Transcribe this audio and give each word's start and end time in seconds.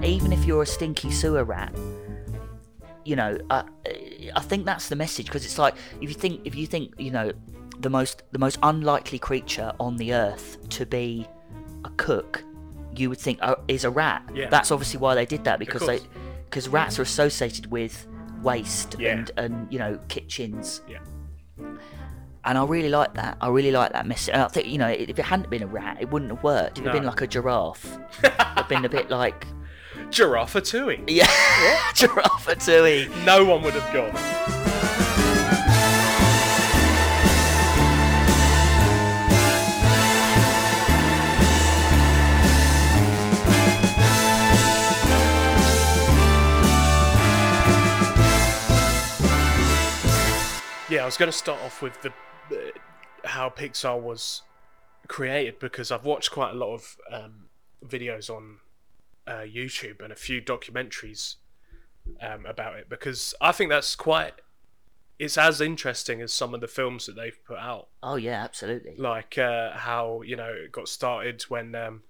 even 0.00 0.32
if 0.32 0.44
you're 0.44 0.62
a 0.62 0.66
stinky 0.66 1.10
sewer 1.10 1.44
rat, 1.44 1.74
you 3.04 3.16
know, 3.16 3.38
uh, 3.50 3.64
I 4.34 4.40
think 4.40 4.64
that's 4.64 4.88
the 4.88 4.96
message 4.96 5.26
because 5.26 5.44
it's 5.44 5.58
like 5.58 5.74
if 6.00 6.08
you 6.08 6.14
think 6.14 6.40
if 6.44 6.54
you 6.54 6.66
think 6.66 6.94
you 6.98 7.10
know 7.10 7.32
the 7.78 7.90
most 7.90 8.22
the 8.32 8.38
most 8.38 8.58
unlikely 8.62 9.18
creature 9.18 9.72
on 9.80 9.96
the 9.96 10.14
earth 10.14 10.56
to 10.70 10.86
be 10.86 11.26
a 11.84 11.90
cook, 11.96 12.44
you 12.94 13.08
would 13.08 13.18
think 13.18 13.38
uh, 13.42 13.56
is 13.68 13.84
a 13.84 13.90
rat. 13.90 14.22
Yeah. 14.34 14.48
That's 14.48 14.70
obviously 14.70 15.00
why 15.00 15.14
they 15.14 15.26
did 15.26 15.44
that 15.44 15.58
because 15.58 15.84
they 15.86 15.98
because 16.44 16.68
rats 16.68 16.98
are 16.98 17.02
associated 17.02 17.66
with 17.70 18.06
waste 18.42 18.96
Yeah. 18.98 19.12
and 19.16 19.30
and 19.36 19.72
you 19.72 19.78
know 19.78 19.98
kitchens. 20.08 20.82
Yeah. 20.88 20.98
And 22.44 22.58
I 22.58 22.64
really 22.64 22.88
like 22.88 23.14
that. 23.14 23.36
I 23.40 23.48
really 23.48 23.70
like 23.70 23.92
that 23.92 24.04
message. 24.06 24.32
And 24.34 24.42
I 24.42 24.48
think 24.48 24.66
you 24.68 24.78
know 24.78 24.88
if 24.88 25.18
it 25.18 25.24
hadn't 25.24 25.50
been 25.50 25.62
a 25.62 25.66
rat, 25.66 25.98
it 26.00 26.10
wouldn't 26.10 26.30
have 26.30 26.42
worked. 26.44 26.78
If 26.78 26.84
it 26.84 26.88
had 26.88 26.94
been 26.94 27.04
like 27.06 27.20
a 27.20 27.26
giraffe, 27.26 27.98
it'd 28.24 28.68
been 28.68 28.84
a 28.84 28.88
bit 28.88 29.10
like 29.10 29.46
Giraffe 30.12 30.62
Tui. 30.62 31.02
yeah, 31.08 31.26
giraffe 31.94 32.46
or 32.46 32.54
tui. 32.54 33.08
No 33.24 33.46
one 33.46 33.62
would 33.62 33.72
have 33.72 33.92
gone. 33.94 34.12
Yeah, 50.90 51.04
I 51.04 51.06
was 51.06 51.16
going 51.16 51.32
to 51.32 51.36
start 51.36 51.58
off 51.62 51.80
with 51.80 52.02
the 52.02 52.10
uh, 52.54 53.28
how 53.28 53.48
Pixar 53.48 53.98
was 53.98 54.42
created 55.08 55.58
because 55.58 55.90
I've 55.90 56.04
watched 56.04 56.30
quite 56.30 56.50
a 56.50 56.54
lot 56.54 56.74
of 56.74 56.96
um, 57.10 57.46
videos 57.82 58.28
on 58.28 58.58
uh, 59.26 59.40
YouTube 59.46 60.02
and 60.02 60.12
a 60.12 60.16
few 60.16 60.40
documentaries 60.42 61.36
um, 62.20 62.46
about 62.46 62.76
it 62.76 62.88
because 62.88 63.34
I 63.40 63.52
think 63.52 63.70
that's 63.70 63.94
quite. 63.96 64.34
It's 65.18 65.38
as 65.38 65.60
interesting 65.60 66.20
as 66.20 66.32
some 66.32 66.52
of 66.52 66.60
the 66.60 66.66
films 66.66 67.06
that 67.06 67.14
they've 67.14 67.38
put 67.44 67.58
out, 67.58 67.88
Oh 68.02 68.16
yeah, 68.16 68.42
absolutely. 68.42 68.94
like 68.96 69.38
uh, 69.38 69.70
how 69.72 70.22
you 70.22 70.34
know 70.36 70.48
it 70.52 70.72
got 70.72 70.88
started 70.88 71.42
when 71.42 71.74
um, 71.76 72.02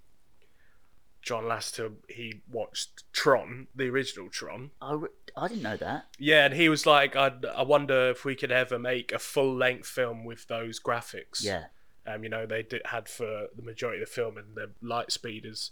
John 1.21 1.43
Lasseter 1.43 1.93
he 2.09 2.41
watched 2.51 3.03
Tron, 3.13 3.67
the 3.75 3.89
original 3.89 4.29
Tron. 4.29 4.71
I, 4.81 4.93
re- 4.93 5.09
I 5.37 5.47
didn't 5.47 5.63
know 5.63 5.77
that. 5.77 6.05
Yeah, 6.17 6.45
and 6.45 6.55
he 6.55 6.69
was 6.69 6.85
like, 6.87 7.15
I 7.15 7.33
I 7.55 7.61
wonder 7.61 8.09
if 8.09 8.25
we 8.25 8.35
could 8.35 8.51
ever 8.51 8.79
make 8.79 9.11
a 9.11 9.19
full 9.19 9.53
length 9.55 9.87
film 9.87 10.25
with 10.25 10.47
those 10.47 10.79
graphics. 10.79 11.43
Yeah, 11.43 11.65
um, 12.07 12.23
you 12.23 12.29
know, 12.29 12.47
they 12.47 12.63
did, 12.63 12.81
had 12.85 13.07
for 13.07 13.47
the 13.55 13.61
majority 13.61 14.01
of 14.01 14.09
the 14.09 14.13
film 14.13 14.37
and 14.37 14.55
the 14.55 14.71
light 14.81 15.11
speeders 15.11 15.71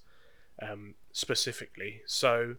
um, 0.61 0.95
specifically. 1.11 2.01
So, 2.05 2.55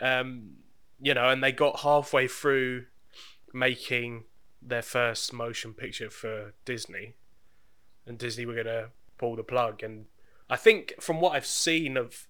um, 0.00 0.56
you 1.00 1.14
know, 1.14 1.28
and 1.28 1.42
they 1.42 1.52
got 1.52 1.80
halfway 1.80 2.28
through 2.28 2.86
making 3.52 4.24
their 4.60 4.82
first 4.82 5.32
motion 5.32 5.72
picture 5.72 6.10
for 6.10 6.54
Disney, 6.64 7.14
and 8.06 8.18
Disney 8.18 8.46
were 8.46 8.54
gonna 8.54 8.88
pull 9.16 9.36
the 9.36 9.42
plug. 9.42 9.82
And 9.82 10.06
I 10.48 10.56
think 10.56 10.94
from 11.00 11.20
what 11.20 11.32
I've 11.32 11.46
seen 11.46 11.96
of 11.96 12.26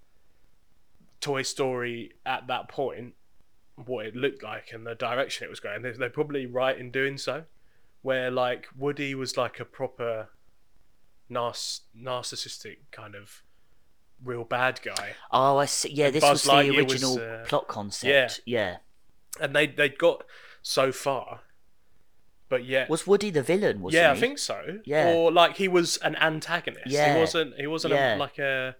Toy 1.20 1.42
Story 1.42 2.12
at 2.24 2.46
that 2.46 2.68
point, 2.68 3.14
what 3.76 4.06
it 4.06 4.16
looked 4.16 4.42
like 4.42 4.72
and 4.72 4.86
the 4.86 4.94
direction 4.94 5.44
it 5.44 5.50
was 5.50 5.60
going, 5.60 5.82
they're, 5.82 6.10
probably 6.10 6.46
right 6.46 6.76
in 6.76 6.90
doing 6.90 7.16
so. 7.16 7.44
Where 8.02 8.30
like 8.30 8.68
Woody 8.76 9.14
was 9.14 9.36
like 9.36 9.60
a 9.60 9.64
proper 9.64 10.28
nar- 11.28 11.52
narcissistic 11.52 12.78
kind 12.90 13.14
of 13.14 13.42
real 14.24 14.44
bad 14.44 14.80
guy, 14.82 15.10
Oh, 15.30 15.58
I 15.58 15.66
see. 15.66 15.90
Yeah, 15.92 16.10
this 16.10 16.22
Buzz 16.22 16.44
was 16.46 16.52
Lightyear 16.52 16.76
the 16.76 16.84
was, 16.84 16.92
original 16.92 17.18
uh, 17.20 17.44
plot 17.44 17.68
concept. 17.68 18.40
Yeah. 18.46 18.76
and 19.40 19.54
they 19.54 19.66
they 19.66 19.88
got 19.88 20.24
so 20.62 20.90
far, 20.92 21.40
but 22.48 22.64
yeah. 22.64 22.86
Was 22.88 23.06
Woody 23.06 23.30
the 23.30 23.42
villain? 23.42 23.80
Was 23.80 23.94
yeah, 23.94 24.10
I 24.12 24.16
think 24.16 24.38
so. 24.38 24.78
Yeah. 24.84 25.12
or 25.12 25.30
like 25.30 25.56
he 25.56 25.68
was 25.68 25.96
an 25.98 26.16
antagonist. 26.16 26.86
Yeah. 26.86 27.14
he 27.14 27.20
wasn't. 27.20 27.54
He 27.56 27.66
wasn't 27.66 27.94
Yeah. 27.94 28.16
a, 28.16 28.18
like 28.18 28.38
a. 28.38 28.76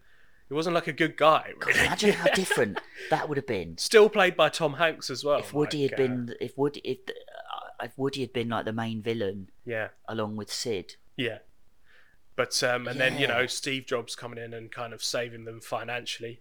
He 0.49 0.55
wasn't 0.55 0.75
like 0.75 0.87
a 0.87 0.93
good 0.95 1.19
guy. 1.19 1.53
God, 1.61 1.67
Really. 1.69 1.81
imagine 1.87 2.13
how 2.15 2.31
different 2.35 2.81
that 3.11 3.29
would 3.29 3.37
have 3.37 3.47
been 3.47 3.77
Still 3.77 4.09
played 4.09 4.35
by 4.35 4.49
Tom 4.49 4.75
Hanks 4.75 5.11
as 5.11 5.23
well. 5.23 5.39
if 5.41 5.53
Woody 5.53 5.83
like, 5.83 5.91
had 5.91 6.01
uh, 6.01 6.03
been. 6.09 6.35
If 6.41 6.57
Woody, 6.57 6.81
if, 6.85 6.99
uh, 7.11 7.85
if 7.85 7.93
Woody 7.99 8.23
had 8.23 8.33
been 8.33 8.49
like 8.49 8.65
the 8.65 8.73
main 8.73 9.03
villain 9.03 9.51
yeah, 9.67 9.89
along 10.09 10.37
with 10.37 10.51
Sid. 10.51 10.97
yeah. 11.17 11.39
But 12.39 12.63
um, 12.63 12.87
and 12.87 13.01
then 13.01 13.19
you 13.19 13.27
know 13.27 13.49
Steve 13.49 13.85
Jobs 13.85 14.15
coming 14.15 14.39
in 14.39 14.55
and 14.55 14.71
kind 14.71 14.93
of 14.95 15.03
saving 15.03 15.45
them 15.45 15.61
financially, 15.61 16.41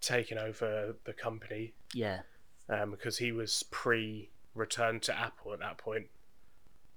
taking 0.00 0.36
over 0.36 0.96
the 1.04 1.12
company 1.12 1.74
Yeah. 1.94 2.22
um, 2.68 2.90
because 2.90 3.18
he 3.18 3.30
was 3.30 3.62
pre 3.70 4.30
return 4.52 4.98
to 4.98 5.16
Apple 5.16 5.52
at 5.52 5.60
that 5.60 5.78
point, 5.78 6.08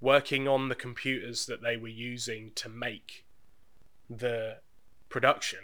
working 0.01 0.47
on 0.47 0.69
the 0.69 0.75
computers 0.75 1.45
that 1.45 1.61
they 1.61 1.77
were 1.77 1.87
using 1.87 2.51
to 2.55 2.67
make 2.67 3.27
the 4.09 4.57
production. 5.09 5.59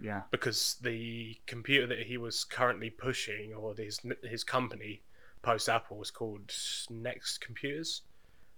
Yeah. 0.00 0.22
Because 0.30 0.76
the 0.80 1.36
computer 1.46 1.86
that 1.88 2.06
he 2.06 2.16
was 2.16 2.42
currently 2.42 2.88
pushing, 2.88 3.52
or 3.52 3.74
his 3.74 4.00
his 4.24 4.44
company 4.44 5.02
post 5.42 5.68
Apple, 5.68 5.98
was 5.98 6.10
called 6.10 6.50
Next 6.88 7.42
Computers. 7.42 8.00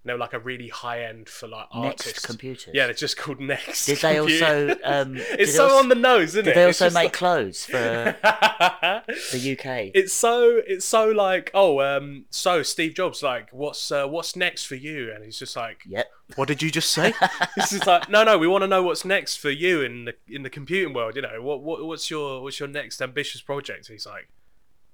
And 0.05 0.09
they 0.11 0.13
were 0.13 0.19
like 0.19 0.33
a 0.33 0.39
really 0.39 0.67
high 0.67 1.03
end 1.03 1.27
for 1.27 1.47
like 1.47 1.65
Next 1.73 2.05
artists. 2.05 2.25
computers. 2.27 2.69
Yeah, 2.75 2.85
they're 2.85 2.93
just 2.93 3.17
called 3.17 3.39
Next. 3.39 3.87
Did 3.87 3.97
they 3.97 4.19
also? 4.19 4.75
Um, 4.83 5.15
it's 5.17 5.55
so 5.55 5.63
also, 5.63 5.77
on 5.77 5.89
the 5.89 5.95
nose, 5.95 6.29
isn't 6.35 6.45
Did 6.45 6.51
it? 6.51 6.55
they 6.55 6.63
also 6.65 6.85
make 6.91 6.93
like- 7.05 7.13
clothes 7.13 7.65
for 7.65 8.15
the 8.21 9.57
UK? 9.59 9.91
it's 9.95 10.13
so 10.13 10.61
it's 10.67 10.85
so 10.85 11.09
like 11.09 11.49
oh 11.55 11.79
um 11.81 12.25
so 12.29 12.61
Steve 12.61 12.93
Jobs 12.93 13.23
like 13.23 13.49
what's 13.51 13.91
uh, 13.91 14.07
what's 14.07 14.35
next 14.35 14.65
for 14.65 14.75
you 14.75 15.11
and 15.11 15.23
he's 15.23 15.39
just 15.39 15.55
like 15.55 15.81
Yep. 15.87 16.07
what 16.35 16.47
did 16.47 16.61
you 16.61 16.69
just 16.69 16.91
say 16.91 17.13
it's 17.57 17.71
just 17.71 17.87
like 17.87 18.07
no 18.09 18.23
no 18.23 18.37
we 18.37 18.47
want 18.47 18.61
to 18.63 18.67
know 18.67 18.83
what's 18.83 19.05
next 19.05 19.37
for 19.37 19.49
you 19.49 19.81
in 19.81 20.05
the 20.05 20.13
in 20.27 20.43
the 20.43 20.49
computing 20.49 20.93
world 20.93 21.15
you 21.15 21.21
know 21.23 21.41
what, 21.41 21.61
what 21.63 21.83
what's 21.85 22.09
your 22.11 22.41
what's 22.43 22.59
your 22.59 22.69
next 22.69 23.01
ambitious 23.01 23.41
project 23.41 23.87
he's 23.87 24.05
like 24.05 24.29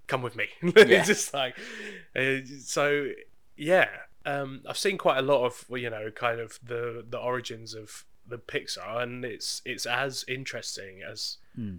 come 0.07 0.21
with 0.21 0.35
me 0.35 0.45
Yeah. 0.61 0.71
it's 0.85 1.07
just 1.07 1.33
like 1.33 1.55
uh, 2.15 2.37
so 2.63 3.09
yeah 3.57 3.87
um 4.25 4.61
I've 4.67 4.77
seen 4.77 4.97
quite 4.97 5.17
a 5.17 5.21
lot 5.21 5.45
of 5.45 5.65
well, 5.69 5.81
you 5.81 5.89
know 5.89 6.11
kind 6.11 6.39
of 6.39 6.59
the 6.63 7.03
the 7.07 7.17
origins 7.17 7.73
of 7.73 8.05
the 8.27 8.37
Pixar 8.37 9.01
and 9.03 9.25
it's 9.25 9.61
it's 9.65 9.85
as 9.85 10.23
interesting 10.27 11.01
as 11.01 11.37
Hmm. 11.55 11.77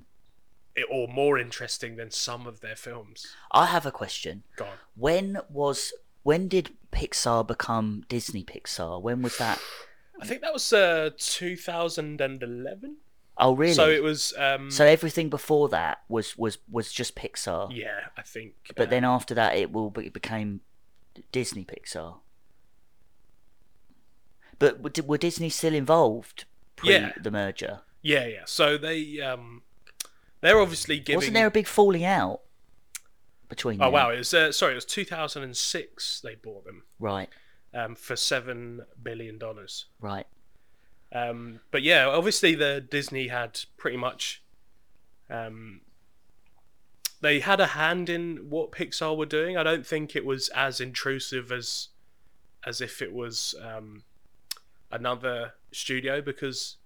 it, 0.76 0.86
or 0.90 1.08
more 1.08 1.38
interesting 1.38 1.96
than 1.96 2.10
some 2.10 2.46
of 2.46 2.60
their 2.60 2.76
films 2.76 3.26
I 3.52 3.66
have 3.66 3.86
a 3.86 3.92
question. 3.92 4.42
Go 4.56 4.64
on. 4.66 4.76
When 4.96 5.38
was 5.48 5.92
when 6.24 6.48
did 6.48 6.70
Pixar 6.92 7.46
become 7.46 8.04
Disney 8.08 8.44
Pixar? 8.44 9.00
When 9.02 9.22
was 9.22 9.38
that? 9.38 9.58
I 10.20 10.26
think 10.26 10.40
that 10.42 10.52
was 10.52 10.72
uh, 10.72 11.10
2011. 11.18 12.96
Oh, 13.38 13.56
really? 13.56 13.72
So 13.72 13.88
it 13.90 14.02
was. 14.02 14.34
Um, 14.36 14.70
So 14.70 14.84
everything 14.86 15.30
before 15.30 15.68
that 15.70 16.02
was 16.08 16.36
was 16.38 16.58
was 16.70 16.92
just 16.92 17.16
Pixar. 17.16 17.70
yeah, 17.74 18.08
I 18.16 18.22
think. 18.22 18.54
But 18.76 18.88
uh, 18.88 18.90
then 18.90 19.04
after 19.04 19.34
that, 19.34 19.56
it 19.56 19.72
will 19.72 19.90
be, 19.90 20.06
it 20.06 20.12
became 20.12 20.60
Disney 21.32 21.64
Pixar. 21.64 22.18
But 24.58 25.04
were, 25.06 25.18
Disney 25.18 25.48
still 25.48 25.74
involved 25.74 26.44
pre 26.76 26.92
Yeah. 26.94 27.12
the 27.20 27.30
merger? 27.30 27.80
yeah, 28.02 28.26
yeah. 28.26 28.42
So 28.46 28.76
they 28.78 29.20
um, 29.20 29.62
they're 30.40 30.60
obviously 30.60 30.98
giving. 30.98 31.16
Wasn't 31.18 31.34
there 31.34 31.46
a 31.46 31.50
big 31.50 31.66
falling 31.66 32.04
out 32.04 32.40
between 33.48 33.80
Oh 33.80 33.86
them? 33.86 33.92
wow! 33.92 34.10
It 34.10 34.18
was 34.18 34.34
uh, 34.34 34.52
sorry. 34.52 34.72
It 34.72 34.76
was 34.76 34.84
2006. 34.84 36.20
They 36.20 36.34
bought 36.36 36.64
them 36.64 36.82
Right, 36.98 37.28
um, 37.74 37.94
for 37.94 38.16
seven 38.16 38.82
billion 39.02 39.38
dollars. 39.38 39.86
right. 40.00 40.26
Um, 41.14 41.60
but 41.70 41.82
yeah, 41.82 42.06
obviously 42.06 42.54
the 42.54 42.80
Disney 42.80 43.28
had 43.28 43.60
pretty 43.76 43.98
much. 43.98 44.42
Um, 45.28 45.82
they 47.20 47.40
had 47.40 47.60
a 47.60 47.66
hand 47.68 48.08
in 48.08 48.48
what 48.50 48.72
Pixar 48.72 49.16
were 49.16 49.26
doing. 49.26 49.56
I 49.56 49.62
don't 49.62 49.86
think 49.86 50.16
it 50.16 50.24
was 50.24 50.48
as 50.50 50.80
intrusive 50.80 51.52
as, 51.52 51.88
as 52.66 52.80
if 52.80 53.00
it 53.00 53.12
was 53.12 53.54
um, 53.62 54.02
another 54.92 55.54
studio 55.72 56.20
because 56.20 56.76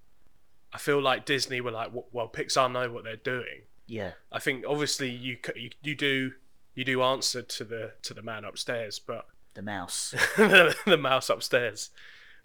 I 0.72 0.78
feel 0.78 1.00
like 1.02 1.26
Disney 1.26 1.60
were 1.60 1.70
like, 1.70 1.90
well, 2.12 2.28
Pixar 2.28 2.70
know 2.72 2.90
what 2.90 3.04
they're 3.04 3.16
doing. 3.16 3.62
Yeah, 3.86 4.12
I 4.32 4.38
think 4.38 4.64
obviously 4.66 5.10
you 5.10 5.36
you, 5.54 5.70
you 5.82 5.94
do 5.94 6.32
you 6.74 6.84
do 6.84 7.02
answer 7.02 7.42
to 7.42 7.64
the 7.64 7.92
to 8.02 8.14
the 8.14 8.22
man 8.22 8.44
upstairs, 8.44 8.98
but 8.98 9.26
the 9.54 9.62
mouse. 9.62 10.14
the 10.36 10.98
mouse 11.00 11.28
upstairs. 11.28 11.90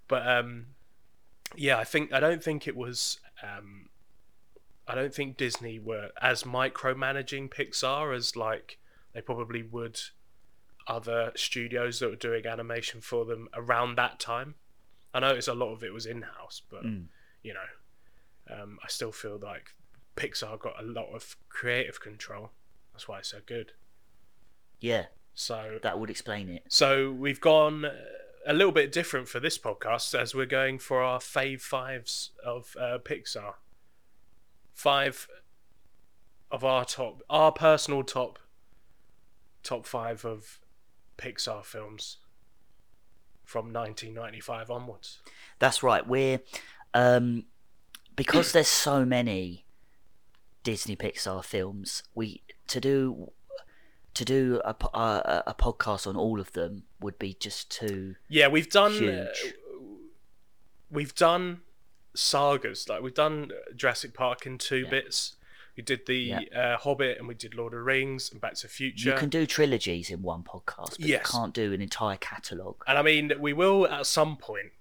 But 0.08 0.28
um, 0.28 0.68
yeah, 1.56 1.78
I 1.78 1.84
think 1.84 2.12
I 2.12 2.20
don't 2.20 2.44
think 2.44 2.68
it 2.68 2.76
was. 2.76 3.20
Um, 3.44 3.90
I 4.88 4.96
don't 4.96 5.14
think 5.14 5.38
Disney 5.38 5.80
were 5.80 6.10
as 6.22 6.44
micromanaging 6.44 7.50
Pixar 7.50 8.16
as 8.16 8.36
like 8.36 8.80
they 9.14 9.22
probably 9.22 9.62
would 9.62 10.00
other 10.88 11.32
studios 11.36 12.00
that 12.00 12.10
were 12.10 12.16
doing 12.16 12.46
animation 12.46 13.02
for 13.02 13.26
them 13.26 13.48
around 13.54 13.98
that 13.98 14.20
time. 14.20 14.56
I 15.14 15.20
noticed 15.20 15.48
a 15.48 15.54
lot 15.54 15.72
of 15.74 15.84
it 15.84 15.94
was 15.94 16.06
in 16.06 16.22
house, 16.22 16.62
but 16.70 16.84
Mm. 16.84 17.08
you 17.44 17.54
know, 17.54 17.68
um, 18.56 18.80
I 18.84 18.88
still 18.88 19.12
feel 19.12 19.38
like 19.38 19.76
Pixar 20.16 20.60
got 20.60 20.80
a 20.80 20.86
lot 20.86 21.14
of 21.14 21.36
creative 21.50 22.00
control. 22.00 22.52
That's 22.94 23.08
why 23.08 23.20
it's 23.20 23.30
so 23.30 23.40
good. 23.46 23.74
Yeah, 24.80 25.08
So 25.34 25.80
that 25.84 26.00
would 26.00 26.10
explain 26.10 26.50
it. 26.50 26.64
so 26.70 27.12
we've 27.12 27.40
gone 27.42 27.86
uh, 27.86 27.96
a 28.46 28.54
little 28.54 28.72
bit 28.72 28.92
different 28.92 29.28
for 29.30 29.40
this 29.40 29.58
podcast 29.58 30.18
as 30.20 30.34
we're 30.34 30.46
going 30.48 30.80
for 30.80 31.02
our 31.02 31.20
fave 31.20 31.62
fives 31.62 32.32
of 32.44 32.76
uh, 32.80 32.98
Pixar. 33.00 33.56
Five 34.74 35.28
of 36.50 36.64
our 36.66 36.84
top, 36.86 37.22
our 37.30 37.52
personal 37.52 38.04
top, 38.04 38.40
top 39.64 39.86
five 39.86 40.26
of 40.26 40.60
Pixar 41.18 41.64
films 41.64 42.18
from 43.52 43.74
1995 43.74 44.72
onwards. 44.72 45.20
That's 45.60 45.84
right. 45.84 46.08
We're 46.08 46.40
um, 46.94 47.44
because 48.16 48.54
there's 48.54 48.68
so 48.70 49.04
many 49.06 49.66
Disney 50.64 50.96
Pixar 50.96 51.44
films. 51.44 52.04
We 52.16 52.42
to 52.68 52.80
do 52.80 53.32
to 54.14 54.26
do 54.26 54.62
a, 54.66 54.76
a, 54.94 55.44
a 55.48 55.54
podcast 55.54 56.08
on 56.08 56.16
all 56.16 56.40
of 56.40 56.54
them 56.54 56.84
would 57.02 57.20
be 57.20 57.34
just 57.40 57.70
too. 57.70 58.16
Yeah, 58.30 58.48
we've 58.48 58.70
done. 58.70 58.94
Uh, 58.94 59.28
Huge. 59.34 59.54
we've 60.90 61.16
done 61.16 61.62
sagas 62.14 62.90
like 62.90 63.02
we've 63.02 63.14
done 63.14 63.52
Jurassic 63.76 64.14
Park 64.14 64.46
in 64.46 64.58
two 64.58 64.80
Yeah. 64.84 64.90
bits. 64.90 65.36
We 65.78 65.84
did 65.84 66.06
the 66.06 66.16
Yeah. 66.18 66.40
uh, 66.56 66.78
Hobbit 66.78 67.18
and 67.18 67.28
we 67.28 67.34
did 67.34 67.56
Lord 67.56 67.74
of 67.74 67.80
the 67.80 67.84
Rings 67.84 68.32
and 68.32 68.42
Back 68.42 68.56
to 68.56 68.64
the 68.64 68.68
Future. 68.74 69.10
You 69.12 69.16
can 69.16 69.30
do 69.30 69.46
trilogies 69.46 70.10
in 70.10 70.22
one 70.22 70.44
podcast, 70.44 70.92
but 71.00 71.00
Yes. 71.02 71.22
you 71.26 71.32
can't 71.40 71.54
do 71.54 71.72
an 71.74 71.82
entire 71.82 72.18
catalogue. 72.18 72.84
And 72.88 72.98
I 72.98 73.02
mean, 73.02 73.32
we 73.40 73.54
will 73.54 73.88
at 73.88 74.06
some 74.06 74.36
point 74.38 74.72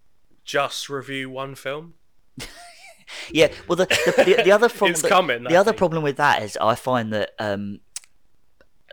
just 0.45 0.89
review 0.89 1.31
one 1.31 1.55
film. 1.55 1.95
Yeah, 3.33 3.49
well, 3.67 3.75
the 3.75 3.87
the, 3.87 4.23
the, 4.37 4.43
the 4.45 4.53
other 4.53 4.69
problem 4.79 4.95
coming, 5.03 5.43
the 5.43 5.57
I 5.57 5.59
other 5.59 5.73
think. 5.73 5.79
problem 5.79 6.05
with 6.05 6.17
that 6.19 6.45
is 6.45 6.57
I 6.61 6.77
find 6.77 7.13
that 7.13 7.33
um, 7.41 7.81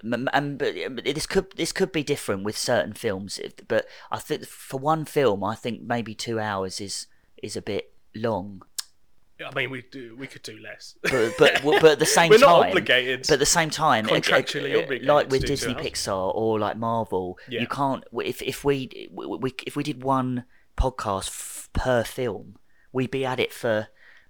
and 0.04 0.58
but 0.58 0.74
this 1.06 1.28
could 1.28 1.52
this 1.56 1.72
could 1.72 1.92
be 1.92 2.02
different 2.04 2.44
with 2.44 2.58
certain 2.58 2.94
films, 2.94 3.40
but 3.68 3.86
I 4.10 4.18
think 4.18 4.46
for 4.48 4.80
one 4.80 5.06
film, 5.06 5.44
I 5.44 5.54
think 5.54 5.84
maybe 5.84 6.16
two 6.16 6.40
hours 6.40 6.82
is 6.82 7.06
is 7.44 7.56
a 7.56 7.62
bit 7.62 7.94
long. 8.16 8.64
I 9.45 9.54
mean, 9.54 9.69
we 9.69 9.84
do 9.92 10.16
we 10.18 10.28
could 10.28 10.42
do 10.44 10.57
less. 10.60 10.95
But 11.04 11.34
but 11.38 11.62
but 11.63 11.86
at 11.92 12.00
the 12.00 12.06
same 12.06 12.30
We're 12.30 12.38
time, 12.39 12.50
not 12.50 12.68
obligated. 12.69 13.22
But 13.22 13.34
at 13.34 13.39
the 13.39 13.45
same 13.45 13.69
time, 13.69 14.06
Contractually 14.06 14.72
obligated 14.81 15.07
like 15.07 15.30
with 15.30 15.45
Disney. 15.45 15.74
Pixar 15.75 16.34
or 16.36 16.60
like 16.60 16.78
Marvel, 16.78 17.38
Yeah. 17.48 17.62
you 17.62 17.68
can't. 17.68 18.04
If 18.24 18.42
if 18.42 18.63
we, 18.63 19.10
we, 19.12 19.25
we 19.28 19.54
if 19.66 19.75
we 19.75 19.84
did 19.84 20.04
one 20.04 20.45
podcast 20.78 21.28
f- 21.28 21.69
per 21.74 22.04
film, 22.04 22.57
we'd 22.92 23.12
be 23.12 23.25
at 23.25 23.39
it 23.39 23.54
for 23.54 23.88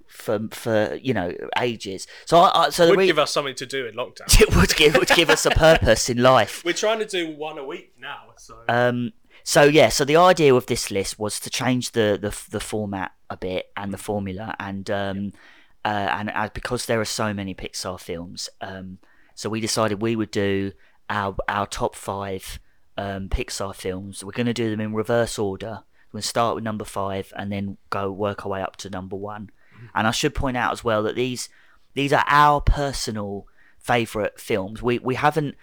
for 0.07 0.39
for 0.51 0.95
you 1.01 1.13
know 1.13 1.33
ages. 1.59 2.07
So 2.25 2.39
I, 2.39 2.65
I 2.65 2.69
so 2.69 2.89
would 2.89 2.97
re- 2.99 3.05
give 3.07 3.19
us 3.19 3.31
something 3.31 3.55
to 3.55 3.65
do 3.65 3.85
in 3.85 3.95
lockdown. 3.95 4.27
it 4.41 4.55
would 4.55 4.75
give 4.75 4.95
would 4.95 5.09
give 5.09 5.29
us 5.29 5.45
a 5.45 5.49
purpose 5.67 6.09
in 6.09 6.21
life. 6.21 6.63
We're 6.65 6.73
trying 6.73 6.99
to 6.99 7.05
do 7.05 7.31
one 7.35 7.57
a 7.57 7.65
week 7.65 7.93
now, 7.99 8.33
so 8.37 8.55
Um, 8.69 9.11
so 9.47 9.63
yeah, 9.63 9.87
so 9.87 10.03
the 10.03 10.17
idea 10.17 10.53
of 10.53 10.65
this 10.65 10.91
list 10.91 11.17
was 11.17 11.39
to 11.39 11.49
change 11.49 11.91
the 11.91 12.19
the, 12.21 12.37
the 12.51 12.59
format 12.59 13.13
a 13.29 13.37
bit 13.37 13.71
and 13.77 13.93
the 13.93 13.97
formula, 13.97 14.53
and 14.59 14.91
um, 14.91 15.31
uh, 15.85 16.09
and 16.11 16.29
uh, 16.31 16.49
because 16.53 16.85
there 16.85 16.99
are 16.99 17.05
so 17.05 17.33
many 17.33 17.55
Pixar 17.55 17.97
films, 17.97 18.49
um, 18.59 18.97
so 19.35 19.49
we 19.49 19.61
decided 19.61 20.01
we 20.01 20.17
would 20.17 20.31
do 20.31 20.73
our 21.09 21.33
our 21.47 21.65
top 21.65 21.95
five 21.95 22.59
um, 22.97 23.29
Pixar 23.29 23.73
films. 23.73 24.21
We're 24.21 24.33
going 24.33 24.47
to 24.47 24.53
do 24.53 24.69
them 24.69 24.81
in 24.81 24.93
reverse 24.93 25.39
order. 25.39 25.83
We're 26.09 26.17
going 26.17 26.23
to 26.23 26.27
start 26.27 26.55
with 26.55 26.65
number 26.65 26.83
five 26.83 27.31
and 27.37 27.49
then 27.49 27.77
go 27.89 28.11
work 28.11 28.45
our 28.45 28.51
way 28.51 28.61
up 28.61 28.75
to 28.77 28.89
number 28.89 29.15
one. 29.15 29.49
And 29.95 30.07
I 30.07 30.11
should 30.11 30.35
point 30.35 30.57
out 30.57 30.73
as 30.73 30.83
well 30.83 31.03
that 31.03 31.15
these 31.15 31.47
these 31.93 32.11
are 32.11 32.25
our 32.27 32.59
personal 32.59 33.47
favourite 33.79 34.41
films. 34.41 34.83
We 34.83 34.99
we 34.99 35.15
haven't 35.15 35.55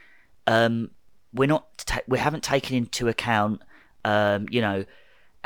um, 0.46 0.92
we're 1.34 1.48
not 1.48 1.76
ta- 1.76 2.00
we 2.08 2.18
haven't 2.18 2.44
taken 2.44 2.76
into 2.76 3.08
account 3.08 3.60
um, 4.04 4.46
you 4.50 4.60
know 4.60 4.84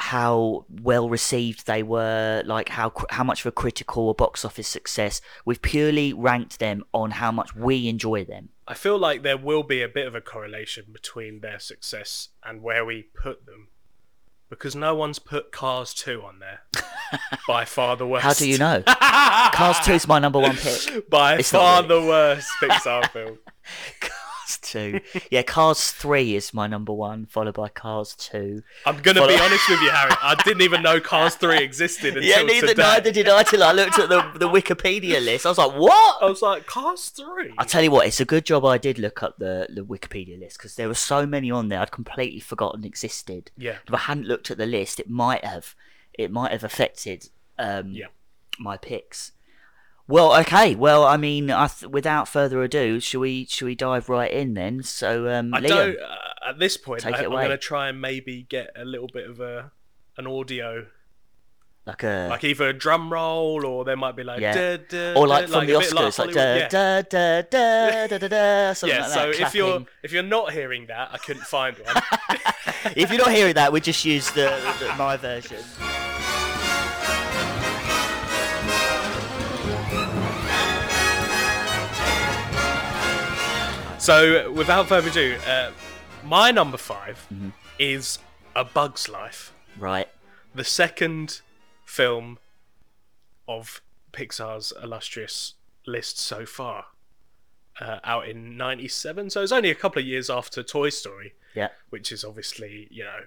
how 0.00 0.64
well 0.70 1.08
received 1.08 1.66
they 1.66 1.82
were 1.82 2.42
like 2.46 2.68
how 2.68 2.92
how 3.10 3.24
much 3.24 3.40
of 3.40 3.46
a 3.46 3.52
critical 3.52 4.06
or 4.06 4.14
box 4.14 4.44
office 4.44 4.68
success 4.68 5.20
we've 5.44 5.60
purely 5.60 6.12
ranked 6.12 6.60
them 6.60 6.84
on 6.94 7.10
how 7.10 7.32
much 7.32 7.56
we 7.56 7.88
enjoy 7.88 8.24
them 8.24 8.48
I 8.68 8.74
feel 8.74 8.96
like 8.98 9.22
there 9.22 9.36
will 9.38 9.62
be 9.64 9.82
a 9.82 9.88
bit 9.88 10.06
of 10.06 10.14
a 10.14 10.20
correlation 10.20 10.84
between 10.92 11.40
their 11.40 11.58
success 11.58 12.28
and 12.44 12.62
where 12.62 12.84
we 12.84 13.06
put 13.14 13.46
them, 13.46 13.68
because 14.50 14.76
no 14.76 14.94
one's 14.94 15.18
put 15.18 15.50
Cars 15.52 15.94
Two 15.94 16.20
on 16.22 16.38
there. 16.38 16.60
By 17.48 17.64
far 17.64 17.96
the 17.96 18.06
worst. 18.06 18.24
how 18.24 18.34
do 18.34 18.46
you 18.46 18.58
know 18.58 18.82
cars 18.84 19.78
2 19.86 19.92
is 19.92 20.06
my 20.06 20.18
number 20.18 20.38
one 20.38 20.54
pick 20.56 21.08
By 21.10 21.36
It's 21.38 21.50
far 21.50 21.82
really. 21.82 22.02
the 22.02 22.06
worst 22.08 22.48
Pixar 22.62 23.10
film. 23.10 23.38
cars 24.60 24.72
2 24.72 25.00
yeah 25.30 25.42
cars 25.42 25.90
3 25.92 26.34
is 26.34 26.52
my 26.54 26.66
number 26.66 26.92
one 26.92 27.26
followed 27.26 27.54
by 27.54 27.68
cars 27.68 28.14
2 28.16 28.62
I'm 28.86 28.98
gonna 29.02 29.26
be 29.26 29.36
honest 29.36 29.68
with 29.68 29.80
you, 29.80 29.90
Harry. 29.90 30.12
I 30.22 30.34
didn't 30.44 30.62
even 30.62 30.82
know 30.82 31.00
Cars 31.00 31.34
Three 31.36 31.58
existed 31.62 32.16
until 32.16 32.22
yeah 32.28 32.42
neither 32.42 32.68
today. 32.68 32.82
neither 32.82 33.12
did 33.12 33.28
i 33.28 33.42
till 33.42 33.62
i 33.62 33.72
looked 33.72 33.98
at 33.98 34.08
the, 34.08 34.22
the 34.38 34.48
wikipedia 34.48 35.24
list 35.24 35.46
i 35.46 35.48
was 35.48 35.58
like 35.58 35.72
what 35.72 36.22
I 36.22 36.26
was 36.26 36.42
like, 36.42 36.66
Cars 36.66 37.08
Three. 37.10 37.54
I'll 37.58 37.64
tell 37.64 37.82
you 37.82 37.90
what, 37.90 38.06
it's 38.06 38.20
a 38.20 38.24
good 38.24 38.44
job 38.44 38.64
I 38.64 38.76
did 38.78 38.98
look 38.98 39.22
up 39.22 39.38
the, 39.38 39.68
the 39.72 39.82
Wikipedia 39.82 40.38
list 40.38 40.58
because 40.58 40.74
there 40.74 40.88
were 40.88 40.94
so 40.94 41.26
many 41.26 41.50
on 41.50 41.68
there 41.68 41.80
I'd 41.80 41.92
completely 41.92 42.40
forgotten 42.40 42.84
existed. 42.84 43.50
Yeah. 43.56 43.76
If 43.86 43.94
I 43.94 43.98
hadn't 43.98 44.26
looked 44.26 44.50
at 44.50 44.58
the 44.58 44.66
list, 44.66 44.98
it 44.98 45.08
might 45.08 45.44
have 45.44 45.74
it 46.12 46.30
might 46.32 46.50
have 46.50 46.64
affected 46.64 47.28
um, 47.58 47.92
Yeah. 47.92 48.06
my 48.58 48.76
picks. 48.76 49.32
Well, 50.08 50.34
okay. 50.40 50.74
Well, 50.74 51.04
I 51.04 51.18
mean, 51.18 51.50
I 51.50 51.68
th- 51.68 51.90
without 51.92 52.28
further 52.28 52.62
ado, 52.62 52.98
should 52.98 53.20
we 53.20 53.44
should 53.44 53.66
we 53.66 53.74
dive 53.74 54.08
right 54.08 54.30
in 54.30 54.54
then? 54.54 54.82
So, 54.82 55.28
um, 55.28 55.52
I 55.52 55.60
Liam, 55.60 55.68
don't. 55.68 55.98
Uh, 56.00 56.48
at 56.48 56.58
this 56.58 56.78
point, 56.78 57.04
I, 57.04 57.10
it 57.10 57.26
I'm 57.26 57.30
gonna 57.30 57.58
try 57.58 57.90
and 57.90 58.00
maybe 58.00 58.46
get 58.48 58.70
a 58.74 58.86
little 58.86 59.08
bit 59.12 59.28
of 59.28 59.38
a 59.38 59.70
an 60.16 60.26
audio, 60.26 60.86
like 61.86 62.02
a 62.04 62.28
like 62.30 62.42
either 62.42 62.68
a 62.68 62.72
drum 62.72 63.12
roll 63.12 63.66
or 63.66 63.84
there 63.84 63.96
might 63.96 64.16
be 64.16 64.24
like, 64.24 64.40
Yeah. 64.40 64.54
duh, 64.54 64.76
duh, 64.88 65.12
or 65.14 65.28
like 65.28 65.46
duh, 65.46 65.58
from 65.58 65.66
the 65.66 65.76
a 65.76 65.78
bit 65.80 65.90
Oscars, 65.90 66.18
like, 66.18 66.34
Hollywood- 66.34 66.70
da, 66.70 67.02
da 67.02 67.42
da 67.42 67.42
da 67.42 68.06
da 68.06 68.18
da 68.18 68.28
da, 68.28 68.72
something 68.72 68.96
yeah. 68.98 69.02
like 69.06 69.12
so 69.12 69.26
that. 69.32 69.40
if 69.40 69.54
you're 69.54 69.84
if 70.02 70.12
you're 70.12 70.22
not 70.22 70.52
hearing 70.52 70.86
that, 70.86 71.10
I 71.12 71.18
couldn't 71.18 71.44
find 71.44 71.76
one. 71.78 72.02
if 72.96 73.10
you're 73.10 73.18
not 73.18 73.32
hearing 73.32 73.54
that, 73.54 73.74
we 73.74 73.82
just 73.82 74.06
use 74.06 74.30
the, 74.30 74.58
the 74.80 74.94
my 74.96 75.18
version. 75.18 75.58
So 84.08 84.50
without 84.52 84.86
further 84.88 85.10
ado, 85.10 85.36
uh, 85.46 85.70
my 86.24 86.50
number 86.50 86.78
5 86.78 87.26
Mm-hmm. 87.30 87.48
is 87.78 88.18
A 88.56 88.64
Bug's 88.64 89.06
Life, 89.06 89.52
Right. 89.78 90.08
the 90.54 90.64
second 90.64 91.42
film 91.84 92.38
of 93.46 93.82
Pixar's 94.12 94.72
illustrious 94.82 95.54
list 95.86 96.18
so 96.18 96.46
far. 96.46 96.86
Uh, 97.80 97.98
out 98.02 98.26
in 98.28 98.56
97 98.56 99.28
so 99.30 99.40
it's 99.42 99.52
only 99.52 99.70
a 99.70 99.74
couple 99.74 100.00
of 100.00 100.06
years 100.06 100.28
after 100.30 100.64
toy 100.64 100.88
story 100.88 101.34
Yeah. 101.54 101.68
which 101.90 102.10
is 102.10 102.24
obviously 102.24 102.88
you 102.90 103.04
know 103.04 103.20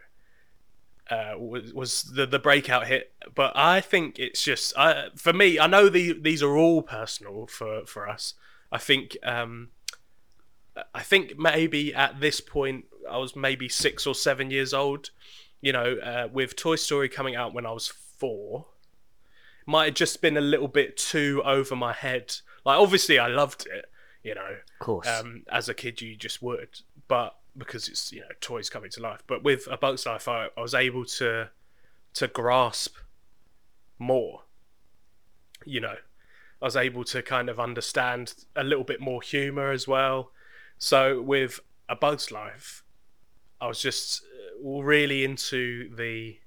uh, 1.16 1.38
was 1.38 1.74
was 1.74 2.04
the 2.04 2.26
the 2.26 2.40
breakout 2.40 2.88
hit. 2.88 3.14
But 3.36 3.52
I 3.56 3.82
think 3.82 4.18
it's 4.20 4.44
just 4.44 4.76
I, 4.78 5.10
for 5.16 5.32
me. 5.34 5.60
I 5.60 5.68
know 5.68 5.90
the, 5.90 6.14
these 6.14 6.42
are 6.42 6.56
all 6.58 6.82
personal 6.82 7.46
for 7.48 7.86
for 7.86 8.10
us. 8.10 8.34
I 8.72 8.78
think 8.78 9.16
um, 9.24 9.70
I 10.94 11.02
think 11.04 11.38
maybe 11.38 11.94
at 11.94 12.20
this 12.20 12.40
point 12.42 12.86
I 13.10 13.18
was 13.18 13.36
maybe 13.36 13.68
six 13.70 14.08
or 14.08 14.16
seven 14.16 14.52
years 14.52 14.74
old. 14.74 15.10
You 15.62 15.74
know, 15.74 15.96
uh, 15.98 16.28
with 16.32 16.56
Toy 16.56 16.76
Story 16.76 17.08
coming 17.10 17.36
out 17.36 17.54
when 17.54 17.66
I 17.66 17.72
was 17.72 17.88
four, 17.88 18.66
might 19.68 19.86
have 19.86 19.94
just 19.94 20.22
been 20.22 20.38
a 20.38 20.42
little 20.42 20.68
bit 20.68 20.98
too 20.98 21.42
over 21.46 21.76
my 21.76 21.94
head. 21.94 22.36
Like 22.66 22.80
obviously 22.80 23.20
I 23.20 23.28
loved 23.28 23.68
it. 23.72 23.86
You 24.24 24.36
know, 24.36 24.56
Of 24.80 24.86
course. 24.86 25.08
um, 25.08 25.44
as 25.52 25.68
a 25.68 25.74
kid 25.74 26.00
you 26.02 26.16
just 26.16 26.42
would 26.44 26.80
but 27.08 27.36
because 27.58 27.90
it's 27.90 28.14
you 28.14 28.22
know 28.22 28.28
toys 28.40 28.70
coming 28.70 28.90
to 28.90 29.02
life 29.02 29.22
but 29.28 29.44
with 29.44 29.68
a 29.70 29.76
bug's 29.78 30.06
life 30.06 30.28
I, 30.28 30.48
I 30.56 30.62
was 30.62 30.74
able 30.74 31.04
to 31.06 31.50
to 32.14 32.28
grasp 32.28 32.96
more 34.00 34.44
you 35.66 35.80
know 35.82 35.96
i 36.62 36.66
was 36.66 36.76
able 36.78 37.04
to 37.06 37.22
kind 37.22 37.50
of 37.50 37.60
understand 37.60 38.34
a 38.56 38.64
little 38.64 38.84
bit 38.86 39.02
more 39.02 39.22
humor 39.22 39.72
as 39.72 39.88
well 39.88 40.32
so 40.82 41.22
with 41.22 41.60
a 41.88 41.96
bug's 41.96 42.32
life 42.32 42.84
i 43.62 43.68
was 43.68 43.80
just 43.80 44.24
uh, 44.24 44.82
really 44.82 45.24
into 45.24 45.94
the 45.96 46.40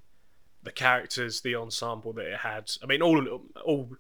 the 0.65 0.73
characters 0.73 1.43
the 1.43 1.55
ensemble 1.55 2.13
that 2.15 2.27
it 2.27 2.39
had. 2.39 2.71
I 2.83 2.87
mean 2.87 3.01
all 3.01 3.43
all 3.65 3.91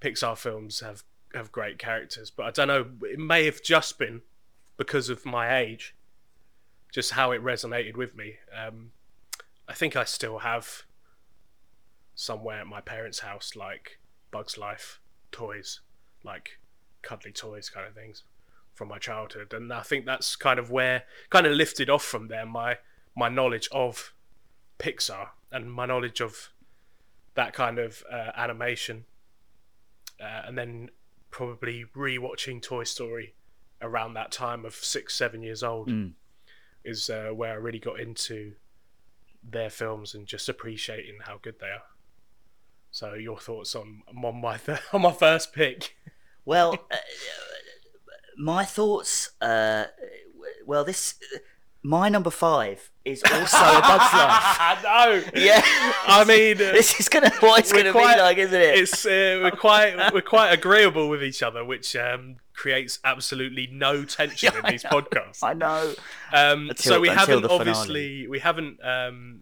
pixar 0.00 0.38
films 0.38 0.80
have 0.80 1.02
have 1.34 1.52
great 1.52 1.78
characters 1.78 2.30
but 2.30 2.46
i 2.46 2.50
don't 2.50 2.68
know 2.68 2.86
it 3.02 3.18
may 3.18 3.44
have 3.44 3.62
just 3.62 3.98
been 3.98 4.22
because 4.78 5.08
of 5.10 5.26
my 5.26 5.58
age 5.58 5.94
just 6.92 7.12
how 7.12 7.32
it 7.32 7.42
resonated 7.42 7.96
with 7.96 8.14
me. 8.14 8.36
Um, 8.56 8.92
i 9.68 9.74
think 9.74 9.94
i 9.94 10.04
still 10.04 10.38
have 10.38 10.84
somewhere 12.14 12.60
at 12.60 12.66
my 12.66 12.80
parents 12.80 13.20
house 13.20 13.56
like 13.56 13.98
bugs 14.30 14.56
life 14.56 15.00
toys 15.32 15.80
like 16.24 16.60
cuddly 17.02 17.32
toys 17.32 17.68
kind 17.68 17.86
of 17.86 17.94
things 17.94 18.22
from 18.74 18.88
my 18.88 18.98
childhood, 18.98 19.52
and 19.52 19.72
I 19.72 19.82
think 19.82 20.06
that's 20.06 20.36
kind 20.36 20.58
of 20.58 20.70
where 20.70 21.04
kind 21.30 21.46
of 21.46 21.52
lifted 21.52 21.90
off 21.90 22.04
from 22.04 22.28
there 22.28 22.46
my 22.46 22.78
my 23.16 23.28
knowledge 23.28 23.68
of 23.72 24.12
Pixar 24.78 25.28
and 25.50 25.70
my 25.72 25.86
knowledge 25.86 26.20
of 26.20 26.48
that 27.34 27.52
kind 27.52 27.78
of 27.78 28.02
uh, 28.10 28.30
animation, 28.36 29.04
uh, 30.20 30.42
and 30.46 30.56
then 30.56 30.90
probably 31.30 31.84
rewatching 31.96 32.60
Toy 32.62 32.84
Story 32.84 33.34
around 33.80 34.14
that 34.14 34.30
time 34.32 34.64
of 34.64 34.74
six 34.74 35.14
seven 35.14 35.42
years 35.42 35.62
old 35.62 35.88
Mm. 35.88 36.12
is 36.84 37.10
uh, 37.10 37.30
where 37.34 37.52
I 37.52 37.56
really 37.56 37.78
got 37.78 38.00
into 38.00 38.54
their 39.42 39.70
films 39.70 40.14
and 40.14 40.26
just 40.26 40.48
appreciating 40.48 41.18
how 41.24 41.38
good 41.42 41.58
they 41.60 41.66
are. 41.66 41.82
So 42.90 43.14
your 43.14 43.38
thoughts 43.38 43.74
on 43.74 44.02
on 44.24 44.40
my 44.40 44.56
th- 44.56 44.80
on 44.92 45.02
my 45.02 45.12
first 45.12 45.52
pick? 45.52 45.96
Well, 46.44 46.72
uh, 46.90 46.96
my 48.36 48.64
thoughts. 48.64 49.30
Uh, 49.40 49.84
well, 50.66 50.84
this 50.84 51.14
my 51.84 52.08
number 52.08 52.30
five 52.30 52.90
is 53.04 53.22
also 53.24 53.56
a 53.56 53.80
Bug's 53.80 54.12
Life. 54.14 54.82
no. 54.84 55.22
Yeah, 55.34 55.60
I 55.64 56.24
mean, 56.26 56.56
this 56.58 57.00
is 57.00 57.08
gonna 57.08 57.30
what 57.40 57.60
it's 57.60 57.72
gonna 57.72 57.90
quite- 57.92 58.14
be 58.16 58.20
like, 58.22 58.38
isn't 58.38 58.60
it? 58.60 58.78
it's 58.78 59.04
uh, 59.04 59.40
we're 59.42 59.50
quite 59.50 60.12
we're 60.12 60.20
quite 60.22 60.50
agreeable 60.52 61.08
with 61.08 61.22
each 61.24 61.42
other, 61.42 61.64
which 61.64 61.96
um, 61.96 62.36
creates 62.54 63.00
absolutely 63.04 63.68
no 63.72 64.04
tension 64.04 64.52
Yeah, 64.54 64.60
in 64.60 64.70
these 64.72 64.84
know. 64.84 64.90
podcasts. 64.90 65.42
I 65.42 65.54
know. 65.54 65.94
Um, 66.32 66.70
Until- 66.70 66.94
so 66.94 67.00
we 67.00 67.08
haven't 67.08 67.44
obviously 67.46 68.28
we 68.28 68.38
haven't 68.38 68.78
um, 68.84 69.40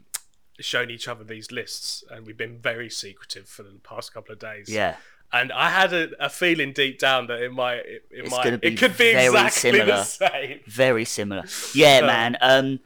shown 0.61 0.91
each 0.91 1.09
other 1.09 1.25
these 1.25 1.53
lists, 1.53 2.03
and 2.11 2.27
we've 2.27 2.39
been 2.39 2.59
very 2.59 2.89
secretive 2.89 3.49
for 3.49 3.63
the 3.63 3.79
past 3.83 4.15
couple 4.15 4.33
of 4.33 4.39
days. 4.39 4.69
Yeah, 4.71 4.97
And 5.33 5.53
I 5.53 5.71
had 5.71 5.93
a, 5.93 6.11
a 6.25 6.29
feeling 6.29 6.73
deep 6.73 6.99
down 6.99 7.29
that 7.29 7.41
it 7.41 7.53
might 7.53 7.77
it, 7.79 8.05
it 8.11 8.25
It's 8.25 8.31
might 8.31 8.61
be 8.61 8.69
it 8.69 8.79
could 8.79 8.93
be 8.99 9.13
very 9.13 9.27
exactly 9.27 9.71
the 9.81 10.03
similar. 10.05 10.05
same. 10.43 10.61
very 10.67 11.05
similar. 11.05 11.43
Yeah, 11.75 12.01
So- 12.01 12.07
man. 12.07 12.37
Um, 12.41 12.81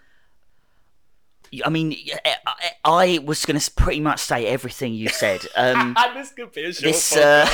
I 1.65 1.69
mean, 1.71 1.95
I, 2.85 3.21
was 3.25 3.45
gonna 3.47 3.61
pretty 3.77 4.01
much 4.01 4.19
say 4.21 4.47
everything 4.47 4.93
you 4.95 5.09
said. 5.09 5.43
Um, 5.57 5.97
this 6.15 6.33
could 6.33 6.53
be 6.53 6.65
a 6.65 6.73
short 6.73 6.83
this 6.83 7.17
uh, 7.17 7.49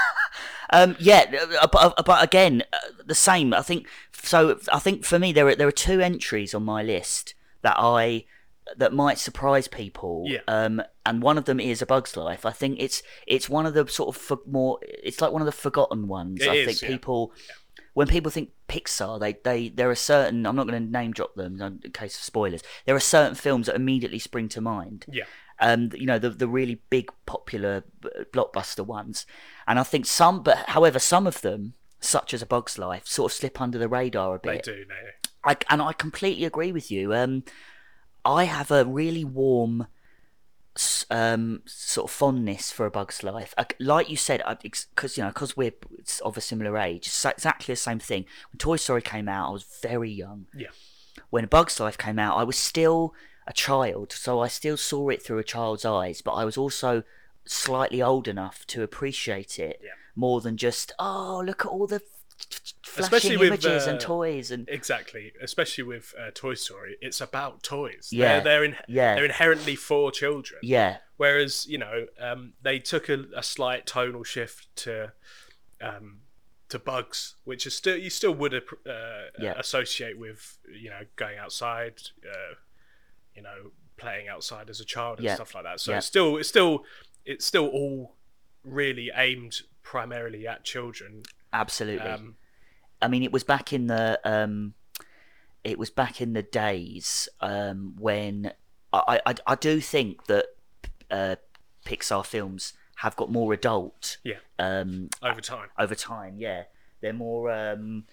um 0.70 0.96
yeah 0.98 1.24
uh, 1.62 1.66
but, 1.70 2.04
but 2.04 2.22
again 2.24 2.62
uh, 2.72 2.78
the 3.06 3.14
same 3.14 3.54
i 3.54 3.62
think 3.62 3.86
so 4.12 4.58
i 4.72 4.78
think 4.78 5.04
for 5.04 5.18
me 5.18 5.32
there 5.32 5.46
are 5.46 5.54
there 5.54 5.68
are 5.68 5.72
two 5.72 6.00
entries 6.00 6.52
on 6.52 6.62
my 6.64 6.82
list 6.82 7.34
that 7.62 7.74
i 7.78 8.24
that 8.76 8.92
might 8.92 9.18
surprise 9.18 9.66
people 9.68 10.24
Yeah. 10.26 10.40
um 10.48 10.82
and 11.06 11.22
one 11.22 11.38
of 11.38 11.44
them 11.46 11.58
is 11.60 11.80
a 11.82 11.86
bug's 11.86 12.16
life 12.16 12.44
i 12.44 12.50
think 12.50 12.76
it's 12.80 13.02
it's 13.26 13.48
one 13.48 13.66
of 13.66 13.74
the 13.74 13.86
sort 13.88 14.14
of 14.14 14.20
for 14.20 14.38
more 14.46 14.78
it's 14.82 15.20
like 15.20 15.32
one 15.32 15.42
of 15.42 15.46
the 15.46 15.52
forgotten 15.52 16.06
ones 16.08 16.40
It 16.42 16.48
i 16.48 16.54
is, 16.54 16.66
think 16.66 16.82
yeah. 16.82 16.88
people 16.88 17.32
when 17.94 18.06
people 18.06 18.30
think 18.30 18.50
Pixar, 18.68 19.18
they, 19.18 19.32
they 19.42 19.70
there 19.70 19.90
are 19.90 19.94
certain. 19.96 20.46
I'm 20.46 20.54
not 20.54 20.68
going 20.68 20.84
to 20.84 20.90
name 20.92 21.10
drop 21.10 21.34
them 21.34 21.60
in 21.60 21.90
case 21.90 22.14
of 22.16 22.22
spoilers. 22.22 22.62
There 22.84 22.94
are 22.94 23.00
certain 23.00 23.34
films 23.34 23.66
that 23.66 23.74
immediately 23.74 24.18
spring 24.20 24.48
to 24.50 24.60
mind 24.60 25.04
yeah, 25.08 25.24
um, 25.58 25.90
you 25.94 26.06
know 26.06 26.18
the 26.18 26.30
the 26.30 26.46
really 26.46 26.80
big 26.90 27.10
popular 27.26 27.82
blockbuster 28.32 28.86
ones, 28.86 29.26
and 29.66 29.80
I 29.80 29.82
think 29.82 30.06
some, 30.06 30.42
but 30.42 30.58
however, 30.68 30.98
some 31.00 31.26
of 31.26 31.40
them, 31.40 31.72
such 31.98 32.32
as 32.34 32.42
A 32.42 32.46
Bug's 32.46 32.78
Life, 32.78 33.06
sort 33.06 33.32
of 33.32 33.36
slip 33.36 33.60
under 33.60 33.78
the 33.78 33.88
radar 33.88 34.36
a 34.36 34.38
bit. 34.38 34.64
they 34.64 34.72
do. 34.72 34.78
They 34.84 34.84
do. 34.84 35.30
I, 35.44 35.56
and 35.70 35.80
I 35.82 35.92
completely 35.92 36.44
agree 36.44 36.70
with 36.70 36.90
you. 36.92 37.14
Um, 37.14 37.42
I 38.28 38.44
have 38.44 38.70
a 38.70 38.84
really 38.84 39.24
warm, 39.24 39.86
um, 41.10 41.62
sort 41.64 42.10
of 42.10 42.14
fondness 42.14 42.70
for 42.70 42.84
A 42.86 42.90
Bug's 42.90 43.22
Life. 43.22 43.54
Like 43.80 44.10
you 44.10 44.16
said, 44.16 44.42
because 44.62 45.16
you 45.16 45.22
know, 45.24 45.30
because 45.30 45.56
we're 45.56 45.72
of 46.22 46.36
a 46.36 46.40
similar 46.40 46.76
age, 46.76 47.06
it's 47.06 47.24
exactly 47.24 47.72
the 47.72 47.76
same 47.76 47.98
thing. 47.98 48.26
When 48.52 48.58
Toy 48.58 48.76
Story 48.76 49.02
came 49.02 49.28
out, 49.28 49.48
I 49.48 49.52
was 49.52 49.64
very 49.82 50.10
young 50.10 50.46
Yeah. 50.54 50.68
when 51.30 51.44
A 51.44 51.48
Bug's 51.48 51.80
Life 51.80 51.96
came 51.98 52.18
out, 52.18 52.36
I 52.36 52.44
was 52.44 52.56
still 52.56 53.14
a 53.46 53.52
child, 53.52 54.12
so 54.12 54.40
I 54.40 54.48
still 54.48 54.76
saw 54.76 55.08
it 55.08 55.22
through 55.22 55.38
a 55.38 55.44
child's 55.44 55.86
eyes, 55.86 56.20
but 56.20 56.32
I 56.32 56.44
was 56.44 56.58
also 56.58 57.02
slightly 57.46 58.02
old 58.02 58.28
enough 58.28 58.66
to 58.66 58.82
appreciate 58.82 59.58
it 59.58 59.80
Yeah. 59.82 59.92
more 60.14 60.42
than 60.42 60.58
just, 60.58 60.92
oh, 60.98 61.42
look 61.44 61.62
at 61.64 61.68
all 61.70 61.86
the 61.86 62.02
flashing 62.98 63.32
Especially 63.32 63.36
with, 63.36 63.48
images 63.64 63.86
and 63.86 63.98
uh, 63.98 64.00
toys 64.06 64.50
and 64.50 64.68
exactly. 64.68 65.32
Especially 65.40 65.84
with 65.84 66.14
uh, 66.18 66.30
Toy 66.34 66.54
Story, 66.54 66.96
it's 67.00 67.20
about 67.20 67.62
toys. 67.62 68.08
Yeah, 68.12 68.40
they're 68.40 68.42
they're, 68.42 68.64
in, 68.64 68.76
yeah. 68.88 69.14
they're 69.14 69.24
inherently 69.24 69.76
for 69.76 70.10
children. 70.10 70.60
yeah, 70.62 70.98
Whereas 71.16 71.66
you 71.66 71.78
know, 71.78 72.06
um, 72.20 72.54
they 72.62 72.78
took 72.78 73.08
a, 73.08 73.24
a 73.36 73.42
slight 73.42 73.86
tonal 73.86 74.24
shift 74.24 74.74
to 74.84 75.12
um, 75.80 76.20
to 76.68 76.78
bugs, 76.78 77.36
which 77.44 77.66
is 77.66 77.74
still 77.74 77.96
you 77.96 78.10
still 78.10 78.34
would 78.34 78.54
uh, 78.54 78.60
Yeah. 79.38 79.54
associate 79.56 80.18
with 80.18 80.58
you 80.72 80.90
know 80.90 81.02
going 81.16 81.38
outside, 81.38 81.94
uh, 82.24 82.54
you 83.34 83.42
know 83.42 83.70
playing 83.96 84.28
outside 84.28 84.70
as 84.70 84.78
a 84.80 84.84
child 84.84 85.18
and 85.18 85.24
Yeah. 85.26 85.34
stuff 85.34 85.54
like 85.54 85.64
that. 85.64 85.80
So 85.80 85.94
it's 85.96 86.06
still 86.06 86.36
it's 86.36 86.48
still 86.48 86.84
it's 87.24 87.44
still 87.44 87.66
all 87.66 88.14
really 88.64 89.10
aimed 89.14 89.62
primarily 89.82 90.46
at 90.46 90.64
children. 90.64 91.22
absolutely. 91.52 92.06
Um, 92.06 92.36
I 93.00 93.08
mean, 93.08 93.22
it 93.22 93.32
was 93.32 93.44
back 93.44 93.72
in 93.72 93.86
the 93.86 94.20
um, 94.24 94.74
it 95.64 95.78
was 95.78 95.90
back 95.90 96.20
in 96.20 96.32
the 96.32 96.42
days 96.42 97.28
um, 97.40 97.94
when 97.98 98.52
I, 98.92 99.20
I 99.26 99.34
I 99.46 99.54
do 99.54 99.80
think 99.80 100.26
that 100.26 100.46
uh, 101.10 101.36
Pixar 101.86 102.24
films 102.26 102.72
have 102.96 103.14
got 103.16 103.30
more 103.30 103.52
adult 103.52 104.16
Yeah. 104.24 104.38
um, 104.58 105.08
over 105.22 105.40
time. 105.40 105.68
over 105.78 105.94
time. 105.94 106.36
Yeah, 106.38 106.64
they're 107.00 107.12
more. 107.12 107.50
Um, 107.50 108.04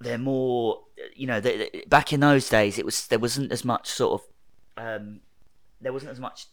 they're 0.00 0.18
more. 0.18 0.80
You 1.14 1.26
know, 1.26 1.40
they, 1.40 1.56
they- 1.72 1.84
back 1.88 2.12
in 2.12 2.20
those 2.20 2.48
days, 2.48 2.78
it 2.78 2.84
was 2.84 3.06
there 3.08 3.18
wasn't 3.18 3.52
as 3.52 3.64
much 3.64 3.88
sort 3.88 4.20
of. 4.22 4.28
Um, 4.82 5.20
there 5.80 5.92
wasn't 5.92 6.12
as 6.12 6.20
much 6.20 6.46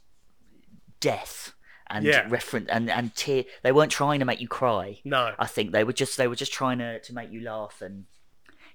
death 0.99 1.53
and 1.87 2.05
Yeah. 2.05 2.25
reference 2.29 2.69
and 2.69 2.89
and 2.89 3.15
tear. 3.15 3.45
They 3.63 3.71
weren't 3.71 3.91
trying 3.91 4.19
to 4.19 4.25
make 4.25 4.41
you 4.41 4.47
cry. 4.47 4.99
No, 5.03 5.33
I 5.39 5.45
think 5.47 5.71
they 5.71 5.83
were 5.83 5.93
just 5.93 6.17
they 6.17 6.27
were 6.27 6.35
just 6.35 6.51
trying 6.53 6.79
to, 6.79 6.99
to 6.99 7.13
make 7.13 7.31
you 7.31 7.41
laugh 7.41 7.81
and. 7.81 8.05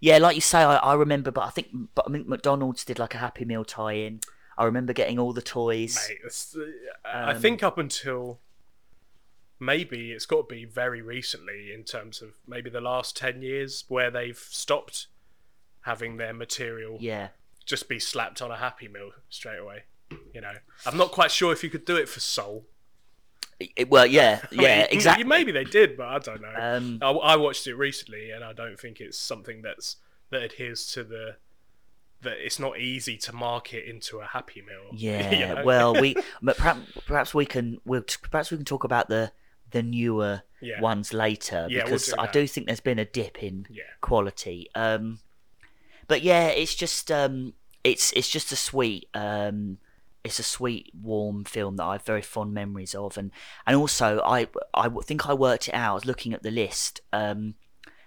Yeah, 0.02 0.16
like 0.16 0.34
you 0.34 0.40
say, 0.40 0.60
I, 0.62 0.76
I 0.76 0.94
remember, 0.94 1.30
but 1.30 1.42
I 1.42 1.50
think, 1.50 1.68
but 1.94 2.06
I 2.08 2.12
think 2.12 2.26
McDonald's 2.26 2.86
did 2.86 2.98
like 2.98 3.14
a 3.14 3.18
Happy 3.18 3.44
Meal 3.44 3.66
tie-in. 3.66 4.20
I 4.56 4.64
remember 4.64 4.94
getting 4.94 5.18
all 5.18 5.34
the 5.34 5.42
toys. 5.42 6.08
mate. 6.08 6.62
Uh, 7.04 7.08
I 7.08 7.32
Um, 7.34 7.40
think 7.42 7.62
up 7.62 7.76
until 7.76 8.40
maybe 9.58 10.12
it's 10.12 10.26
got 10.26 10.48
to 10.48 10.54
be 10.54 10.64
very 10.64 11.02
recently 11.02 11.72
in 11.74 11.84
terms 11.84 12.22
of 12.22 12.30
maybe 12.46 12.70
the 12.70 12.80
last 12.80 13.16
10 13.16 13.42
years 13.42 13.84
where 13.88 14.10
they've 14.10 14.38
stopped 14.38 15.08
having 15.82 16.16
their 16.16 16.32
material 16.32 16.96
Yeah, 17.00 17.28
just 17.66 17.88
be 17.88 17.98
slapped 17.98 18.40
on 18.40 18.50
a 18.50 18.56
happy 18.56 18.88
meal 18.88 19.10
straight 19.28 19.58
away 19.58 19.84
you 20.34 20.40
know 20.40 20.54
i'm 20.86 20.96
not 20.96 21.12
quite 21.12 21.30
sure 21.30 21.52
if 21.52 21.62
you 21.62 21.70
could 21.70 21.84
do 21.84 21.94
it 21.96 22.08
for 22.08 22.18
soul 22.18 22.64
It- 23.60 23.90
well, 23.90 24.06
yeah, 24.06 24.40
I 24.50 24.54
mean, 24.54 24.60
yeah, 24.62 24.86
exactly. 24.90 25.24
maybe 25.24 25.52
they 25.52 25.64
did 25.64 25.96
but 25.96 26.08
i 26.08 26.18
don't 26.18 26.40
know 26.40 26.54
Um, 26.58 26.98
I, 27.02 27.10
I 27.10 27.36
watched 27.36 27.66
it 27.66 27.74
recently 27.74 28.30
and 28.30 28.42
i 28.42 28.52
don't 28.54 28.80
think 28.80 29.00
it's 29.00 29.18
something 29.18 29.60
that's 29.62 29.96
that 30.30 30.42
adheres 30.42 30.86
to 30.92 31.04
the 31.04 31.36
that 32.22 32.36
it's 32.38 32.58
not 32.58 32.78
easy 32.78 33.16
to 33.16 33.34
market 33.34 33.84
into 33.88 34.18
a 34.20 34.24
happy 34.26 34.62
meal 34.62 34.88
you 34.92 35.10
Yeah, 35.10 35.54
know? 35.54 35.64
well, 35.64 35.94
we 35.94 36.16
but 36.42 36.56
perhaps 36.56 36.80
perhaps 37.06 37.34
we 37.34 37.46
can 37.46 37.78
we'll, 37.84 38.04
perhaps 38.30 38.50
we 38.50 38.56
can 38.56 38.64
talk 38.66 38.84
about 38.84 39.08
the 39.08 39.32
the 39.70 39.82
newer 39.82 40.42
Yeah. 40.60 40.80
ones 40.80 41.12
later 41.14 41.66
Yeah, 41.70 41.78
we'll 41.78 41.84
because 41.86 42.06
do 42.08 42.14
I 42.18 42.26
do 42.26 42.46
think 42.46 42.66
there's 42.66 42.80
been 42.80 42.98
a 42.98 43.04
dip 43.04 43.42
in 43.42 43.66
Yeah. 43.70 43.84
quality. 44.00 44.68
Um, 44.74 45.20
but 46.08 46.22
yeah, 46.22 46.48
it's 46.48 46.74
just 46.74 47.10
um, 47.10 47.54
it's 47.84 48.12
it's 48.12 48.28
just 48.28 48.52
a 48.52 48.56
sweet 48.56 49.08
um, 49.14 49.78
it's 50.24 50.38
a 50.38 50.42
sweet 50.42 50.90
warm 50.94 51.44
film 51.44 51.76
that 51.76 51.84
I 51.84 51.92
have 51.92 52.02
very 52.04 52.22
fond 52.22 52.52
memories 52.52 52.94
of, 52.94 53.16
and 53.16 53.30
and 53.66 53.76
also 53.76 54.20
I 54.24 54.48
I 54.74 54.88
think 55.04 55.28
I 55.28 55.34
worked 55.34 55.68
it 55.68 55.74
out. 55.74 55.90
I 55.92 55.94
was 55.94 56.04
looking 56.06 56.32
at 56.34 56.42
the 56.42 56.50
list, 56.50 57.00
um, 57.12 57.54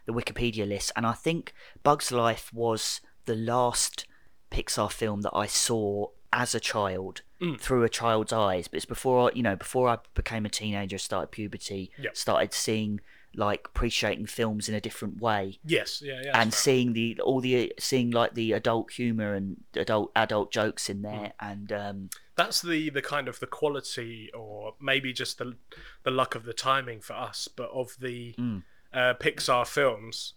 the 0.05 0.13
Wikipedia 0.13 0.67
list, 0.67 0.91
and 0.95 1.05
I 1.05 1.13
think 1.13 1.53
Bugs 1.83 2.11
Life 2.11 2.51
was 2.53 3.01
the 3.25 3.35
last 3.35 4.05
Pixar 4.51 4.91
film 4.91 5.21
that 5.21 5.35
I 5.35 5.47
saw 5.47 6.07
as 6.31 6.53
a 6.55 6.59
child 6.59 7.21
Mm. 7.41 7.59
through 7.59 7.83
a 7.83 7.89
child's 7.89 8.31
eyes. 8.31 8.67
But 8.69 8.77
it's 8.77 8.85
before 8.85 9.29
I, 9.29 9.35
you 9.35 9.43
know, 9.43 9.55
before 9.57 9.89
I 9.89 9.97
became 10.13 10.45
a 10.45 10.49
teenager, 10.49 10.97
started 10.97 11.27
puberty, 11.31 11.91
Yep. 11.99 12.15
started 12.15 12.53
seeing 12.53 13.01
like 13.35 13.61
appreciating 13.65 14.25
films 14.27 14.69
in 14.69 14.75
a 14.75 14.81
different 14.81 15.19
way 15.21 15.57
yes 15.65 16.01
yeah 16.05 16.21
yeah 16.23 16.39
and 16.39 16.53
seeing 16.53 16.93
the 16.93 17.19
all 17.21 17.39
the 17.41 17.73
seeing 17.79 18.11
like 18.11 18.33
the 18.35 18.51
adult 18.51 18.91
humor 18.91 19.33
and 19.33 19.57
adult 19.75 20.11
adult 20.15 20.51
jokes 20.51 20.89
in 20.89 21.01
there 21.01 21.33
Mm. 21.41 21.51
and 21.51 21.71
um 21.71 22.09
that's 22.35 22.61
the 22.61 22.89
the 22.89 23.01
kind 23.01 23.27
of 23.27 23.39
the 23.39 23.47
quality 23.47 24.29
or 24.33 24.75
maybe 24.79 25.13
just 25.13 25.37
the 25.39 25.55
the 26.03 26.11
luck 26.11 26.35
of 26.35 26.43
the 26.45 26.53
timing 26.53 26.99
for 27.01 27.13
us 27.13 27.47
but 27.47 27.69
of 27.71 27.95
the 27.99 28.33
Mm. 28.37 28.63
uh, 28.93 29.13
pixar 29.19 29.65
films 29.67 30.33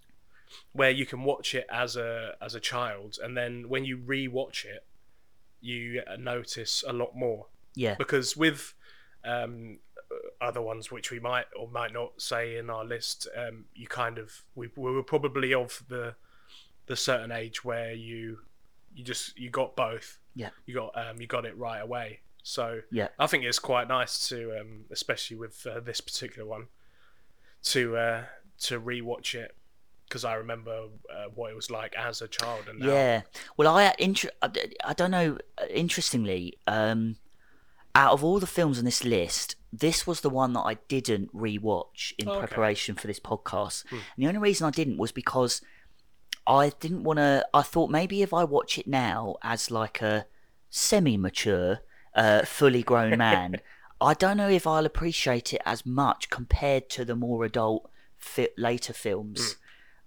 where 0.73 0.91
you 0.91 1.05
can 1.05 1.23
watch 1.25 1.55
it 1.55 1.67
as 1.71 1.97
a 1.97 2.35
as 2.41 2.55
a 2.55 2.61
child 2.61 3.19
and 3.23 3.37
then 3.37 3.69
when 3.69 3.85
you 3.85 3.97
re-watch 3.99 4.65
it 4.65 4.85
you 5.61 6.03
notice 6.19 6.85
a 6.87 6.93
lot 6.93 7.15
more 7.17 7.47
yeah 7.75 7.95
because 7.99 8.37
with 8.37 8.73
um 9.25 9.79
other 10.41 10.61
ones 10.63 10.91
which 10.91 11.11
we 11.11 11.19
might 11.21 11.47
or 11.59 11.69
might 11.69 11.93
not 11.93 12.21
say 12.21 12.57
in 12.57 12.71
our 12.71 12.85
list, 12.85 13.29
um, 13.37 13.65
you 13.75 13.87
kind 13.87 14.19
of 14.19 14.43
we, 14.55 14.69
we 14.77 14.93
were 14.93 15.03
probably 15.03 15.53
of 15.55 15.83
the 15.89 16.15
the 16.87 16.97
certain 16.97 17.33
age 17.33 17.65
where 17.65 17.93
you 17.93 18.39
you 18.95 19.05
just 19.05 19.37
you 19.39 19.51
got 19.51 19.77
both. 19.77 20.19
Yeah. 20.35 20.51
You 20.67 20.75
got 20.75 20.93
um 20.97 21.21
you 21.21 21.27
got 21.27 21.45
it 21.45 21.57
right 21.59 21.81
away. 21.81 22.21
So 22.43 22.81
Yeah. 22.91 23.09
I 23.19 23.27
think 23.27 23.45
it's 23.45 23.59
quite 23.59 23.89
nice 23.89 24.29
to 24.29 24.59
um 24.61 24.85
especially 24.91 25.37
with 25.37 25.67
uh, 25.67 25.81
this 25.81 26.01
particular 26.01 26.47
one 26.49 26.69
to 27.65 27.97
uh 27.97 28.25
to 28.61 28.81
rewatch 28.81 29.35
it 29.35 29.55
because 30.09 30.25
I 30.25 30.35
remember 30.35 30.85
uh, 31.13 31.25
what 31.35 31.51
it 31.51 31.57
was 31.57 31.69
like 31.71 31.95
as 31.97 32.23
a 32.23 32.29
child 32.29 32.69
and 32.69 32.79
now. 32.79 32.87
Yeah. 32.87 33.23
Well, 33.57 33.77
I 33.77 33.93
inter- 33.99 34.31
I 34.41 34.93
don't 34.95 35.11
know. 35.11 35.39
Interestingly, 35.69 36.55
um, 36.69 37.17
out 37.97 38.13
of 38.13 38.23
all 38.23 38.39
the 38.39 38.47
films 38.47 38.79
on 38.79 38.85
this 38.85 39.05
list, 39.05 39.57
this 39.73 40.07
was 40.07 40.21
the 40.21 40.29
one 40.29 40.53
that 40.53 40.61
I 40.61 40.75
didn't 40.87 41.35
rewatch 41.35 42.13
in 42.19 42.29
okay. 42.29 42.41
preparation 42.41 42.95
for 42.95 43.07
this 43.07 43.19
podcast. 43.19 43.85
Hmm. 43.89 43.97
And 43.97 44.05
the 44.19 44.27
only 44.29 44.41
reason 44.41 44.67
I 44.67 44.71
didn't 44.71 44.99
was 44.99 45.13
because 45.13 45.63
I 46.47 46.73
didn't 46.79 47.05
want 47.05 47.19
to. 47.19 47.47
I 47.55 47.63
thought 47.63 47.91
maybe 47.91 48.21
if 48.21 48.35
I 48.35 48.45
watch 48.45 48.77
it 48.79 48.87
now 48.87 49.37
as 49.43 49.71
like 49.71 50.03
a 50.03 50.27
semi-mature, 50.69 51.81
uh, 52.15 52.43
fully 52.45 52.83
grown 52.83 53.17
man, 53.27 53.57
I 53.99 54.13
don't 54.13 54.37
know 54.37 54.51
if 54.51 54.67
I'll 54.67 54.85
appreciate 54.85 55.55
it 55.55 55.63
as 55.65 55.87
much 55.87 56.29
compared 56.29 56.91
to 56.91 57.05
the 57.07 57.17
more 57.17 57.45
adult 57.45 57.91
fi- 58.19 58.51
later 58.59 58.93
films. 58.93 59.53
Hmm. 59.53 59.59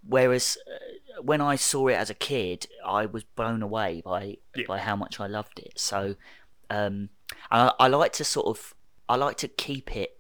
Whereas 0.10 0.58
uh, 0.67 1.22
when 1.24 1.41
I 1.41 1.55
saw 1.55 1.88
it 1.88 1.96
as 1.96 2.12
a 2.12 2.13
kid, 2.15 2.67
I 2.86 3.08
was 3.08 3.24
blown 3.24 3.63
away 3.63 4.03
by 4.05 4.38
Yeah. 4.55 4.65
by 4.67 4.77
how 4.77 4.96
much 4.96 5.19
I 5.19 5.25
loved 5.25 5.58
it. 5.60 5.79
So 5.79 6.15
um, 6.69 7.10
I, 7.51 7.74
I 7.79 7.88
like 7.88 8.13
to 8.13 8.24
sort 8.24 8.48
of 8.48 8.75
I 9.07 9.15
like 9.15 9.38
to 9.38 9.48
keep 9.48 9.95
it. 9.95 10.15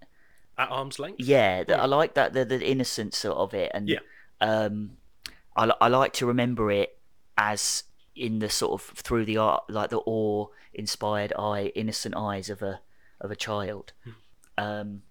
At 0.57 0.69
arm's 0.71 0.99
length. 0.99 1.19
Yeah, 1.21 1.63
that 1.63 1.79
I 1.79 1.85
like 1.85 2.15
that 2.15 2.33
the, 2.33 2.43
the 2.43 2.65
innocence 2.65 3.23
of 3.23 3.53
it, 3.53 3.71
and 3.73 3.87
Yeah. 3.87 3.99
um, 4.41 4.97
I 5.55 5.71
I 5.79 5.87
like 5.87 6.13
to 6.13 6.25
remember 6.25 6.69
it 6.71 6.97
as 7.37 7.83
in 8.15 8.39
the 8.39 8.49
sort 8.49 8.73
of 8.81 8.87
through 8.97 9.23
the 9.25 9.37
art 9.37 9.63
like 9.69 9.89
the 9.89 9.99
awe 10.05 10.47
inspired 10.73 11.31
eye 11.39 11.71
innocent 11.75 12.15
eyes 12.17 12.49
of 12.49 12.61
a 12.61 12.81
of 13.21 13.31
a 13.31 13.35
child. 13.35 13.93
Hmm. 14.03 14.11
Um, 14.57 15.01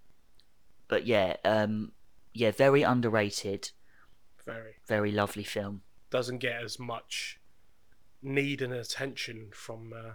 but 0.89 1.07
yeah, 1.07 1.37
um, 1.45 1.93
yeah, 2.35 2.51
very 2.51 2.83
underrated, 2.83 3.71
Very. 4.45 4.75
very 4.87 5.11
lovely 5.11 5.45
film. 5.45 5.83
doesn't 6.11 6.39
get 6.39 6.63
as 6.63 6.79
much 6.79 7.41
need 8.23 8.61
and 8.61 8.73
attention 8.75 9.49
from 9.53 9.93
uh, 9.95 10.13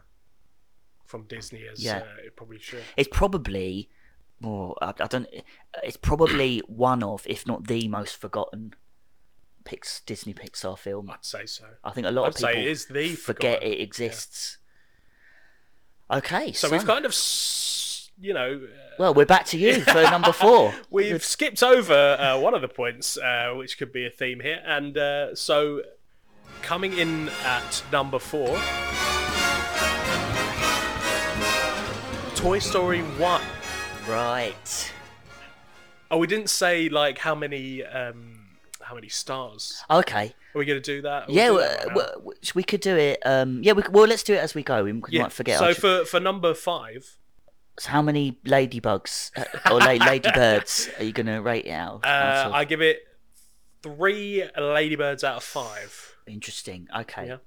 from 1.13 1.25
Disney 1.25 1.67
as 1.71 1.83
Yeah. 1.83 1.97
uh, 1.99 2.25
it 2.25 2.35
probably 2.35 2.57
should. 2.57 2.81
It's 2.97 3.07
probably, 3.11 3.87
oh, 4.43 4.73
I, 4.81 4.93
I 4.99 5.05
don't. 5.05 5.27
It's 5.83 5.95
probably 5.95 6.59
one 6.67 7.03
of, 7.03 7.21
if 7.27 7.45
not 7.45 7.67
the 7.67 7.87
most 7.87 8.15
forgotten, 8.15 8.73
Pix, 9.63 10.01
Disney 10.07 10.33
Pixar 10.33 10.75
film. 10.75 11.11
I'd 11.11 11.23
say 11.23 11.45
so. 11.45 11.65
I 11.83 11.91
think 11.91 12.07
a 12.07 12.11
lot 12.11 12.23
I'd 12.23 12.27
of 12.29 12.35
people 12.37 12.53
say 12.53 12.61
it 12.61 12.67
is 12.67 12.85
the 12.87 13.09
forget 13.15 13.59
forgotten. 13.59 13.73
it 13.73 13.81
exists. 13.81 14.57
Okay, 16.09 16.51
So, 16.51 16.67
so, 16.67 16.71
we've 16.73 16.85
kind 16.85 17.05
of, 17.05 17.15
you 18.19 18.33
know, 18.33 18.61
uh, 18.63 18.95
well, 18.97 19.13
we're 19.13 19.25
back 19.27 19.45
to 19.47 19.57
you 19.59 19.81
for 19.81 20.01
number 20.15 20.31
four. 20.31 20.73
we've 20.89 21.23
skipped 21.23 21.61
over 21.61 21.93
uh, 22.19 22.39
one 22.39 22.55
of 22.55 22.61
the 22.61 22.67
points, 22.67 23.17
uh, 23.19 23.53
which 23.55 23.77
could 23.77 23.91
be 23.93 24.05
a 24.07 24.09
theme 24.09 24.39
here, 24.39 24.61
and 24.65 24.97
uh, 24.97 25.35
so 25.35 25.83
coming 26.63 26.97
in 26.97 27.29
at 27.45 27.83
number 27.91 28.17
four, 28.19 28.57
Toy 32.43 32.59
Story 32.59 32.99
One. 32.99 33.41
Right. 34.05 34.93
Oh, 36.11 36.17
we 36.17 36.27
didn't 36.27 36.49
say 36.49 36.89
like 36.89 37.17
how 37.17 37.35
many 37.35 37.85
um, 37.85 38.37
how 38.81 38.95
many 38.95 39.07
stars. 39.07 39.81
Okay. 39.89 40.35
Are 40.53 40.59
we 40.59 40.65
going 40.65 40.81
to 40.81 40.95
do 40.95 41.03
that? 41.03 41.29
We'll 41.29 41.37
yeah, 41.37 41.47
do 41.47 41.57
that 41.59 41.87
right 41.87 41.95
well, 41.95 42.33
we 42.53 42.63
could 42.63 42.81
do 42.81 42.97
it. 42.97 43.21
Um, 43.25 43.63
yeah, 43.63 43.71
we, 43.71 43.83
well, 43.89 44.07
let's 44.07 44.23
do 44.23 44.33
it 44.33 44.39
as 44.39 44.53
we 44.53 44.61
go. 44.61 44.83
We 44.83 44.89
m- 44.89 45.01
might 45.09 45.31
forget. 45.31 45.57
So 45.57 45.73
for 45.73 46.03
for 46.03 46.19
number 46.19 46.53
five, 46.53 47.15
so 47.79 47.89
how 47.89 48.01
many 48.01 48.37
ladybugs 48.45 49.31
uh, 49.37 49.71
or 49.71 49.79
la- 49.79 49.85
ladybirds 50.05 50.89
are 50.99 51.05
you 51.05 51.13
going 51.13 51.27
to 51.27 51.37
rate 51.37 51.67
it 51.67 51.71
out? 51.71 52.05
uh, 52.05 52.43
of? 52.47 52.51
I 52.51 52.65
give 52.65 52.81
it 52.81 53.03
three 53.83 54.43
ladybirds 54.59 55.23
out 55.23 55.37
of 55.37 55.43
five. 55.43 56.17
Interesting. 56.27 56.89
Okay. 56.93 57.25
Yeah. 57.27 57.37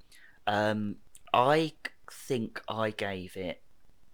Um, 0.47 0.97
I 1.35 1.75
think 2.11 2.63
I 2.67 2.93
gave 2.93 3.37
it. 3.37 3.61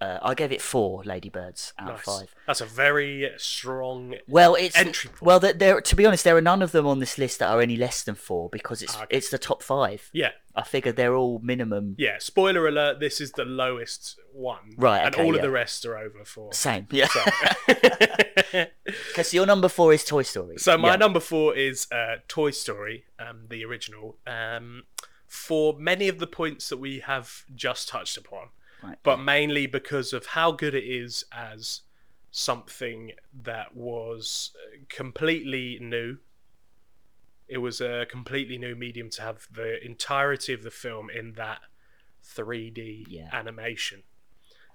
Uh, 0.02 0.18
I 0.22 0.34
gave 0.34 0.50
it 0.50 0.60
four 0.60 1.04
ladybirds 1.04 1.72
out 1.78 1.92
of 1.92 2.00
five. 2.00 2.34
That's 2.46 2.60
a 2.60 2.66
very 2.66 3.30
strong. 3.36 4.16
Well, 4.26 4.54
it's 4.56 4.76
Entry 4.76 5.10
point. 5.10 5.22
well. 5.22 5.38
There, 5.40 5.52
there, 5.52 5.80
to 5.80 5.94
be 5.96 6.04
honest, 6.06 6.24
there 6.24 6.36
are 6.36 6.40
none 6.40 6.60
of 6.62 6.72
them 6.72 6.86
on 6.86 6.98
this 6.98 7.18
list 7.18 7.38
that 7.38 7.48
are 7.50 7.60
any 7.60 7.76
less 7.76 8.02
than 8.02 8.16
four 8.16 8.48
because 8.50 8.82
it's 8.82 8.96
Ah, 8.96 9.04
okay. 9.04 9.16
it's 9.16 9.30
the 9.30 9.38
top 9.38 9.62
five. 9.62 10.10
Yeah, 10.12 10.30
I 10.56 10.62
figured 10.62 10.96
they're 10.96 11.14
all 11.14 11.38
minimum. 11.38 11.94
yeah. 11.98 12.16
Spoiler 12.18 12.66
alert: 12.66 12.98
this 13.00 13.20
is 13.20 13.32
the 13.32 13.44
lowest 13.44 14.18
one, 14.32 14.74
Right, 14.76 15.06
Okay, 15.06 15.20
And 15.20 15.28
all 15.28 15.36
of 15.36 15.42
the 15.42 15.50
rest 15.50 15.86
are 15.86 15.96
over 15.96 16.24
four. 16.24 16.52
Same. 16.52 16.86
Yeah. 16.90 17.06
So, 17.06 17.20
Because 19.08 19.32
your 19.32 19.46
number 19.46 19.68
four 19.68 19.92
is 19.92 20.04
Toy 20.04 20.22
Story. 20.22 20.58
so 20.58 20.76
my 20.78 20.90
Yeah. 20.90 20.96
number 20.96 21.20
four 21.20 21.54
is 21.56 21.86
uh, 21.92 22.16
Toy 22.28 22.50
Story, 22.50 23.04
um, 23.18 23.46
the 23.48 23.64
original. 23.64 24.16
Um, 24.26 24.84
for 25.26 25.74
many 25.78 26.08
of 26.08 26.18
the 26.18 26.26
points 26.26 26.68
that 26.68 26.76
we 26.78 27.00
have 27.00 27.44
just 27.54 27.88
touched 27.88 28.16
upon, 28.16 28.48
Right. 28.82 28.98
but 29.02 29.18
mainly 29.18 29.66
because 29.66 30.12
of 30.12 30.26
how 30.26 30.52
good 30.52 30.74
it 30.74 30.84
is 30.84 31.24
as 31.32 31.82
something 32.30 33.12
that 33.42 33.76
was 33.76 34.52
uh, 34.56 34.78
completely 34.88 35.78
new. 35.80 36.18
It 37.48 37.58
was 37.58 37.80
a 37.80 38.06
completely 38.10 38.56
new 38.58 38.74
medium 38.74 39.10
to 39.10 39.22
have 39.22 39.46
the 39.52 39.84
entirety 39.84 40.52
of 40.54 40.62
the 40.62 40.70
film 40.70 41.10
in 41.10 41.34
that 41.34 41.60
3D 42.24 43.04
Yeah. 43.08 43.28
animation, 43.32 44.02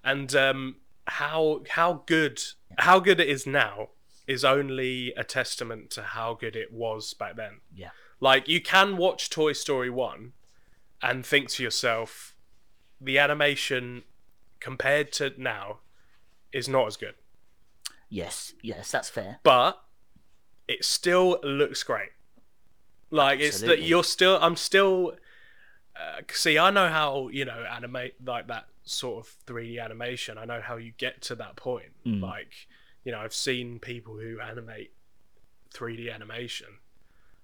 and 0.04 0.34
um, 0.36 0.76
how 1.08 1.64
how 1.70 2.04
good 2.06 2.42
how 2.78 3.00
good 3.00 3.20
it 3.20 3.28
is 3.30 3.48
now 3.48 3.90
is 4.28 4.44
only 4.46 5.14
a 5.16 5.24
testament 5.24 5.90
to 5.92 6.02
how 6.04 6.34
good 6.34 6.56
it 6.56 6.72
was 6.72 7.14
back 7.14 7.36
then. 7.38 7.62
Yeah. 7.74 7.92
Like 8.20 8.48
you 8.48 8.62
can 8.62 8.98
watch 8.98 9.30
Toy 9.30 9.54
Story 9.54 9.90
1 9.90 10.34
and 11.02 11.26
think 11.26 11.50
to 11.52 11.64
yourself 11.64 12.36
the 13.00 13.20
animation 13.20 14.04
compared 14.60 15.12
to 15.14 15.34
now 15.38 15.80
is 16.52 16.68
not 16.68 16.88
as 16.88 16.98
good. 16.98 17.16
Yes. 18.10 18.54
Yes, 18.62 18.92
that's 18.92 19.10
fair. 19.10 19.40
But 19.44 19.82
it 20.68 20.84
still 20.84 21.40
looks 21.44 21.84
great. 21.84 22.10
Like 23.10 23.40
it's 23.40 23.62
that 23.62 23.84
you're 23.84 24.04
still 24.04 24.38
I'm 24.42 24.56
still 24.56 25.14
uh, 25.96 26.22
see 26.32 26.58
I 26.58 26.72
know 26.72 26.90
how, 26.90 27.30
you 27.30 27.46
know, 27.46 27.66
animate 27.72 28.16
like 28.26 28.48
that 28.48 28.66
sort 28.84 29.26
of 29.26 29.36
3D 29.46 29.82
animation. 29.82 30.38
I 30.38 30.46
know 30.46 30.62
how 30.62 30.76
you 30.76 30.92
get 30.98 31.22
to 31.24 31.36
that 31.36 31.56
point. 31.56 31.92
Mm. 32.06 32.22
Like, 32.22 32.54
you 33.04 33.12
know, 33.12 33.20
I've 33.20 33.34
seen 33.34 33.80
people 33.80 34.18
who 34.18 34.40
animate 34.42 34.92
3D 35.74 36.14
animation 36.14 36.68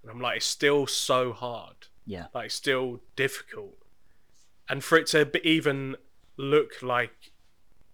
and 0.02 0.12
I'm 0.12 0.20
like 0.20 0.38
it's 0.38 0.46
still 0.46 0.88
so 0.88 1.34
hard. 1.34 1.76
Yeah. 2.06 2.26
like 2.34 2.52
still 2.52 3.00
difficult 3.16 3.78
and 4.74 4.84
for 4.84 4.98
it 4.98 5.06
to 5.06 5.48
even 5.48 5.96
look 6.36 6.82
like 6.82 7.32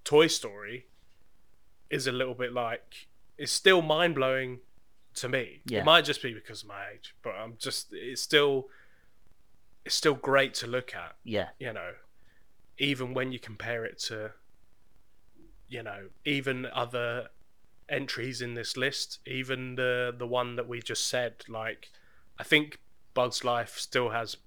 toy 0.06 0.28
story 0.28 0.86
is 1.90 2.08
a 2.08 2.12
little 2.14 2.34
bit 2.34 2.54
like 2.54 3.08
it's 3.38 3.52
still 3.52 3.82
mind-blowing 3.82 4.60
to 5.14 5.28
me 5.28 5.60
Yeah. 5.66 5.80
it 5.80 5.86
might 5.86 6.06
just 6.06 6.22
be 6.22 6.34
because 6.34 6.62
of 6.64 6.70
my 6.70 6.84
age 6.94 7.14
but 7.22 7.32
i'm 7.32 7.56
just 7.58 7.88
it's 7.92 8.22
still 8.22 8.70
it's 9.84 9.94
still 9.94 10.14
great 10.14 10.54
to 10.54 10.68
look 10.68 10.96
at 10.96 11.18
Yeah. 11.26 11.50
you 11.60 11.74
know 11.74 11.92
even 12.78 13.14
when 13.14 13.34
you 13.34 13.40
compare 13.40 13.84
it 13.84 14.00
to 14.08 14.32
you 15.68 15.84
know 15.84 16.08
even 16.24 16.66
other 16.66 17.28
entries 17.90 18.42
in 18.42 18.54
this 18.54 18.78
list 18.78 19.20
even 19.28 19.76
the 19.76 20.16
the 20.18 20.26
one 20.28 20.56
that 20.56 20.70
we 20.70 20.82
just 20.82 21.10
said 21.10 21.34
like 21.50 21.90
i 22.38 22.44
think 22.44 22.80
bugs 23.14 23.44
life 23.44 23.78
still 23.78 24.12
has 24.12 24.38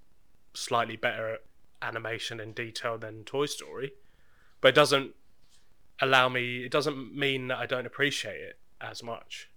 slightly 0.54 0.96
better 0.96 1.36
animation 1.82 2.40
and 2.40 2.54
detail 2.54 2.96
than 2.98 3.24
toy 3.24 3.46
story 3.46 3.92
but 4.60 4.68
it 4.68 4.74
doesn't 4.74 5.12
allow 6.00 6.28
me 6.28 6.64
it 6.64 6.70
doesn't 6.70 7.14
mean 7.14 7.48
that 7.48 7.58
i 7.58 7.66
don't 7.66 7.86
appreciate 7.86 8.40
it 8.40 8.58
as 8.80 9.02
much 9.02 9.50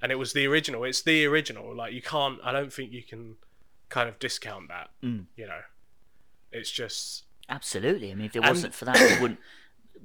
and 0.00 0.10
it 0.12 0.16
was 0.16 0.32
the 0.32 0.46
original 0.46 0.84
it's 0.84 1.02
the 1.02 1.24
original 1.26 1.74
like 1.74 1.92
you 1.92 2.02
can't 2.02 2.38
i 2.44 2.52
don't 2.52 2.72
think 2.72 2.92
you 2.92 3.02
can 3.02 3.36
kind 3.88 4.08
of 4.08 4.18
discount 4.18 4.68
that 4.68 4.90
Mm. 5.02 5.26
you 5.36 5.46
know 5.46 5.60
it's 6.50 6.70
just 6.70 7.24
Absolutely. 7.48 8.10
I 8.12 8.14
mean, 8.14 8.26
if 8.26 8.36
it 8.36 8.38
And- 8.38 8.48
wasn't 8.48 8.72
for 8.74 8.84
that, 8.84 8.96
we 8.96 9.20
wouldn't. 9.20 9.40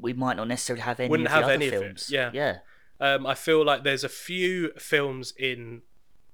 We 0.02 0.12
might 0.14 0.38
not 0.38 0.48
necessarily 0.48 0.82
have 0.82 1.00
any 1.00 1.08
Wouldn't 1.08 1.28
of 1.28 1.32
the 1.32 1.36
have 1.36 1.44
other 1.46 1.54
any 1.54 1.68
of 1.68 1.74
it, 1.76 1.80
films. 1.82 2.10
yeah. 2.10 2.32
Yeah. 2.34 2.58
Um, 3.00 3.28
I 3.28 3.36
feel 3.36 3.64
like 3.64 3.84
there's 3.84 4.04
a 4.04 4.10
few 4.10 4.72
films 4.78 5.34
in 5.38 5.84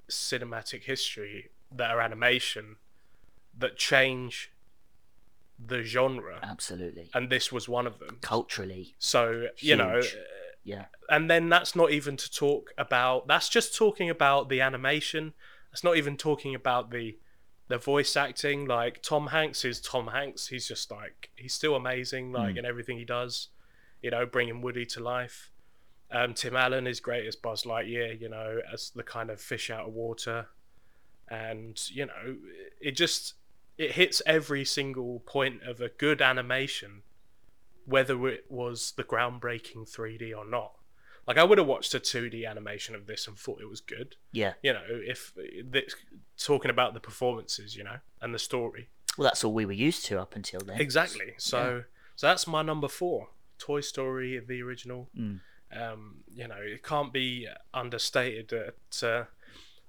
cinematic 0.09 0.83
history 0.83 1.49
that 1.71 1.91
are 1.91 1.99
animation 2.01 2.77
that 3.57 3.77
change 3.77 4.51
the 5.67 5.83
genre, 5.83 6.39
Absolutely. 6.43 7.09
and 7.13 7.29
this 7.29 7.51
was 7.51 7.67
one 7.69 7.87
of 7.87 7.99
them. 7.99 8.17
Culturally. 8.21 8.95
So 8.99 9.47
you 9.57 9.75
know, 9.75 10.01
Yeah. 10.63 10.85
and 11.09 11.29
then 11.29 11.49
that's 11.49 11.75
not 11.75 11.91
even 11.91 12.17
to 12.17 12.31
talk 12.31 12.71
about 12.77 13.27
that's 13.27 13.49
just 13.49 13.75
talking 13.75 14.09
about 14.09 14.49
the 14.49 14.61
animation 14.61 15.33
that's 15.71 15.83
not 15.83 15.97
even 15.97 16.15
talking 16.17 16.55
about 16.55 16.91
the 16.91 17.17
the 17.67 17.77
voice 17.77 18.15
acting 18.15 18.65
like 18.65 19.01
tom 19.01 19.27
hanks 19.27 19.65
is 19.65 19.79
tom 19.81 20.07
hanks 20.07 20.47
he's 20.47 20.67
just 20.67 20.91
like 20.91 21.29
he's 21.35 21.53
still 21.53 21.75
amazing 21.75 22.31
like 22.31 22.55
Mm. 22.55 22.59
in 22.59 22.65
everything 22.65 22.97
he 22.97 23.05
does 23.05 23.49
you 24.01 24.11
know 24.11 24.25
bringing 24.25 24.61
woody 24.61 24.85
to 24.85 24.99
life 25.01 25.49
um, 26.11 26.33
tim 26.33 26.55
allen 26.55 26.87
is 26.87 26.99
great 26.99 27.25
as 27.25 27.35
buzz 27.35 27.63
lightyear 27.63 28.19
you 28.19 28.29
know 28.29 28.59
as 28.71 28.91
the 28.95 29.03
kind 29.03 29.29
of 29.31 29.41
fish 29.41 29.69
out 29.69 29.87
of 29.87 29.93
water 29.93 30.47
and 31.29 31.89
you 31.89 32.05
know 32.05 32.35
it 32.81 32.91
just 32.91 33.33
it 33.77 33.93
hits 33.93 34.21
every 34.25 34.65
single 34.65 35.19
point 35.19 35.63
of 35.63 35.81
a 35.81 35.89
good 35.89 36.21
animation 36.21 37.03
whether 37.85 38.27
it 38.27 38.45
was 38.49 38.93
the 38.95 39.03
groundbreaking 39.03 39.89
3D 39.89 40.35
or 40.35 40.45
not. 40.45 40.73
Like 41.27 41.37
I 41.37 41.43
would 41.43 41.57
have 41.57 41.67
watched 41.67 41.93
a 41.93 41.99
2D 41.99 42.47
animation 42.49 42.95
of 42.95 43.07
this 43.07 43.27
and 43.27 43.37
thought 43.37 43.61
it 43.61 43.69
was 43.69 43.81
good. 43.81 44.15
Yeah. 44.31 44.53
You 44.61 44.73
know, 44.73 44.83
if 44.87 45.33
this, 45.65 45.95
talking 46.37 46.71
about 46.71 46.93
the 46.93 46.99
performances, 46.99 47.75
you 47.75 47.83
know, 47.83 47.97
and 48.21 48.33
the 48.33 48.39
story. 48.39 48.89
Well, 49.17 49.23
that's 49.23 49.43
all 49.43 49.53
we 49.53 49.65
were 49.65 49.71
used 49.71 50.05
to 50.07 50.19
up 50.19 50.35
until 50.35 50.59
then. 50.61 50.81
Exactly. 50.81 51.33
So 51.37 51.83
so 52.15 52.27
that's 52.27 52.45
my 52.45 52.61
number 52.61 52.87
4. 52.87 53.29
Toy 53.57 53.81
Story 53.81 54.39
the 54.45 54.61
original. 54.61 55.09
Mm. 55.17 55.39
Um, 55.75 56.17
you 56.33 56.47
know, 56.47 56.59
it 56.59 56.83
can't 56.83 57.11
be 57.11 57.47
understated 57.73 58.49
that 58.49 59.03
uh, 59.07 59.25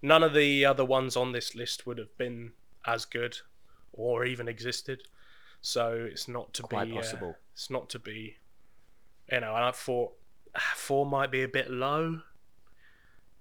none 0.00 0.22
of 0.22 0.34
the 0.34 0.64
other 0.64 0.84
ones 0.84 1.16
on 1.16 1.32
this 1.32 1.54
list 1.54 1.86
would 1.86 1.98
have 1.98 2.16
been 2.16 2.52
as 2.86 3.04
good 3.04 3.38
or 3.96 4.24
even 4.24 4.48
existed. 4.48 5.02
So 5.60 6.06
it's 6.10 6.28
not 6.28 6.52
to 6.54 6.62
Quite 6.62 6.86
be 6.86 6.92
uh, 6.92 6.96
possible. 6.96 7.36
it's 7.52 7.70
not 7.70 7.88
to 7.90 7.98
be, 7.98 8.36
you 9.32 9.40
know. 9.40 9.54
And 9.54 9.64
I 9.64 9.70
thought 9.70 10.12
ah, 10.54 10.72
four 10.76 11.06
might 11.06 11.30
be 11.30 11.42
a 11.42 11.48
bit 11.48 11.70
low, 11.70 12.20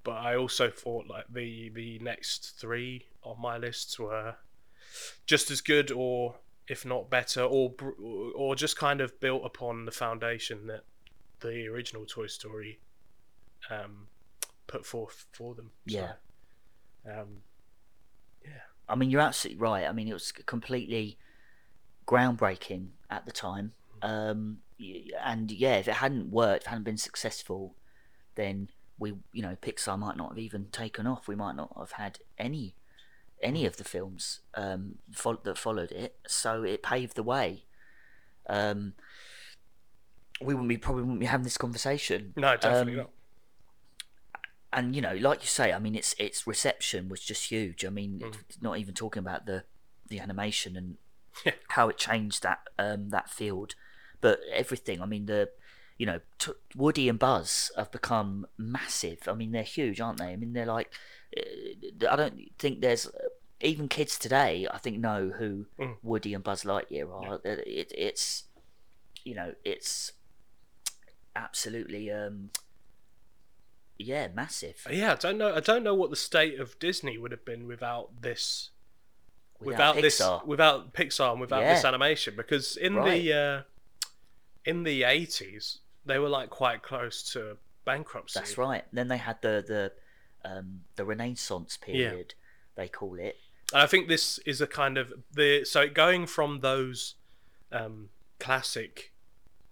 but 0.04 0.14
I 0.14 0.36
also 0.36 0.70
thought 0.70 1.08
like 1.08 1.26
the 1.30 1.70
the 1.70 2.00
next 2.00 2.60
three 2.60 3.08
on 3.24 3.42
my 3.42 3.58
lists 3.58 4.00
were 4.00 4.36
just 5.26 5.52
as 5.52 5.60
good, 5.60 5.92
or 5.92 6.36
if 6.68 6.86
not 6.86 7.10
better, 7.10 7.42
or 7.42 7.74
or 8.36 8.56
just 8.56 8.78
kind 8.78 9.02
of 9.02 9.20
built 9.20 9.44
upon 9.46 9.86
the 9.86 9.92
foundation 9.92 10.68
that 10.68 10.86
the 11.42 11.68
original 11.68 12.06
Toy 12.06 12.28
Story 12.28 12.80
um, 13.70 14.08
put 14.68 14.86
forth 14.86 15.26
for 15.34 15.56
them. 15.56 15.72
Yeah. 15.86 16.14
So, 17.06 17.12
um, 17.12 17.28
I 18.88 18.96
mean, 18.96 19.10
you're 19.10 19.22
absolutely 19.22 19.62
right. 19.62 19.86
I 19.88 19.92
mean, 19.92 20.08
it 20.08 20.14
was 20.14 20.32
completely 20.32 21.18
groundbreaking 22.06 22.88
at 23.10 23.26
the 23.26 23.32
time. 23.32 23.74
Um, 24.02 24.60
and 25.24 25.52
yeah, 25.52 25.76
if 25.78 25.88
it 25.88 25.96
hadn't 25.96 26.30
worked, 26.32 26.64
if 26.64 26.68
it 26.68 26.70
hadn't 26.70 26.84
been 26.84 26.98
successful, 26.98 27.76
then 28.36 28.70
we, 29.00 29.14
you 29.32 29.42
know, 29.42 29.56
Pixar 29.62 29.98
might 29.98 30.18
not 30.18 30.30
have 30.30 30.38
even 30.40 30.66
taken 30.72 31.08
off. 31.08 31.28
We 31.28 31.36
might 31.36 31.56
not 31.56 31.74
have 31.78 31.94
had 31.94 32.20
any 32.38 32.76
any 33.42 33.66
of 33.66 33.76
the 33.76 33.84
films 33.84 34.40
um, 34.56 34.96
fol- 35.12 35.42
that 35.44 35.58
followed 35.58 35.92
it. 35.92 36.16
So 36.28 36.64
it 36.64 36.82
paved 36.82 37.16
the 37.16 37.24
way. 37.24 37.66
Um, 38.48 38.94
we 40.42 40.54
wouldn't 40.54 40.70
be 40.70 40.78
probably 40.78 41.04
wouldn't 41.04 41.20
be 41.20 41.26
having 41.26 41.44
this 41.44 41.58
conversation. 41.58 42.34
no, 42.36 42.56
definitely 42.56 42.94
Um, 42.94 42.98
not. 43.00 43.10
And 44.74 44.96
you 44.96 45.02
know, 45.02 45.16
like 45.16 45.42
you 45.42 45.48
say, 45.48 45.72
I 45.74 45.80
mean, 45.80 45.96
its 45.96 46.16
its 46.20 46.46
reception 46.48 47.10
was 47.10 47.22
just 47.22 47.50
huge. 47.52 47.86
I 47.86 47.90
mean, 47.90 48.20
Mm. 48.20 48.62
not 48.62 48.78
even 48.78 48.94
talking 48.94 49.22
about 49.22 49.46
the 49.46 49.64
the 50.10 50.20
animation 50.20 50.76
and 50.78 50.98
Yeah. 51.46 51.54
how 51.70 51.90
it 51.90 51.98
changed 51.98 52.44
that 52.44 52.60
um 52.78 53.10
that 53.10 53.30
field, 53.30 53.76
but 54.22 54.40
everything. 54.52 55.02
I 55.02 55.06
mean, 55.06 55.26
the 55.26 55.50
you 55.98 56.06
know, 56.08 56.20
t- 56.40 56.52
Woody 56.76 57.08
and 57.08 57.20
Buzz 57.20 57.72
have 57.78 57.92
become 57.92 58.48
massive. 58.58 59.20
I 59.28 59.34
mean, 59.34 59.52
they're 59.52 59.64
huge, 59.64 60.02
aren't 60.02 60.18
they? 60.18 60.26
I 60.34 60.36
mean, 60.36 60.54
they're 60.54 60.66
like, 60.66 60.92
uh, 61.38 62.08
I 62.10 62.16
don't 62.16 62.40
think 62.58 62.82
there's 62.82 63.08
even 63.62 63.88
kids 63.88 64.18
today. 64.18 64.68
I 64.72 64.80
think 64.80 64.98
know 65.00 65.30
who 65.38 65.68
Mm. 65.80 65.98
Woody 66.02 66.34
and 66.34 66.44
Buzz 66.44 66.64
Lightyear 66.64 67.10
are. 67.12 67.40
It, 67.46 67.92
it's 67.96 68.44
you 69.24 69.36
know, 69.36 69.54
it's 69.64 70.12
absolutely 71.36 72.12
um 72.12 72.50
yeah 74.04 74.28
massive 74.34 74.86
Yeah, 74.90 75.14
I 75.14 75.16
don't 75.16 75.38
know. 75.38 75.56
I 75.56 75.60
don't 75.60 75.84
know 75.84 75.96
what 75.96 76.10
the 76.10 76.16
state 76.16 76.60
of 76.60 76.78
Disney 76.80 77.18
would 77.18 77.32
have 77.32 77.46
been 77.46 77.68
without 77.68 78.22
this, 78.22 78.70
without, 79.60 79.96
this, 79.96 80.20
Pixar. 80.20 80.46
without 80.46 80.94
Pixar, 80.94 81.32
and 81.32 81.42
without 81.42 81.62
this 81.62 81.86
animation. 81.86 82.36
Because 82.36 82.76
in 82.78 82.96
Right. 82.96 83.22
the 83.22 83.34
uh, 83.34 83.62
in 84.66 84.84
the 84.84 85.04
eighties, 85.04 85.80
they 86.06 86.20
were 86.20 86.30
like 86.30 86.50
quite 86.50 86.82
close 86.84 87.24
to 87.34 87.58
bankruptcy. 87.86 88.40
That's 88.40 88.58
right. 88.58 88.84
Then 88.92 89.08
they 89.08 89.18
had 89.18 89.42
the 89.42 89.64
the 89.66 89.92
um, 90.46 90.82
the 90.98 91.06
Renaissance 91.06 91.78
period, 91.78 92.34
they 92.76 92.88
call 92.90 93.18
it. 93.18 93.38
And 93.72 93.82
I 93.82 93.88
think 93.88 94.08
this 94.08 94.40
is 94.40 94.60
a 94.62 94.68
kind 94.68 94.98
of 94.98 95.14
the 95.32 95.64
so 95.64 95.88
going 95.88 96.28
from 96.28 96.60
those 96.60 97.16
um, 97.72 98.10
classic 98.40 99.13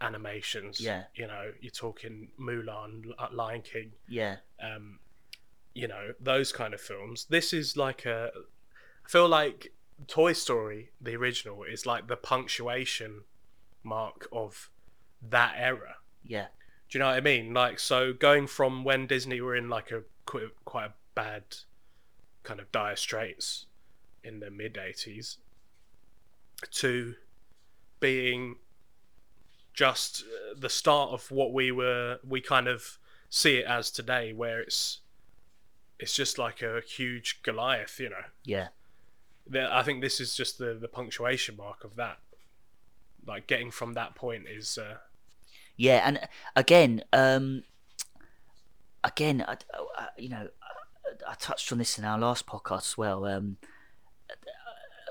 animations. 0.01 0.79
Yeah. 0.79 1.03
You 1.15 1.27
know, 1.27 1.51
you're 1.61 1.71
talking 1.71 2.29
Mulan, 2.39 3.05
Lion 3.31 3.61
King. 3.61 3.91
Yeah, 4.07 4.37
um, 4.61 4.99
you 5.73 5.87
know 5.87 6.13
those 6.19 6.51
kind 6.51 6.73
of 6.73 6.81
films. 6.81 7.25
This 7.29 7.53
is 7.53 7.77
like 7.77 8.05
a. 8.05 8.31
I 9.05 9.09
feel 9.09 9.27
like 9.27 9.73
Toy 10.07 10.33
Story, 10.33 10.91
the 10.99 11.15
original, 11.15 11.63
is 11.63 11.85
like 11.85 12.07
the 12.07 12.15
punctuation 12.17 13.21
mark 13.83 14.27
of 14.31 14.69
that 15.29 15.53
era. 15.57 15.95
yeah, 16.23 16.47
Do 16.89 16.97
you 16.97 16.99
know 16.99 17.07
what 17.07 17.17
I 17.17 17.21
mean? 17.21 17.53
Like, 17.53 17.79
so 17.79 18.13
going 18.13 18.47
from 18.47 18.83
when 18.83 19.07
Disney 19.07 19.41
were 19.41 19.55
in 19.55 19.69
like 19.69 19.91
a 19.91 20.03
quite, 20.25 20.43
quite 20.65 20.85
a 20.85 20.93
bad 21.15 21.43
kind 22.43 22.59
of 22.59 22.71
dire 22.71 22.95
straits 22.95 23.65
in 24.23 24.39
the 24.39 24.49
mid 24.51 24.73
'80s 24.75 25.37
to 26.71 27.15
being 27.99 28.55
just 29.73 30.23
uh, 30.23 30.55
the 30.57 30.69
start 30.69 31.11
of 31.11 31.29
what 31.31 31.53
we 31.53 31.71
were 31.71 32.19
we 32.27 32.41
kind 32.41 32.67
of 32.67 32.97
see 33.29 33.57
it 33.57 33.65
as 33.65 33.89
today 33.89 34.33
where 34.33 34.59
it's 34.59 34.99
it's 35.99 36.15
just 36.15 36.37
like 36.37 36.61
a 36.61 36.81
huge 36.81 37.41
goliath 37.43 37.99
you 37.99 38.09
know 38.09 38.25
yeah, 38.43 38.67
i 39.71 39.81
think 39.83 40.01
this 40.01 40.19
is 40.19 40.35
just 40.35 40.57
the 40.57 40.73
the 40.73 40.87
punctuation 40.87 41.55
mark 41.55 41.83
of 41.83 41.95
that 41.95 42.17
like 43.25 43.47
getting 43.47 43.71
from 43.71 43.93
that 43.93 44.15
point 44.15 44.45
is 44.47 44.77
uh 44.77 44.97
yeah. 45.81 46.01
And 46.05 46.19
again, 46.55 47.03
um, 47.11 47.63
again, 49.03 49.43
I, 49.47 49.57
I, 49.97 50.07
you 50.15 50.29
know, 50.29 50.47
I, 50.61 51.31
I 51.31 51.33
touched 51.33 51.71
on 51.71 51.79
this 51.79 51.97
in 51.97 52.05
our 52.05 52.19
last 52.19 52.45
podcast 52.45 52.91
as 52.91 52.97
well. 52.99 53.25
Um, 53.25 53.57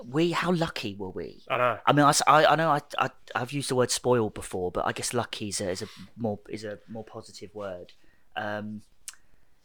we, 0.04 0.32
how 0.32 0.52
lucky 0.52 0.94
were 0.94 1.10
we? 1.10 1.42
i 1.48 1.56
know 1.56 1.78
I 1.86 1.92
mean, 1.92 2.04
I 2.04 2.12
I 2.26 2.56
know 2.56 2.70
I, 2.70 2.80
I, 2.98 3.10
have 3.38 3.52
used 3.52 3.70
the 3.70 3.74
word 3.74 3.90
spoiled 3.90 4.34
before, 4.34 4.70
but 4.70 4.86
I 4.86 4.92
guess 4.92 5.12
lucky 5.14 5.48
is 5.48 5.60
a, 5.60 5.70
is 5.70 5.82
a 5.82 5.86
more 6.16 6.38
is 6.48 6.64
a 6.64 6.78
more 6.88 7.04
positive 7.04 7.54
word. 7.54 7.92
Um, 8.36 8.82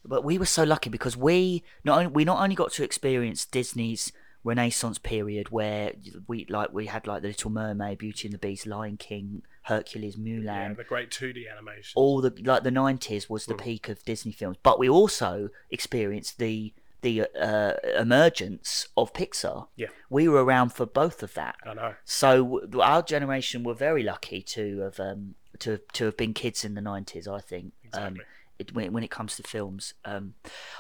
but 0.04 0.24
we 0.24 0.38
were 0.38 0.46
so 0.46 0.64
lucky 0.64 0.90
because 0.90 1.18
we 1.18 1.64
not 1.84 1.98
only, 2.00 2.12
we 2.12 2.26
not 2.26 2.42
only 2.42 2.56
got 2.56 2.72
to 2.74 2.84
experience 2.84 3.46
Disney's 3.46 4.12
Renaissance 4.44 5.00
period, 5.00 5.50
where 5.50 5.94
we 6.28 6.46
like 6.50 6.72
we 6.72 6.86
had 6.86 7.08
like 7.08 7.24
the 7.24 7.30
Little 7.30 7.50
Mermaid, 7.52 7.98
Beauty 7.98 8.28
and 8.28 8.34
the 8.34 8.38
Beast, 8.38 8.68
Lion 8.68 8.98
King, 8.98 9.42
Hercules, 9.64 10.16
yeah, 10.18 10.24
Mulan. 10.24 10.78
the 10.78 10.84
great 10.84 11.10
2d 11.10 11.52
animation 11.52 11.94
all 11.96 12.22
the 12.22 12.32
like 12.44 12.62
the 12.64 12.70
nineties 12.72 13.28
was 13.30 13.48
the 13.48 13.56
Mm. 13.56 13.64
peak 13.64 13.90
of 13.90 14.04
Disney 14.06 14.32
films, 14.32 14.58
but 14.62 14.78
we 14.78 14.88
also 14.88 15.50
experienced 15.72 16.38
the 16.38 16.74
the 17.08 17.16
uh, 17.50 17.74
emergence 18.06 18.88
of 18.98 19.14
Pixar. 19.14 19.68
Yeah. 19.76 19.88
we 20.10 20.24
were 20.28 20.44
around 20.44 20.70
for 20.78 20.86
both 20.86 21.20
of 21.24 21.32
that. 21.36 21.56
i 21.66 21.74
know 21.74 21.94
So 22.04 22.62
our 22.92 23.02
generation 23.14 23.64
were 23.68 23.78
very 23.88 24.04
lucky 24.04 24.42
to 24.56 24.64
have 24.86 25.00
um, 25.00 25.36
to 25.64 25.70
to 25.98 26.02
have 26.06 26.18
been 26.18 26.34
kids 26.34 26.66
in 26.66 26.74
the 26.78 26.82
nineties. 26.82 27.28
I 27.28 27.42
think 27.52 27.66
um, 27.94 28.02
exactly 28.04 28.26
it, 28.60 28.68
when 28.76 28.88
when 28.94 29.04
it 29.04 29.12
comes 29.18 29.32
to 29.38 29.44
films. 29.44 29.94
Um, 30.12 30.34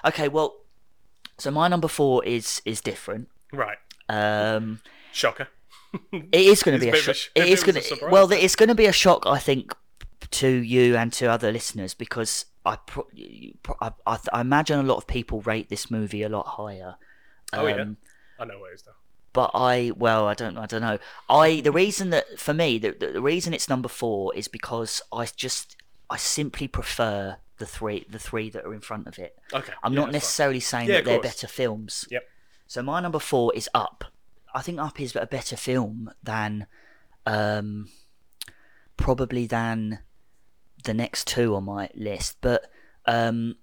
okay, 0.09 0.27
well, 0.35 0.49
so 1.37 1.51
my 1.51 1.67
number 1.73 1.87
four 1.99 2.15
is 2.25 2.61
is 2.65 2.81
different. 2.81 3.25
right 3.53 3.77
Um, 4.09 4.79
shocker 5.11 5.47
it 6.11 6.45
is 6.53 6.63
going 6.63 6.77
to 6.79 6.85
be 6.85 6.91
a 6.91 7.01
shock. 7.05 7.15
sh- 7.15 7.29
It 7.35 7.47
is 7.55 7.63
going 7.63 7.79
to 7.81 8.09
well, 8.15 8.31
it's 8.31 8.55
going 8.59 8.69
to 8.75 8.75
be 8.83 8.87
a 8.87 8.97
shock. 9.03 9.21
I 9.37 9.39
think 9.39 9.73
to 10.41 10.47
you 10.47 10.97
and 10.97 11.13
to 11.19 11.25
other 11.35 11.51
listeners 11.51 11.93
because 11.93 12.45
I 12.65 12.77
pro- 12.77 13.07
you 13.13 13.53
pro- 13.63 13.77
I, 13.81 13.91
I, 14.05 14.17
I 14.33 14.41
imagine 14.41 14.79
a 14.79 14.83
lot 14.83 14.97
of 14.97 15.07
people 15.07 15.41
rate 15.41 15.69
this 15.69 15.91
movie 15.91 16.23
a 16.23 16.29
lot 16.29 16.47
higher. 16.47 16.95
Oh, 17.53 17.67
yeah. 17.67 17.75
Um, 17.81 17.97
i 18.39 18.43
know 18.43 18.59
where 18.59 18.71
it 18.71 18.75
is 18.75 18.83
now 18.85 18.91
but 19.31 19.51
I 19.53 19.91
well 19.95 20.27
I 20.27 20.33
don't 20.33 20.57
I 20.57 20.65
don't 20.65 20.81
know 20.81 20.97
I 21.29 21.61
the 21.61 21.71
reason 21.71 22.09
that 22.09 22.39
for 22.39 22.53
me 22.53 22.77
the, 22.79 22.91
the 22.91 23.07
the 23.13 23.21
reason 23.21 23.53
it's 23.53 23.69
number 23.69 23.87
four 23.89 24.33
is 24.35 24.47
because 24.47 25.01
I 25.11 25.25
just 25.35 25.77
I 26.09 26.17
simply 26.17 26.67
prefer 26.67 27.37
the 27.57 27.65
three 27.65 28.05
the 28.09 28.19
three 28.19 28.49
that 28.49 28.65
are 28.65 28.73
in 28.73 28.81
front 28.81 29.07
of 29.07 29.19
it. 29.19 29.37
okay 29.53 29.73
I'm 29.83 29.93
yeah, 29.93 29.99
not 29.99 30.05
that's 30.07 30.11
fine. 30.11 30.11
necessarily 30.13 30.59
saying 30.59 30.89
Yeah, 30.89 30.95
that 30.95 31.05
they're 31.05 31.21
better 31.21 31.47
films. 31.47 32.05
Yep. 32.11 32.23
So 32.67 32.81
my 32.81 32.99
number 32.99 33.19
four 33.19 33.53
is 33.53 33.69
Up. 33.73 34.05
I 34.53 34.61
think 34.61 34.79
Up 34.79 34.99
is 34.99 35.15
a 35.15 35.25
better 35.27 35.55
film 35.55 36.11
than 36.23 36.67
um 37.25 37.89
probably 38.97 39.45
than 39.47 39.99
the 40.85 40.93
next 40.93 41.27
two 41.27 41.55
on 41.55 41.65
my 41.65 41.89
list, 41.93 42.37
but 42.41 42.69
um, 43.05 43.57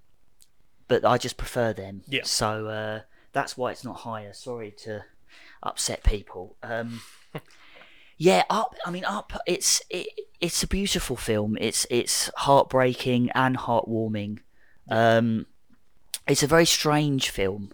but 0.88 1.04
I 1.04 1.18
just 1.18 1.37
prefer 1.37 1.72
them. 1.72 2.02
Yeah. 2.06 2.22
So 2.24 2.66
uh, 2.68 3.00
that's 3.32 3.56
why 3.56 3.70
it's 3.70 3.85
not 3.85 4.00
higher. 4.00 4.32
Sorry 4.32 4.72
to 4.78 5.04
upset 5.62 6.04
people. 6.04 6.56
Um, 6.62 7.00
yeah, 8.18 8.44
up. 8.50 8.74
I 8.85 8.90
mean, 8.90 9.04
up. 9.04 9.32
It's 9.46 9.82
it, 9.90 10.08
it's 10.40 10.62
a 10.62 10.68
beautiful 10.68 11.16
film. 11.16 11.56
It's 11.61 11.87
it's 11.90 12.30
heartbreaking 12.37 13.30
and 13.30 13.56
heartwarming. 13.56 14.40
Um, 14.90 15.46
it's 16.28 16.42
a 16.42 16.46
very 16.46 16.66
strange 16.66 17.30
film. 17.30 17.72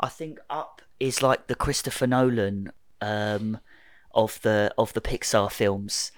I 0.00 0.08
think 0.08 0.38
Up 0.50 0.82
is 1.00 1.22
like 1.22 1.46
the 1.46 1.54
Christopher 1.54 2.06
Nolan 2.06 2.72
um, 3.00 3.58
of 4.12 4.40
the 4.42 4.74
of 4.76 4.92
the 4.92 5.00
Pixar 5.00 5.50
films 5.50 6.12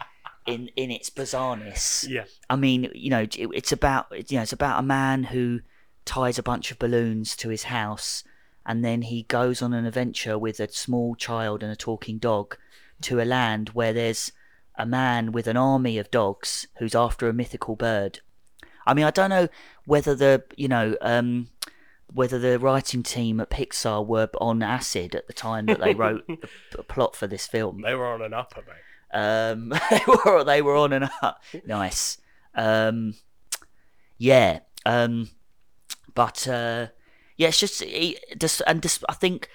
in 0.47 0.69
in 0.77 0.91
its 0.91 1.11
bizarreness. 1.11 2.09
Yeah. 2.09 2.25
I 2.49 2.57
mean, 2.57 2.91
you 2.95 3.11
know, 3.11 3.23
it, 3.23 3.37
it's 3.55 3.73
about 3.73 4.07
you 4.31 4.37
know, 4.37 4.43
it's 4.43 4.53
about 4.53 4.81
a 4.81 4.83
man 4.83 5.25
who 5.25 5.61
ties 6.05 6.39
a 6.39 6.43
bunch 6.43 6.71
of 6.71 6.79
balloons 6.79 7.37
to 7.37 7.49
his 7.49 7.65
house, 7.65 8.25
and 8.65 8.85
then 8.85 9.03
he 9.03 9.25
goes 9.25 9.63
on 9.63 9.73
an 9.73 9.87
adventure 9.87 10.39
with 10.39 10.61
a 10.61 10.71
small 10.71 11.15
child 11.15 11.63
and 11.63 11.73
a 11.73 11.77
talking 11.77 12.19
dog 12.19 12.57
to 13.03 13.21
a 13.21 13.25
land 13.25 13.71
where 13.71 13.93
there's 13.93 14.33
a 14.77 14.87
man 14.87 15.33
with 15.33 15.47
an 15.47 15.57
army 15.57 15.99
of 15.99 16.11
dogs 16.11 16.67
who's 16.79 16.95
after 16.95 17.29
a 17.29 17.33
mythical 17.33 17.77
bird. 17.77 18.21
I 18.87 18.95
mean, 18.95 19.05
I 19.05 19.11
don't 19.11 19.31
know 19.31 19.49
whether 19.85 20.15
the 20.15 20.45
you 20.57 20.69
know 20.69 20.97
um, 21.01 21.49
whether 22.13 22.39
the 22.39 22.59
writing 22.59 23.03
team 23.03 23.41
at 23.41 23.51
Pixar 23.51 24.07
were 24.07 24.29
on 24.41 24.63
acid 24.63 25.15
at 25.15 25.27
the 25.27 25.33
time 25.33 25.67
that 25.67 25.81
they 25.81 25.95
wrote 25.95 26.27
the, 26.29 26.49
the 26.73 26.83
plot 26.83 27.17
for 27.17 27.27
this 27.27 27.47
film. 27.47 27.83
They 27.83 27.95
were 27.95 28.07
on 28.07 28.23
an 28.23 28.33
upper, 28.33 28.63
mate. 28.63 28.77
Um, 29.13 29.69
they 29.91 30.01
were 30.07 30.45
they 30.45 30.63
were 30.63 30.77
on 30.77 30.93
and 30.93 31.09
up. 31.23 31.43
Nice. 31.67 32.19
Um, 32.55 33.15
yeah. 34.19 34.61
Um, 34.85 35.31
but 36.15 36.47
uh, 36.49 36.89
yeah, 37.37 37.49
it's 37.49 37.61
just 37.61 37.83
it, 37.83 38.39
just 38.39 38.63
and 38.67 38.83
just, 38.83 39.05
I 39.09 39.15
think 39.15 39.49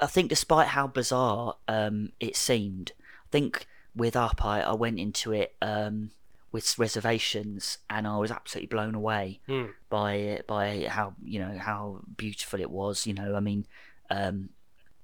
I 0.00 0.06
think 0.06 0.28
despite 0.30 0.68
how 0.68 0.86
bizarre 0.86 1.56
um, 1.66 2.12
it 2.20 2.36
seemed, 2.36 2.92
I 2.98 3.28
think 3.30 3.66
with 3.94 4.16
Up 4.16 4.44
I, 4.44 4.60
I 4.62 4.72
went 4.74 4.98
into 5.00 5.32
it 5.32 5.54
um, 5.60 6.12
with 6.52 6.78
reservations 6.78 7.78
and 7.90 8.06
I 8.06 8.16
was 8.16 8.30
absolutely 8.30 8.68
blown 8.68 8.94
away 8.94 9.40
Hmm. 9.46 9.66
by 9.90 10.14
it 10.14 10.46
by 10.46 10.86
how 10.88 11.14
you 11.22 11.40
know 11.40 11.58
how 11.58 12.00
beautiful 12.16 12.60
it 12.60 12.70
was. 12.70 13.06
You 13.06 13.14
know, 13.14 13.34
I 13.34 13.40
mean, 13.40 13.66
um, 14.08 14.50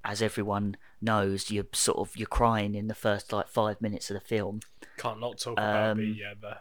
as 0.05 0.23
everyone 0.23 0.77
knows, 1.01 1.51
you're 1.51 1.67
sort 1.73 1.99
of 1.99 2.17
you're 2.17 2.27
crying 2.27 2.75
in 2.75 2.89
the 2.89 2.95
first 2.95 3.33
like 3.33 3.49
five 3.49 3.81
minutes 3.81 4.11
of 4.11 4.15
the 4.15 4.21
film. 4.21 4.61
Can't 4.97 5.21
not 5.21 5.39
talk 5.39 5.55
about 5.55 5.91
Um, 5.93 5.99
the 5.99 6.25
uh, 6.25 6.35
the 6.41 6.57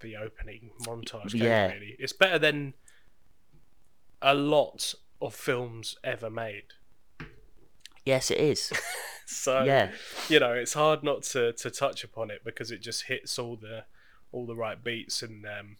the 0.00 0.16
opening 0.16 0.70
montage. 0.82 1.32
Game, 1.32 1.42
yeah. 1.42 1.72
really. 1.72 1.96
It's 1.98 2.12
better 2.12 2.38
than 2.38 2.74
a 4.22 4.34
lot 4.34 4.94
of 5.20 5.34
films 5.34 5.96
ever 6.04 6.30
made. 6.30 6.64
Yes, 8.04 8.30
it 8.30 8.38
is. 8.38 8.72
So 9.26 9.64
yeah, 9.64 9.90
you 10.28 10.38
know, 10.38 10.52
it's 10.52 10.74
hard 10.74 11.02
not 11.02 11.22
to, 11.22 11.54
to 11.54 11.70
touch 11.70 12.04
upon 12.04 12.30
it 12.30 12.42
because 12.44 12.70
it 12.70 12.82
just 12.82 13.04
hits 13.04 13.38
all 13.38 13.56
the 13.56 13.86
all 14.32 14.44
the 14.44 14.54
right 14.54 14.84
beats 14.84 15.22
and 15.22 15.46
um, 15.46 15.78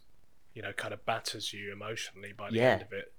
you 0.54 0.62
know, 0.62 0.72
kind 0.72 0.94
of 0.94 1.04
batters 1.04 1.52
you 1.52 1.70
emotionally 1.70 2.32
by 2.32 2.48
the 2.48 2.56
Yeah. 2.56 2.70
end 2.72 2.82
of 2.82 2.92
it. 2.94 3.12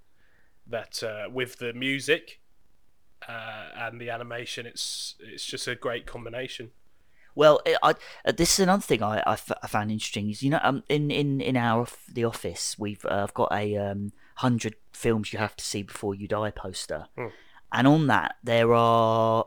That 0.66 1.00
uh, 1.04 1.30
with 1.30 1.58
the 1.58 1.72
music 1.74 2.40
uh, 3.28 3.68
and 3.76 4.00
the 4.00 4.10
animation, 4.10 4.66
it's 4.66 5.14
it's 5.20 5.44
just 5.44 5.66
a 5.68 5.74
great 5.74 6.06
combination. 6.06 6.70
Well, 7.34 7.60
it, 7.66 7.76
I, 7.82 7.94
uh, 8.24 8.32
this 8.32 8.54
is 8.54 8.60
another 8.60 8.80
thing 8.82 9.02
I, 9.02 9.18
I, 9.26 9.32
f- 9.34 9.52
I 9.62 9.66
found 9.66 9.90
interesting. 9.90 10.30
Is 10.30 10.42
you 10.42 10.50
know, 10.50 10.60
um, 10.62 10.84
in 10.88 11.10
in 11.10 11.40
in 11.40 11.56
our 11.56 11.86
the 12.12 12.24
office, 12.24 12.78
we've 12.78 13.04
uh, 13.04 13.22
I've 13.24 13.34
got 13.34 13.52
a 13.52 13.76
um 13.76 14.12
hundred 14.36 14.74
films 14.92 15.32
you 15.32 15.38
have 15.38 15.56
to 15.56 15.64
see 15.64 15.82
before 15.82 16.14
you 16.14 16.26
die 16.28 16.50
poster, 16.50 17.06
Hmm. 17.16 17.26
and 17.72 17.86
on 17.86 18.06
that 18.06 18.36
there 18.42 18.72
are, 18.72 19.46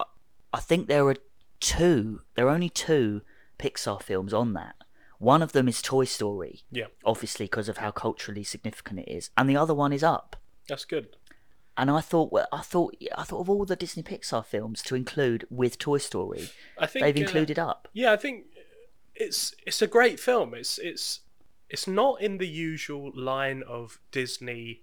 I- 0.00 0.04
I 0.52 0.60
think 0.60 0.86
there 0.88 1.06
are 1.08 1.16
two. 1.60 2.20
There 2.34 2.46
are 2.46 2.50
only 2.54 2.68
two 2.70 3.22
Pixar 3.58 4.02
films 4.02 4.34
on 4.34 4.52
that. 4.54 4.74
One 5.18 5.40
of 5.42 5.52
them 5.52 5.68
is 5.68 5.80
Toy 5.80 6.04
Story, 6.04 6.64
Yeah, 6.70 6.86
obviously 7.04 7.46
because 7.46 7.70
of 7.70 7.78
how 7.78 7.90
culturally 7.92 8.44
significant 8.44 9.00
it 9.00 9.08
is, 9.08 9.30
and 9.38 9.48
the 9.48 9.56
other 9.56 9.72
one 9.72 9.92
is 9.94 10.02
Up. 10.04 10.36
that's 10.68 10.84
good. 10.84 11.16
And 11.76 11.90
I 11.90 12.00
thought, 12.00 12.30
well, 12.30 12.46
I 12.52 12.60
thought, 12.60 12.96
I 13.16 13.24
thought 13.24 13.40
of 13.40 13.50
all 13.50 13.64
the 13.64 13.76
Disney 13.76 14.02
Pixar 14.02 14.44
films 14.44 14.80
to 14.82 14.94
include 14.94 15.46
with 15.50 15.78
Toy 15.78 15.98
Story, 15.98 16.50
I 16.78 16.86
think 16.86 17.04
they've 17.04 17.16
uh, 17.16 17.20
included 17.20 17.58
Up. 17.58 17.88
Yeah, 17.92 18.12
I 18.12 18.16
think 18.16 18.44
it's 19.14 19.54
it's 19.66 19.82
a 19.82 19.86
great 19.86 20.20
film. 20.20 20.54
It's 20.54 20.78
it's 20.78 21.20
it's 21.68 21.88
not 21.88 22.20
in 22.20 22.38
the 22.38 22.46
usual 22.46 23.10
line 23.14 23.62
of 23.66 23.98
Disney. 24.12 24.82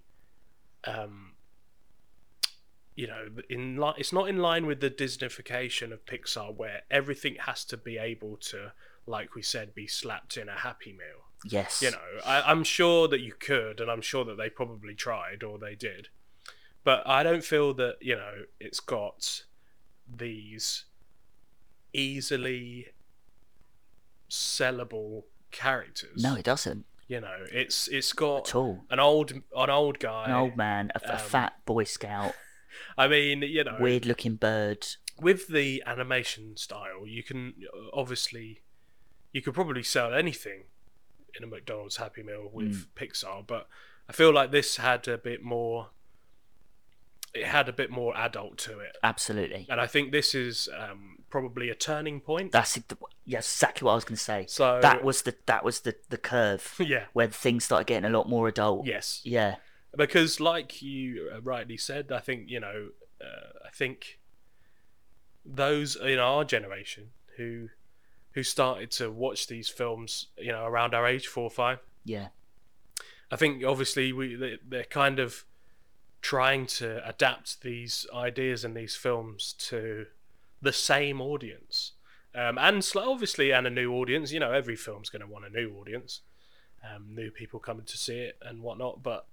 Um, 0.84 1.34
you 2.96 3.08
know, 3.08 3.28
in 3.50 3.78
li- 3.78 3.94
it's 3.98 4.12
not 4.12 4.28
in 4.28 4.40
line 4.40 4.66
with 4.66 4.82
the 4.82 4.90
Disneyfication 4.90 5.94
of 5.94 6.06
Pixar, 6.06 6.54
where 6.56 6.82
everything 6.92 7.38
has 7.46 7.64
to 7.66 7.78
be 7.78 7.98
able 7.98 8.36
to, 8.38 8.74
like 9.06 9.34
we 9.34 9.42
said, 9.42 9.74
be 9.74 9.88
slapped 9.88 10.36
in 10.36 10.50
a 10.50 10.58
Happy 10.58 10.92
Meal. 10.92 11.24
Yes. 11.46 11.82
You 11.82 11.92
know, 11.92 11.98
I, 12.26 12.42
I'm 12.42 12.64
sure 12.64 13.08
that 13.08 13.22
you 13.22 13.34
could, 13.40 13.80
and 13.80 13.90
I'm 13.90 14.02
sure 14.02 14.26
that 14.26 14.38
they 14.38 14.50
probably 14.50 14.94
tried 14.94 15.42
or 15.42 15.58
they 15.58 15.74
did, 15.74 16.10
but 16.84 17.08
I 17.08 17.24
don't 17.24 17.44
feel 17.44 17.74
that 17.76 17.98
you 18.02 18.16
know 18.16 18.44
it's 18.60 18.80
got 18.80 19.44
these 20.08 20.86
easily 21.94 22.88
sellable 24.30 25.24
characters. 25.52 26.24
No, 26.24 26.36
it 26.36 26.46
doesn't 26.46 26.86
you 27.12 27.20
know, 27.20 27.46
it's 27.52 27.90
it's 27.90 28.14
got 28.14 28.48
at 28.48 28.56
all. 28.56 28.86
an 28.90 28.98
old 29.02 29.34
an 29.34 29.70
old 29.70 30.00
guy. 30.00 30.28
An 30.28 30.32
old 30.32 30.56
man, 30.56 30.94
a, 30.96 31.10
a 31.10 31.14
um, 31.16 31.20
fat 31.20 31.54
Boy 31.66 31.84
Scout, 31.84 32.34
I 32.98 33.10
mean, 33.10 33.42
you 33.42 33.66
know, 33.66 33.76
weird 33.82 34.06
looking 34.06 34.36
bird. 34.36 34.88
with 35.20 35.50
the 35.50 35.84
animation 35.86 36.56
style, 36.56 37.06
you 37.06 37.22
can 37.22 37.56
obviously 37.92 38.62
you 39.34 39.42
could 39.42 39.54
probably 39.54 39.84
sell 39.84 40.14
anything 40.14 40.64
in 41.36 41.44
a 41.44 41.48
McDonald's 41.48 41.98
Happy 41.98 42.24
Meal 42.24 42.50
with 42.50 42.88
Pixar, 42.96 43.46
but 43.46 43.68
I 44.08 44.14
feel 44.14 44.34
like 44.34 44.52
this 44.52 44.78
had 44.78 45.06
a 45.10 45.18
bit 45.18 45.44
more. 45.44 45.90
It 47.34 47.46
had 47.46 47.70
a 47.70 47.74
bit 47.74 47.90
more 47.90 48.16
adult 48.18 48.58
to 48.60 48.80
it, 48.80 48.98
Absolutely. 49.04 49.66
and 49.70 49.80
I 49.80 49.88
think 49.88 50.12
this 50.12 50.36
is 50.36 50.68
um, 50.78 51.18
probably 51.30 51.70
a 51.70 51.76
turning 51.76 52.20
point. 52.20 52.52
That's 52.52 52.78
yes, 53.26 53.46
exactly 53.56 53.86
what 53.86 53.94
I 53.94 53.96
was 53.96 54.04
going 54.04 54.18
to 54.18 54.24
say. 54.24 54.46
so 54.50 54.80
That 54.82 55.02
was 55.04 55.22
the 55.22 55.36
that 55.46 55.64
was 55.64 55.80
the 55.82 55.96
the 56.10 56.18
curve 56.18 56.76
yeah, 56.80 57.06
where 57.14 57.28
things 57.28 57.64
started 57.64 57.88
getting 57.88 58.10
a 58.10 58.18
lot 58.18 58.28
more 58.28 58.48
adult. 58.50 58.86
yes, 58.86 59.22
Yeah. 59.24 59.56
because 59.96 60.40
like 60.42 60.82
you 60.82 61.32
uh, 61.34 61.42
rightly 61.42 61.78
said, 61.78 62.12
I 62.12 62.20
think 62.20 62.50
you 62.50 62.60
know, 62.60 62.90
uh, 63.24 63.50
I 63.66 63.70
think 63.74 64.20
those 65.46 65.96
in 65.96 66.20
our 66.20 66.44
generation 66.44 67.12
who 67.38 67.70
who 68.34 68.44
started 68.44 68.92
to 68.92 69.10
watch 69.12 69.48
these 69.48 69.68
films, 69.70 70.28
you 70.38 70.52
know, 70.52 70.66
around 70.66 70.94
our 70.94 71.06
age, 71.08 71.28
four 71.28 71.44
or 71.46 71.50
five. 71.50 71.80
Yeah. 72.06 72.28
I 73.30 73.36
think 73.36 73.64
obviously 73.64 74.12
we 74.14 74.58
they're 74.68 74.84
kind 74.86 75.20
of 75.20 75.46
trying 76.22 76.66
to 76.68 77.08
adapt 77.08 77.62
these 77.62 78.06
ideas 78.14 78.64
and 78.64 78.76
these 78.76 78.96
films 78.96 79.54
to 79.58 80.06
the 80.62 80.74
same 80.74 81.20
audience, 81.20 81.94
um, 82.36 82.58
and 82.58 82.88
obviously 82.96 83.52
and 83.52 83.66
a 83.66 83.70
new 83.72 83.92
audience. 83.94 84.32
You 84.32 84.40
know, 84.40 84.52
every 84.52 84.76
film's 84.76 85.10
going 85.10 85.22
to 85.22 85.28
want 85.28 85.46
a 85.46 85.50
new 85.50 85.74
audience, 85.80 86.22
um, 86.84 87.08
new 87.16 87.32
people 87.32 87.60
coming 87.60 87.86
to 87.86 87.98
see 87.98 88.20
it 88.20 88.38
and 88.42 88.62
whatnot. 88.62 89.02
But 89.04 89.26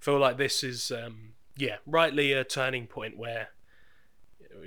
I 0.00 0.04
feel 0.04 0.18
like 0.18 0.38
this 0.38 0.64
is, 0.64 0.90
um, 0.90 1.34
yeah, 1.56 1.76
rightly 1.86 2.32
a 2.32 2.44
turning 2.44 2.86
point 2.86 3.18
where 3.18 3.50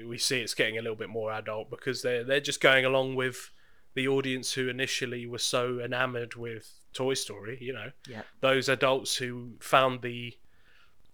we 0.07 0.17
see 0.17 0.39
it's 0.39 0.53
getting 0.53 0.77
a 0.77 0.81
little 0.81 0.95
bit 0.95 1.09
more 1.09 1.31
adult 1.31 1.69
because 1.69 2.01
they're 2.03 2.23
they're 2.23 2.39
just 2.39 2.61
going 2.61 2.85
along 2.85 3.15
with 3.15 3.51
the 3.95 4.07
audience 4.07 4.53
who 4.53 4.69
initially 4.69 5.25
were 5.27 5.37
so 5.37 5.79
enamored 5.79 6.35
with 6.35 6.71
Toy 6.93 7.13
Story. 7.15 7.57
You 7.61 7.73
know, 7.73 7.91
Yeah. 8.07 8.21
those 8.41 8.69
adults 8.69 9.17
who 9.17 9.53
found 9.59 10.01
the 10.01 10.37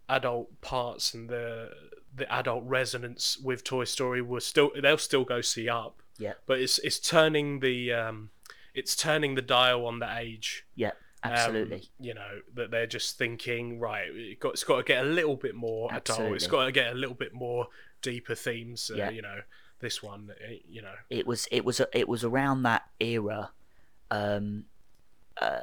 adult 0.10 0.60
parts 0.62 1.14
and 1.14 1.30
the 1.30 1.70
the 2.16 2.32
adult 2.34 2.64
resonance 2.66 3.38
with 3.38 3.64
Toy 3.64 3.84
Story 3.86 4.22
were 4.22 4.40
still 4.42 4.72
they'll 4.82 4.98
still 4.98 5.24
go 5.24 5.42
see 5.42 5.70
up, 5.70 6.02
Yeah. 6.18 6.34
but 6.48 6.60
it's 6.60 6.80
it's 6.80 7.00
turning 7.00 7.60
the 7.60 7.94
um, 7.94 8.32
it's 8.74 8.96
turning 8.96 9.36
the 9.36 9.42
dial 9.42 9.86
on 9.86 10.00
the 10.00 10.18
age. 10.18 10.66
Yeah. 10.76 10.92
um, 11.24 11.32
Absolutely. 11.34 11.90
you 12.00 12.14
know 12.14 12.40
that 12.56 12.72
they're 12.72 12.88
just 12.88 13.18
thinking 13.18 13.80
right. 13.80 14.08
It 14.14 14.40
got, 14.40 14.54
it's 14.54 14.64
got 14.64 14.78
to 14.78 14.84
get 14.84 15.06
a 15.06 15.08
little 15.08 15.36
bit 15.36 15.54
more 15.56 15.90
adult. 15.90 16.02
It's 16.34 16.46
Absolutely. 16.46 16.48
got 16.48 16.66
to 16.66 16.72
get 16.72 16.92
a 16.94 16.96
little 16.96 17.16
bit 17.16 17.34
more 17.34 17.68
deeper 18.02 18.36
themes. 18.36 18.90
Uh, 18.94 18.98
Yeah. 18.98 19.10
You 19.12 19.22
know, 19.22 19.42
this 19.80 20.02
one. 20.02 20.32
uh, 20.32 20.54
You 20.68 20.82
know, 20.82 20.96
it 21.10 21.28
was 21.28 21.48
it 21.52 21.64
was 21.64 21.80
it 21.94 22.08
was 22.10 22.24
around 22.24 22.64
that 22.64 22.84
era. 23.00 23.52
Um, 24.12 24.66
uh, 25.42 25.62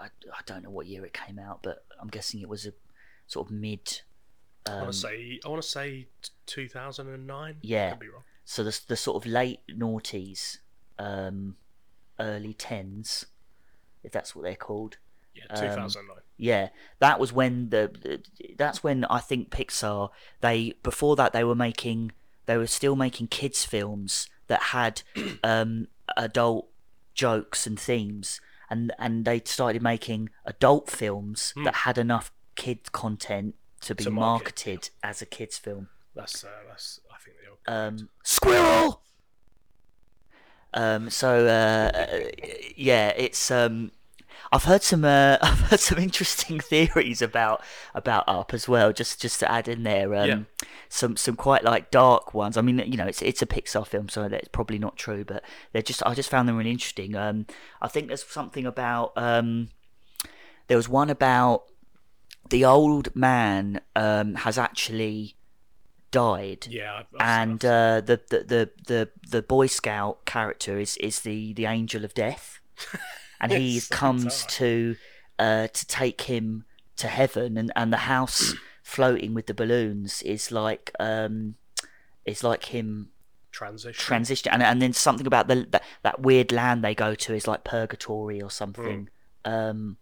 I, 0.00 0.06
I 0.06 0.40
don't 0.46 0.62
know 0.62 0.70
what 0.70 0.86
year 0.86 1.04
it 1.04 1.12
came 1.12 1.38
out, 1.38 1.62
but 1.62 1.84
I'm 2.00 2.08
guessing 2.08 2.40
it 2.40 2.48
was 2.48 2.66
a 2.66 2.72
sort 3.26 3.48
of 3.48 3.52
mid. 3.52 4.00
I 4.66 4.70
Um, 4.72 4.80
want 4.82 4.92
to 4.92 4.98
say 4.98 5.40
I 5.44 5.48
want 5.48 5.62
to 5.62 5.68
say 5.68 6.08
two 6.46 6.68
thousand 6.68 7.08
and 7.08 7.26
nine. 7.26 7.56
Yeah. 7.62 7.90
could 7.90 8.00
be 8.00 8.08
wrong. 8.08 8.24
so 8.44 8.62
the 8.64 8.78
the 8.88 8.96
sort 8.96 9.16
of 9.24 9.30
late 9.30 9.60
noughties, 9.70 10.58
um, 10.98 11.56
early 12.18 12.54
tens, 12.54 13.26
if 14.02 14.12
that's 14.12 14.34
what 14.34 14.42
they're 14.44 14.56
called. 14.56 14.98
Yeah, 15.34 15.44
Um, 15.50 15.60
2009. 15.60 16.16
Yeah, 16.38 16.68
that 16.98 17.20
was 17.20 17.32
when 17.32 17.68
the, 17.70 18.22
that's 18.56 18.82
when 18.82 19.04
I 19.06 19.18
think 19.20 19.50
Pixar 19.50 20.10
they 20.40 20.72
before 20.82 21.14
that 21.16 21.32
they 21.32 21.44
were 21.44 21.54
making 21.54 22.12
they 22.46 22.56
were 22.56 22.66
still 22.66 22.96
making 22.96 23.26
kids 23.28 23.64
films 23.64 24.28
that 24.46 24.62
had 24.62 25.02
um, 25.44 25.88
adult 26.16 26.68
jokes 27.14 27.66
and 27.66 27.78
themes 27.78 28.40
and 28.70 28.92
and 28.98 29.24
they 29.24 29.40
started 29.44 29.82
making 29.82 30.28
adult 30.44 30.90
films 30.90 31.52
Hmm. 31.54 31.64
that 31.64 31.74
had 31.86 31.98
enough 31.98 32.30
kid 32.56 32.92
content 32.92 33.54
to 33.82 33.94
be 33.94 34.04
To 34.04 34.10
market, 34.10 34.64
marketed 34.64 34.90
as 35.02 35.22
a 35.22 35.26
kids 35.26 35.58
film. 35.58 35.88
That's 36.14 36.42
uh, 36.44 36.48
that's 36.68 37.00
I 37.12 37.18
think 37.18 37.36
the 37.42 37.50
old. 37.50 37.58
Um, 37.98 38.08
squirrel. 38.24 39.02
Um, 40.74 41.08
so 41.10 41.46
uh, 41.46 42.30
yeah, 42.76 43.08
it's 43.16 43.50
um, 43.50 43.92
I've 44.52 44.64
heard 44.64 44.82
some 44.82 45.04
uh, 45.04 45.38
I've 45.42 45.60
heard 45.60 45.80
some 45.80 45.98
interesting 45.98 46.60
theories 46.60 47.22
about 47.22 47.62
about 47.94 48.24
Up 48.28 48.52
as 48.52 48.68
well. 48.68 48.92
Just 48.92 49.20
just 49.20 49.40
to 49.40 49.50
add 49.50 49.68
in 49.68 49.84
there, 49.84 50.14
um, 50.14 50.28
Yeah. 50.28 50.38
some 50.88 51.16
some 51.16 51.36
quite 51.36 51.64
like 51.64 51.90
dark 51.90 52.34
ones. 52.34 52.56
I 52.56 52.60
mean, 52.62 52.78
you 52.80 52.96
know, 52.96 53.06
it's 53.06 53.22
it's 53.22 53.42
a 53.42 53.46
Pixar 53.46 53.86
film, 53.86 54.08
so 54.08 54.28
that's 54.28 54.48
probably 54.48 54.78
not 54.78 54.96
true, 54.96 55.24
but 55.24 55.42
they're 55.72 55.82
just 55.82 56.02
I 56.04 56.14
just 56.14 56.30
found 56.30 56.48
them 56.48 56.56
really 56.56 56.72
interesting. 56.72 57.14
Um, 57.14 57.46
I 57.80 57.88
think 57.88 58.08
there's 58.08 58.24
something 58.24 58.66
about 58.66 59.12
um, 59.16 59.68
there 60.66 60.76
was 60.76 60.88
one 60.88 61.08
about 61.10 61.64
the 62.50 62.64
old 62.64 63.14
man 63.14 63.80
um 63.94 64.34
has 64.36 64.58
actually 64.58 65.36
died 66.10 66.66
yeah, 66.70 66.94
I've, 66.94 67.06
I've 67.20 67.40
and 67.42 67.64
uh, 67.64 68.00
the, 68.00 68.20
the 68.30 68.38
the 68.38 68.70
the 68.86 69.10
the 69.28 69.42
Boy 69.42 69.66
Scout 69.66 70.24
character 70.24 70.78
is 70.78 70.96
is 70.96 71.20
the 71.20 71.52
the 71.52 71.66
Angel 71.66 72.04
of 72.04 72.14
Death, 72.14 72.60
and 73.40 73.52
he 73.52 73.82
comes 73.90 74.46
to 74.46 74.96
uh, 75.38 75.68
to 75.68 75.86
take 75.86 76.22
him 76.22 76.64
to 76.96 77.08
heaven, 77.08 77.58
and 77.58 77.72
and 77.76 77.92
the 77.92 77.98
house 78.08 78.54
floating 78.82 79.34
with 79.34 79.46
the 79.46 79.54
balloons 79.54 80.22
is 80.22 80.50
like 80.50 80.90
um 80.98 81.56
is 82.24 82.42
like 82.42 82.66
him 82.66 83.10
transition. 83.52 84.02
transition, 84.02 84.52
and 84.52 84.62
and 84.62 84.80
then 84.80 84.92
something 84.92 85.26
about 85.26 85.48
the 85.48 85.66
that, 85.70 85.82
that 86.02 86.20
weird 86.20 86.52
land 86.52 86.82
they 86.82 86.94
go 86.94 87.14
to 87.14 87.34
is 87.34 87.46
like 87.46 87.64
purgatory 87.64 88.40
or 88.40 88.50
something. 88.50 89.08
Hmm. 89.44 89.52
Um, 89.52 89.96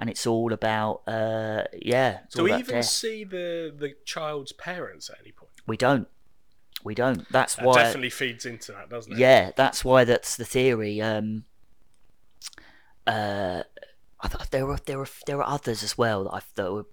and 0.00 0.10
it's 0.10 0.26
all 0.26 0.52
about 0.52 1.02
uh 1.06 1.62
yeah. 1.80 2.20
It's 2.24 2.34
Do 2.34 2.42
we 2.44 2.52
even 2.54 2.76
death. 2.76 2.86
see 2.86 3.22
the 3.22 3.72
the 3.76 3.94
child's 4.04 4.50
parents 4.52 5.08
at 5.10 5.18
any 5.20 5.30
point? 5.30 5.52
We 5.68 5.76
don't. 5.76 6.08
We 6.82 6.94
don't. 6.94 7.30
That's 7.30 7.54
That 7.56 7.66
why. 7.66 7.74
definitely 7.82 8.10
feeds 8.10 8.46
into 8.46 8.72
that, 8.72 8.88
doesn't 8.88 9.12
it? 9.12 9.18
Yeah, 9.18 9.50
that's 9.54 9.84
why 9.84 10.04
that's 10.04 10.36
the 10.36 10.46
theory. 10.46 11.00
Um, 11.00 11.44
uh, 13.06 13.62
I 14.20 14.28
thought 14.28 14.50
there 14.50 14.66
were 14.66 14.78
there 14.86 14.98
were 14.98 15.08
there 15.26 15.36
were 15.36 15.46
others 15.46 15.82
as 15.82 15.96
well 15.96 16.24
that 16.24 16.30
I 16.30 16.40
that 16.54 16.72
were 16.72 16.86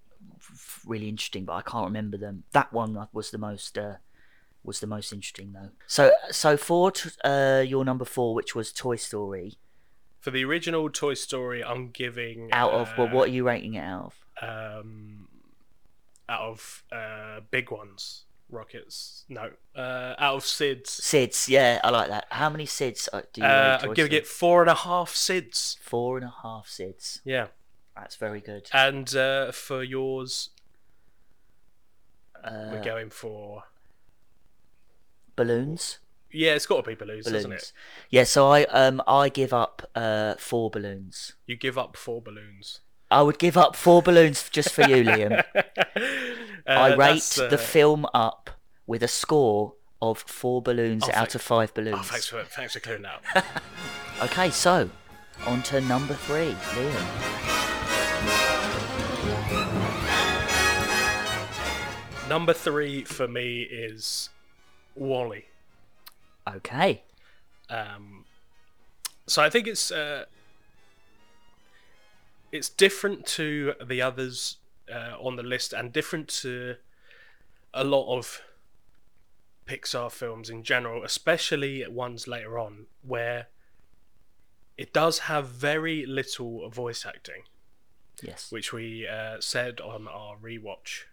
really 0.86 1.10
interesting, 1.10 1.46
but 1.46 1.54
I 1.54 1.62
can't 1.62 1.86
remember 1.86 2.17
them. 2.17 2.43
That 2.52 2.72
one 2.74 3.08
was 3.13 3.32
the 3.32 3.38
most 3.38 3.78
uh, 3.78 3.96
was 4.63 4.80
the 4.80 4.88
most 4.88 5.12
interesting 5.13 5.54
though. 5.54 5.70
So 5.88 6.12
so 6.32 6.58
for 6.58 6.91
t- 6.91 7.10
uh, 7.24 7.63
your 7.65 7.84
number 7.86 8.06
four, 8.06 8.34
which 8.36 8.56
was 8.56 8.72
Toy 8.72 8.96
Story, 8.96 9.54
For 10.28 10.32
the 10.32 10.44
original 10.44 10.90
Toy 10.90 11.13
Story, 11.13 11.63
I'm 11.63 11.90
giving 11.90 12.50
out 12.52 12.74
of 12.74 12.92
well, 12.98 13.08
uh, 13.08 13.12
what 13.12 13.30
are 13.30 13.32
you 13.32 13.48
rating 13.48 13.76
it 13.76 13.80
out 13.80 14.12
of? 14.42 14.84
um, 14.84 15.30
out 16.28 16.42
of 16.42 16.84
uh, 16.92 17.40
big 17.50 17.72
ones, 17.72 18.26
rockets. 18.50 19.24
No, 19.30 19.52
uh, 19.74 20.16
out 20.20 20.36
of 20.36 20.44
Sid's. 20.44 20.90
Sids, 20.90 21.48
yeah, 21.48 21.80
I 21.82 21.92
like 21.92 22.10
that. 22.10 22.26
How 22.30 22.50
many 22.50 22.66
Sids 22.66 23.08
uh, 23.13 23.22
do 23.32 23.40
you 23.40 23.48
Uh, 23.48 23.80
I'm 23.82 23.94
giving 23.94 24.12
it 24.12 24.28
four 24.28 24.60
and 24.62 24.70
a 24.70 24.76
half 24.76 25.13
Sids. 25.13 25.78
Four 25.80 26.18
and 26.18 26.26
a 26.26 26.34
half 26.44 26.68
Sids. 26.68 27.22
Yeah, 27.24 27.48
That's 27.96 28.18
very 28.18 28.42
good. 28.42 28.70
and 28.74 29.16
uh, 29.16 29.54
for 29.54 29.82
yours, 29.82 30.50
Uh, 32.44 32.72
we're 32.74 32.84
going 32.84 33.12
for 33.12 33.63
balloons. 35.38 36.00
Yeah, 36.32 36.54
it's 36.56 36.66
got 36.66 36.84
to 36.84 36.90
be 36.90 36.96
balloons, 36.96 37.28
isn't 37.28 37.52
it? 37.52 37.72
Yeah, 38.10 38.24
so 38.26 38.48
I 38.52 38.63
um 38.66 39.02
I 39.08 39.30
give 39.30 39.54
up 39.54 39.90
uh 39.96 40.36
four 40.36 40.70
balloons. 40.70 41.34
You 41.46 41.56
give 41.56 41.78
up 41.78 41.96
four 41.98 42.22
balloons. 42.22 42.82
I 43.10 43.22
would 43.22 43.40
give 43.40 43.56
up 43.58 43.76
four 43.78 44.02
balloons 44.02 44.50
just 44.50 44.72
for 44.72 44.82
you, 44.84 45.04
Liam. 45.04 45.44
Uh, 46.68 46.72
I 46.72 46.96
rate 46.96 47.13
that's, 47.13 47.36
the 47.38 47.54
uh, 47.54 47.58
film 47.58 48.06
up 48.13 48.50
with 48.86 49.02
a 49.02 49.08
score 49.08 49.76
of 50.02 50.18
four 50.20 50.62
balloons 50.62 51.04
Oh, 51.06 51.12
out 51.12 51.13
thank- 51.32 51.36
of 51.36 51.42
five 51.42 51.74
balloons. 51.74 52.08
thanks 52.10 52.28
for 52.28 52.44
thanks 52.44 52.74
for 52.74 52.82
clearing 52.82 53.04
that. 53.04 53.22
up. 53.36 53.46
Okay, 54.24 54.50
so 54.50 54.90
on 55.46 55.63
to 55.63 55.80
number 55.80 56.13
three, 56.16 56.52
Liam. 56.76 57.08
Number 62.28 62.52
three 62.52 63.04
for 63.06 63.28
me 63.28 63.62
is 63.62 64.30
WALL-E. 64.96 65.46
Okay. 66.56 67.04
Um, 67.70 68.26
so 69.28 69.42
I 69.44 69.50
think 69.50 69.68
it's 69.68 69.92
uh, 69.92 70.26
it's 72.52 72.70
different 72.70 73.26
to 73.26 73.74
the 73.86 74.02
others 74.02 74.58
uh, 74.92 75.16
on 75.20 75.36
the 75.36 75.44
list, 75.44 75.74
and 75.74 75.92
different 75.92 76.28
to 76.30 76.76
a 77.74 77.84
lot 77.84 78.16
of 78.18 78.42
Pixar 79.66 80.12
films 80.12 80.50
in 80.50 80.64
general, 80.64 81.04
especially 81.04 81.86
ones 81.88 82.28
later 82.28 82.58
on, 82.58 82.86
where 83.06 83.48
it 84.78 84.94
does 84.94 85.20
have 85.20 85.50
very 85.50 86.06
little 86.06 86.70
voice 86.70 87.06
acting, 87.06 87.44
Yes. 88.22 88.52
which 88.52 88.72
we 88.72 89.06
uh, 89.08 89.38
said 89.42 89.82
on 89.82 90.08
our 90.08 90.38
rewatch. 90.38 91.04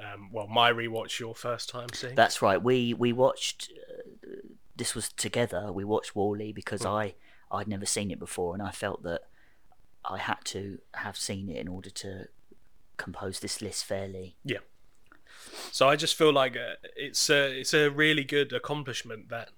Um, 0.00 0.30
well, 0.32 0.46
my 0.46 0.72
rewatch, 0.72 1.18
your 1.20 1.34
first 1.34 1.68
time 1.68 1.88
seeing. 1.92 2.14
That's 2.14 2.40
right. 2.40 2.62
We 2.62 2.94
we 2.94 3.12
watched. 3.12 3.70
Uh, 4.26 4.36
this 4.76 4.94
was 4.94 5.10
together. 5.12 5.70
We 5.72 5.84
watched 5.84 6.16
WALL-E 6.16 6.52
because 6.52 6.82
Hmm. 6.82 6.88
I 6.88 7.14
I'd 7.50 7.68
never 7.68 7.84
seen 7.86 8.10
it 8.10 8.18
before, 8.18 8.54
and 8.54 8.62
I 8.62 8.70
felt 8.70 9.02
that 9.02 9.22
I 10.04 10.18
had 10.18 10.38
to 10.46 10.78
have 10.94 11.16
seen 11.18 11.48
it 11.50 11.56
in 11.56 11.68
order 11.68 11.90
to 11.90 12.28
compose 12.96 13.40
this 13.40 13.60
list 13.60 13.84
fairly. 13.84 14.36
Yeah. 14.44 14.58
So 15.70 15.88
I 15.88 15.96
just 15.96 16.14
feel 16.14 16.32
like 16.32 16.56
uh, 16.56 16.76
it's 16.96 17.28
a 17.28 17.60
it's 17.60 17.74
a 17.74 17.90
really 17.90 18.24
good 18.24 18.52
accomplishment 18.52 19.28
that 19.28 19.50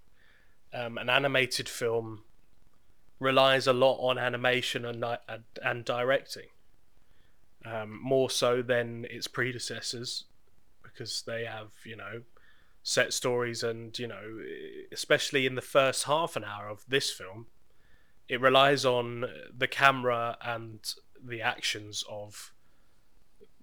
um, 0.72 0.98
an 0.98 1.08
animated 1.08 1.68
film 1.68 2.24
relies 3.20 3.66
a 3.68 3.72
lot 3.72 3.98
on 3.98 4.18
animation 4.18 4.84
and 4.84 5.04
and, 5.28 5.44
and 5.62 5.84
directing, 5.84 6.48
um, 7.64 8.00
more 8.02 8.28
so 8.30 8.62
than 8.62 9.04
its 9.10 9.28
predecessors, 9.28 10.24
because 10.92 11.22
they 11.26 11.44
have 11.44 11.70
you 11.84 11.96
know 11.96 12.22
set 12.82 13.12
stories 13.12 13.62
and 13.62 13.98
you 13.98 14.08
know 14.08 14.40
especially 14.92 15.46
in 15.46 15.54
the 15.54 15.62
first 15.62 16.04
half 16.04 16.36
an 16.36 16.44
hour 16.44 16.68
of 16.68 16.84
this 16.88 17.10
film, 17.10 17.46
it 18.28 18.40
relies 18.40 18.84
on 18.84 19.24
the 19.56 19.68
camera 19.68 20.36
and 20.42 20.94
the 21.24 21.40
actions 21.40 22.04
of 22.10 22.52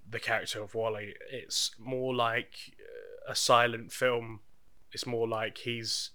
the 0.09 0.19
character 0.19 0.61
of 0.61 0.73
WALL-E. 0.73 1.13
It's 1.31 1.71
more 1.77 2.15
like 2.15 2.75
a 3.27 3.35
silent 3.35 3.91
film. 3.91 4.39
It's 4.91 5.05
more 5.05 5.27
like 5.27 5.59
he's 5.59 6.11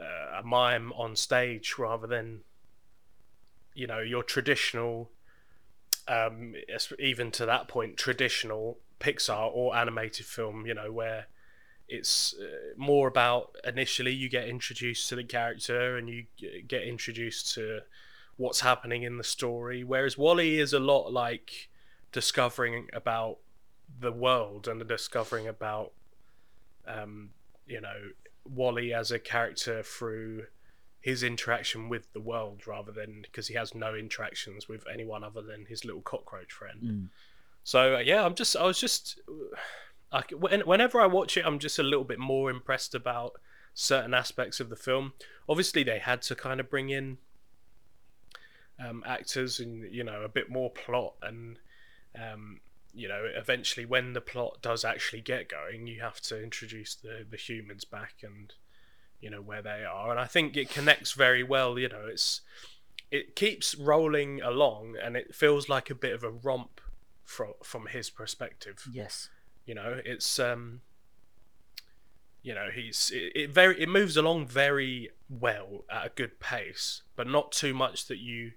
uh, 0.00 0.40
a 0.40 0.42
mime 0.42 0.92
on 0.92 1.16
stage 1.16 1.74
rather 1.78 2.06
than, 2.06 2.40
you 3.74 3.86
know, 3.86 3.98
your 4.00 4.22
traditional, 4.22 5.10
um, 6.08 6.54
even 6.98 7.30
to 7.32 7.44
that 7.44 7.68
point, 7.68 7.96
traditional 7.96 8.78
Pixar 9.00 9.50
or 9.52 9.74
animated 9.76 10.26
film. 10.26 10.66
You 10.66 10.74
know, 10.74 10.92
where 10.92 11.26
it's 11.88 12.34
uh, 12.40 12.74
more 12.76 13.08
about 13.08 13.56
initially 13.64 14.12
you 14.12 14.28
get 14.28 14.48
introduced 14.48 15.08
to 15.08 15.16
the 15.16 15.24
character 15.24 15.96
and 15.96 16.08
you 16.08 16.24
get 16.68 16.84
introduced 16.84 17.52
to 17.54 17.80
what's 18.36 18.60
happening 18.60 19.02
in 19.02 19.18
the 19.18 19.24
story. 19.24 19.82
Whereas 19.82 20.16
WALL-E 20.16 20.60
is 20.60 20.72
a 20.72 20.78
lot 20.78 21.12
like 21.12 21.68
discovering 22.12 22.88
about 22.92 23.38
the 23.98 24.12
world 24.12 24.68
and 24.68 24.86
discovering 24.86 25.48
about 25.48 25.92
um, 26.86 27.30
you 27.66 27.80
know 27.80 28.10
WALL-E 28.48 28.94
as 28.94 29.10
a 29.10 29.18
character 29.18 29.82
through 29.82 30.44
his 31.00 31.22
interaction 31.22 31.88
with 31.88 32.12
the 32.12 32.20
world 32.20 32.66
rather 32.66 32.92
than 32.92 33.22
because 33.22 33.48
he 33.48 33.54
has 33.54 33.74
no 33.74 33.94
interactions 33.94 34.68
with 34.68 34.84
anyone 34.92 35.24
other 35.24 35.42
than 35.42 35.64
his 35.66 35.84
little 35.84 36.02
cockroach 36.02 36.52
friend. 36.52 36.82
Mm. 36.82 37.08
So 37.64 37.96
uh, 37.96 37.98
yeah, 37.98 38.24
I'm 38.24 38.34
just 38.34 38.56
I 38.56 38.64
was 38.64 38.80
just 38.80 39.20
I, 40.12 40.22
whenever 40.32 41.00
I 41.00 41.06
watch 41.06 41.36
it, 41.36 41.46
I'm 41.46 41.58
just 41.58 41.78
a 41.78 41.84
little 41.84 42.04
bit 42.04 42.18
more 42.18 42.50
impressed 42.50 42.94
about 42.96 43.34
certain 43.74 44.12
aspects 44.12 44.58
of 44.58 44.68
the 44.68 44.76
film. 44.76 45.12
Obviously, 45.48 45.84
they 45.84 46.00
had 46.00 46.22
to 46.22 46.34
kind 46.34 46.58
of 46.58 46.68
bring 46.68 46.90
in 46.90 47.18
um, 48.84 49.04
actors 49.06 49.60
and 49.60 49.92
you 49.92 50.02
know 50.02 50.22
a 50.22 50.28
bit 50.28 50.50
more 50.50 50.70
plot 50.70 51.14
and 51.22 51.58
um, 52.16 52.60
you 52.92 53.06
know 53.06 53.28
eventually 53.36 53.84
when 53.84 54.14
the 54.14 54.20
plot 54.20 54.58
does 54.62 54.84
actually 54.84 55.20
get 55.20 55.48
going, 55.48 55.86
you 55.86 56.00
have 56.00 56.20
to 56.22 56.42
introduce 56.42 56.94
the 56.94 57.24
the 57.28 57.36
humans 57.36 57.84
back 57.84 58.14
and 58.22 58.54
you 59.20 59.30
know 59.30 59.42
where 59.42 59.62
they 59.62 59.84
are. 59.84 60.10
And 60.10 60.18
I 60.18 60.26
think 60.26 60.56
it 60.56 60.70
connects 60.70 61.12
very 61.12 61.42
well. 61.42 61.78
You 61.78 61.88
know, 61.88 62.06
it's 62.06 62.40
it 63.10 63.36
keeps 63.36 63.74
rolling 63.74 64.40
along, 64.40 64.96
and 65.02 65.16
it 65.16 65.34
feels 65.34 65.68
like 65.68 65.90
a 65.90 65.94
bit 65.94 66.12
of 66.12 66.24
a 66.24 66.30
romp 66.30 66.80
from 67.30 67.52
from 67.62 67.86
his 67.86 68.10
perspective. 68.10 68.84
Yes. 68.92 69.28
You 69.64 69.74
know, 69.74 70.00
it's 70.04 70.38
um, 70.40 70.80
you 72.42 72.54
know, 72.54 72.68
he's 72.74 73.12
it, 73.14 73.32
it 73.36 73.50
very 73.50 73.80
it 73.80 73.88
moves 73.88 74.16
along 74.16 74.48
very 74.48 75.10
well 75.28 75.84
at 75.88 76.06
a 76.06 76.10
good 76.10 76.40
pace, 76.40 77.02
but 77.14 77.28
not 77.28 77.52
too 77.52 77.72
much 77.72 78.06
that 78.06 78.18
you 78.18 78.52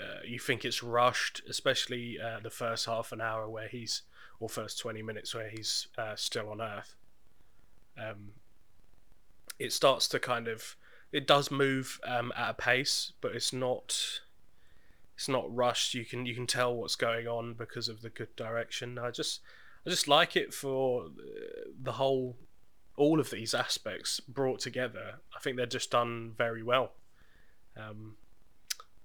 uh, 0.00 0.20
you 0.26 0.38
think 0.38 0.64
it's 0.64 0.82
rushed, 0.82 1.42
especially 1.48 2.18
uh, 2.18 2.40
the 2.42 2.50
first 2.50 2.86
half 2.86 3.12
an 3.12 3.20
hour 3.20 3.46
where 3.46 3.68
he's 3.68 4.02
or 4.40 4.48
first 4.48 4.78
twenty 4.80 5.02
minutes 5.02 5.34
where 5.34 5.50
he's 5.50 5.88
uh, 5.98 6.16
still 6.16 6.48
on 6.48 6.62
Earth. 6.62 6.94
Um, 7.98 8.30
it 9.58 9.70
starts 9.70 10.08
to 10.08 10.18
kind 10.18 10.48
of 10.48 10.76
it 11.12 11.26
does 11.26 11.50
move 11.50 12.00
um, 12.04 12.32
at 12.34 12.50
a 12.50 12.54
pace, 12.54 13.12
but 13.20 13.32
it's 13.36 13.52
not 13.52 14.20
it's 15.14 15.28
not 15.28 15.54
rushed. 15.54 15.94
You 15.94 16.04
can 16.04 16.26
you 16.26 16.34
can 16.34 16.46
tell 16.46 16.74
what's 16.74 16.96
going 16.96 17.26
on 17.26 17.54
because 17.54 17.88
of 17.88 18.02
the 18.02 18.10
good 18.10 18.34
direction. 18.36 18.98
I 18.98 19.10
just 19.10 19.40
I 19.86 19.90
just 19.90 20.08
like 20.08 20.36
it 20.36 20.54
for 20.54 21.06
the 21.80 21.92
whole 21.92 22.36
all 22.96 23.20
of 23.20 23.30
these 23.30 23.54
aspects 23.54 24.20
brought 24.20 24.60
together. 24.60 25.14
I 25.34 25.40
think 25.40 25.56
they're 25.56 25.66
just 25.66 25.90
done 25.90 26.32
very 26.36 26.62
well. 26.62 26.92
Um, 27.76 28.16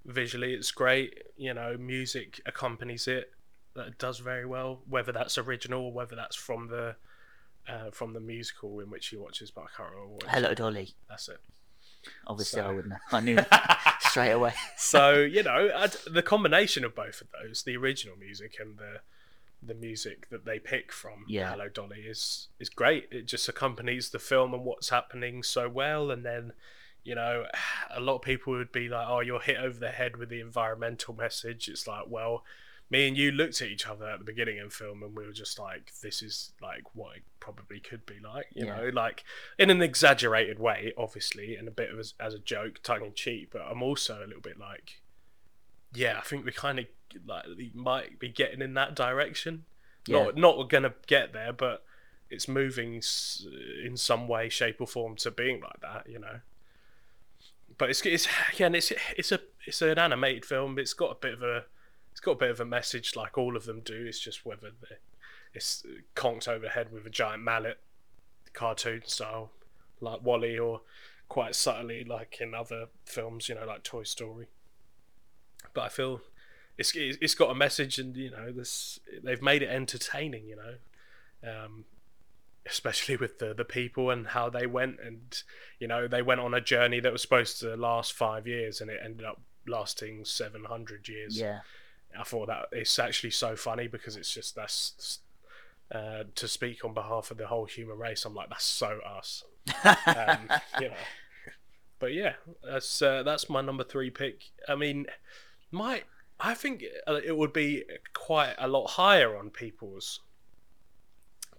visually, 0.06 0.54
it's 0.54 0.72
great. 0.72 1.24
You 1.38 1.54
know, 1.54 1.78
music 1.78 2.42
accompanies 2.46 3.08
it. 3.08 3.32
That 3.76 3.98
does 3.98 4.20
very 4.20 4.46
well. 4.46 4.82
Whether 4.90 5.12
that's 5.12 5.38
original 5.38 5.86
or 5.86 5.94
whether 5.94 6.16
that's 6.16 6.36
from 6.36 6.68
the 6.68 6.96
uh, 7.68 7.92
from 7.92 8.14
the 8.14 8.20
musical 8.20 8.80
in 8.80 8.90
which 8.90 9.08
he 9.08 9.18
watches, 9.18 9.52
but 9.52 9.66
I 9.66 9.68
can't 9.76 9.92
remember 9.92 10.14
what. 10.14 10.24
Hello, 10.24 10.54
Dolly. 10.54 10.96
That's 11.10 11.28
it. 11.30 11.40
Obviously, 12.26 12.62
So- 12.62 12.68
I 12.68 12.72
wouldn't. 12.72 12.94
I 13.12 13.20
knew 13.20 13.38
straight 14.00 14.32
away. 14.32 14.54
so 14.78 15.14
you 15.36 15.44
know 15.44 15.70
I'd, 15.76 15.92
the 16.12 16.22
combination 16.24 16.84
of 16.84 16.96
both 16.96 17.22
of 17.22 17.28
those 17.42 17.64
the 17.64 17.76
original 17.78 18.16
music 18.18 18.56
and 18.60 18.78
the 18.78 19.02
the 19.62 19.74
music 19.74 20.30
that 20.30 20.46
they 20.46 20.60
pick 20.60 20.92
from 20.92 21.26
Yeah. 21.28 21.50
hello 21.52 21.68
dolly 21.68 22.02
is 22.02 22.48
is 22.60 22.70
great 22.70 23.08
it 23.12 23.26
just 23.26 23.50
accompanies 23.50 24.10
the 24.10 24.20
film 24.20 24.54
and 24.54 24.64
what's 24.64 24.90
happening 24.90 25.42
so 25.44 25.68
well 25.68 26.12
and 26.12 26.24
then 26.24 26.54
you 27.04 27.16
know 27.16 27.46
a 27.90 28.00
lot 28.00 28.16
of 28.18 28.22
people 28.22 28.54
would 28.54 28.72
be 28.72 28.88
like 28.88 29.08
oh 29.10 29.20
you're 29.20 29.40
hit 29.42 29.58
over 29.58 29.78
the 29.80 29.90
head 29.90 30.18
with 30.18 30.30
the 30.30 30.40
environmental 30.42 31.14
message 31.16 31.68
it's 31.68 31.88
like 31.88 32.06
well 32.08 32.44
me 32.90 33.08
and 33.08 33.18
you 33.18 33.32
looked 33.32 33.62
at 33.62 33.68
each 33.68 33.86
other 33.88 34.08
at 34.10 34.20
the 34.20 34.26
beginning 34.26 34.60
of 34.60 34.70
the 34.70 34.76
film 34.76 35.04
and 35.04 35.16
we 35.16 35.26
were 35.26 35.34
just 35.34 35.60
like 35.60 35.92
this 36.02 36.22
is 36.22 36.54
like 36.62 36.84
what 36.96 37.18
it 37.18 37.24
probably 37.40 37.80
could 37.80 38.06
be 38.06 38.16
like 38.24 38.48
you 38.54 38.66
Yeah. 38.66 38.78
know 38.78 38.90
like 38.94 39.24
in 39.60 39.70
an 39.70 39.82
exaggerated 39.82 40.58
way 40.60 40.94
obviously 40.98 41.56
and 41.56 41.68
a 41.68 41.72
bit 41.72 41.92
of 41.92 42.00
as, 42.00 42.14
as 42.20 42.34
a 42.34 42.40
joke 42.40 42.80
tongue 42.84 43.04
in 43.06 43.14
cheek 43.14 43.50
but 43.52 43.62
i'm 43.70 43.84
also 43.84 44.20
a 44.24 44.28
little 44.28 44.42
bit 44.42 44.58
like 44.58 45.02
yeah 45.94 46.18
i 46.18 46.22
think 46.22 46.46
we 46.46 46.52
kind 46.52 46.80
of 46.80 46.86
like 47.26 47.46
we 47.58 47.72
might 47.74 48.20
be 48.20 48.30
getting 48.30 48.62
in 48.62 48.74
that 48.76 48.96
direction 48.96 49.66
Yeah. 50.08 50.24
not 50.26 50.38
not 50.38 50.70
gonna 50.70 50.94
get 51.08 51.34
there 51.34 51.52
but 51.54 51.84
it's 52.30 52.48
moving 52.48 53.02
in 53.84 53.96
some 53.98 54.28
way 54.28 54.50
shape 54.50 54.80
or 54.82 54.88
form 54.88 55.16
to 55.18 55.32
being 55.32 55.60
like 55.62 55.80
that 55.82 56.10
you 56.10 56.20
know 56.20 56.40
but 57.78 57.90
it's 57.90 58.02
it's 58.06 58.28
again 58.54 58.76
it's 58.76 58.92
it's 59.18 59.32
a 59.32 59.40
it's 59.66 59.82
an 59.82 59.98
animated 60.00 60.46
film 60.46 60.80
it's 60.80 60.94
got 60.94 61.12
a 61.12 61.16
bit 61.16 61.34
of 61.34 61.44
a 61.44 61.66
it's 62.18 62.26
got 62.26 62.32
a 62.32 62.36
bit 62.36 62.50
of 62.50 62.60
a 62.60 62.66
message 62.66 63.16
like 63.16 63.38
all 63.38 63.56
of 63.56 63.66
them 63.66 63.82
do. 63.82 64.06
It's 64.08 64.20
just 64.20 64.44
whether 64.44 64.72
the, 64.82 64.98
it's 65.54 65.86
conked 66.16 66.48
over 66.48 66.66
the 66.66 66.70
head 66.70 66.92
with 66.92 67.06
a 67.06 67.12
giant 67.12 67.44
mallet 67.44 67.78
cartoon 68.54 69.04
style 69.06 69.52
like 70.02 70.24
WALL-E 70.24 70.58
or 70.58 70.82
quite 71.30 71.54
subtly 71.54 72.04
like 72.04 72.40
in 72.42 72.56
other 72.56 72.88
films 73.06 73.48
you 73.48 73.54
know 73.54 73.68
like 73.68 73.84
toy 73.84 74.02
story. 74.02 74.48
But 75.76 75.82
i 75.82 75.90
feel 75.90 76.22
it's 76.76 76.94
it's 76.96 77.36
got 77.36 77.52
a 77.52 77.56
message 77.56 78.00
and 78.00 78.18
you 78.18 78.32
know 78.32 78.52
this 78.52 79.00
they've 79.24 79.44
made 79.44 79.62
it 79.62 79.70
entertaining 79.70 80.48
you 80.48 80.56
know 80.56 81.54
um 81.66 81.86
especially 82.66 83.16
with 83.16 83.38
the 83.38 83.54
the 83.54 83.64
people 83.64 84.10
and 84.10 84.26
how 84.28 84.50
they 84.50 84.66
went 84.66 85.00
and 85.06 85.44
you 85.80 85.88
know 85.88 86.08
they 86.08 86.24
went 86.24 86.42
on 86.42 86.56
a 86.56 86.62
journey 86.62 87.00
that 87.00 87.12
was 87.12 87.22
supposed 87.22 87.60
to 87.60 87.76
last 87.76 88.12
5 88.14 88.48
years 88.48 88.82
and 88.82 88.90
it 88.90 89.00
ended 89.04 89.24
up 89.24 89.40
lasting 89.68 90.26
700 90.26 91.08
years. 91.08 91.40
Yeah. 91.40 91.60
I 92.20 92.24
thought 92.24 92.48
that 92.48 92.68
it's 92.72 92.98
actually 93.00 93.32
so 93.32 93.56
funny 93.56 93.88
because 93.88 94.16
it's 94.16 94.34
just 94.34 94.56
that's 94.56 95.20
uh, 95.92 96.24
to 96.36 96.48
speak 96.48 96.84
on 96.84 96.94
behalf 96.94 97.32
of 97.32 97.38
the 97.38 97.48
whole 97.48 97.66
human 97.66 97.98
race. 97.98 98.26
I'm 98.26 98.36
like, 98.36 98.50
that's 98.50 98.66
so 98.66 99.00
us, 99.06 99.44
um, 99.86 100.50
you 100.82 100.90
know. 100.90 100.96
But 102.00 102.14
yeah, 102.14 102.34
that's 102.64 103.02
uh, 103.02 103.24
that's 103.24 103.50
my 103.50 103.62
number 103.62 103.84
three 103.84 104.10
pick. 104.10 104.44
I 104.68 104.76
mean, 104.76 105.08
my 105.72 106.04
I 106.40 106.54
think 106.54 106.84
uh, 107.08 107.20
it 107.24 107.36
would 107.36 107.54
be 107.54 107.84
quite 108.14 108.54
a 108.58 108.68
lot 108.68 108.88
higher 108.92 109.36
on 109.36 109.50
people's 109.50 110.22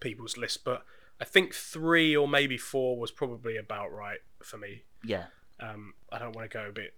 people's 0.01 0.37
list, 0.37 0.65
but 0.65 0.85
I 1.21 1.25
think 1.25 1.55
three 1.55 2.17
or 2.17 2.29
maybe 2.29 2.57
four 2.57 2.97
was 2.97 3.11
probably 3.11 3.57
about 3.57 3.93
right 3.93 4.21
for 4.43 4.59
me. 4.59 4.83
Yeah. 5.05 5.25
Um, 5.61 5.95
I 6.13 6.19
don't 6.19 6.35
want 6.37 6.49
to 6.49 6.57
go 6.57 6.69
a 6.69 6.73
bit 6.73 6.95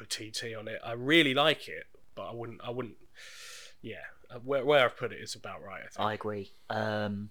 OTT 0.00 0.54
on 0.58 0.68
it. 0.68 0.80
I 0.84 0.92
really 0.92 1.32
like 1.32 1.68
it, 1.68 1.86
but 2.14 2.28
I 2.28 2.34
wouldn't. 2.34 2.60
I 2.62 2.70
wouldn't. 2.70 2.96
Yeah, 3.80 3.96
uh, 4.30 4.38
where 4.44 4.64
where 4.64 4.84
I've 4.84 4.96
put 4.96 5.12
it 5.12 5.20
is 5.20 5.34
about 5.34 5.62
right. 5.62 5.82
I 5.84 5.88
think. 5.88 6.00
I 6.00 6.12
agree. 6.14 6.52
Um, 6.70 7.30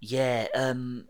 yeah. 0.00 0.46
Um, 0.54 1.06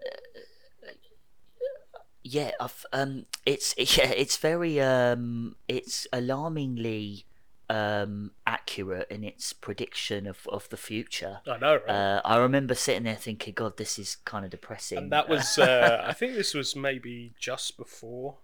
yeah. 2.22 2.53
I've, 2.61 2.87
um, 2.93 3.26
it's 3.45 3.74
yeah. 3.99 4.11
It's 4.11 4.37
very. 4.37 4.80
Um, 4.80 5.57
it's 5.68 6.07
alarmingly 6.12 7.26
um, 7.68 8.33
accurate 8.47 9.11
in 9.11 9.24
its 9.24 9.53
prediction 9.53 10.26
of, 10.26 10.47
of 10.49 10.68
the 10.68 10.76
future. 10.76 11.41
I 11.47 11.59
know, 11.59 11.74
right? 11.87 11.91
Uh, 11.91 12.20
I 12.24 12.37
remember 12.39 12.74
sitting 12.74 13.05
there 13.05 13.16
thinking, 13.16 13.55
God, 13.55 13.76
this 13.76 13.99
is 13.99 14.16
kind 14.24 14.45
of 14.45 14.51
depressing. 14.51 14.99
and 14.99 15.12
that 15.12 15.28
was. 15.28 15.59
Uh, 15.59 16.05
I 16.07 16.12
think 16.12 16.35
this 16.35 16.55
was 16.55 16.74
maybe 16.74 17.33
just 17.39 17.76
before. 17.76 18.37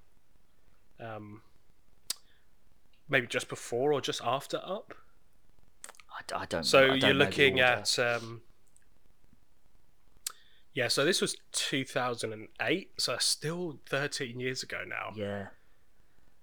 Um. 1.01 1.43
Maybe 3.09 3.26
just 3.26 3.48
before 3.48 3.92
or 3.92 4.00
just 4.00 4.20
after 4.22 4.61
Up. 4.64 4.94
I 6.34 6.44
don't. 6.46 6.52
Know. 6.52 6.62
So 6.62 6.84
I 6.84 6.86
don't 6.88 7.00
you're 7.02 7.14
looking 7.14 7.61
at. 7.61 7.98
Um, 7.98 8.42
yeah, 10.74 10.88
so 10.88 11.04
this 11.04 11.20
was 11.20 11.36
2008, 11.52 12.90
so 12.98 13.16
still 13.18 13.80
13 13.88 14.38
years 14.38 14.62
ago 14.62 14.82
now. 14.86 15.12
Yeah. 15.16 15.48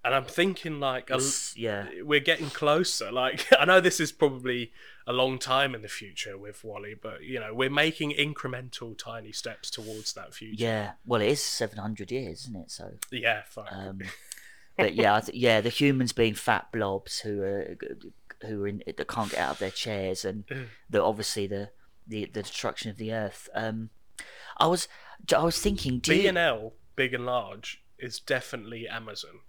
And 0.04 0.14
I'm 0.14 0.24
thinking, 0.24 0.78
like, 0.78 1.10
a, 1.10 1.20
yeah. 1.56 1.86
we're 2.02 2.20
getting 2.20 2.50
closer. 2.50 3.10
Like, 3.10 3.46
I 3.58 3.64
know 3.64 3.80
this 3.80 3.98
is 3.98 4.12
probably 4.12 4.72
a 5.06 5.12
long 5.12 5.38
time 5.38 5.74
in 5.74 5.82
the 5.82 5.88
future 5.88 6.36
with 6.36 6.62
WALL-E, 6.62 6.96
but, 7.00 7.22
you 7.22 7.40
know, 7.40 7.54
we're 7.54 7.70
making 7.70 8.12
incremental 8.12 8.96
tiny 8.96 9.32
steps 9.32 9.70
towards 9.70 10.12
that 10.12 10.34
future. 10.34 10.62
Yeah. 10.62 10.92
Well, 11.06 11.22
it 11.22 11.28
is 11.28 11.42
700 11.42 12.12
years, 12.12 12.42
isn't 12.42 12.56
it? 12.56 12.70
So. 12.70 12.92
Yeah. 13.10 13.42
Um, 13.70 14.00
but 14.76 14.94
yeah, 14.94 15.16
I 15.16 15.20
th- 15.20 15.36
yeah, 15.36 15.60
the 15.60 15.68
humans 15.68 16.12
being 16.12 16.34
fat 16.34 16.70
blobs 16.72 17.20
who 17.20 17.42
are 17.42 17.76
who 18.46 18.62
are 18.64 18.68
in 18.68 18.82
that 18.86 19.08
can't 19.08 19.30
get 19.30 19.40
out 19.40 19.52
of 19.52 19.58
their 19.58 19.70
chairs, 19.70 20.24
and 20.24 20.44
the 20.90 21.02
obviously 21.02 21.46
the 21.46 21.70
the, 22.06 22.26
the 22.26 22.42
destruction 22.42 22.90
of 22.90 22.96
the 22.98 23.12
earth. 23.12 23.48
Um, 23.54 23.90
I 24.58 24.66
was 24.66 24.88
I 25.34 25.42
was 25.42 25.58
thinking, 25.58 26.00
B 26.06 26.26
and 26.26 26.38
L, 26.38 26.74
big 26.94 27.14
and 27.14 27.26
large, 27.26 27.82
is 27.98 28.20
definitely 28.20 28.86
Amazon. 28.88 29.40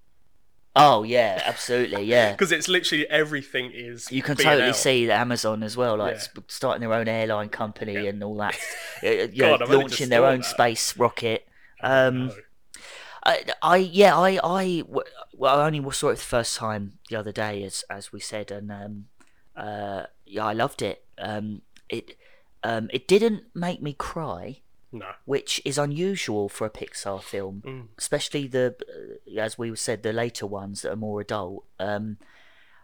oh 0.75 1.03
yeah, 1.03 1.41
absolutely, 1.45 2.03
yeah. 2.03 2.31
Because 2.33 2.51
it's 2.51 2.67
literally 2.67 3.07
everything 3.09 3.71
is. 3.73 4.11
You 4.11 4.21
can 4.21 4.35
B&L. 4.35 4.51
totally 4.53 4.73
see 4.73 5.05
that 5.07 5.19
Amazon 5.19 5.63
as 5.63 5.75
well, 5.75 5.97
like 5.97 6.15
Yeah. 6.15 6.41
starting 6.47 6.81
their 6.81 6.93
own 6.93 7.07
airline 7.07 7.49
company 7.49 7.93
Yeah. 7.93 8.09
and 8.09 8.23
all 8.23 8.37
that. 8.37 8.57
You 9.03 9.27
know, 9.27 9.27
God, 9.57 9.61
I've 9.61 9.69
only 9.69 9.81
launching 9.83 10.09
their 10.09 10.25
own 10.25 10.39
that. 10.39 10.45
space 10.45 10.95
rocket. 10.97 11.47
Um, 11.81 12.27
know. 12.27 12.35
I, 13.27 13.43
I 13.61 13.77
yeah 13.77 14.17
I 14.17 14.39
I 14.43 14.83
well 15.35 15.59
I 15.59 15.65
only 15.67 15.91
saw 15.91 16.09
it 16.09 16.15
the 16.17 16.21
first 16.37 16.55
time 16.57 16.83
the 17.09 17.15
other 17.17 17.31
day 17.31 17.63
as 17.63 17.83
as 17.89 18.11
we 18.13 18.19
said 18.19 18.51
and 18.51 18.71
um 18.71 18.93
uh 19.55 20.03
yeah 20.25 20.45
I 20.45 20.53
loved 20.53 20.81
it 20.81 21.03
um 21.17 21.61
it 21.89 22.15
um 22.63 22.89
it 22.93 23.07
didn't 23.07 23.43
make 23.53 23.81
me 23.81 23.93
cry 23.93 24.61
No. 24.91 25.11
which 25.25 25.61
is 25.65 25.77
unusual 25.77 26.47
for 26.49 26.65
a 26.65 26.69
Pixar 26.69 27.21
film 27.21 27.61
Mm. 27.65 27.87
especially 27.97 28.47
the 28.47 28.75
uh, 29.35 29.39
as 29.47 29.57
we 29.57 29.75
said 29.75 30.03
the 30.03 30.13
later 30.13 30.47
ones 30.47 30.81
that 30.81 30.91
are 30.93 30.95
more 31.07 31.19
adult 31.21 31.65
um 31.79 32.17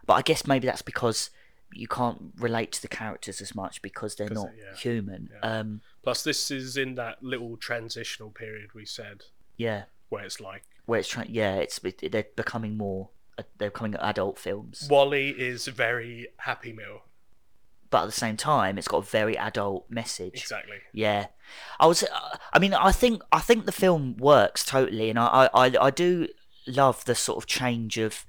but 0.06 0.14
I 0.14 0.22
guess 0.22 0.46
maybe 0.46 0.66
that's 0.66 0.82
because 0.82 1.30
you 1.72 1.88
can't 1.88 2.20
relate 2.38 2.70
to 2.72 2.82
the 2.82 2.88
characters 3.00 3.40
as 3.40 3.54
much 3.54 3.80
because 3.82 4.14
they're 4.14 4.28
not 4.42 4.50
yeah. 4.58 4.76
human 4.76 5.30
Yeah. 5.32 5.58
um 5.58 5.80
Plus, 6.02 6.22
this 6.22 6.50
is 6.50 6.76
in 6.76 6.94
that 6.96 7.22
little 7.22 7.56
transitional 7.56 8.30
period 8.30 8.74
we 8.74 8.84
said, 8.84 9.24
yeah 9.56 9.84
where 10.08 10.24
it's 10.24 10.40
like 10.40 10.62
where 10.86 11.00
it's 11.00 11.08
trying 11.08 11.28
yeah 11.30 11.54
it's 11.56 11.80
they're 12.02 12.26
becoming 12.36 12.76
more 12.76 13.10
uh, 13.38 13.42
they're 13.58 13.70
becoming 13.70 13.94
adult 13.96 14.38
films 14.38 14.86
WALL-E 14.90 15.30
is 15.30 15.66
very 15.68 16.28
Happy 16.38 16.72
Meal. 16.72 17.02
but 17.90 18.02
at 18.02 18.06
the 18.06 18.12
same 18.12 18.36
time 18.36 18.78
it's 18.78 18.88
got 18.88 18.98
a 18.98 19.02
very 19.02 19.36
adult 19.36 19.86
message 19.90 20.34
Exactly. 20.42 20.76
yeah 20.92 21.26
i 21.80 21.86
was 21.86 22.02
uh, 22.02 22.36
i 22.52 22.58
mean 22.58 22.74
i 22.74 22.92
think 22.92 23.22
i 23.32 23.40
think 23.40 23.64
the 23.64 23.72
film 23.72 24.16
works 24.18 24.64
totally 24.64 25.10
and 25.10 25.18
i 25.18 25.48
i 25.54 25.72
i, 25.80 25.90
do 25.90 26.28
love 26.66 27.04
the 27.04 27.14
sort 27.14 27.38
of 27.38 27.46
change 27.46 27.98
of 27.98 28.24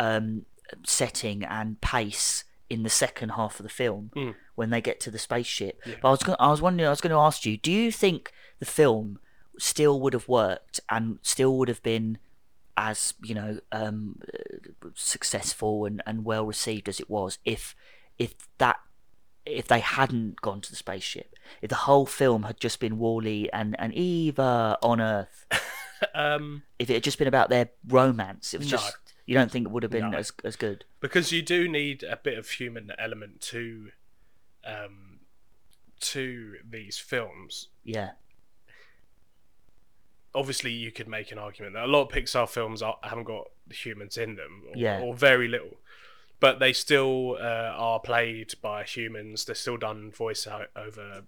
um, 0.00 0.44
setting 0.84 1.44
and 1.44 1.80
pace 1.80 2.44
in 2.68 2.82
the 2.82 2.90
second 2.90 3.30
half 3.30 3.60
of 3.60 3.64
the 3.64 3.68
film 3.70 4.10
Mm. 4.16 4.34
when 4.56 4.70
they 4.70 4.80
get 4.80 4.98
to 5.00 5.10
the 5.12 5.18
spaceship. 5.20 5.80
Yeah. 5.86 5.94
But 6.02 6.08
I 6.08 6.10
was 6.10 6.22
going 6.24 6.36
I 6.40 6.50
was 6.50 6.60
wondering 6.60 6.86
I 6.88 6.90
was 6.90 7.00
going 7.00 7.12
to 7.12 7.18
ask 7.18 7.46
you, 7.46 7.56
do 7.56 7.70
you 7.70 7.92
think 7.92 8.32
the 8.58 8.66
film 8.66 9.20
still 9.58 10.00
would 10.00 10.12
have 10.12 10.28
worked 10.28 10.80
and 10.90 11.18
still 11.22 11.56
would 11.56 11.68
have 11.68 11.82
been 11.82 12.18
as 12.76 13.14
you 13.24 13.34
know 13.34 13.58
um, 13.72 14.20
successful 14.94 15.84
and, 15.86 16.02
and 16.06 16.24
well 16.24 16.44
received 16.44 16.88
as 16.88 17.00
it 17.00 17.08
was 17.08 17.38
if 17.44 17.74
if 18.18 18.34
that 18.58 18.76
if 19.44 19.68
they 19.68 19.80
hadn't 19.80 20.40
gone 20.40 20.60
to 20.60 20.70
the 20.70 20.76
spaceship 20.76 21.34
if 21.62 21.68
the 21.70 21.76
whole 21.76 22.04
film 22.06 22.42
had 22.42 22.58
just 22.58 22.80
been 22.80 22.98
WALL-E 22.98 23.48
and 23.52 23.76
and 23.78 23.94
Eva 23.94 24.78
on 24.82 25.00
Earth 25.00 25.46
Um, 26.14 26.62
if 26.78 26.90
it 26.90 26.94
had 26.94 27.02
just 27.04 27.16
been 27.18 27.28
about 27.28 27.48
their 27.48 27.70
romance 27.88 28.52
it 28.52 28.58
was 28.58 28.70
No. 28.70 28.76
just 28.76 28.96
you 29.24 29.34
don't 29.34 29.50
think 29.50 29.66
it 29.66 29.70
would 29.70 29.82
have 29.82 29.92
been 29.92 30.10
No. 30.10 30.18
as 30.18 30.30
as 30.44 30.56
good 30.56 30.84
because 31.00 31.32
you 31.32 31.40
do 31.40 31.66
need 31.68 32.02
a 32.02 32.16
bit 32.16 32.36
of 32.36 32.48
human 32.50 32.92
element 32.98 33.40
to 33.52 33.90
um, 34.64 35.20
to 36.00 36.56
these 36.68 36.98
films. 36.98 37.68
yeah 37.84 38.10
Obviously, 40.36 40.70
you 40.72 40.92
could 40.92 41.08
make 41.08 41.32
an 41.32 41.38
argument 41.38 41.74
that 41.74 41.84
a 41.84 41.86
lot 41.86 42.02
of 42.02 42.08
Pixar 42.10 42.48
films 42.48 42.82
are, 42.82 42.98
haven't 43.02 43.24
got 43.24 43.46
humans 43.70 44.16
in 44.16 44.36
them, 44.36 44.62
or, 44.68 44.76
Yeah. 44.76 45.00
or 45.00 45.14
very 45.14 45.48
little, 45.48 45.76
but 46.38 46.58
they 46.60 46.72
still 46.72 47.36
uh, 47.40 47.72
are 47.88 47.98
played 48.00 48.54
by 48.60 48.84
humans. 48.84 49.44
They're 49.44 49.54
still 49.54 49.78
done 49.78 50.12
voice 50.12 50.46
over 50.76 51.22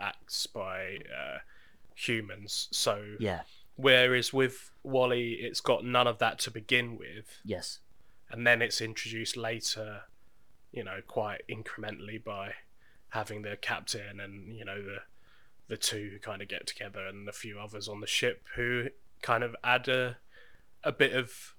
acts 0.00 0.46
by 0.46 0.98
uh, 1.16 1.38
humans. 1.94 2.68
So, 2.72 3.16
yeah 3.20 3.42
whereas 3.76 4.32
with 4.32 4.70
WALL-E, 4.84 5.32
it's 5.40 5.60
got 5.60 5.84
none 5.84 6.06
of 6.06 6.18
that 6.18 6.38
to 6.38 6.50
begin 6.50 6.96
with. 6.96 7.40
yes 7.44 7.80
and 8.30 8.46
then 8.46 8.62
it's 8.62 8.80
introduced 8.80 9.36
later, 9.36 10.02
you 10.72 10.82
know, 10.84 11.00
quite 11.06 11.42
incrementally 11.48 12.22
by 12.22 12.52
having 13.08 13.42
the 13.42 13.56
captain 13.56 14.18
and 14.20 14.52
you 14.56 14.64
know 14.64 14.80
the 14.82 14.98
the 15.68 15.76
two 15.76 16.10
who 16.12 16.18
kind 16.18 16.42
of 16.42 16.48
get 16.48 16.66
together 16.66 17.06
and 17.06 17.28
a 17.28 17.32
few 17.32 17.58
others 17.58 17.88
on 17.88 18.00
the 18.00 18.06
ship 18.06 18.42
who 18.56 18.88
kind 19.22 19.42
of 19.42 19.56
add 19.64 19.88
a 19.88 20.18
a 20.82 20.92
bit 20.92 21.14
of 21.14 21.54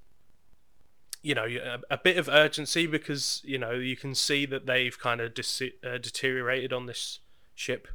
you 1.24 1.34
know 1.34 1.46
a, 1.46 1.80
a 1.90 1.98
bit 1.98 2.18
of 2.18 2.30
urgency 2.30 2.86
because 2.86 3.42
you 3.44 3.58
know 3.58 3.72
you 3.72 3.98
can 3.98 4.14
see 4.14 4.46
that 4.46 4.68
they've 4.68 4.98
kind 5.00 5.20
of 5.20 5.34
dis- 5.34 5.62
uh, 5.84 5.98
deteriorated 5.98 6.72
on 6.72 6.86
this 6.86 7.20
ship. 7.56 7.88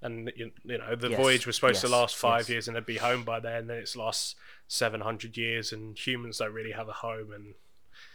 And 0.00 0.30
you, 0.36 0.52
you 0.62 0.78
know 0.78 0.94
the 0.94 1.10
Yes, 1.10 1.20
voyage 1.20 1.44
was 1.44 1.56
supposed 1.56 1.80
to 1.80 1.88
last 1.88 2.14
five 2.14 2.42
yes. 2.42 2.50
years 2.50 2.68
and 2.68 2.76
they'd 2.76 2.86
be 2.86 2.98
home 2.98 3.24
by 3.24 3.40
then 3.40 3.56
and 3.56 3.70
then 3.70 3.78
it's 3.78 3.96
last 3.96 4.36
700 4.68 5.36
years 5.36 5.72
and 5.72 5.98
humans 5.98 6.38
don't 6.38 6.52
really 6.52 6.70
have 6.70 6.88
a 6.88 6.92
home 6.92 7.32
and 7.32 7.54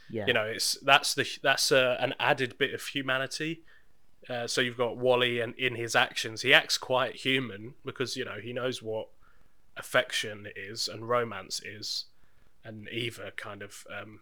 yeah. 0.09 0.25
you 0.25 0.31
know 0.31 0.45
it's 0.45 0.77
that's 0.81 1.13
the 1.13 1.27
that's 1.43 1.73
uh, 1.73 1.97
an 1.99 2.13
added 2.21 2.57
bit 2.57 2.73
of 2.73 2.81
humanity 2.83 3.63
uh, 4.29 4.47
so 4.47 4.61
you've 4.61 4.77
got 4.77 4.97
WALL-E 4.97 5.39
and 5.41 5.53
in 5.55 5.75
his 5.75 5.95
actions 5.95 6.41
he 6.41 6.53
acts 6.53 6.77
quite 6.77 7.15
human 7.17 7.73
because 7.85 8.15
you 8.15 8.23
know 8.25 8.39
he 8.41 8.53
knows 8.53 8.81
what 8.81 9.09
affection 9.75 10.47
is 10.55 10.87
and 10.87 11.09
romance 11.09 11.59
is 11.65 12.05
and 12.63 12.87
eva 12.89 13.31
kind 13.35 13.61
of 13.61 13.85
um, 13.93 14.19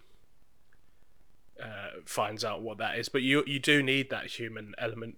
uh, 1.62 1.90
finds 2.06 2.44
out 2.44 2.62
what 2.62 2.78
that 2.78 2.98
is 2.98 3.10
but 3.10 3.22
you 3.22 3.44
you 3.46 3.60
do 3.60 3.84
need 3.84 4.10
that 4.10 4.26
human 4.26 4.74
element 4.78 5.18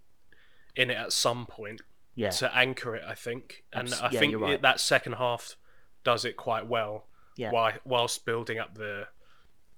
in 0.76 0.90
it 0.90 0.98
at 0.98 1.14
some 1.14 1.46
point 1.46 1.82
yeah 2.16 2.30
to 2.30 2.54
anchor 2.56 2.96
it 2.96 3.04
i 3.08 3.14
think 3.14 3.64
and 3.72 3.88
Abs- 3.90 4.02
i 4.02 4.10
yeah, 4.12 4.20
think 4.20 4.36
right. 4.42 4.54
it, 4.54 4.62
that 4.62 4.80
second 4.80 5.14
half 5.14 5.56
does 6.04 6.26
it 6.26 6.36
quite 6.36 6.68
well 6.68 7.06
yeah 7.38 7.52
whi- 7.52 7.80
whilst 7.86 8.26
building 8.26 8.60
up 8.60 8.76
the 8.76 9.08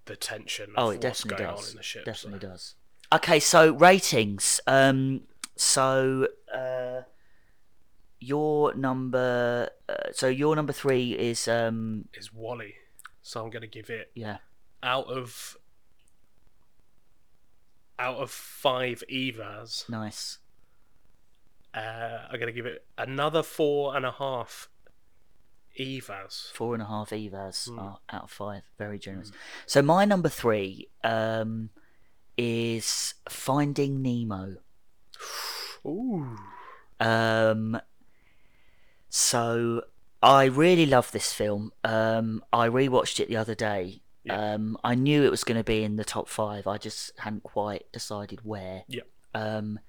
the 0.05 0.15
tension 0.15 0.69
of 0.75 0.75
Oh, 0.77 0.89
it 0.91 1.03
what's 1.03 1.23
definitely 1.23 1.45
going 1.45 1.55
does. 1.57 1.65
on 1.65 1.71
in 1.71 1.77
the 1.77 1.83
ship. 1.83 2.05
definitely 2.05 2.39
so. 2.39 2.47
does. 2.47 2.75
Okay, 3.13 3.39
so 3.39 3.73
ratings. 3.73 4.59
Um, 4.67 5.21
so 5.55 6.27
uh, 6.53 7.01
your 8.19 8.73
number. 8.75 9.69
Uh, 9.87 9.93
so 10.11 10.27
your 10.27 10.55
number 10.55 10.73
three 10.73 11.11
is 11.13 11.47
um, 11.47 12.05
Is 12.13 12.33
WALL-E. 12.33 12.73
So 13.21 13.43
I'm 13.43 13.49
gonna 13.49 13.67
give 13.67 13.89
it 13.89 14.11
yeah, 14.15 14.37
out 14.83 15.07
of 15.07 15.57
out 17.97 18.17
of 18.17 18.29
five 18.29 19.03
Evas, 19.11 19.87
nice. 19.89 20.39
uh, 21.73 22.27
I'm 22.29 22.39
gonna 22.39 22.51
give 22.51 22.65
it 22.67 22.85
another 22.97 23.41
four 23.41 23.95
and 23.95 24.05
a 24.05 24.11
half 24.11 24.69
Evas. 25.79 26.51
Four 26.51 26.73
and 26.75 26.83
a 26.83 26.87
half 26.87 27.09
Evas 27.11 27.67
Mm. 27.69 27.97
out 28.09 28.23
of 28.23 28.29
five. 28.31 28.63
Very 28.77 28.99
generous. 28.99 29.31
So 29.65 29.81
my 29.81 30.05
number 30.05 30.29
three 30.29 30.87
um, 31.03 31.69
is 32.37 33.13
Finding 33.29 34.01
Nemo. 34.01 34.57
Ooh. 35.85 36.37
Um, 36.99 37.79
so 39.09 39.83
I 40.21 40.45
really 40.45 40.85
love 40.85 41.11
this 41.11 41.33
film. 41.33 41.71
Um, 41.83 42.43
I 42.51 42.67
rewatched 42.67 43.19
it 43.19 43.29
the 43.29 43.37
other 43.37 43.55
day. 43.55 44.01
Yeah. 44.23 44.53
Um, 44.53 44.77
I 44.83 44.95
knew 44.95 45.23
it 45.23 45.31
was 45.31 45.43
going 45.43 45.57
to 45.59 45.63
be 45.63 45.83
in 45.83 45.97
the 45.97 46.03
top 46.03 46.27
five. 46.27 46.65
I 46.65 46.77
just 46.77 47.11
hadn't 47.19 47.43
quite 47.43 47.91
decided 47.91 48.39
where. 48.43 48.83
Yeah. 48.87 49.03
Um, 49.35 49.79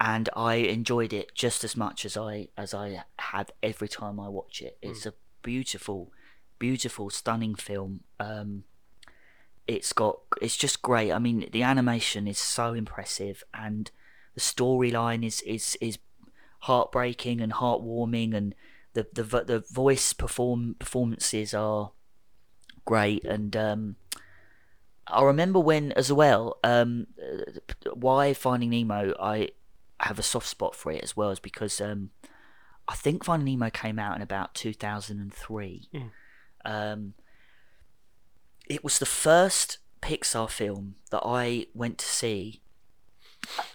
and 0.00 0.28
I 0.34 0.54
enjoyed 0.54 1.12
it 1.12 1.34
just 1.34 1.64
as 1.64 1.76
much 1.76 2.04
as 2.04 2.16
I 2.16 2.48
as 2.56 2.74
I 2.74 3.04
had 3.18 3.52
every 3.62 3.88
time 3.88 4.20
I 4.20 4.28
watch 4.28 4.62
it. 4.62 4.78
It's 4.82 5.06
a 5.06 5.14
beautiful, 5.42 6.12
beautiful, 6.58 7.10
stunning 7.10 7.54
film. 7.54 8.00
Um, 8.20 8.64
it's 9.66 9.92
got 9.92 10.20
it's 10.40 10.56
just 10.56 10.82
great. 10.82 11.12
I 11.12 11.18
mean, 11.18 11.48
the 11.52 11.62
animation 11.62 12.26
is 12.26 12.38
so 12.38 12.72
impressive, 12.74 13.42
and 13.52 13.90
the 14.34 14.40
storyline 14.40 15.24
is 15.24 15.40
is 15.42 15.76
is 15.80 15.98
heartbreaking 16.60 17.40
and 17.40 17.52
heartwarming, 17.52 18.34
and 18.34 18.54
the 18.94 19.06
the 19.12 19.22
the 19.22 19.64
voice 19.70 20.12
perform 20.12 20.76
performances 20.78 21.54
are 21.54 21.92
great. 22.84 23.24
And 23.24 23.56
um, 23.56 23.96
I 25.06 25.22
remember 25.22 25.58
when 25.58 25.92
as 25.92 26.12
well, 26.12 26.58
um, 26.62 27.08
uh, 27.20 27.92
why 27.94 28.32
Finding 28.34 28.70
Nemo, 28.70 29.14
I 29.20 29.50
have 30.00 30.18
a 30.18 30.22
soft 30.22 30.46
spot 30.46 30.74
for 30.74 30.92
it 30.92 31.02
as 31.02 31.16
well, 31.16 31.30
is 31.30 31.40
because 31.40 31.80
um, 31.80 32.10
I 32.86 32.94
think 32.94 33.24
Finding 33.24 33.58
Nemo 33.58 33.70
came 33.70 33.98
out 33.98 34.16
in 34.16 34.22
about 34.22 34.54
two 34.54 34.72
thousand 34.72 35.20
and 35.20 35.34
three. 35.34 35.88
Mm. 35.94 36.10
It 38.66 38.82
was 38.84 38.98
the 38.98 39.06
first 39.06 39.78
Pixar 40.02 40.50
film 40.50 40.96
that 41.10 41.22
I 41.24 41.66
went 41.74 41.98
to 41.98 42.06
see 42.06 42.60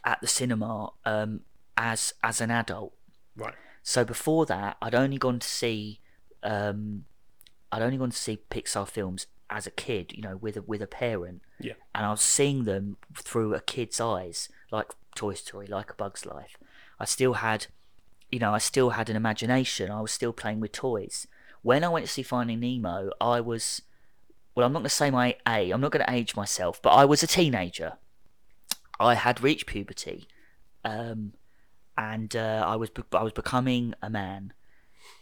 at 0.04 0.20
the 0.22 0.28
cinema 0.28 0.92
um, 1.06 1.42
as 1.78 2.14
as 2.24 2.42
an 2.42 2.52
adult. 2.52 2.94
Right. 3.36 3.54
So 3.84 4.04
before 4.06 4.46
that, 4.48 4.78
I'd 4.82 4.96
only 4.96 5.18
gone 5.18 5.40
to 5.40 5.48
see 5.48 6.00
um, 6.44 7.06
I'd 7.72 7.82
only 7.82 7.98
gone 7.98 8.12
to 8.12 8.18
see 8.18 8.40
Pixar 8.50 8.88
films 8.88 9.28
as 9.50 9.68
a 9.68 9.72
kid, 9.72 10.14
you 10.16 10.22
know, 10.22 10.38
with 10.38 10.58
a 10.58 10.62
with 10.62 10.82
a 10.82 10.88
parent, 10.88 11.42
Yeah. 11.60 11.74
and 11.94 12.06
I 12.06 12.12
was 12.12 12.22
seeing 12.22 12.64
them 12.64 12.98
through 13.16 13.54
a 13.54 13.60
kid's 13.62 14.00
eyes, 14.00 14.50
like 14.72 14.94
Toy 15.16 15.34
Story, 15.34 15.68
like 15.68 15.92
A 15.92 15.94
Bug's 15.96 16.26
Life. 16.26 16.58
I 17.00 17.06
still 17.06 17.34
had, 17.34 17.68
you 18.32 18.40
know, 18.40 18.54
I 18.54 18.60
still 18.60 18.92
had 18.92 19.10
an 19.10 19.16
imagination. 19.16 19.92
I 19.92 20.00
was 20.02 20.12
still 20.12 20.32
playing 20.34 20.60
with 20.62 20.72
toys. 20.72 21.28
When 21.64 21.84
I 21.84 21.90
went 21.90 22.06
to 22.06 22.12
see 22.12 22.24
Finding 22.24 22.60
Nemo, 22.62 23.12
I 23.20 23.42
was, 23.42 23.82
well, 24.56 24.66
I'm 24.66 24.74
not 24.74 24.80
going 24.80 24.90
to 24.90 24.96
say 24.96 25.12
my 25.12 25.36
A. 25.48 25.72
I'm 25.72 25.82
not 25.82 25.92
going 25.92 26.06
to 26.06 26.14
age 26.14 26.36
myself, 26.36 26.82
but 26.82 26.92
I 26.92 27.06
was 27.06 27.24
a 27.24 27.28
teenager. 27.28 27.94
I 29.00 29.16
had 29.16 29.42
reached 29.42 29.66
puberty, 29.66 30.28
um, 30.84 31.34
and 31.98 32.36
uh, 32.36 32.64
I 32.66 32.76
was 32.76 32.90
be- 32.90 33.04
I 33.14 33.24
was 33.24 33.34
becoming 33.34 33.94
a 34.02 34.10
man, 34.10 34.54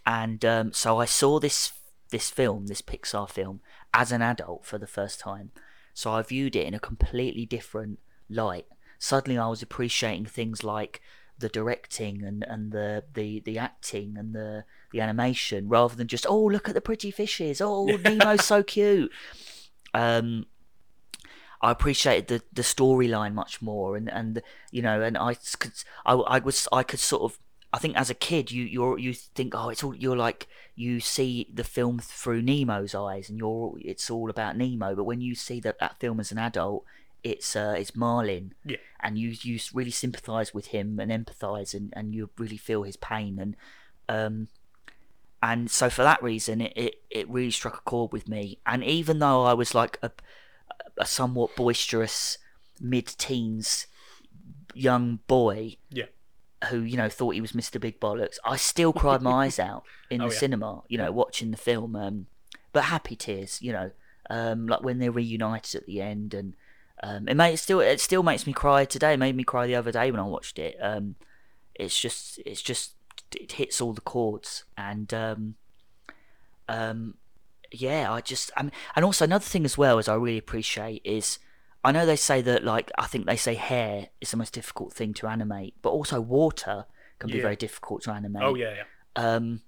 and 0.06 0.44
um, 0.44 0.74
so 0.74 1.00
I 1.00 1.06
saw 1.06 1.40
this 1.40 1.72
this 2.10 2.30
film, 2.30 2.68
this 2.68 2.82
Pixar 2.82 3.30
film, 3.30 3.62
as 3.94 4.12
an 4.12 4.22
adult 4.22 4.66
for 4.66 4.78
the 4.78 4.88
first 4.88 5.20
time. 5.20 5.52
So 5.94 6.12
I 6.12 6.22
viewed 6.22 6.56
it 6.56 6.66
in 6.66 6.74
a 6.74 6.80
completely 6.80 7.46
different 7.46 8.00
light. 8.30 8.66
Suddenly, 8.98 9.38
I 9.38 9.48
was 9.48 9.62
appreciating 9.62 10.26
things 10.26 10.64
like 10.64 11.02
the 11.38 11.50
directing 11.50 12.24
and, 12.24 12.44
and 12.48 12.72
the, 12.72 13.04
the, 13.14 13.40
the 13.42 13.58
acting 13.58 14.18
and 14.18 14.34
the 14.34 14.66
the 14.92 15.02
animation, 15.02 15.68
rather 15.70 15.96
than 15.96 16.08
just 16.08 16.26
oh 16.30 16.44
look 16.44 16.68
at 16.68 16.76
the 16.76 16.82
pretty 16.82 17.12
fishes, 17.12 17.62
oh 17.62 17.86
Nemo's 17.86 18.46
so 18.46 18.64
cute. 18.76 19.12
Um, 19.94 20.46
I 21.62 21.72
appreciated 21.72 22.28
the, 22.28 22.42
the 22.54 22.62
storyline 22.62 23.34
much 23.34 23.62
more, 23.62 23.98
and, 23.98 24.10
and 24.10 24.42
you 24.72 24.82
know, 24.82 25.02
and 25.02 25.18
I 25.18 25.34
could 25.36 25.74
I, 26.06 26.14
I 26.14 26.40
was 26.40 26.68
I 26.72 26.84
could 26.84 27.00
sort 27.00 27.24
of 27.24 27.40
I 27.74 27.80
think 27.80 27.98
as 27.98 28.10
a 28.10 28.14
kid 28.16 28.50
you 28.52 28.64
you're 28.64 28.98
you 28.98 29.14
think 29.14 29.54
oh 29.56 29.70
it's 29.70 29.84
all 29.84 29.94
you're 29.94 30.16
like 30.18 30.48
you 30.76 31.00
see 31.02 31.48
the 31.54 31.66
film 31.66 32.00
through 32.00 32.42
Nemo's 32.42 32.96
eyes 32.96 33.30
and 33.30 33.38
you're 33.38 33.74
it's 33.82 34.10
all 34.10 34.30
about 34.30 34.56
Nemo, 34.58 34.96
but 34.96 35.04
when 35.04 35.20
you 35.22 35.36
see 35.36 35.60
that 35.60 35.80
that 35.80 36.00
film 36.00 36.20
as 36.22 36.32
an 36.32 36.38
adult, 36.38 36.86
it's 37.24 37.56
uh, 37.58 37.76
it's 37.78 37.94
Marlin, 37.96 38.54
Yeah. 38.64 38.78
and 39.02 39.18
you 39.18 39.36
you 39.42 39.60
really 39.74 39.92
sympathise 39.92 40.54
with 40.54 40.68
him 40.68 40.98
and 41.00 41.12
empathise 41.12 41.74
and, 41.74 41.92
and 41.96 42.16
you 42.16 42.30
really 42.38 42.58
feel 42.58 42.84
his 42.84 42.96
pain 42.96 43.38
and 43.38 43.56
um 44.08 44.48
and 45.42 45.70
so 45.72 45.90
for 45.90 46.04
that 46.04 46.22
reason 46.22 46.62
it, 46.62 46.74
it, 46.76 46.96
it 47.10 47.30
really 47.30 47.52
struck 47.52 47.78
a 47.78 47.82
chord 47.90 48.12
with 48.12 48.28
me 48.28 48.60
and 48.66 48.84
even 48.84 49.20
though 49.20 49.44
I 49.44 49.54
was 49.54 49.74
like 49.74 49.98
a 50.02 50.12
a 50.98 51.06
somewhat 51.06 51.56
boisterous 51.56 52.38
mid-teens 52.82 53.88
young 54.74 55.20
boy 55.28 55.78
Yeah. 55.90 56.06
who 56.70 56.80
you 56.82 56.98
know 56.98 57.10
thought 57.10 57.36
he 57.36 57.42
was 57.42 57.54
Mr. 57.54 57.80
Big 57.80 58.00
Bollocks, 58.00 58.38
I 58.44 58.58
still 58.58 58.94
cried 58.94 59.22
my 59.22 59.46
eyes 59.46 59.60
out 59.60 59.84
in 60.10 60.22
Oh, 60.22 60.28
the 60.28 60.34
yeah. 60.34 60.40
cinema, 60.40 60.84
you 60.88 60.98
know, 60.98 61.12
watching 61.12 61.52
the 61.52 61.58
film. 61.58 61.96
Um, 61.96 62.28
but 62.72 62.86
happy 62.86 63.16
tears, 63.16 63.62
you 63.62 63.72
know, 63.72 63.92
um, 64.30 64.68
like 64.68 64.84
when 64.84 65.00
they're 65.00 65.12
reunited 65.12 65.76
at 65.82 65.88
the 65.88 66.02
end, 66.02 66.34
and 66.34 66.56
um, 67.02 67.28
it 67.28 67.36
made 67.36 67.54
it 67.54 67.58
still 67.58 67.80
it 67.80 68.00
still 68.00 68.24
makes 68.24 68.46
me 68.46 68.54
cry 68.54 68.86
today. 68.86 69.14
It 69.14 69.18
made 69.20 69.36
me 69.36 69.44
cry 69.44 69.66
the 69.68 69.76
other 69.76 69.92
day 69.92 70.12
when 70.12 70.20
I 70.20 70.24
watched 70.26 70.60
it. 70.60 70.78
Um, 70.82 71.16
it's 71.76 72.00
just 72.00 72.40
it's 72.46 72.62
just 72.62 72.94
it 73.36 73.54
hits 73.54 73.82
all 73.82 73.94
the 73.94 74.02
chords, 74.02 74.66
and 74.78 75.14
um, 75.14 75.56
um, 76.68 77.16
yeah, 77.72 78.12
I 78.12 78.22
just 78.22 78.52
I 78.58 78.64
mean, 78.64 78.72
and 78.96 79.06
also 79.06 79.26
another 79.26 79.44
thing 79.46 79.66
as 79.66 79.78
well 79.78 80.00
as 80.00 80.08
I 80.08 80.16
really 80.16 80.38
appreciate 80.38 81.02
is 81.06 81.40
I 81.84 81.92
know 81.92 82.06
they 82.06 82.16
say 82.16 82.42
that 82.42 82.64
like 82.64 82.92
I 82.98 83.06
think 83.08 83.26
they 83.26 83.36
say 83.38 83.56
hair 83.56 84.10
is 84.22 84.32
the 84.32 84.38
most 84.38 84.54
difficult 84.54 84.94
thing 84.94 85.14
to 85.16 85.28
animate, 85.28 85.76
but 85.82 85.90
also 85.90 86.20
water 86.22 86.86
can 87.20 87.30
be 87.30 87.38
Yeah. 87.38 87.44
very 87.44 87.56
difficult 87.56 88.04
to 88.04 88.12
animate. 88.12 88.44
Oh 88.44 88.56
yeah, 88.56 88.76
yeah. 88.76 88.84
Um, 89.16 89.62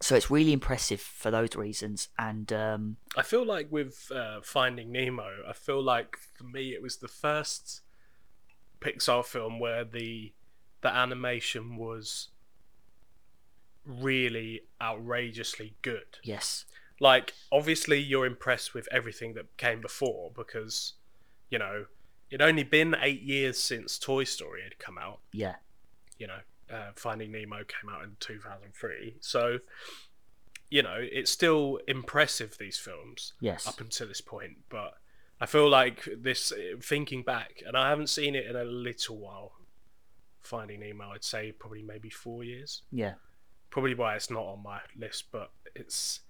so 0.00 0.14
it's 0.16 0.30
really 0.30 0.52
impressive 0.52 1.00
for 1.00 1.30
those 1.30 1.54
reasons, 1.56 2.08
and 2.18 2.52
um, 2.52 2.96
I 3.16 3.22
feel 3.22 3.44
like 3.46 3.70
with 3.70 4.10
uh, 4.14 4.40
Finding 4.42 4.92
Nemo, 4.92 5.28
I 5.48 5.52
feel 5.52 5.82
like 5.82 6.16
for 6.36 6.44
me 6.44 6.72
it 6.74 6.82
was 6.82 6.98
the 6.98 7.08
first 7.08 7.80
Pixar 8.80 9.24
film 9.24 9.58
where 9.58 9.84
the 9.84 10.32
the 10.82 10.88
animation 10.94 11.76
was 11.76 12.28
really 13.86 14.62
outrageously 14.80 15.74
good. 15.82 16.18
yes, 16.22 16.64
Like 17.00 17.32
obviously 17.52 17.98
you're 18.00 18.26
impressed 18.26 18.74
with 18.74 18.88
everything 18.92 19.34
that 19.34 19.56
came 19.56 19.80
before 19.80 20.30
because 20.34 20.94
you 21.50 21.58
know 21.58 21.86
it'd 22.30 22.42
only 22.42 22.62
been 22.64 22.96
8 23.00 23.20
years 23.22 23.58
since 23.60 23.98
Toy 23.98 24.24
Story 24.24 24.62
had 24.62 24.78
come 24.78 24.98
out, 24.98 25.20
yeah, 25.32 25.56
you 26.18 26.26
know. 26.26 26.38
Uh, 26.72 26.90
Finding 26.96 27.30
Nemo 27.30 27.58
came 27.58 27.90
out 27.90 28.02
in 28.04 28.16
2003. 28.20 29.16
So 29.20 29.58
you 30.70 30.82
know, 30.82 30.96
it's 30.98 31.30
still 31.30 31.78
impressive 31.86 32.56
these 32.58 32.78
films 32.78 33.34
yes, 33.38 33.66
up 33.68 33.80
until 33.80 34.08
this 34.08 34.22
point. 34.22 34.56
But 34.70 34.94
I 35.40 35.46
feel 35.46 35.68
like 35.68 36.08
this, 36.16 36.52
thinking 36.80 37.22
back, 37.22 37.62
and 37.66 37.76
I 37.76 37.90
haven't 37.90 38.08
seen 38.08 38.34
it 38.34 38.46
in 38.46 38.56
a 38.56 38.64
little 38.64 39.18
while. 39.18 39.52
Finding 40.40 40.80
Nemo, 40.80 41.10
I'd 41.10 41.22
say 41.22 41.52
probably 41.52 41.82
maybe 41.82 42.08
four 42.10 42.42
years. 42.44 42.82
yeah, 42.90 43.14
Probably 43.74 43.96
why 43.96 44.14
it's 44.14 44.30
not 44.30 44.44
on 44.44 44.62
my 44.62 44.78
list, 44.96 45.32
but 45.32 45.50
it's 45.74 46.20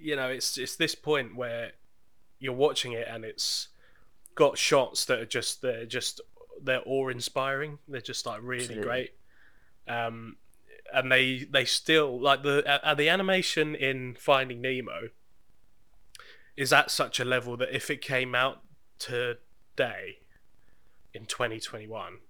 you 0.00 0.16
know, 0.16 0.28
it's 0.28 0.56
it's 0.56 0.74
this 0.76 0.94
point 0.94 1.36
where 1.36 1.72
you're 2.38 2.54
watching 2.54 2.92
it 2.92 3.06
and 3.06 3.22
it's 3.22 3.68
got 4.34 4.56
shots 4.56 5.04
that 5.04 5.18
are 5.18 5.26
just 5.26 5.60
they're 5.60 5.84
just 5.84 6.22
they're 6.62 6.80
awe 6.86 7.10
inspiring. 7.10 7.78
They're 7.86 8.00
just 8.00 8.24
like 8.24 8.40
really 8.42 8.62
Absolutely. 8.62 8.88
great. 8.88 9.10
Um, 9.86 10.36
and 10.94 11.12
they 11.12 11.46
they 11.50 11.66
still 11.66 12.18
like 12.18 12.42
the 12.42 12.64
uh, 12.66 12.94
the 12.94 13.10
animation 13.10 13.74
in 13.74 14.16
Finding 14.18 14.62
Nemo 14.62 15.10
is 16.56 16.72
at 16.72 16.90
such 16.90 17.20
a 17.20 17.24
level 17.26 17.58
that 17.58 17.76
if 17.76 17.90
it 17.90 18.00
came 18.00 18.34
out 18.34 18.62
today 18.98 20.20
in 21.12 21.26
2021 21.26 22.20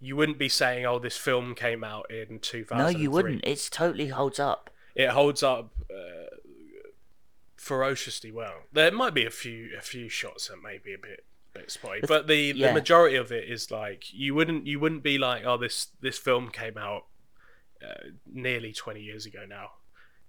you 0.00 0.16
wouldn't 0.16 0.38
be 0.38 0.48
saying 0.48 0.86
oh 0.86 0.98
this 0.98 1.16
film 1.16 1.54
came 1.54 1.82
out 1.82 2.10
in 2.10 2.38
2003 2.38 2.76
no, 2.78 2.88
you 2.88 3.10
wouldn't. 3.10 3.44
It's 3.44 3.68
totally 3.68 4.08
holds 4.08 4.38
up. 4.38 4.70
it 4.94 5.10
holds 5.10 5.42
up 5.42 5.70
uh, 5.90 6.36
ferociously 7.56 8.30
well 8.30 8.62
there 8.72 8.90
might 8.92 9.14
be 9.14 9.26
a 9.26 9.30
few 9.30 9.70
a 9.76 9.82
few 9.82 10.08
shots 10.08 10.48
that 10.48 10.62
may 10.62 10.78
be 10.78 10.94
a 10.94 10.98
bit 10.98 11.24
a 11.54 11.58
bit 11.58 11.70
spotty 11.70 12.00
but 12.06 12.26
the 12.26 12.52
yeah. 12.54 12.68
the 12.68 12.74
majority 12.74 13.16
of 13.16 13.32
it 13.32 13.48
is 13.48 13.70
like 13.70 14.12
you 14.12 14.34
wouldn't 14.34 14.66
you 14.66 14.78
wouldn't 14.78 15.02
be 15.02 15.18
like 15.18 15.44
oh 15.44 15.56
this 15.56 15.88
this 16.00 16.18
film 16.18 16.48
came 16.50 16.78
out 16.78 17.06
uh, 17.82 18.08
nearly 18.26 18.72
20 18.72 19.00
years 19.00 19.26
ago 19.26 19.40
now 19.48 19.70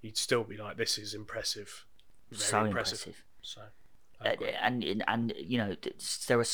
you'd 0.02 0.18
still 0.18 0.44
be 0.44 0.58
like 0.58 0.78
this 0.78 0.98
is 0.98 1.14
impressive 1.14 1.86
very 2.32 2.42
so 2.42 2.66
impressive. 2.66 3.00
impressive. 3.08 3.24
so 3.42 3.62
Uh, 4.22 4.36
and 4.62 4.84
and 4.84 5.04
and 5.08 5.34
you 5.38 5.58
know 5.58 5.76
there 6.28 6.40
are 6.40 6.46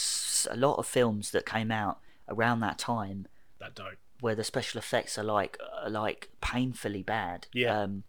a 0.51 0.55
lot 0.55 0.75
of 0.75 0.85
films 0.85 1.31
that 1.31 1.45
came 1.45 1.71
out 1.71 1.99
around 2.27 2.59
that 2.59 2.77
time 2.77 3.27
that 3.59 3.75
don't 3.75 3.97
where 4.21 4.35
the 4.35 4.43
special 4.43 4.79
effects 4.79 5.17
are 5.17 5.23
like 5.23 5.57
are 5.83 5.89
like 5.89 6.29
painfully 6.41 7.03
bad. 7.03 7.47
Yeah. 7.53 7.81
Um, 7.81 8.03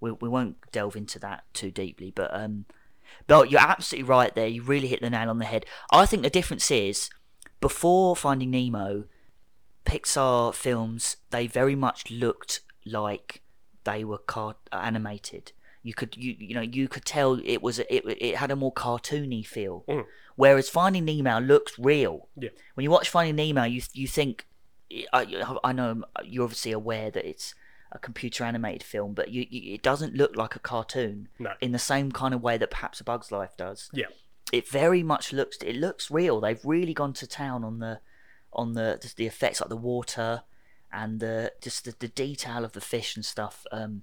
we 0.00 0.12
we 0.12 0.28
won't 0.28 0.56
delve 0.72 0.96
into 0.96 1.18
that 1.20 1.44
too 1.54 1.70
deeply, 1.70 2.10
but 2.10 2.34
um, 2.34 2.66
but 3.26 3.50
you're 3.50 3.60
absolutely 3.60 4.08
right 4.08 4.34
there. 4.34 4.46
You 4.46 4.62
really 4.62 4.88
hit 4.88 5.00
the 5.00 5.10
nail 5.10 5.30
on 5.30 5.38
the 5.38 5.44
head. 5.44 5.64
I 5.90 6.06
think 6.06 6.22
the 6.22 6.30
difference 6.30 6.70
is 6.70 7.10
before 7.60 8.16
Finding 8.16 8.50
Nemo, 8.50 9.04
Pixar 9.84 10.54
films 10.54 11.16
they 11.30 11.46
very 11.46 11.76
much 11.76 12.10
looked 12.10 12.60
like 12.84 13.42
they 13.84 14.04
were 14.04 14.18
car- 14.18 14.56
animated. 14.72 15.52
You 15.82 15.94
could 15.94 16.16
you 16.16 16.36
you 16.38 16.54
know 16.54 16.60
you 16.60 16.88
could 16.88 17.04
tell 17.04 17.40
it 17.44 17.62
was 17.62 17.78
it 17.78 17.86
it 17.90 18.36
had 18.36 18.50
a 18.50 18.56
more 18.56 18.72
cartoony 18.72 19.44
feel. 19.44 19.84
Mm. 19.88 20.06
Whereas 20.36 20.68
Finding 20.68 21.04
Nemo 21.04 21.40
looks 21.40 21.78
real. 21.78 22.28
Yeah. 22.36 22.50
When 22.74 22.84
you 22.84 22.90
watch 22.90 23.08
Finding 23.08 23.36
Nemo, 23.36 23.64
you 23.64 23.82
you 23.92 24.06
think 24.06 24.46
I, 25.12 25.56
I 25.64 25.72
know 25.72 26.02
you're 26.24 26.44
obviously 26.44 26.72
aware 26.72 27.10
that 27.10 27.28
it's 27.28 27.54
a 27.90 27.98
computer 27.98 28.44
animated 28.44 28.82
film, 28.82 29.12
but 29.12 29.30
you, 29.30 29.46
you, 29.48 29.74
it 29.74 29.82
doesn't 29.82 30.14
look 30.14 30.36
like 30.36 30.56
a 30.56 30.58
cartoon 30.58 31.28
no 31.38 31.52
in 31.60 31.72
the 31.72 31.78
same 31.78 32.12
kind 32.12 32.34
of 32.34 32.42
way 32.42 32.56
that 32.56 32.70
perhaps 32.70 33.00
A 33.00 33.04
Bug's 33.04 33.32
Life 33.32 33.56
does. 33.56 33.90
Yeah. 33.92 34.06
It 34.52 34.68
very 34.68 35.02
much 35.02 35.32
looks 35.32 35.56
it 35.58 35.76
looks 35.76 36.10
real. 36.10 36.40
They've 36.40 36.64
really 36.64 36.94
gone 36.94 37.12
to 37.14 37.26
town 37.26 37.64
on 37.64 37.78
the 37.78 38.00
on 38.52 38.74
the 38.74 38.98
just 39.00 39.16
the 39.16 39.26
effects 39.26 39.60
like 39.60 39.70
the 39.70 39.76
water 39.76 40.42
and 40.92 41.20
the 41.20 41.52
just 41.60 41.84
the, 41.84 41.94
the 41.98 42.08
detail 42.08 42.64
of 42.64 42.72
the 42.72 42.80
fish 42.80 43.16
and 43.16 43.24
stuff. 43.24 43.66
Um, 43.72 44.02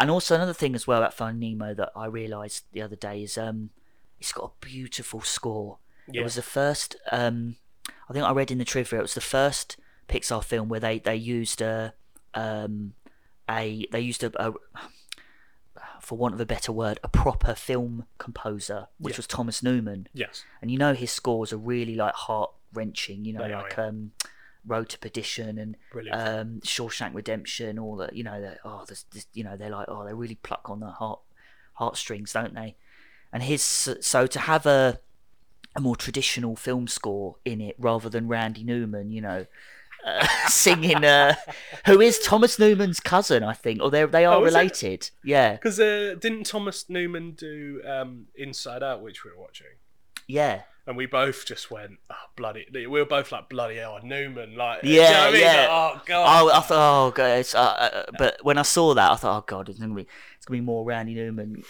and 0.00 0.10
also 0.10 0.34
another 0.34 0.52
thing 0.54 0.74
as 0.74 0.86
well 0.86 0.98
about 0.98 1.14
Finding 1.14 1.58
Nemo 1.58 1.74
that 1.74 1.90
I 1.94 2.06
realised 2.06 2.64
the 2.72 2.82
other 2.82 2.96
day 2.96 3.22
is 3.22 3.38
um, 3.38 3.70
it's 4.18 4.32
got 4.32 4.52
a 4.52 4.66
beautiful 4.66 5.20
score. 5.20 5.78
yeah 6.10 6.20
It 6.20 6.24
was 6.24 6.34
the 6.34 6.42
first. 6.42 6.96
Um, 7.12 7.56
I 8.08 8.12
think 8.12 8.24
I 8.24 8.32
read 8.32 8.50
in 8.50 8.58
the 8.58 8.64
trivia. 8.64 8.98
It 8.98 9.02
was 9.02 9.14
the 9.14 9.20
first 9.20 9.76
Pixar 10.08 10.42
film 10.42 10.68
where 10.68 10.80
they 10.80 10.98
they 10.98 11.16
used 11.16 11.60
a 11.62 11.94
um, 12.34 12.94
a 13.48 13.86
they 13.92 14.00
used 14.00 14.22
a, 14.24 14.30
a 14.44 14.52
for 16.00 16.16
want 16.18 16.34
of 16.34 16.40
a 16.40 16.46
better 16.46 16.72
word 16.72 16.98
a 17.04 17.08
proper 17.08 17.54
film 17.54 18.06
composer, 18.18 18.88
which 18.98 19.14
Yeah. 19.14 19.18
was 19.18 19.26
Thomas 19.26 19.62
Newman. 19.62 20.08
yes 20.12 20.44
And 20.60 20.70
you 20.70 20.78
know 20.78 20.94
his 20.94 21.10
scores 21.12 21.52
are 21.52 21.58
really 21.58 21.94
like 21.94 22.14
heart 22.14 22.50
wrenching. 22.72 23.24
You 23.24 23.34
know, 23.34 23.42
They 23.46 23.52
are, 23.52 23.62
like 23.62 23.74
yeah. 23.76 23.86
um, 23.86 24.12
Road 24.66 24.88
to 24.90 24.98
Perdition 24.98 25.58
and 25.58 25.76
um, 26.12 26.60
Shawshank 26.62 27.14
Redemption, 27.14 27.78
all 27.78 27.96
the 27.96 28.10
you 28.12 28.22
know, 28.24 28.40
the, 28.40 28.56
oh, 28.64 28.84
this, 28.88 29.04
this, 29.12 29.26
you 29.32 29.44
know, 29.44 29.56
they're 29.56 29.70
like, 29.70 29.86
oh, 29.88 30.04
they 30.04 30.14
really 30.14 30.36
pluck 30.36 30.68
on 30.70 30.80
the 30.80 30.90
heart 30.90 31.20
heartstrings, 31.74 32.32
don't 32.32 32.54
they? 32.54 32.76
And 33.32 33.42
his 33.42 33.62
so 33.62 34.26
to 34.26 34.38
have 34.38 34.66
a 34.66 35.00
a 35.76 35.80
more 35.80 35.96
traditional 35.96 36.56
film 36.56 36.88
score 36.88 37.36
in 37.44 37.60
it 37.60 37.76
rather 37.78 38.08
than 38.08 38.26
Randy 38.26 38.64
Newman, 38.64 39.12
you 39.12 39.20
know, 39.20 39.46
uh, 40.04 40.26
singing, 40.48 41.04
uh, 41.04 41.34
who 41.86 42.00
is 42.00 42.18
Thomas 42.18 42.58
Newman's 42.58 42.98
cousin, 43.00 43.42
I 43.44 43.52
think, 43.52 43.80
or 43.80 43.90
they 43.90 44.04
they 44.04 44.24
are 44.24 44.36
Oh, 44.38 44.44
is 44.44 44.54
it? 44.54 44.58
related. 44.58 45.10
Yeah, 45.22 45.52
because 45.52 45.78
uh, 45.78 46.16
didn't 46.18 46.44
Thomas 46.44 46.88
Newman 46.88 47.32
do 47.32 47.82
um, 47.86 48.26
Inside 48.34 48.82
Out 48.82 49.00
which 49.02 49.24
we're 49.24 49.38
watching 49.38 49.66
yeah, 50.30 50.62
and 50.86 50.96
we 50.96 51.06
both 51.06 51.44
just 51.46 51.70
went, 51.70 51.98
oh, 52.10 52.14
bloody. 52.36 52.66
We 52.72 52.86
were 52.86 53.04
both 53.04 53.30
like, 53.32 53.48
bloody 53.48 53.76
hell, 53.76 53.98
Newman. 54.02 54.56
Like, 54.56 54.80
Yeah, 54.82 54.90
you 54.92 55.00
know 55.00 55.18
what 55.20 55.28
I 55.28 55.32
mean? 55.32 55.40
yeah. 55.42 55.56
Like, 55.60 55.68
oh, 55.70 56.02
God. 56.06 56.42
Oh, 56.42 56.50
I 56.52 56.60
thought, 56.60 57.06
oh 57.06 57.10
god, 57.12 57.38
it's, 57.38 57.54
uh, 57.54 57.58
uh, 57.60 58.02
but 58.18 58.38
when 58.42 58.58
I 58.58 58.62
saw 58.62 58.94
that, 58.94 59.10
I 59.12 59.16
thought, 59.16 59.38
oh 59.38 59.44
god, 59.46 59.68
it's 59.68 59.78
gonna 59.78 59.94
be, 59.94 60.06
it's 60.36 60.46
gonna 60.46 60.58
be 60.60 60.64
more 60.64 60.84
Randy 60.84 61.14
Newman. 61.14 61.62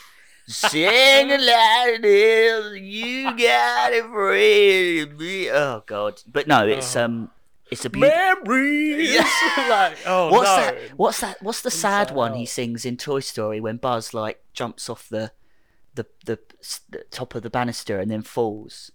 Sing 0.46 1.30
aloud, 1.30 2.02
hills, 2.02 2.76
you 2.78 3.24
got 3.36 3.92
it 3.92 4.04
free 4.10 5.06
to. 5.06 5.48
Oh 5.50 5.82
god, 5.86 6.20
but 6.26 6.48
no, 6.48 6.66
it's 6.66 6.96
Oh. 6.96 7.04
um, 7.04 7.30
it's 7.70 7.84
a 7.84 7.90
beautiful. 7.90 8.18
Memories. 8.18 9.12
Yeah. 9.14 9.28
like, 9.68 9.96
oh, 10.06 10.30
What's 10.32 10.48
no. 10.50 10.56
that? 10.56 10.76
What's 10.96 11.20
that? 11.20 11.42
What's 11.42 11.62
the 11.62 11.70
sad 11.70 12.10
one 12.10 12.34
he 12.34 12.46
sings 12.46 12.84
in 12.84 12.96
Toy 12.96 13.20
Story 13.20 13.60
when 13.60 13.76
Buzz 13.76 14.12
like 14.12 14.42
jumps 14.52 14.88
off 14.90 15.08
the, 15.08 15.30
the 16.26 16.38
the, 16.58 16.80
the 16.90 17.04
top 17.10 17.34
of 17.34 17.42
the 17.42 17.50
banister 17.50 17.98
and 17.98 18.10
then 18.10 18.22
falls? 18.22 18.90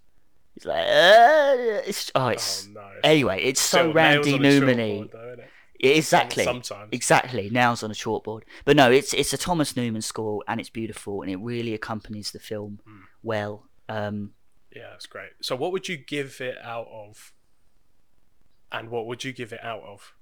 He's 0.53 0.66
like, 0.66 0.86
uh, 0.88 1.84
it's 1.86 2.12
oh, 2.16 2.28
it's 2.28 2.68
Oh, 2.70 2.72
no. 2.74 2.89
anyway, 3.03 3.41
it's 3.43 3.60
so 3.62 3.80
Still, 3.80 3.93
nails 3.93 4.26
Randy 4.26 4.34
on 4.34 4.41
Newman-y. 4.41 5.08
though, 5.12 5.36
innit? 5.38 5.47
Exactly. 5.78 6.45
Sometimes. 6.45 6.89
Exactly, 6.93 7.49
nails 7.49 7.84
on 7.84 7.91
a 7.91 7.93
chalkboard. 7.93 8.43
But 8.64 8.78
no, 8.78 8.89
it's 8.89 9.14
it's 9.14 9.34
a 9.34 9.38
Thomas 9.38 9.76
Newman 9.76 10.01
score 10.01 10.43
and 10.47 10.60
it's 10.62 10.70
beautiful 10.70 11.22
and 11.22 11.30
it 11.30 11.36
really 11.38 11.74
accompanies 11.74 12.32
the 12.32 12.39
film 12.39 12.80
Mm. 12.88 13.01
well. 13.24 13.68
Um, 13.89 14.32
Yeah, 14.74 14.89
that's 14.91 15.06
great. 15.06 15.32
So, 15.41 15.56
what 15.58 15.72
would 15.74 15.89
you 15.89 15.97
give 15.97 16.39
it 16.39 16.58
out 16.64 16.88
of? 16.89 17.34
And 18.72 18.89
what 18.89 19.06
would 19.08 19.24
you 19.24 19.34
give 19.34 19.51
it 19.53 19.64
out 19.64 19.84
of? 19.84 20.14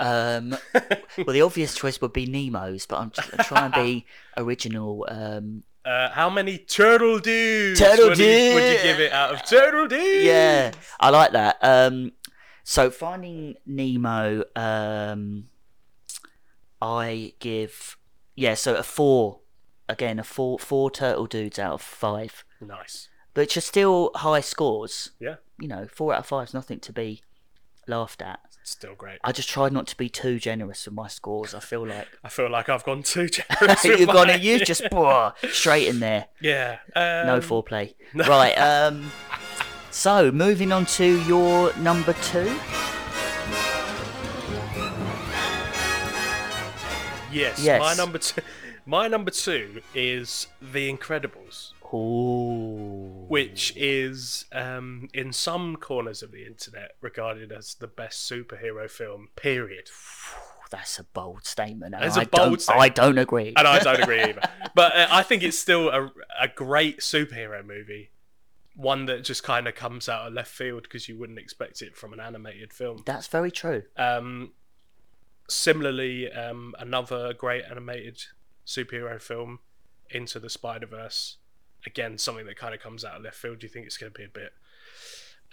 um, 0.00 0.56
well, 1.18 1.34
the 1.34 1.42
obvious 1.42 1.74
choice 1.74 2.00
would 2.00 2.12
be 2.14 2.26
Nemo's, 2.26 2.86
but 2.86 2.98
I'm 2.98 3.10
just 3.10 3.30
gonna 3.30 3.44
try 3.44 3.64
and 3.66 3.74
be 3.74 4.06
original. 4.36 5.06
Um, 5.08 5.62
Uh, 5.84 6.10
how 6.10 6.30
many 6.30 6.58
turtle 6.58 7.18
dudes? 7.18 7.80
Turtle 7.80 8.10
would, 8.10 8.18
you, 8.18 8.54
would 8.54 8.62
you 8.72 8.82
give 8.82 9.00
it 9.00 9.12
out 9.12 9.34
of 9.34 9.44
turtle 9.44 9.88
dudes? 9.88 10.24
Yeah, 10.24 10.70
I 11.00 11.10
like 11.10 11.32
that. 11.32 11.58
Um, 11.60 12.12
so 12.62 12.90
Finding 12.90 13.56
Nemo, 13.66 14.44
um, 14.54 15.48
I 16.80 17.34
give 17.40 17.96
yeah, 18.36 18.54
so 18.54 18.76
a 18.76 18.82
four. 18.82 19.40
Again, 19.88 20.18
a 20.18 20.24
four 20.24 20.58
four 20.58 20.90
turtle 20.90 21.26
dudes 21.26 21.58
out 21.58 21.74
of 21.74 21.82
five, 21.82 22.44
Nice. 22.60 23.08
which 23.34 23.56
are 23.56 23.60
still 23.62 24.10
high 24.14 24.40
scores. 24.40 25.10
Yeah. 25.20 25.36
You 25.60 25.68
know, 25.68 25.86
four 25.92 26.14
out 26.14 26.20
of 26.20 26.26
five 26.26 26.48
is 26.48 26.54
nothing 26.54 26.80
to 26.80 26.92
be 26.92 27.20
laughed 27.86 28.22
at. 28.22 28.40
Still 28.64 28.94
great. 28.94 29.18
I 29.24 29.32
just 29.32 29.48
tried 29.48 29.72
not 29.72 29.86
to 29.88 29.96
be 29.96 30.08
too 30.08 30.38
generous 30.38 30.84
with 30.86 30.94
my 30.94 31.08
scores. 31.08 31.52
I 31.54 31.60
feel 31.60 31.86
like 31.86 32.06
I 32.22 32.28
feel 32.28 32.48
like 32.50 32.68
I've 32.68 32.84
gone 32.84 33.02
too 33.02 33.28
generous. 33.60 33.84
you've 33.84 34.06
gone 34.08 34.30
and 34.30 34.42
you 34.42 34.58
just 34.64 34.82
blah, 34.90 35.32
straight 35.50 35.88
in 35.88 35.98
there. 36.00 36.26
Yeah. 36.40 36.78
Um, 36.94 37.02
No 37.26 37.40
foreplay. 37.40 37.94
Right. 38.14 38.54
Um. 38.54 39.10
So 39.90 40.30
moving 40.32 40.70
on 40.72 40.86
to 40.86 41.20
your 41.24 41.74
number 41.76 42.12
two. 42.14 42.56
Yes. 47.32 47.62
Yes. 47.64 47.80
My 47.80 47.94
number 47.94 48.18
two. 48.18 48.42
My 48.84 49.08
number 49.08 49.30
two 49.30 49.80
is 49.94 50.48
The 50.60 50.92
Incredibles, 50.92 51.72
Ooh. 51.92 53.26
which 53.28 53.72
is 53.76 54.44
um, 54.52 55.08
in 55.14 55.32
some 55.32 55.76
corners 55.76 56.22
of 56.22 56.32
the 56.32 56.46
internet 56.46 56.92
regarded 57.00 57.52
as 57.52 57.74
the 57.74 57.86
best 57.86 58.30
superhero 58.30 58.90
film. 58.90 59.28
Period. 59.36 59.88
That's 60.70 60.98
a 60.98 61.04
bold 61.04 61.44
statement. 61.44 61.94
And 61.94 62.04
It's 62.04 62.16
I 62.16 62.22
a 62.22 62.26
bold 62.26 62.48
don't, 62.50 62.60
statement. 62.62 62.82
I 62.82 62.88
don't 62.88 63.18
agree. 63.18 63.52
and 63.56 63.68
I 63.68 63.78
don't 63.80 64.00
agree 64.02 64.22
either. 64.22 64.40
But 64.74 64.96
uh, 64.96 65.06
I 65.10 65.22
think 65.22 65.42
it's 65.42 65.58
still 65.58 65.90
a, 65.90 66.10
a 66.40 66.48
great 66.48 67.00
superhero 67.00 67.64
movie, 67.64 68.10
one 68.74 69.04
that 69.06 69.22
just 69.24 69.42
kind 69.42 69.68
of 69.68 69.74
comes 69.74 70.08
out 70.08 70.26
of 70.28 70.32
left 70.32 70.50
field 70.50 70.84
because 70.84 71.08
you 71.08 71.18
wouldn't 71.18 71.38
expect 71.38 71.82
it 71.82 71.94
from 71.96 72.14
an 72.14 72.20
animated 72.20 72.72
film. 72.72 73.02
That's 73.04 73.26
very 73.26 73.50
true. 73.50 73.82
Um, 73.98 74.52
similarly, 75.48 76.32
um, 76.32 76.74
another 76.78 77.34
great 77.34 77.64
animated 77.70 78.22
superhero 78.66 79.20
film, 79.20 79.58
Into 80.08 80.40
the 80.40 80.48
Spider 80.48 80.86
Verse. 80.86 81.36
Again, 81.86 82.18
something 82.18 82.46
that 82.46 82.56
kind 82.56 82.74
of 82.74 82.80
comes 82.80 83.04
out 83.04 83.16
of 83.16 83.22
left 83.22 83.36
field. 83.36 83.58
Do 83.58 83.66
you 83.66 83.72
think 83.72 83.86
it's 83.86 83.96
going 83.96 84.12
to 84.12 84.18
be 84.18 84.24
a 84.24 84.28
bit? 84.28 84.52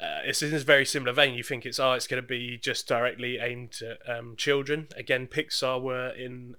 Uh, 0.02 0.22
it's 0.24 0.42
in 0.42 0.54
a 0.54 0.60
very 0.60 0.86
similar 0.86 1.12
vein. 1.12 1.34
You 1.34 1.44
think 1.44 1.66
it's 1.66 1.80
oh, 1.80 1.94
it's 1.94 2.08
going 2.08 2.22
to 2.22 2.28
be 2.28 2.58
just 2.58 2.88
directly 2.88 3.38
aimed 3.38 3.80
at 3.82 4.18
um, 4.18 4.36
children. 4.38 4.88
Again, 4.96 5.28
Pixar 5.28 5.82
were 5.82 6.10
in 6.10 6.56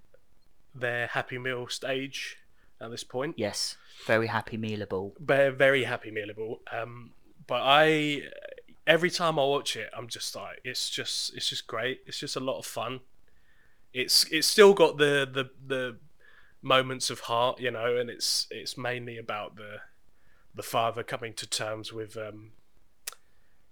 their 0.75 1.07
Happy 1.07 1.39
Meal 1.39 1.69
stage 1.69 2.37
at 2.81 2.91
this 2.91 3.05
point. 3.05 3.35
Yes. 3.39 3.77
Very 4.07 4.27
happy 4.27 4.59
mealable. 4.59 5.13
They're 5.19 5.53
very 5.53 5.85
happy 5.85 6.11
mealable. 6.11 6.59
Um, 6.73 7.13
but 7.47 7.63
I, 7.63 8.23
every 8.87 9.11
time 9.11 9.39
I 9.39 9.45
watch 9.45 9.77
it, 9.77 9.91
I'm 9.97 10.09
just 10.09 10.35
like, 10.35 10.61
it's 10.65 10.89
just, 10.91 11.35
it's 11.35 11.49
just 11.49 11.67
great. 11.67 12.01
It's 12.07 12.19
just 12.19 12.37
a 12.37 12.41
lot 12.41 12.59
of 12.59 12.67
fun. 12.67 13.01
It's, 13.93 14.25
it's 14.31 14.47
still 14.47 14.73
got 14.73 14.99
the 14.99 15.29
the 15.31 15.51
the 15.67 15.97
moments 16.63 17.11
of 17.11 17.21
heart, 17.21 17.61
you 17.61 17.71
know, 17.71 17.97
and 17.97 18.11
it's 18.11 18.47
it's 18.51 18.77
mainly 18.77 19.19
about 19.19 19.57
the 19.57 19.81
the 20.55 20.63
father 20.63 21.03
coming 21.03 21.33
to 21.35 21.49
terms 21.49 21.93
with 21.93 22.17
um, 22.17 22.53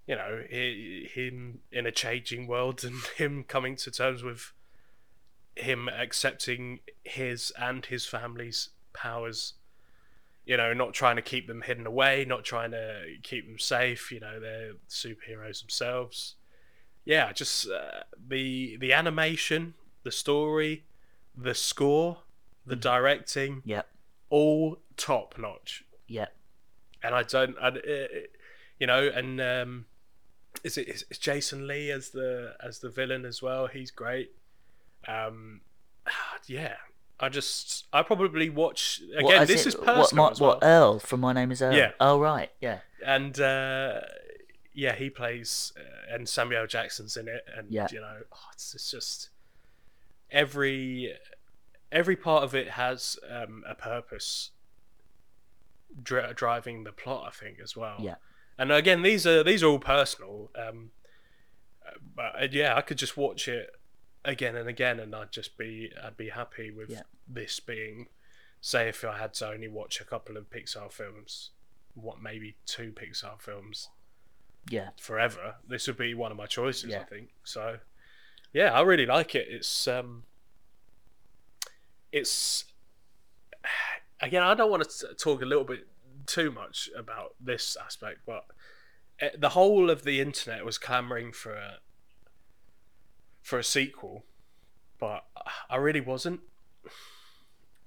you 0.07 0.15
know, 0.15 0.43
hi- 0.51 1.07
him 1.13 1.59
in 1.71 1.85
a 1.85 1.91
changing 1.91 2.47
world 2.47 2.83
and 2.83 2.95
him 3.17 3.43
coming 3.43 3.75
to 3.77 3.91
terms 3.91 4.23
with 4.23 4.53
him 5.55 5.89
accepting 5.89 6.79
his 7.03 7.51
and 7.59 7.85
his 7.87 8.05
family's 8.05 8.69
powers 8.93 9.53
you 10.49 10.57
know, 10.57 10.73
not 10.73 10.95
trying 10.95 11.15
to 11.15 11.21
keep 11.21 11.45
them 11.45 11.61
hidden 11.61 11.85
away, 11.85 12.25
not 12.27 12.43
trying 12.43 12.71
to 12.71 13.03
keep 13.21 13.45
them 13.45 13.59
safe. 13.59 14.11
You 14.11 14.19
know, 14.19 14.39
they're 14.39 14.71
superheroes 14.89 15.59
themselves. 15.59 16.37
Yeah, 17.05 17.31
just 17.33 17.69
uh, 17.69 18.01
the 18.27 18.75
the 18.77 18.91
animation, 18.91 19.75
the 20.01 20.11
story, 20.11 20.85
the 21.37 21.53
score, 21.53 22.23
the 22.65 22.75
directing, 22.75 23.61
Yep. 23.65 23.87
all 24.29 24.79
top 24.97 25.37
notch. 25.37 25.83
Yep. 26.07 26.33
And 27.03 27.15
I 27.15 27.23
don't, 27.23 27.55
I, 27.61 27.71
you 28.79 28.87
know, 28.87 29.07
and 29.07 29.39
um, 29.41 29.85
is 30.63 30.77
it 30.77 30.87
is 30.89 31.05
Jason 31.19 31.67
Lee 31.67 31.91
as 31.91 32.09
the 32.09 32.55
as 32.63 32.79
the 32.79 32.89
villain 32.89 33.25
as 33.25 33.41
well? 33.41 33.67
He's 33.67 33.91
great. 33.91 34.31
Um, 35.07 35.61
yeah, 36.47 36.75
I 37.19 37.29
just 37.29 37.85
I 37.93 38.01
probably 38.03 38.49
watch 38.49 39.01
again. 39.13 39.23
What, 39.23 39.47
this 39.47 39.63
in- 39.63 39.69
is 39.69 39.75
personal 39.75 40.25
What, 40.25 40.39
my, 40.39 40.45
well. 40.47 40.55
what 40.55 40.59
Earl 40.63 40.99
from 40.99 41.21
My 41.21 41.31
Name 41.33 41.51
is 41.51 41.61
Earl? 41.61 41.73
Yeah. 41.73 41.91
Oh, 41.99 42.19
right. 42.19 42.51
Yeah. 42.59 42.79
and 43.05 43.39
uh, 43.39 44.01
yeah, 44.73 44.95
he 44.95 45.09
plays, 45.09 45.71
uh, 45.77 46.13
and 46.15 46.27
Samuel 46.27 46.67
Jackson's 46.67 47.15
in 47.17 47.27
it, 47.29 47.45
and 47.55 47.71
Yeah. 47.71 47.87
you 47.91 48.01
know, 48.01 48.17
oh, 48.31 48.37
it's, 48.53 48.73
it's 48.75 48.91
just 48.91 49.29
every 50.31 51.13
every 51.91 52.15
part 52.15 52.43
of 52.43 52.53
it 52.55 52.71
has 52.71 53.17
um, 53.29 53.63
a 53.67 53.75
purpose 53.75 54.51
dri- 56.01 56.33
driving 56.35 56.83
the 56.83 56.91
plot. 56.91 57.25
I 57.27 57.31
think 57.31 57.59
as 57.59 57.75
well. 57.75 57.97
Yeah. 57.99 58.15
And 58.57 58.71
again, 58.71 59.01
these 59.01 59.25
are 59.25 59.43
these 59.43 59.63
are 59.63 59.67
all 59.67 59.79
personal. 59.79 60.51
Um, 60.55 60.91
but 62.15 62.35
uh, 62.41 62.47
yeah, 62.51 62.75
I 62.75 62.81
could 62.81 62.97
just 62.97 63.17
watch 63.17 63.47
it 63.47 63.71
again 64.25 64.55
and 64.55 64.67
again, 64.69 64.99
and 64.99 65.15
I'd 65.15 65.31
just 65.31 65.57
be 65.57 65.91
I'd 66.03 66.17
be 66.17 66.29
happy 66.29 66.71
with 66.71 66.89
Yeah. 66.89 67.01
this 67.27 67.59
being. 67.59 68.07
Say 68.61 68.89
if 68.89 69.03
I 69.05 69.17
had 69.17 69.33
to 69.35 69.49
only 69.49 69.69
watch 69.69 70.01
a 70.01 70.03
couple 70.03 70.35
of 70.35 70.49
Pixar 70.49 70.91
films, 70.91 71.51
what 71.93 72.21
maybe 72.21 72.57
two 72.65 72.91
Pixar 72.91 73.39
films 73.39 73.87
Yeah. 74.69 74.89
forever, 74.99 75.55
this 75.65 75.87
would 75.87 75.95
be 75.97 76.13
one 76.13 76.29
of 76.31 76.37
my 76.37 76.45
choices. 76.45 76.93
I 76.93 77.03
think 77.03 77.29
so. 77.45 77.79
Yeah, 78.51 78.73
I 78.73 78.81
really 78.81 79.05
like 79.05 79.33
it. 79.33 79.47
It's 79.49 79.87
um, 79.87 80.23
it's 82.11 82.65
again. 84.21 84.43
I 84.43 84.53
don't 84.53 84.71
want 84.71 84.89
to 84.89 85.13
talk 85.15 85.41
a 85.41 85.45
little 85.45 85.63
bit 85.63 85.87
too 86.25 86.51
much 86.51 86.89
about 86.95 87.35
this 87.39 87.77
aspect, 87.83 88.19
but 88.25 88.45
eh, 89.19 89.29
the 89.37 89.49
whole 89.49 89.89
of 89.89 90.03
the 90.03 90.19
internet 90.21 90.65
was 90.65 90.77
clamoring 90.77 91.31
for 91.31 91.53
a 91.53 91.77
for 93.41 93.59
a 93.59 93.63
sequel, 93.63 94.25
but 94.99 95.25
I 95.69 95.77
really 95.77 96.01
wasn't. 96.01 96.41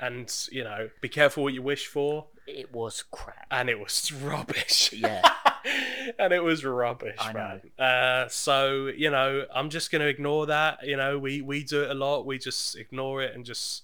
And 0.01 0.33
you 0.51 0.64
know, 0.64 0.91
be 1.01 1.09
careful 1.09 1.45
what 1.45 1.55
you 1.55 1.62
wish 1.62 1.87
for. 1.87 2.27
It 2.47 2.73
was 2.73 3.05
crap. 3.11 3.47
And 3.51 3.70
it 3.70 3.79
was 3.79 4.11
rubbish. 4.23 4.93
Yeah. 4.93 5.23
and 6.18 6.33
it 6.33 6.43
was 6.43 6.64
rubbish, 6.64 7.18
I 7.20 7.33
know. 7.33 7.61
man. 7.79 7.87
Uh, 7.87 8.29
so 8.29 8.87
you 8.87 9.11
know, 9.11 9.45
I'm 9.55 9.70
just 9.70 9.93
gonna 9.93 10.07
ignore 10.07 10.47
that. 10.47 10.85
You 10.85 10.97
know, 10.97 11.18
we 11.18 11.41
we 11.41 11.62
do 11.62 11.85
it 11.85 11.91
a 11.91 11.95
lot. 11.95 12.27
We 12.27 12.39
just 12.39 12.77
ignore 12.77 13.23
it 13.23 13.35
and 13.35 13.45
just 13.45 13.83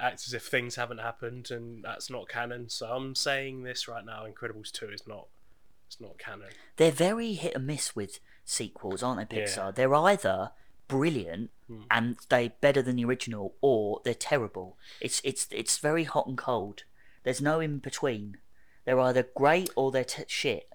act 0.00 0.24
as 0.26 0.34
if 0.34 0.44
things 0.44 0.76
haven't 0.76 0.98
happened, 0.98 1.50
and 1.50 1.82
that's 1.84 2.10
not 2.10 2.28
canon. 2.28 2.68
So 2.68 2.86
I'm 2.86 3.14
saying 3.14 3.62
this 3.62 3.88
right 3.88 4.04
now: 4.04 4.24
Incredibles 4.26 4.70
two 4.70 4.88
is 4.88 5.06
not. 5.06 5.28
It's 5.86 6.00
not 6.00 6.18
canon. 6.18 6.48
They're 6.76 6.90
very 6.90 7.34
hit 7.34 7.54
and 7.54 7.66
miss 7.66 7.94
with 7.94 8.18
sequels, 8.44 9.02
aren't 9.02 9.30
they, 9.30 9.36
Yeah. 9.38 9.44
Pixar? 9.44 9.74
They're 9.74 9.94
either 9.94 10.50
brilliant 10.88 11.50
Hmm. 11.68 11.82
and 11.90 12.16
they 12.28 12.48
better 12.60 12.80
than 12.82 12.96
the 12.96 13.04
original, 13.04 13.56
or 13.60 14.00
they're 14.04 14.14
terrible. 14.14 14.78
It's 15.00 15.20
it's 15.24 15.48
it's 15.50 15.78
very 15.78 16.04
hot 16.04 16.26
and 16.26 16.38
cold. 16.38 16.84
There's 17.24 17.40
no 17.40 17.58
in 17.60 17.78
between. 17.78 18.38
They're 18.84 19.00
either 19.00 19.24
great 19.34 19.70
or 19.74 19.90
they're 19.90 20.04
t- 20.04 20.24
shit. 20.28 20.68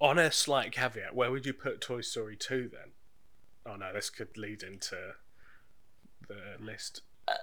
On 0.00 0.18
a 0.18 0.32
slight 0.32 0.72
caveat, 0.72 1.14
where 1.14 1.30
would 1.30 1.46
you 1.46 1.52
put 1.54 1.80
Toy 1.80 2.00
Story 2.00 2.36
two 2.36 2.68
then? 2.68 2.92
Oh 3.64 3.76
no, 3.76 3.92
this 3.92 4.10
could 4.10 4.36
lead 4.36 4.64
into 4.64 5.14
the 6.26 6.56
list. 6.58 7.02
Uh, 7.28 7.34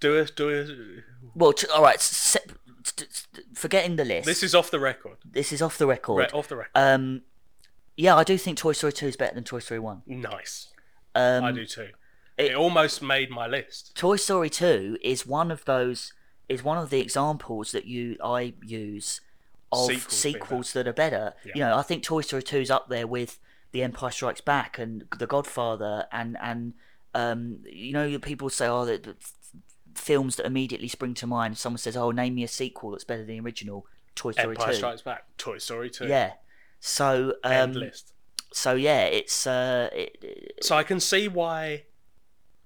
Do 0.00 0.16
it, 0.18 0.32
do 0.36 0.48
it. 0.48 1.04
Well, 1.34 1.52
t- 1.52 1.66
all 1.74 1.82
right. 1.82 2.00
Se- 2.00 2.40
t- 2.84 3.06
t- 3.06 3.42
forgetting 3.54 3.96
the 3.96 4.04
list. 4.04 4.26
This 4.26 4.42
is 4.42 4.54
off 4.54 4.70
the 4.70 4.80
record. 4.80 5.18
this 5.24 5.52
is 5.52 5.62
off 5.62 5.78
the 5.78 5.86
record. 5.86 6.18
Re- 6.18 6.38
off 6.38 6.48
the 6.48 6.56
record. 6.56 6.70
Um, 6.74 7.22
yeah, 7.96 8.16
I 8.16 8.24
do 8.24 8.36
think 8.38 8.58
Toy 8.58 8.72
Story 8.72 8.92
Two 8.92 9.06
is 9.06 9.16
better 9.16 9.34
than 9.34 9.44
Toy 9.44 9.60
Story 9.60 9.80
One. 9.80 10.02
nice. 10.06 10.68
Um, 11.14 11.44
I 11.44 11.52
do 11.52 11.66
too. 11.66 11.88
it- 12.38 12.52
It, 12.52 12.54
almost 12.56 13.02
made 13.02 13.30
my 13.30 13.46
list. 13.46 13.94
Toy 13.94 14.16
Story 14.16 14.48
2 14.48 14.96
is 15.02 15.26
one 15.26 15.50
of 15.50 15.64
those 15.66 16.12
is 16.48 16.62
one 16.64 16.78
of 16.78 16.88
the 16.90 17.00
examples 17.00 17.72
that 17.72 17.84
you 17.84 18.16
I 18.24 18.54
use 18.64 19.20
of 19.70 19.86
Sequels 19.86 20.12
sequels, 20.12 20.72
that 20.72 20.88
are 20.88 20.92
better. 20.94 21.34
Yeah. 21.44 21.52
You 21.54 21.60
know, 21.64 21.76
I 21.78 21.82
think 21.82 22.02
Toy 22.02 22.22
Story 22.22 22.42
2 22.42 22.56
is 22.58 22.70
up 22.70 22.88
there 22.88 23.06
with 23.06 23.38
The 23.72 23.82
Empire 23.82 24.10
Strikes 24.10 24.40
Back 24.40 24.78
and 24.78 25.04
The 25.18 25.26
Godfather 25.26 26.06
and 26.10 26.36
and 26.40 26.72
um 27.14 27.58
you 27.66 27.92
know 27.92 28.18
people 28.18 28.48
say 28.48 28.66
oh 28.66 28.84
that 28.84 29.02
that 29.04 29.16
films 29.94 30.36
that 30.36 30.46
immediately 30.46 30.88
spring 30.88 31.12
to 31.14 31.26
mind 31.26 31.56
someone 31.58 31.78
says 31.78 31.96
oh 31.96 32.10
name 32.10 32.34
me 32.34 32.42
a 32.42 32.48
sequel 32.48 32.90
that's 32.92 33.04
better 33.04 33.24
than 33.24 33.36
the 33.36 33.40
original 33.40 33.86
Toy 34.14 34.32
Story 34.32 34.50
Empire 34.56 34.72
2. 34.72 34.76
Strikes 34.76 35.02
Back, 35.02 35.24
Toy 35.38 35.56
Story 35.58 35.88
2. 35.90 36.06
Yeah. 36.06 36.32
So 36.80 37.34
End 37.44 37.76
um 37.76 37.80
list. 37.80 38.12
so 38.52 38.74
yeah, 38.74 39.04
it's 39.04 39.46
uh 39.46 39.88
it, 39.92 40.18
it- 40.22 40.64
So 40.64 40.76
I 40.76 40.82
can 40.82 41.00
see 41.00 41.28
why 41.28 41.84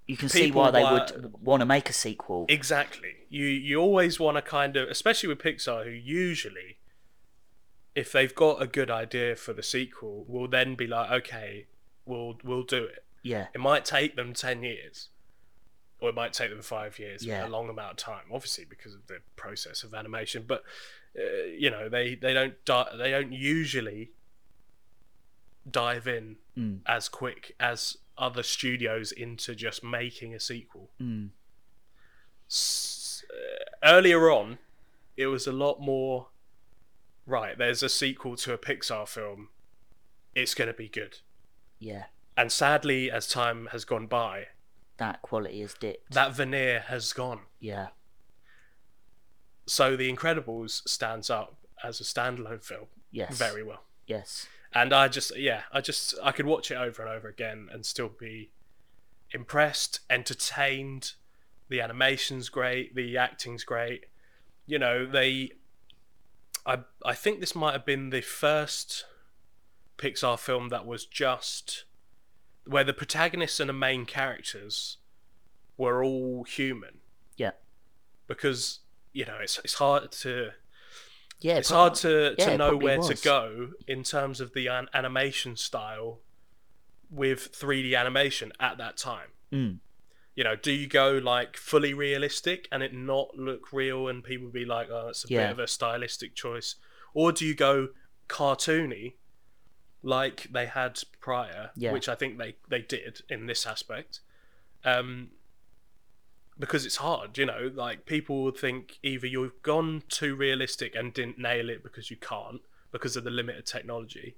you 0.09 0.17
can 0.17 0.29
see 0.29 0.51
why 0.53 0.71
they 0.71 0.83
would 0.85 1.35
want 1.43 1.61
to 1.61 1.67
make 1.67 1.89
a 1.91 1.93
sequel. 1.93 2.47
Exactly. 2.49 3.15
You 3.29 3.45
you 3.47 3.79
always 3.81 4.19
want 4.21 4.37
to 4.37 4.43
kind 4.43 4.77
of, 4.77 4.89
especially 4.89 5.29
with 5.29 5.39
Pixar, 5.39 5.85
who 5.85 5.91
usually, 5.91 6.79
if 7.95 8.13
they've 8.13 8.35
got 8.35 8.63
a 8.63 8.67
good 8.67 8.91
idea 8.91 9.35
for 9.37 9.53
the 9.53 9.63
sequel, 9.63 10.25
will 10.29 10.49
then 10.49 10.75
be 10.77 10.87
like, 10.87 11.11
okay, 11.11 11.67
we'll 12.05 12.39
we'll 12.45 12.63
do 12.63 12.85
it. 12.85 13.05
Yeah, 13.27 13.47
It 13.55 13.61
might 13.61 13.85
take 13.85 14.17
them 14.17 14.33
ten 14.33 14.63
years, 14.63 15.09
or 16.01 16.09
it 16.11 16.15
might 16.15 16.33
take 16.33 16.51
them 16.51 16.63
five 16.63 16.99
years, 16.99 17.25
Yeah. 17.25 17.47
a 17.47 17.49
long 17.49 17.69
amount 17.69 17.93
of 17.93 17.97
time, 17.97 18.25
obviously 18.33 18.65
because 18.65 18.95
of 18.95 19.07
the 19.07 19.19
process 19.37 19.83
of 19.83 19.95
animation. 19.95 20.45
But 20.47 20.63
uh, 21.19 21.45
you 21.59 21.71
know, 21.71 21.89
they 21.89 22.15
they 22.15 22.33
don't 22.35 22.63
di- 22.65 22.93
they 22.97 23.11
don't 23.11 23.33
usually 23.33 24.11
dive 25.71 26.07
in 26.07 26.37
mm, 26.57 26.79
as 26.87 27.09
quick 27.09 27.55
as 27.59 27.97
other 28.19 28.43
studios 28.43 29.13
into 29.13 29.55
just 29.55 29.83
making 29.83 30.35
a 30.35 30.41
sequel. 30.41 30.91
mm, 31.01 31.31
S- 32.49 33.25
uh, 33.31 33.65
earlier 33.83 34.31
on, 34.31 34.59
it 35.17 35.27
was 35.27 35.47
a 35.47 35.53
lot 35.53 35.81
more. 35.81 36.29
Right, 37.29 37.59
there's 37.59 37.83
a 37.83 37.89
sequel 37.89 38.37
to 38.37 38.53
a 38.53 38.59
Pixar 38.59 39.09
film. 39.09 39.49
It's 40.35 40.55
going 40.55 40.69
to 40.69 40.75
be 40.75 40.89
good. 40.89 41.19
yeah. 41.81 42.05
And 42.37 42.53
sadly, 42.53 43.11
as 43.11 43.27
time 43.27 43.69
has 43.73 43.85
gone 43.85 44.07
by, 44.07 44.49
That 44.99 45.23
quality 45.23 45.63
is 45.63 45.75
dipped. 45.75 46.13
that 46.13 46.33
veneer 46.35 46.81
has 46.89 47.13
gone. 47.13 47.41
yeah, 47.61 47.89
So 49.67 49.97
The 49.97 50.13
Incredibles 50.13 50.87
stands 50.89 51.31
up 51.31 51.57
as 51.83 52.01
a 52.01 52.05
standalone 52.05 52.63
film 52.63 52.87
yes, 53.11 53.37
very 53.37 53.63
well. 53.63 53.85
yes, 54.07 54.47
And 54.73 54.93
I 54.93 55.09
just, 55.09 55.37
yeah, 55.37 55.63
I 55.73 55.81
just, 55.81 56.15
I 56.23 56.33
could 56.33 56.47
watch 56.47 56.71
it 56.71 56.77
over 56.77 57.03
and 57.03 57.11
over 57.11 57.29
again 57.29 57.69
and 57.73 57.85
still 57.87 58.09
be 58.11 58.51
impressed, 59.33 60.01
entertained. 60.11 61.13
The 61.69 61.81
animation's 61.81 62.49
great, 62.49 62.95
the 62.95 63.17
acting's 63.17 63.65
great. 63.65 64.07
You 64.67 64.79
know, 64.79 65.07
they, 65.07 65.53
I, 66.65 66.81
I 67.05 67.15
think 67.15 67.41
this 67.41 67.55
might 67.55 67.73
have 67.73 67.85
been 67.87 68.11
the 68.11 68.21
first 68.21 69.05
Pixar 69.99 70.39
film 70.39 70.69
that 70.69 70.85
was 70.87 71.07
just 71.07 71.85
where 72.67 72.85
the 72.85 72.93
protagonists 72.93 73.61
and 73.61 73.69
the 73.69 73.75
main 73.75 74.05
characters 74.07 74.99
were 75.77 76.03
all 76.05 76.45
human. 76.45 76.99
Yeah. 77.37 77.53
Because 78.27 78.81
you 79.13 79.25
know 79.25 79.39
it's 79.41 79.59
it's 79.65 79.75
hard 79.75 80.13
to 80.13 80.51
yeah. 81.41 81.57
it's 81.57 81.71
hard 81.71 81.95
to, 81.97 82.35
yeah, 82.39 82.47
to 82.47 82.59
know 82.59 82.77
where 82.77 82.99
to 82.99 83.15
go 83.23 83.71
in 83.87 84.03
terms 84.03 84.41
of 84.41 84.53
the 84.55 84.67
an- 84.69 84.89
animation 84.95 85.57
style 85.57 86.21
with 87.11 87.53
3D 87.53 87.95
animation 87.97 88.53
at 88.59 88.79
that 88.79 88.97
time. 88.97 89.29
Mm, 89.53 89.79
You 90.35 90.45
know, 90.45 90.57
do 90.57 90.73
you 90.73 90.87
go 90.89 91.21
like 91.23 91.57
fully 91.57 91.93
realistic 91.95 92.69
and 92.73 92.83
it 92.83 92.93
not 92.95 93.37
look 93.37 93.73
real 93.73 94.09
and 94.09 94.25
people 94.25 94.49
be 94.49 94.65
like, 94.65 94.89
oh, 94.91 95.09
it's 95.09 95.25
a 95.25 95.29
Yeah. 95.29 95.43
bit 95.45 95.53
of 95.53 95.59
a 95.61 95.67
stylistic 95.67 96.35
choice? 96.35 96.77
Or 97.15 97.33
do 97.33 97.45
you 97.47 97.55
go 97.55 97.89
cartoony 98.29 99.15
like 100.07 100.47
they 100.53 100.67
had 100.67 101.01
prior, 101.21 101.71
Yeah. 101.75 101.93
which 101.93 102.09
I 102.09 102.15
think 102.15 102.39
they, 102.39 102.55
they 102.69 102.81
did 102.81 103.23
in 103.29 103.47
this 103.47 103.67
aspect? 103.67 104.21
Um, 104.85 105.31
because 106.59 106.87
it's 106.87 106.97
hard, 106.97 107.37
you 107.37 107.45
know, 107.45 107.71
like 107.75 108.07
people 108.07 108.45
would 108.45 108.57
think 108.57 108.99
either 109.03 109.27
you've 109.27 109.61
gone 109.63 110.05
too 110.09 110.37
realistic 110.37 110.95
and 110.95 111.13
didn't 111.13 111.39
nail 111.39 111.69
it 111.69 111.83
because 111.83 112.09
you 112.11 112.17
can't, 112.17 112.61
because 112.93 113.17
of 113.17 113.25
the 113.25 113.31
limited 113.31 113.67
technology. 113.67 114.37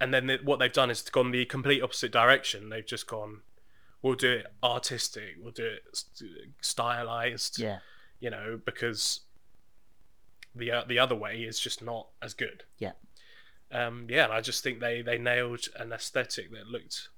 And 0.00 0.12
then 0.12 0.26
th- 0.28 0.42
what 0.42 0.58
they've 0.58 0.72
done 0.72 0.90
is 0.90 1.02
gone 1.02 1.30
the 1.30 1.44
complete 1.44 1.82
opposite 1.82 2.10
direction. 2.10 2.70
They've 2.70 2.86
just 2.86 3.06
gone, 3.06 3.42
we'll 4.02 4.14
do 4.14 4.32
it 4.32 4.46
artistic, 4.62 5.36
we'll 5.40 5.52
do 5.52 5.66
it 5.66 5.82
st- 5.92 6.30
stylized, 6.62 7.58
yeah, 7.58 7.78
you 8.18 8.30
know, 8.30 8.58
because 8.64 9.20
the 10.54 10.70
uh, 10.72 10.84
the 10.86 10.98
other 10.98 11.14
way 11.14 11.42
is 11.42 11.60
just 11.60 11.82
not 11.82 12.08
as 12.22 12.34
good. 12.34 12.64
Yeah. 12.78 12.92
Um, 13.72 14.06
yeah, 14.08 14.24
and 14.24 14.32
I 14.32 14.40
just 14.40 14.62
think 14.62 14.80
they 14.80 15.02
they 15.02 15.18
nailed 15.18 15.68
an 15.76 15.92
aesthetic 15.92 16.50
that 16.52 16.66
looked 16.68 17.08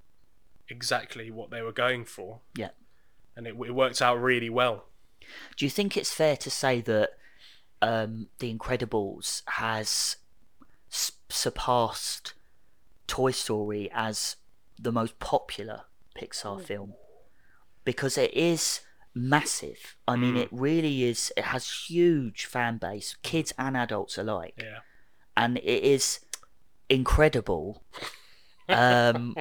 exactly 0.69 1.31
what 1.31 1.51
they 1.51 1.63
were 1.63 1.73
going 1.73 2.05
for. 2.05 2.41
Yeah. 2.57 2.71
And 3.37 3.47
it, 3.47 3.51
it 3.51 3.75
worked 3.75 4.03
out 4.03 4.21
really 4.21 4.51
well. 4.51 4.87
Do 5.57 5.65
you 5.67 5.71
think 5.71 5.97
it's 5.97 6.13
fair 6.13 6.37
to 6.39 6.51
say 6.51 6.81
that 6.83 7.11
um, 7.83 8.29
The 8.39 8.53
Incredibles 8.55 9.43
has 9.47 10.17
s- 10.91 11.13
surpassed 11.29 12.35
Toy 13.07 13.31
Story 13.31 13.91
as 13.95 14.37
the 14.79 14.91
most 14.93 15.19
popular 15.19 15.83
Pixar 16.17 16.61
film? 16.63 16.95
Because 17.85 18.19
it 18.19 18.35
is 18.35 18.81
massive. 19.15 19.97
I 20.07 20.17
mean, 20.17 20.35
Mm. 20.35 20.43
it 20.43 20.49
really 20.51 21.05
is. 21.05 21.33
It 21.37 21.45
has 21.47 21.87
huge 21.89 22.45
fan 22.47 22.79
base, 22.79 23.17
kids 23.23 23.53
and 23.59 23.77
adults 23.77 24.19
alike, 24.19 24.55
Yeah. 24.59 24.81
and 25.37 25.59
it 25.59 25.85
is 25.85 26.21
incredible 26.89 27.83
um, 28.69 29.37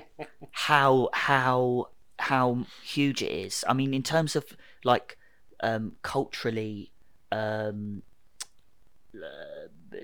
how 0.52 1.10
how 1.14 1.90
how 2.20 2.66
huge 2.84 3.22
it 3.22 3.32
is. 3.32 3.64
I 3.68 3.74
mean, 3.74 3.94
in 3.94 4.04
terms 4.04 4.36
of 4.36 4.46
like 4.84 5.18
um, 5.62 5.94
culturally 6.02 6.92
um, 7.32 8.04
uh, 9.16 9.98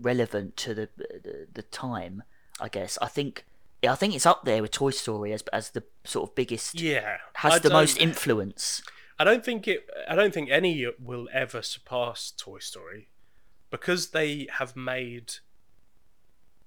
relevant 0.00 0.56
to 0.58 0.74
the, 0.74 0.88
the 0.96 1.46
the 1.52 1.62
time, 1.62 2.22
I 2.60 2.68
guess. 2.68 2.98
I 3.00 3.08
think 3.08 3.44
I 3.86 3.94
think 3.94 4.14
it's 4.14 4.26
up 4.26 4.44
there 4.44 4.62
with 4.62 4.70
Toy 4.70 4.90
Story 4.90 5.32
as 5.32 5.42
as 5.52 5.70
the 5.70 5.84
sort 6.04 6.30
of 6.30 6.34
biggest 6.34 6.80
Yeah. 6.80 7.18
has 7.34 7.54
I 7.54 7.58
the 7.58 7.70
most 7.70 7.98
influence. 7.98 8.82
I 9.18 9.24
don't 9.24 9.44
think 9.44 9.68
it. 9.68 9.86
I 10.08 10.14
don't 10.14 10.32
think 10.32 10.50
any 10.50 10.86
will 10.98 11.28
ever 11.32 11.62
surpass 11.62 12.32
Toy 12.36 12.58
Story, 12.58 13.08
because 13.70 14.10
they 14.10 14.48
have 14.58 14.74
made 14.74 15.34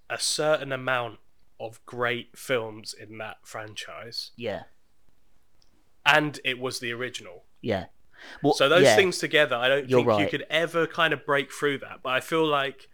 a 0.09 0.19
certain 0.19 0.71
amount 0.71 1.19
of 1.59 1.83
great 1.85 2.37
films 2.37 2.93
in 2.93 3.17
that 3.17 3.37
franchise, 3.43 4.31
Yeah, 4.35 4.63
and 6.05 6.39
it 6.43 6.59
was 6.59 6.79
the 6.79 6.91
original. 6.93 7.43
yeah. 7.61 7.85
Well, 8.41 8.53
So 8.53 8.69
those 8.69 8.83
yeah, 8.83 8.95
things 8.95 9.17
together, 9.19 9.55
I 9.55 9.67
don't 9.67 9.89
You're 9.89 10.03
think 10.03 10.19
you 10.19 10.27
could 10.27 10.47
ever 10.49 10.87
kind 10.87 11.13
of 11.13 11.25
break 11.25 11.51
through 11.51 11.79
that. 11.79 11.99
But 12.01 12.09
I 12.13 12.21
feel 12.21 12.45
like 12.45 12.87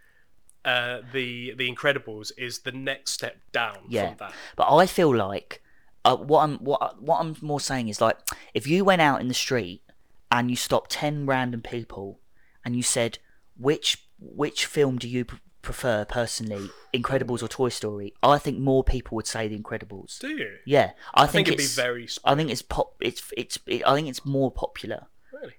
uh, 0.66 1.02
the 1.14 1.54
the 1.54 1.72
Incredibles 1.74 2.32
is 2.38 2.60
the 2.60 2.72
next 2.72 3.12
step 3.12 3.38
down 3.52 3.78
Yeah. 3.88 4.10
from 4.10 4.18
that. 4.18 4.34
But 4.56 4.74
I 4.76 4.88
feel 4.88 5.16
like 5.16 5.62
uh, 6.04 6.18
what 6.18 6.42
I'm 6.44 6.58
what 6.58 7.02
what 7.02 7.20
I'm 7.20 7.36
more 7.42 7.60
saying 7.60 7.88
is 7.90 8.02
like 8.02 8.18
if 8.54 8.68
you 8.68 8.84
went 8.84 9.02
out 9.02 9.22
in 9.22 9.28
the 9.28 9.34
street 9.34 9.84
and 10.32 10.50
you 10.50 10.56
stopped 10.58 10.92
ten 10.92 11.26
random 11.26 11.62
people 11.62 12.20
and 12.66 12.76
you 12.76 12.84
said 12.84 13.20
which 13.58 14.06
which 14.20 14.66
film 14.66 14.98
do 14.98 15.08
you 15.08 15.26
prefer 15.62 16.06
personally, 16.06 16.70
Incredibles 16.94 17.44
or 17.44 17.48
Toy 17.48 17.70
Story? 17.70 18.14
I 18.22 18.38
think 18.38 18.60
more 18.60 18.84
people 18.84 19.16
would 19.16 19.28
say 19.28 19.48
The 19.48 19.58
Incredibles. 19.58 20.20
Do 20.20 20.30
you? 20.30 20.58
Yeah, 20.66 20.92
I, 21.14 21.24
I 21.24 21.28
think, 21.28 21.48
it'd 21.48 21.58
be 21.58 21.64
it's 21.64 21.76
very. 21.76 22.08
I 22.24 22.36
think 22.36 22.50
it's 22.50 22.62
pop. 22.62 22.96
It's 23.00 23.32
it's. 23.36 23.58
It, 23.68 23.84
I 23.86 23.96
think 23.96 24.08
it's 24.08 24.26
more 24.26 24.52
popular. 24.52 25.08
Really? 25.32 25.54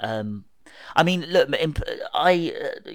Um, 0.00 0.44
I 0.94 1.02
mean, 1.02 1.22
look, 1.22 1.48
imp- 1.58 1.82
I 2.14 2.54
uh, 2.60 2.90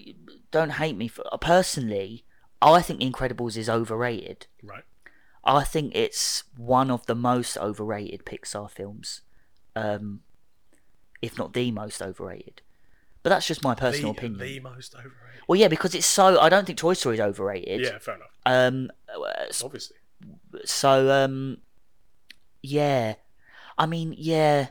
don't 0.52 0.72
hate 0.72 0.98
me 0.98 1.08
for 1.08 1.24
personally. 1.40 2.26
I 2.62 2.82
think 2.82 3.00
The 3.00 3.10
Incredibles 3.10 3.56
is 3.56 3.70
overrated. 3.70 4.48
Right. 4.64 4.84
I 5.44 5.64
think 5.64 5.96
it's 5.96 6.44
one 6.58 6.92
of 6.92 7.06
the 7.06 7.16
most 7.16 7.58
overrated 7.58 8.26
Pixar 8.26 8.70
films, 8.70 9.22
um, 9.76 10.22
if 11.22 11.38
not 11.38 11.54
the 11.54 11.72
most 11.72 12.02
overrated. 12.02 12.62
But 13.24 13.30
that's 13.30 13.48
just 13.48 13.64
my 13.64 13.74
personal 13.76 14.14
the, 14.14 14.20
opinion. 14.20 14.40
The 14.40 14.60
most 14.60 14.96
overrated. 14.96 15.27
Well, 15.48 15.60
yeah, 15.60 15.68
because 15.68 15.96
it's 15.96 16.06
so. 16.06 16.40
I 16.40 16.50
don't 16.50 16.66
think 16.66 16.78
Toy 16.78 16.94
Story 16.94 17.16
is 17.16 17.22
overrated. 17.22 17.82
Yeah, 17.82 18.00
fair 18.00 18.16
enough. 18.16 18.32
Um. 18.46 18.92
Obviously. 19.64 19.98
So 20.66 21.10
um. 21.10 21.58
Yeah, 22.62 23.16
I 23.78 23.86
mean, 23.86 24.14
yeah. 24.18 24.68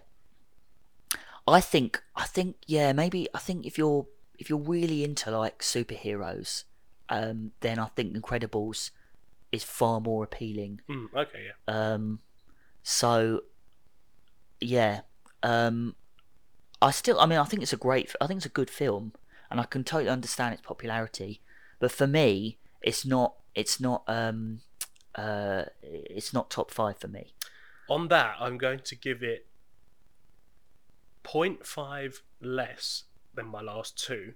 I 1.48 1.60
think. 1.60 2.02
I 2.14 2.24
think. 2.24 2.56
Yeah, 2.66 2.92
maybe. 2.92 3.28
I 3.34 3.38
think 3.38 3.66
if 3.66 3.78
you're 3.78 4.06
if 4.38 4.50
you're 4.50 4.58
really 4.58 5.02
into 5.02 5.30
like 5.30 5.60
superheroes, 5.60 6.64
um, 7.08 7.52
then 7.60 7.78
I 7.78 7.86
think 7.86 8.16
Incredibles 8.16 8.90
is 9.52 9.64
far 9.64 10.00
more 10.00 10.24
appealing. 10.24 10.80
Mm, 10.88 11.06
okay, 11.14 11.46
yeah. 11.46 11.74
Um, 11.92 12.20
so 12.82 13.42
yeah, 14.60 15.00
um, 15.42 15.94
I 16.80 16.90
still, 16.90 17.18
I 17.20 17.26
mean, 17.26 17.38
I 17.38 17.44
think 17.44 17.62
it's 17.62 17.72
a 17.72 17.78
great, 17.78 18.14
I 18.20 18.26
think 18.26 18.38
it's 18.38 18.46
a 18.46 18.50
good 18.50 18.70
film, 18.70 19.12
and 19.50 19.60
I 19.60 19.64
can 19.64 19.84
totally 19.84 20.10
understand 20.10 20.54
its 20.54 20.62
popularity. 20.62 21.40
But 21.78 21.92
for 21.92 22.06
me, 22.06 22.58
it's 22.82 23.04
not, 23.04 23.34
it's 23.54 23.80
not, 23.80 24.02
um, 24.06 24.60
uh, 25.14 25.64
it's 25.82 26.32
not 26.32 26.50
top 26.50 26.70
five 26.70 26.98
for 26.98 27.08
me. 27.08 27.34
On 27.88 28.08
that, 28.08 28.36
I'm 28.40 28.58
going 28.58 28.80
to 28.80 28.96
give 28.96 29.22
it 29.22 29.46
0.5 31.24 32.20
less 32.40 33.04
than 33.34 33.46
my 33.46 33.60
last 33.60 33.98
two. 34.02 34.34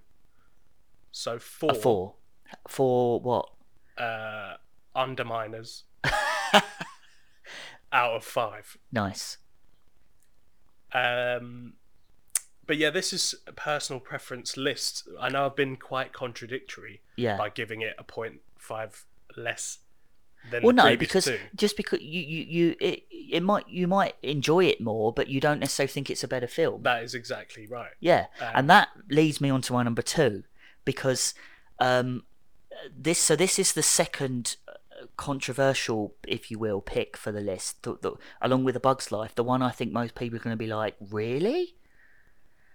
So 1.11 1.39
four. 1.39 1.71
A 1.71 1.73
four, 1.73 2.15
for 2.67 3.19
what? 3.19 3.49
Uh, 3.97 4.55
Underminers. 4.95 5.83
out 7.91 8.13
of 8.13 8.23
five. 8.23 8.77
Nice. 8.91 9.37
Um, 10.93 11.73
but 12.67 12.77
yeah, 12.77 12.89
this 12.89 13.11
is 13.13 13.35
a 13.47 13.51
personal 13.51 13.99
preference 13.99 14.55
list. 14.57 15.07
I 15.19 15.29
know 15.29 15.45
I've 15.45 15.55
been 15.55 15.75
quite 15.77 16.13
contradictory 16.13 17.01
Yeah. 17.15 17.37
by 17.37 17.49
giving 17.49 17.81
it 17.81 17.95
a 17.97 18.03
point 18.03 18.41
five 18.57 19.05
less 19.35 19.79
than 20.49 20.63
well, 20.63 20.73
the 20.75 20.83
no, 20.83 20.95
because 20.97 21.25
two. 21.25 21.37
just 21.55 21.77
because 21.77 22.01
you 22.01 22.21
you, 22.21 22.43
you 22.43 22.75
it, 22.79 23.03
it 23.11 23.43
might 23.43 23.67
you 23.69 23.87
might 23.87 24.15
enjoy 24.23 24.65
it 24.65 24.81
more, 24.81 25.11
but 25.13 25.27
you 25.27 25.39
don't 25.39 25.59
necessarily 25.59 25.91
think 25.91 26.09
it's 26.09 26.23
a 26.23 26.27
better 26.27 26.47
film. 26.47 26.81
That 26.83 27.03
is 27.03 27.13
exactly 27.15 27.67
right. 27.67 27.91
Yeah, 27.99 28.25
Um, 28.39 28.47
and 28.55 28.69
that 28.69 28.89
leads 29.09 29.39
me 29.41 29.49
on 29.49 29.61
to 29.63 29.73
my 29.73 29.83
number 29.83 30.01
two 30.01 30.43
because 30.85 31.33
um, 31.79 32.23
this. 32.95 33.19
So 33.19 33.35
this 33.35 33.59
is 33.59 33.73
the 33.73 33.83
second 33.83 34.55
uh, 34.67 34.73
controversial, 35.17 36.13
if 36.27 36.49
you 36.51 36.57
will, 36.59 36.81
pick 36.81 37.17
for 37.17 37.31
the 37.31 37.41
list, 37.41 37.83
th- 37.83 37.97
th- 38.01 38.15
along 38.41 38.63
with 38.63 38.75
A 38.75 38.79
Bug's 38.79 39.11
Life. 39.11 39.35
The 39.35 39.43
one 39.43 39.61
I 39.61 39.69
think 39.71 39.91
most 39.91 40.15
people 40.15 40.37
are 40.37 40.41
going 40.43 40.53
to 40.53 40.57
be 40.57 40.67
like, 40.67 40.95
really. 40.99 41.75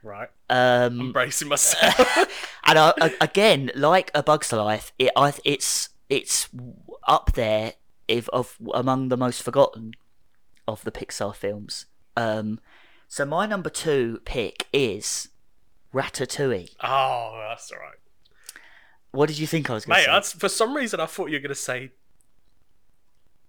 Right. 0.07 0.29
Um, 0.49 1.01
I'm 1.01 1.13
bracing 1.13 1.49
myself. 1.49 1.99
and 2.65 2.79
I, 2.79 2.93
I- 3.01 3.15
again, 3.21 3.73
like 3.75 4.13
A 4.15 4.23
Bug's 4.23 4.53
Life, 4.53 4.93
it 4.99 5.11
I, 5.17 5.33
it's 5.45 5.89
it's 6.09 6.49
up 7.09 7.33
there 7.33 7.73
if 8.07 8.29
of 8.29 8.57
among 8.73 9.09
the 9.09 9.17
most 9.17 9.43
forgotten 9.43 9.95
of 10.69 10.85
the 10.85 10.93
Pixar 10.93 11.35
films. 11.35 11.87
Um, 12.17 12.61
so 13.09 13.25
my 13.25 13.47
number 13.47 13.69
two 13.69 14.21
pick 14.25 14.67
is 14.73 15.29
Ratatouille. 15.93 16.71
oh, 16.85 17.45
that's 17.49 17.73
all 17.73 17.79
right. 17.79 17.99
What 19.11 19.27
did 19.29 19.39
you 19.39 19.47
think 19.49 19.69
I 19.71 19.75
was 19.75 19.85
going 19.87 20.05
to 20.05 20.23
say? 20.23 20.39
for 20.39 20.49
some 20.49 20.77
reason 20.77 21.01
I 21.01 21.07
thought 21.07 21.27
you 21.31 21.35
were 21.37 21.41
going 21.41 21.49
to 21.49 21.55
say 21.55 21.91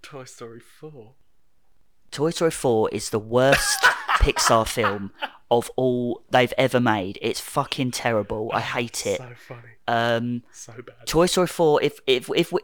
Toy 0.02 0.24
Story 0.24 0.60
4. 0.60 1.14
Toy 2.10 2.30
Story 2.32 2.52
4 2.52 2.90
is 2.92 3.10
the 3.10 3.20
worst 3.20 3.86
Pixar 4.34 4.68
film 4.68 5.12
of 5.50 5.72
all 5.78 6.24
they've 6.30 6.54
ever 6.58 6.80
made. 6.80 7.18
It's 7.22 7.40
fucking 7.40 7.92
terrible. 7.92 8.52
I 8.54 8.60
hate 8.60 9.06
it. 9.06 9.18
So 9.20 9.30
funny. 9.48 9.62
Um, 9.88 10.44
So 10.52 10.74
bad. 10.74 11.06
Toy 11.06 11.26
Story 11.28 11.48
4, 11.48 11.82
if 11.84 12.00
if 12.06 12.30
if 12.36 12.52
we, 12.52 12.60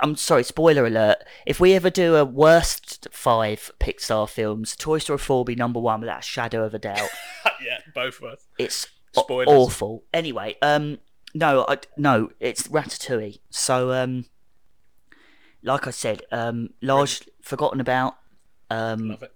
I'm 0.00 0.16
sorry, 0.16 0.42
spoiler 0.42 0.84
alert. 0.86 1.18
If 1.46 1.60
we 1.60 1.74
ever 1.74 1.90
do 1.90 2.16
a 2.16 2.24
worst 2.24 3.06
five 3.12 3.70
Pixar 3.78 4.28
films, 4.28 4.74
Toy 4.76 4.98
Story 4.98 5.18
4 5.18 5.36
will 5.36 5.44
be 5.44 5.54
number 5.54 5.78
one 5.78 6.00
without 6.00 6.18
a 6.20 6.22
shadow 6.22 6.64
of 6.64 6.74
a 6.74 6.78
doubt. 6.80 7.08
yeah, 7.64 7.78
both 7.94 8.18
of 8.20 8.24
us. 8.32 8.46
It's 8.58 8.88
Spoilers. 9.12 9.48
awful. 9.48 10.02
Anyway, 10.12 10.56
um, 10.60 10.98
no, 11.34 11.64
I, 11.68 11.78
no, 11.96 12.30
it's 12.40 12.66
Ratatouille. 12.66 13.38
So, 13.50 13.92
um, 13.92 14.24
like 15.62 15.86
I 15.86 15.90
said, 15.90 16.22
um, 16.32 16.70
large 16.82 17.22
forgotten 17.40 17.80
about. 17.80 18.16
Um, 18.70 19.10
Love 19.10 19.22
it. 19.22 19.33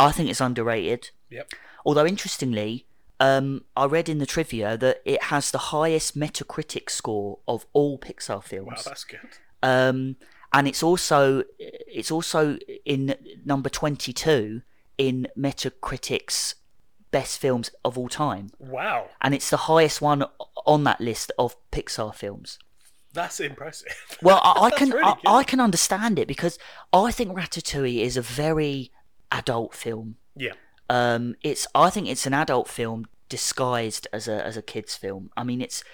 I 0.00 0.12
think 0.12 0.30
it's 0.30 0.40
underrated. 0.40 1.10
Yep. 1.30 1.52
Although 1.84 2.06
interestingly, 2.06 2.86
um, 3.20 3.64
I 3.76 3.84
read 3.86 4.08
in 4.08 4.18
the 4.18 4.26
trivia 4.26 4.76
that 4.78 5.00
it 5.04 5.24
has 5.24 5.50
the 5.50 5.58
highest 5.58 6.18
Metacritic 6.18 6.90
score 6.90 7.38
of 7.46 7.66
all 7.72 7.98
Pixar 7.98 8.42
films. 8.42 8.66
Wow, 8.68 8.82
that's 8.84 9.04
good. 9.04 9.20
um, 9.62 10.16
and 10.52 10.66
it's 10.66 10.82
also 10.82 11.44
it's 11.58 12.10
also 12.10 12.58
in 12.84 13.14
number 13.44 13.68
twenty 13.68 14.12
two 14.12 14.62
in 14.98 15.28
Metacritic's 15.38 16.56
best 17.10 17.38
films 17.40 17.70
of 17.84 17.98
all 17.98 18.08
time, 18.08 18.50
Wow, 18.58 19.08
and 19.20 19.34
it's 19.34 19.50
the 19.50 19.56
highest 19.56 20.00
one 20.00 20.24
on 20.66 20.84
that 20.84 21.00
list 21.00 21.32
of 21.38 21.56
Pixar 21.72 22.14
films. 22.14 22.58
that's 23.12 23.40
impressive. 23.40 23.92
Well, 24.22 24.40
I, 24.42 24.66
I 24.66 24.70
can 24.78 24.90
really 24.90 25.04
I. 25.26 25.38
I 25.38 25.44
can 25.44 25.60
understand 25.60 26.18
it 26.18 26.28
because 26.28 26.58
I 26.92 27.10
think 27.12 27.30
Ratatouille 27.36 28.00
is 28.02 28.16
a 28.16 28.22
very 28.22 28.90
adult 29.32 29.74
film. 29.74 30.16
yeah, 30.36 30.52
Um, 30.88 31.34
it's 31.42 31.66
I 31.74 31.90
think 31.90 32.08
it's 32.08 32.26
an 32.26 32.34
adult 32.34 32.68
film 32.68 33.06
disguised 33.28 34.08
as 34.12 34.26
a 34.28 34.44
as 34.44 34.56
a 34.56 34.62
kids 34.62 34.96
film. 34.96 35.30
I 35.36 35.44
mean, 35.44 35.60
it's 35.60 35.84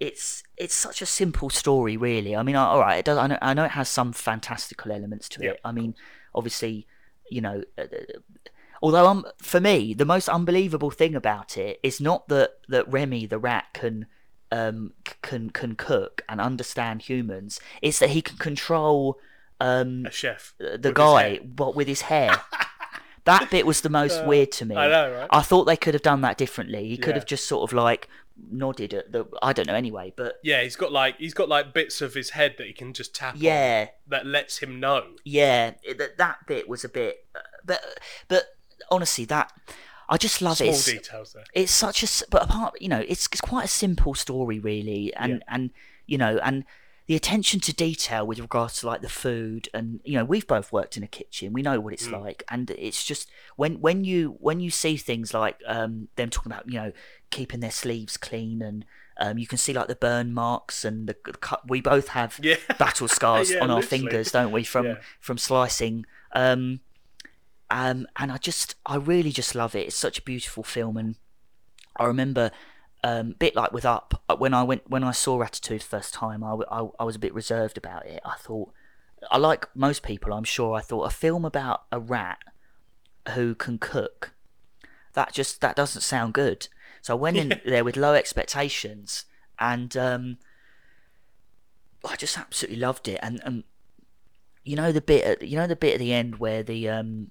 it's 0.00 0.42
it's 0.56 0.74
such 0.74 1.00
a 1.02 1.06
simple 1.06 1.48
story, 1.50 1.96
really. 1.96 2.34
I 2.36 2.42
mean, 2.42 2.56
all 2.56 2.80
right, 2.80 2.98
it 2.98 3.04
does. 3.04 3.18
I 3.18 3.26
know, 3.28 3.38
I 3.42 3.54
know 3.54 3.64
it 3.64 3.70
has 3.72 3.88
some 3.88 4.12
fantastical 4.12 4.90
elements 4.92 5.28
to 5.30 5.42
Yep. 5.44 5.54
it. 5.54 5.60
I 5.64 5.72
mean, 5.72 5.94
obviously, 6.34 6.86
you 7.30 7.40
know. 7.40 7.62
Uh, 7.78 7.84
although, 8.82 9.06
um, 9.06 9.24
for 9.40 9.60
me, 9.60 9.94
the 9.94 10.04
most 10.04 10.28
unbelievable 10.28 10.90
thing 10.90 11.14
about 11.14 11.56
it 11.56 11.78
is 11.82 12.00
not 12.00 12.28
that 12.28 12.50
that 12.68 12.90
Remy 12.90 13.26
the 13.26 13.38
rat 13.38 13.66
can 13.74 14.06
um 14.50 14.92
can 15.22 15.50
can 15.50 15.74
cook 15.76 16.22
and 16.28 16.40
understand 16.40 17.02
humans. 17.02 17.60
It's 17.80 17.98
that 18.00 18.10
he 18.10 18.22
can 18.22 18.36
control 18.38 19.18
um 19.60 20.04
a 20.06 20.10
chef. 20.10 20.54
the 20.58 20.92
guy, 20.92 21.38
but 21.44 21.74
with 21.74 21.88
his 21.88 22.02
hair. 22.02 22.42
that 23.24 23.50
bit 23.50 23.66
was 23.66 23.80
the 23.82 23.88
most 24.00 24.20
Uh, 24.22 24.24
weird 24.26 24.52
to 24.52 24.64
me. 24.64 24.76
I 24.76 24.88
know, 24.88 25.12
right? 25.12 25.28
I 25.30 25.42
thought 25.42 25.64
they 25.64 25.76
could 25.76 25.94
have 25.94 26.02
done 26.02 26.20
that 26.22 26.38
differently. 26.38 26.88
He 26.88 26.96
could 26.96 27.10
Yeah. 27.10 27.14
have 27.20 27.26
just 27.26 27.46
sort 27.46 27.68
of 27.70 27.72
like 27.74 28.08
nodded 28.50 28.94
at 28.94 29.12
the. 29.12 29.26
I 29.42 29.52
don't 29.52 29.66
know 29.66 29.74
anyway, 29.74 30.12
but 30.16 30.36
Yeah, 30.42 30.62
he's 30.62 30.76
got 30.76 30.90
like 30.92 31.18
he's 31.18 31.34
got 31.34 31.48
like 31.48 31.72
bits 31.72 32.00
of 32.00 32.14
his 32.14 32.30
head 32.30 32.54
that 32.58 32.66
he 32.66 32.72
can 32.72 32.92
just 32.92 33.14
tap 33.14 33.34
on 33.34 33.40
yeah, 33.40 33.88
that 34.08 34.26
lets 34.26 34.58
him 34.58 34.80
know. 34.80 35.04
yeah, 35.24 35.72
that 35.98 36.16
that 36.18 36.46
bit 36.46 36.68
was 36.68 36.84
a 36.84 36.88
bit. 36.88 37.26
But 37.64 37.82
but 38.28 38.44
honestly, 38.90 39.24
that 39.26 39.52
I 40.08 40.16
just 40.16 40.42
love 40.42 40.56
Small 40.58 40.68
it. 40.68 40.72
It's, 40.72 40.84
details 40.84 41.32
there. 41.34 41.44
it's 41.54 41.72
such 41.72 42.02
a 42.02 42.24
but 42.30 42.42
apart 42.42 42.74
you 42.80 42.88
know 42.88 43.00
it's 43.06 43.26
it's 43.32 43.40
quite 43.40 43.64
a 43.66 43.68
simple 43.68 44.14
story 44.14 44.58
really 44.58 45.14
and 45.14 45.34
Yeah. 45.34 45.38
and 45.54 45.70
you 46.06 46.18
know 46.18 46.38
and 46.42 46.64
the 47.06 47.16
attention 47.16 47.58
to 47.60 47.72
detail 47.74 48.26
with 48.26 48.38
regards 48.38 48.80
to 48.80 48.86
like 48.86 49.00
the 49.02 49.08
food 49.08 49.68
and 49.74 50.00
you 50.04 50.14
know 50.16 50.24
we've 50.24 50.46
both 50.46 50.72
worked 50.72 50.96
in 50.96 51.02
a 51.02 51.08
kitchen 51.08 51.52
we 51.52 51.60
know 51.62 51.80
what 51.80 51.92
it's 51.92 52.06
Mm. 52.06 52.20
like 52.22 52.44
and 52.48 52.70
it's 52.70 53.04
just 53.04 53.28
when 53.56 53.80
when 53.80 54.04
you 54.04 54.36
when 54.40 54.60
you 54.60 54.70
see 54.70 54.96
things 54.96 55.34
like 55.34 55.58
um 55.66 56.08
them 56.16 56.30
talking 56.30 56.52
about 56.52 56.68
you 56.68 56.74
know 56.78 56.92
keeping 57.30 57.60
their 57.60 57.70
sleeves 57.72 58.16
clean 58.16 58.62
and 58.62 58.84
um, 59.18 59.36
you 59.36 59.46
can 59.46 59.58
see 59.58 59.72
like 59.74 59.88
the 59.88 59.94
burn 59.94 60.32
marks 60.32 60.84
and 60.84 61.08
the, 61.08 61.14
cut 61.14 61.68
we 61.68 61.80
both 61.80 62.08
have 62.08 62.38
Yeah. 62.42 62.56
battle 62.78 63.08
scars 63.08 63.50
Yeah, 63.50 63.58
on 63.62 63.70
our 63.70 63.82
fingers 63.82 64.30
don't 64.30 64.52
we 64.52 64.64
from 64.64 64.86
Yeah. 64.86 64.94
from 65.20 65.38
slicing 65.38 66.06
um 66.34 66.80
um 67.70 68.06
and 68.16 68.30
i 68.32 68.36
just 68.38 68.74
i 68.86 68.96
really 68.96 69.32
just 69.32 69.54
love 69.54 69.74
it 69.74 69.86
it's 69.88 69.96
such 69.96 70.18
a 70.18 70.22
beautiful 70.22 70.62
film 70.62 70.96
and 70.96 71.16
i 71.96 72.04
remember 72.04 72.50
um 73.04 73.34
bit 73.38 73.54
like 73.56 73.72
with 73.72 73.84
up. 73.84 74.22
Uh, 74.28 74.36
when 74.36 74.54
i 74.54 74.62
went 74.62 74.88
when 74.88 75.04
i 75.04 75.10
saw 75.10 75.38
ratatouille 75.38 75.78
the 75.78 75.84
first 75.84 76.14
time 76.14 76.42
I 76.44 76.56
I 76.98 77.04
was 77.04 77.16
a 77.16 77.20
bit 77.20 77.34
reserved 77.34 77.76
about 77.76 78.06
it. 78.06 78.20
I 78.24 78.36
thought 78.36 78.72
i 79.30 79.38
like 79.38 79.68
most 79.76 80.02
people 80.02 80.32
i'm 80.32 80.42
sure 80.42 80.74
i 80.74 80.80
thought 80.80 81.04
a 81.04 81.10
film 81.10 81.44
about 81.44 81.84
a 81.92 82.00
rat 82.00 82.38
who 83.34 83.54
can 83.54 83.78
cook 83.78 84.34
that 85.12 85.32
just 85.32 85.60
that 85.60 85.76
doesn't 85.76 86.00
sound 86.00 86.34
good. 86.34 86.68
So 87.02 87.14
i 87.14 87.20
went 87.20 87.36
in 87.36 87.60
there 87.66 87.84
with 87.84 87.96
low 87.96 88.14
expectations 88.14 89.24
and 89.58 89.96
um 89.96 90.38
I 92.04 92.16
just 92.16 92.36
absolutely 92.38 92.80
loved 92.80 93.08
it, 93.08 93.20
and 93.22 93.40
and 93.44 93.64
you 94.64 94.76
know 94.76 94.92
the 94.92 95.00
bit 95.00 95.24
at 95.24 95.42
you 95.42 95.56
know 95.56 95.66
the 95.66 95.76
bit 95.76 95.94
at 95.94 96.00
the 96.00 96.12
end 96.12 96.36
where 96.36 96.62
the 96.62 96.88
um 96.88 97.30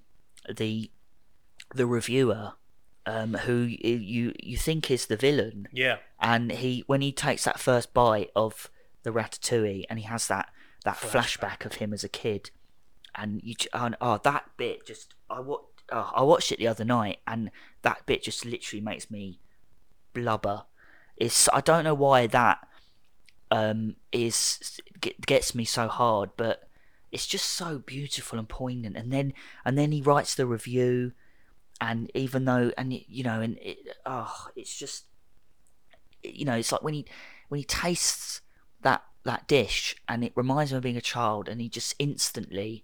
the 0.54 0.90
the 1.74 1.86
reviewer 1.86 2.54
um 3.06 3.34
who 3.34 3.64
you 3.64 4.34
you 4.42 4.58
think 4.58 4.92
is 4.92 5.08
the 5.08 5.18
villain, 5.18 5.68
Yeah, 5.72 5.98
and 6.20 6.52
he 6.52 6.84
when 6.88 7.02
he 7.02 7.12
takes 7.12 7.44
that 7.46 7.60
first 7.60 7.94
bite 7.94 8.30
of 8.36 8.70
the 9.04 9.12
ratatouille 9.12 9.86
and 9.90 9.98
he 10.00 10.06
has 10.06 10.28
that 10.28 10.50
that 10.86 10.96
Flashback. 10.98 11.40
flashback, 11.62 11.66
of 11.66 11.74
him 11.76 11.94
as 11.94 12.04
a 12.04 12.10
kid, 12.10 12.52
and 13.16 13.42
you 13.44 13.56
and, 13.74 13.96
oh 14.02 14.20
that 14.24 14.46
bit 14.58 14.86
just 14.86 15.14
I 15.30 15.40
wa- 15.40 15.62
oh, 15.92 16.12
I 16.16 16.22
watched 16.24 16.52
it 16.52 16.60
the 16.60 16.68
other 16.68 16.86
night 16.86 17.20
and 17.28 17.50
that 17.82 18.06
bit 18.06 18.24
just 18.24 18.46
literally 18.46 18.82
makes 18.82 19.10
me 19.10 19.40
blubber. 20.14 20.66
It's 21.18 21.50
I 21.54 21.62
don't 21.62 21.84
know 21.84 21.94
why 21.96 22.28
that 22.28 22.68
um 23.50 23.96
is 24.12 24.80
get, 25.00 25.26
gets 25.26 25.54
me 25.56 25.66
so 25.66 25.88
hard, 25.88 26.32
but 26.38 26.68
it's 27.12 27.28
just 27.28 27.48
so 27.50 27.80
beautiful 27.80 28.40
and 28.40 28.48
poignant. 28.48 28.96
And 28.96 29.12
then 29.12 29.34
and 29.66 29.78
then 29.78 29.92
he 29.92 30.02
writes 30.02 30.34
the 30.36 30.46
review, 30.46 31.12
and 31.82 32.12
even 32.14 32.46
though 32.46 32.72
and 32.78 32.94
you 32.94 33.24
know 33.24 33.42
and 33.42 33.58
it, 33.60 33.80
oh 34.06 34.48
it's 34.56 34.78
just 34.78 35.06
you 36.24 36.46
know 36.46 36.54
it's 36.54 36.72
like 36.72 36.84
when 36.84 36.94
he 36.94 37.06
when 37.50 37.58
he 37.58 37.66
tastes 37.66 38.42
that 38.84 39.04
that 39.24 39.48
dish 39.48 39.96
and 40.08 40.24
it 40.24 40.32
reminds 40.36 40.72
him 40.72 40.78
of 40.78 40.84
being 40.84 40.96
a 40.96 41.02
child 41.02 41.50
and 41.50 41.60
he 41.60 41.68
just 41.68 41.96
instantly 42.00 42.84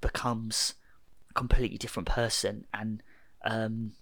becomes 0.00 0.74
a 1.30 1.34
completely 1.34 1.76
different 1.78 2.08
person 2.08 2.64
and 2.72 3.02
um 3.44 3.92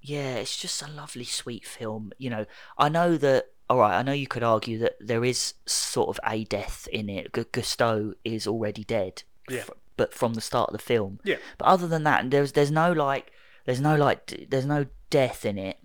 yeah 0.00 0.36
it's 0.36 0.56
just 0.56 0.82
a 0.82 0.90
lovely 0.90 1.24
sweet 1.24 1.66
film 1.66 2.12
you 2.18 2.30
know. 2.30 2.46
I 2.76 2.88
know 2.88 3.16
that 3.16 3.46
all 3.70 3.78
right 3.78 3.98
i 3.98 4.02
know 4.02 4.12
you 4.12 4.26
could 4.26 4.42
argue 4.42 4.78
that 4.78 4.94
there 5.00 5.24
is 5.24 5.54
sort 5.66 6.08
of 6.08 6.20
a 6.26 6.44
death 6.44 6.88
in 6.92 7.08
it. 7.08 7.32
Gu- 7.32 7.44
gusteau 7.44 8.14
is 8.24 8.46
already 8.46 8.84
dead. 8.84 9.22
Yeah. 9.48 9.64
But 9.98 10.14
from 10.14 10.32
the 10.34 10.40
start 10.40 10.70
of 10.70 10.72
the 10.72 10.82
film 10.92 11.20
yeah, 11.24 11.36
but 11.58 11.66
other 11.66 11.86
than 11.86 12.04
that, 12.04 12.30
there's 12.30 12.52
there's 12.52 12.70
no 12.70 12.90
like 12.92 13.30
there's 13.66 13.80
no 13.80 13.94
like 13.96 14.46
there's 14.48 14.64
no 14.66 14.86
death 15.10 15.44
in 15.44 15.58
it, 15.58 15.76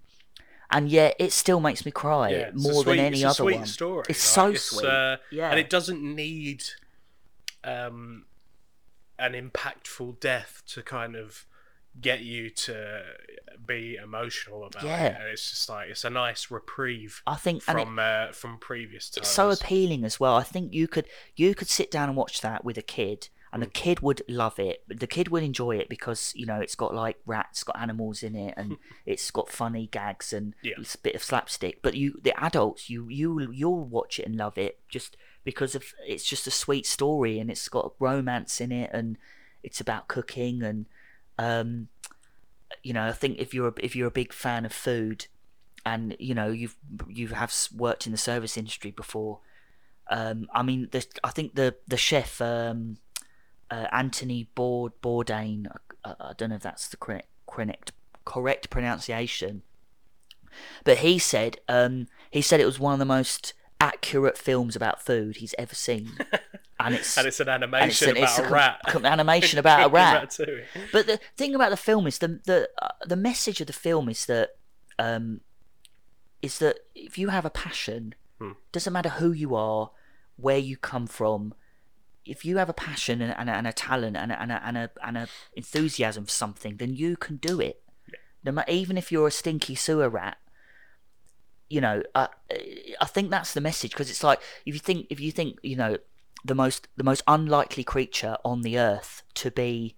and 0.72 0.90
yet 0.90 1.16
it 1.20 1.32
still 1.34 1.60
makes 1.60 1.86
me 1.86 1.92
cry 1.92 2.30
yeah. 2.30 2.38
It's 2.54 2.64
more 2.64 2.84
sweet- 2.84 2.96
than 2.98 3.06
any 3.06 3.18
it's 3.18 3.24
a 3.26 3.28
other 3.28 3.36
sweet 3.44 3.58
one. 3.58 3.66
Story. 3.66 4.04
It's 4.08 4.38
like, 4.38 4.58
so 4.58 4.78
sweet. 4.78 4.88
uh, 4.88 5.18
Yeah. 5.32 5.50
and 5.50 5.60
it 5.60 5.70
doesn't 5.70 6.02
need 6.02 6.64
um 7.64 8.26
an 9.20 9.34
impactful 9.34 10.20
death 10.20 10.64
to 10.68 10.82
kind 10.82 11.16
of 11.16 11.46
get 12.02 12.22
you 12.22 12.50
to 12.50 13.04
be 13.66 13.96
emotional 13.96 14.66
about 14.66 14.84
Yeah. 14.84 15.04
it. 15.06 15.16
And 15.20 15.30
it's 15.30 15.50
just 15.52 15.70
like 15.70 15.90
it's 15.90 16.04
a 16.04 16.10
nice 16.10 16.50
reprieve 16.50 17.22
I 17.28 17.36
think 17.36 17.64
and 17.68 17.80
it- 17.80 17.86
from 17.86 18.00
uh, 18.00 18.32
from 18.32 18.58
previous 18.58 19.10
times. 19.10 19.28
it's 19.28 19.36
so 19.36 19.52
appealing 19.52 20.04
as 20.04 20.20
well. 20.20 20.36
I 20.36 20.44
think 20.44 20.74
you 20.74 20.88
could 20.88 21.06
you 21.36 21.54
could 21.56 21.70
sit 21.70 21.92
down 21.92 22.10
and 22.10 22.18
watch 22.18 22.42
that 22.42 22.66
with 22.66 22.78
a 22.78 22.82
kid, 22.82 23.30
and 23.54 23.62
the 23.62 23.68
kid 23.68 24.02
would 24.02 24.22
love 24.28 24.58
it. 24.60 24.84
The 24.90 25.08
kid 25.08 25.30
would 25.30 25.44
enjoy 25.44 25.78
it 25.78 25.88
because 25.88 26.34
you 26.36 26.46
know 26.46 26.60
it's 26.60 26.76
got 26.76 26.94
like 26.94 27.18
rats, 27.26 27.64
got 27.64 27.80
animals 27.80 28.24
in 28.24 28.36
it, 28.36 28.54
and 28.58 28.78
it's 29.06 29.30
got 29.32 29.48
funny 29.50 29.88
gags 29.88 30.34
and 30.34 30.56
Yeah. 30.64 30.74
it's 30.80 30.96
a 30.96 30.98
bit 30.98 31.16
of 31.16 31.24
slapstick. 31.24 31.82
But 31.82 31.94
you, 31.96 32.20
the 32.24 32.34
adults, 32.44 32.90
you 32.90 33.08
you 33.10 33.52
you'll 33.52 33.86
watch 33.86 34.20
it 34.20 34.26
and 34.26 34.36
love 34.36 34.58
it 34.58 34.80
just 34.90 35.16
because 35.46 35.76
of 35.76 35.84
it's 36.08 36.24
just 36.26 36.48
a 36.48 36.52
sweet 36.52 36.86
story 36.86 37.40
and 37.40 37.50
it's 37.52 37.70
got 37.70 37.94
romance 38.00 38.60
in 38.60 38.72
it 38.72 38.90
and 38.94 39.18
it's 39.62 39.80
about 39.80 40.08
cooking 40.08 40.64
and 40.64 40.86
um 41.38 41.88
you 42.82 42.94
know 42.94 43.06
I 43.08 43.12
think 43.12 43.38
if 43.40 43.54
you're 43.54 43.68
a, 43.70 43.74
if 43.80 43.96
you're 43.96 44.08
a 44.08 44.12
big 44.12 44.34
fan 44.34 44.66
of 44.66 44.74
food 44.74 45.28
and 45.86 46.16
you 46.20 46.34
know 46.34 46.48
you've 46.50 46.78
you 47.08 47.28
have 47.30 47.54
worked 47.76 48.06
in 48.06 48.12
the 48.14 48.18
service 48.18 48.58
industry 48.58 48.92
before 48.92 49.40
um 50.10 50.48
i 50.54 50.62
mean 50.62 50.88
the, 50.92 51.06
i 51.24 51.30
think 51.30 51.56
the 51.56 51.76
the 51.88 51.98
chef 51.98 52.42
um 52.42 52.98
uh, 53.74 53.88
anthony 53.92 54.42
Bourd, 54.56 54.92
bourdain 55.02 55.60
I, 56.06 56.14
I 56.30 56.34
don't 56.38 56.50
know 56.52 56.56
if 56.62 56.62
that's 56.70 56.88
the 56.90 56.98
correct 56.98 57.28
correct 57.54 57.92
correct 58.26 58.70
pronunciation 58.70 59.64
but 60.84 60.98
he 61.00 61.14
said 61.20 61.58
um 61.68 62.08
he 62.32 62.42
said 62.42 62.60
it 62.60 62.66
was 62.66 62.80
one 62.80 62.94
of 62.94 63.00
the 63.00 63.06
most 63.20 63.54
accurate 63.80 64.38
films 64.38 64.76
about 64.76 65.02
food 65.10 65.38
he's 65.38 65.56
ever 65.58 65.76
seen 65.76 66.12
and 66.80 66.96
it's 66.96 67.18
and 67.18 67.28
it's 67.28 67.40
an 67.40 67.50
animation 67.50 68.10
it's, 68.16 68.20
it's 68.24 68.38
about 68.38 68.46
a 68.46 68.50
a 68.50 68.52
rat. 68.52 68.80
com- 68.88 69.06
animation 69.06 69.60
about 69.60 69.86
a 69.88 69.90
rat 70.02 70.38
but 70.92 71.06
the 71.08 71.20
thing 71.36 71.54
about 71.56 71.70
the 71.72 71.78
film 71.90 72.06
is 72.08 72.18
the 72.20 72.40
the 72.46 72.70
uh, 72.82 72.90
the 73.06 73.16
message 73.30 73.60
of 73.62 73.68
the 73.68 73.74
film 73.74 74.08
is 74.10 74.26
that 74.28 74.52
um 75.00 75.42
is 76.42 76.60
that 76.60 76.78
if 76.94 77.18
you 77.18 77.30
have 77.30 77.46
a 77.46 77.50
passion, 77.50 78.14
Hmm. 78.40 78.52
doesn't 78.74 78.92
matter 78.92 79.10
who 79.22 79.32
you 79.32 79.56
are, 79.56 79.92
where 80.36 80.58
you 80.58 80.76
come 80.76 81.08
from, 81.08 81.54
if 82.26 82.46
you 82.46 82.58
have 82.58 82.70
a 82.70 82.74
passion 82.74 83.22
and, 83.22 83.36
and, 83.38 83.50
a, 83.50 83.54
and 83.54 83.68
a 83.68 83.74
talent 83.74 84.16
and 84.18 84.32
a, 84.32 84.42
and 84.42 84.52
a, 84.52 84.66
and 84.66 84.78
a, 84.78 84.90
and 85.06 85.18
a 85.18 85.28
enthusiasm 85.56 86.26
for 86.26 86.32
something, 86.32 86.78
then 86.78 86.94
you 86.94 87.16
can 87.18 87.38
do 87.38 87.60
it. 87.60 87.82
No 88.44 88.52
matter, 88.52 88.72
even 88.72 88.98
if 88.98 89.12
you're 89.12 89.28
a 89.28 89.32
stinky 89.32 89.76
sewer 89.76 90.10
rat, 90.10 90.38
you 91.70 91.82
know, 91.82 92.04
uh, 92.14 92.28
I 93.02 93.06
think 93.06 93.32
that's 93.32 93.54
the 93.54 93.62
message 93.62 93.92
because 93.92 94.10
it's 94.10 94.24
like 94.24 94.40
if 94.66 94.74
you 94.74 94.80
think 94.80 95.08
if 95.10 95.20
you 95.20 95.32
think 95.32 95.58
you 95.64 95.76
know 95.76 95.98
the 96.46 96.54
most 96.54 96.88
the 96.98 97.04
most 97.04 97.24
unlikely 97.28 97.84
creature 97.84 98.38
on 98.44 98.62
the 98.62 98.78
earth 98.78 99.24
to 99.36 99.50
be 99.50 99.96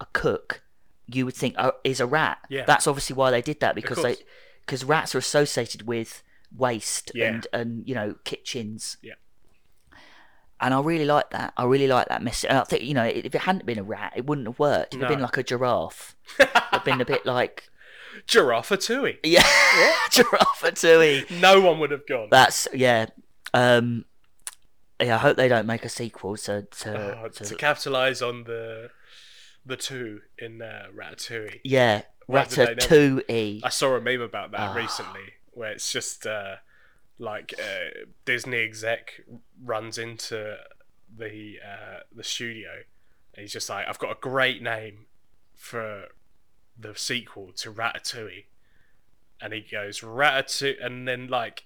a 0.00 0.06
cook, 0.12 0.62
you 1.06 1.24
would 1.24 1.34
think 1.34 1.54
uh, 1.56 1.72
is 1.84 2.00
a 2.00 2.06
rat. 2.06 2.38
Yeah. 2.48 2.64
That's 2.66 2.86
obviously 2.86 3.14
why 3.14 3.30
they 3.30 3.42
did 3.42 3.60
that 3.60 3.74
because 3.74 4.02
they 4.02 4.16
because 4.66 4.84
rats 4.84 5.14
are 5.14 5.18
associated 5.18 5.86
with 5.86 6.22
waste 6.54 7.12
Yeah. 7.14 7.28
and 7.28 7.46
and 7.52 7.88
you 7.88 7.94
know 7.94 8.16
kitchens. 8.24 8.96
Yeah. 9.02 9.14
And 10.64 10.72
I 10.74 10.80
really 10.80 11.04
like 11.04 11.30
that. 11.30 11.52
I 11.56 11.64
really 11.64 11.86
like 11.88 12.08
that 12.08 12.22
message. 12.22 12.48
And 12.48 12.58
I 12.58 12.64
think 12.64 12.82
you 12.82 12.94
know 12.94 13.04
if 13.04 13.34
it 13.34 13.40
hadn't 13.42 13.66
been 13.66 13.78
a 13.78 13.82
rat, 13.84 14.14
it 14.16 14.26
wouldn't 14.26 14.46
have 14.48 14.58
worked. 14.58 14.94
It'd 14.94 15.02
have 15.02 15.10
been 15.10 15.20
like 15.20 15.36
a 15.36 15.42
giraffe. 15.42 16.16
It'd 16.40 16.84
been 16.84 17.00
a 17.00 17.04
bit 17.04 17.24
like 17.38 17.68
Giraffe 18.26 18.78
tui. 18.78 19.18
yeah, 19.22 19.44
giraffe 20.10 20.74
tui. 20.74 21.24
No 21.40 21.60
one 21.60 21.78
would 21.80 21.90
have 21.90 22.06
gone. 22.06 22.28
That's 22.30 22.66
yeah. 22.72 23.06
Um, 23.52 24.04
yeah, 25.00 25.16
I 25.16 25.18
hope 25.18 25.36
they 25.36 25.48
don't 25.48 25.66
make 25.66 25.84
a 25.84 25.88
sequel 25.88 26.36
to 26.38 26.62
to, 26.62 27.18
Oh, 27.24 27.28
to, 27.28 27.44
to 27.44 27.54
capitalise 27.56 28.22
on 28.22 28.44
the 28.44 28.90
the 29.66 29.76
two 29.76 30.20
in 30.38 30.62
uh, 30.62 30.84
Ratatouille. 30.96 31.60
yeah, 31.64 32.02
Why 32.26 32.44
did 32.44 32.50
they 32.50 32.64
never- 32.66 32.76
Ratatouille. 33.22 33.60
I 33.64 33.68
saw 33.68 33.94
a 33.96 34.00
meme 34.00 34.20
about 34.20 34.50
that 34.52 34.60
Ah. 34.70 34.74
recently, 34.74 35.34
where 35.52 35.72
it's 35.72 35.90
just 35.92 36.26
uh, 36.26 36.56
like 37.18 37.54
uh, 37.58 38.06
Disney 38.24 38.58
exec 38.58 39.22
runs 39.62 39.98
into 39.98 40.56
the 41.16 41.58
uh, 41.64 42.00
the 42.14 42.24
studio, 42.24 42.70
and 43.34 43.42
he's 43.42 43.52
just 43.52 43.68
like, 43.68 43.86
"I've 43.88 43.98
got 43.98 44.12
a 44.12 44.20
great 44.20 44.62
name 44.62 45.06
for 45.54 46.06
the 46.78 46.94
sequel 46.94 47.52
to 47.56 47.72
Ratatouille," 47.72 48.46
and 49.40 49.52
he 49.52 49.60
goes 49.60 50.00
Ratatouille, 50.00 50.84
and 50.84 51.06
then 51.06 51.28
like 51.28 51.64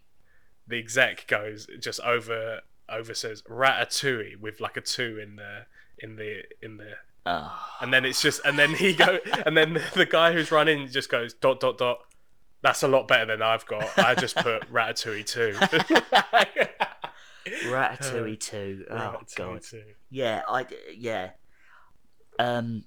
the 0.67 0.79
exec 0.79 1.27
goes 1.27 1.67
just 1.81 2.01
over 2.01 2.61
over 2.89 3.15
says 3.15 3.43
Ratatouille 3.43 4.39
with 4.39 4.61
like 4.61 4.77
a 4.77 4.81
two 4.81 5.19
in 5.19 5.37
the 5.37 5.67
in 5.99 6.17
the 6.17 6.43
in 6.63 6.77
the 6.77 6.97
Oh, 7.31 7.53
and 7.83 7.93
then 7.93 8.07
it's 8.07 8.23
just 8.23 8.41
and 8.47 8.59
then 8.59 8.73
he 8.73 8.95
go 8.95 9.19
and 9.45 9.55
then 9.55 9.83
the 9.95 10.07
guy 10.07 10.33
who's 10.33 10.51
running 10.51 10.89
just 10.89 11.11
goes 11.11 11.35
dot 11.35 11.61
dot 11.61 11.77
dot 11.77 11.99
that's 12.63 12.83
a 12.83 12.89
lot 12.89 13.09
better 13.09 13.27
than 13.27 13.43
i've 13.43 13.65
got 13.67 13.87
i 13.99 14.15
just 14.15 14.37
put 14.37 14.63
ratatouille 14.73 15.25
2 15.25 15.55
Ratatouille 17.67 18.39
two. 18.39 18.85
Oh 18.91 18.95
Ratatouille 18.95 19.37
god. 19.37 19.63
2. 19.63 19.83
Yeah, 20.11 20.43
I 20.49 20.67
yeah. 20.95 21.31
Um, 22.39 22.85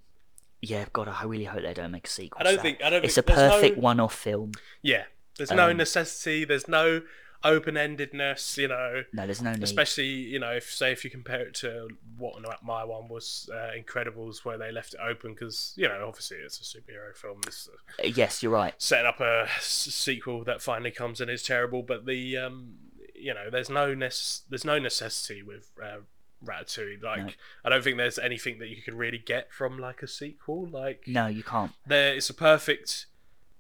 yeah. 0.61 0.86
God, 0.93 1.07
I 1.07 1.24
really 1.24 1.45
hope 1.45 1.63
they 1.63 1.74
don't 1.74 1.91
make 1.91 2.07
a 2.07 2.09
sequel. 2.09 2.39
i 2.39 2.43
don't 2.43 2.61
think 2.61 2.82
i 2.84 2.89
don't 2.89 3.03
it's 3.03 3.17
a 3.17 3.24
perfect 3.24 3.78
no, 3.78 3.82
one-off 3.84 4.13
film. 4.13 4.51
yeah 4.82 5.03
there's 5.38 5.51
no 5.51 5.69
Um, 5.72 5.78
necessity 5.78 6.45
there's 6.45 6.67
no 6.67 7.01
open-endedness 7.44 8.58
you 8.58 8.68
know 8.68 9.04
No, 9.14 9.26
there's 9.26 9.42
no 9.42 9.52
need. 9.54 9.64
especially 9.64 10.08
you 10.08 10.39
know 10.39 10.52
if 10.52 10.72
say 10.72 10.92
if 10.92 11.04
you 11.04 11.10
compare 11.10 11.42
it 11.42 11.54
to 11.56 11.88
what 12.18 12.36
my 12.64 12.84
one 12.84 13.08
was 13.08 13.50
uh, 13.54 13.72
incredibles 13.78 14.44
where 14.46 14.58
they 14.58 14.72
left 14.72 14.94
it 14.94 15.00
open 15.02 15.34
because 15.34 15.74
you 15.76 15.88
know 15.88 16.06
obviously 16.08 16.38
it's 16.38 16.60
a 16.60 16.64
superhero 16.64 17.16
film 17.16 17.39
it's 17.48 17.68
Uh, 18.00 18.08
yes, 18.08 18.42
you're 18.44 18.52
right. 18.52 18.74
setting 18.78 19.08
up 19.08 19.20
a 19.20 19.44
s- 19.58 19.88
sequel 19.92 20.44
that 20.44 20.62
finally 20.62 20.92
comes 20.92 21.20
and 21.22 21.30
is 21.32 21.44
terrible. 21.44 21.82
But 21.84 22.06
the 22.06 22.38
um, 22.38 22.76
you 23.16 23.34
know, 23.34 23.50
there's 23.52 23.70
no 23.70 23.94
nece- 23.96 24.42
there's 24.50 24.66
no 24.66 24.80
necessity 24.80 25.44
with 25.44 25.72
uh, 25.84 26.00
Ratatouille. 26.44 27.02
Like, 27.04 27.26
No. 27.26 27.32
I 27.66 27.70
don't 27.70 27.84
think 27.84 27.98
there's 27.98 28.18
anything 28.20 28.60
that 28.60 28.70
you 28.70 28.82
can 28.82 28.96
really 28.98 29.18
get 29.20 29.52
from 29.52 29.78
like 29.80 30.02
a 30.02 30.08
sequel. 30.08 30.68
Like, 30.68 31.04
No, 31.08 31.28
you 31.28 31.44
can't. 31.44 31.72
there 31.86 32.16
it's 32.16 32.30
a 32.30 32.34
perfect 32.34 33.08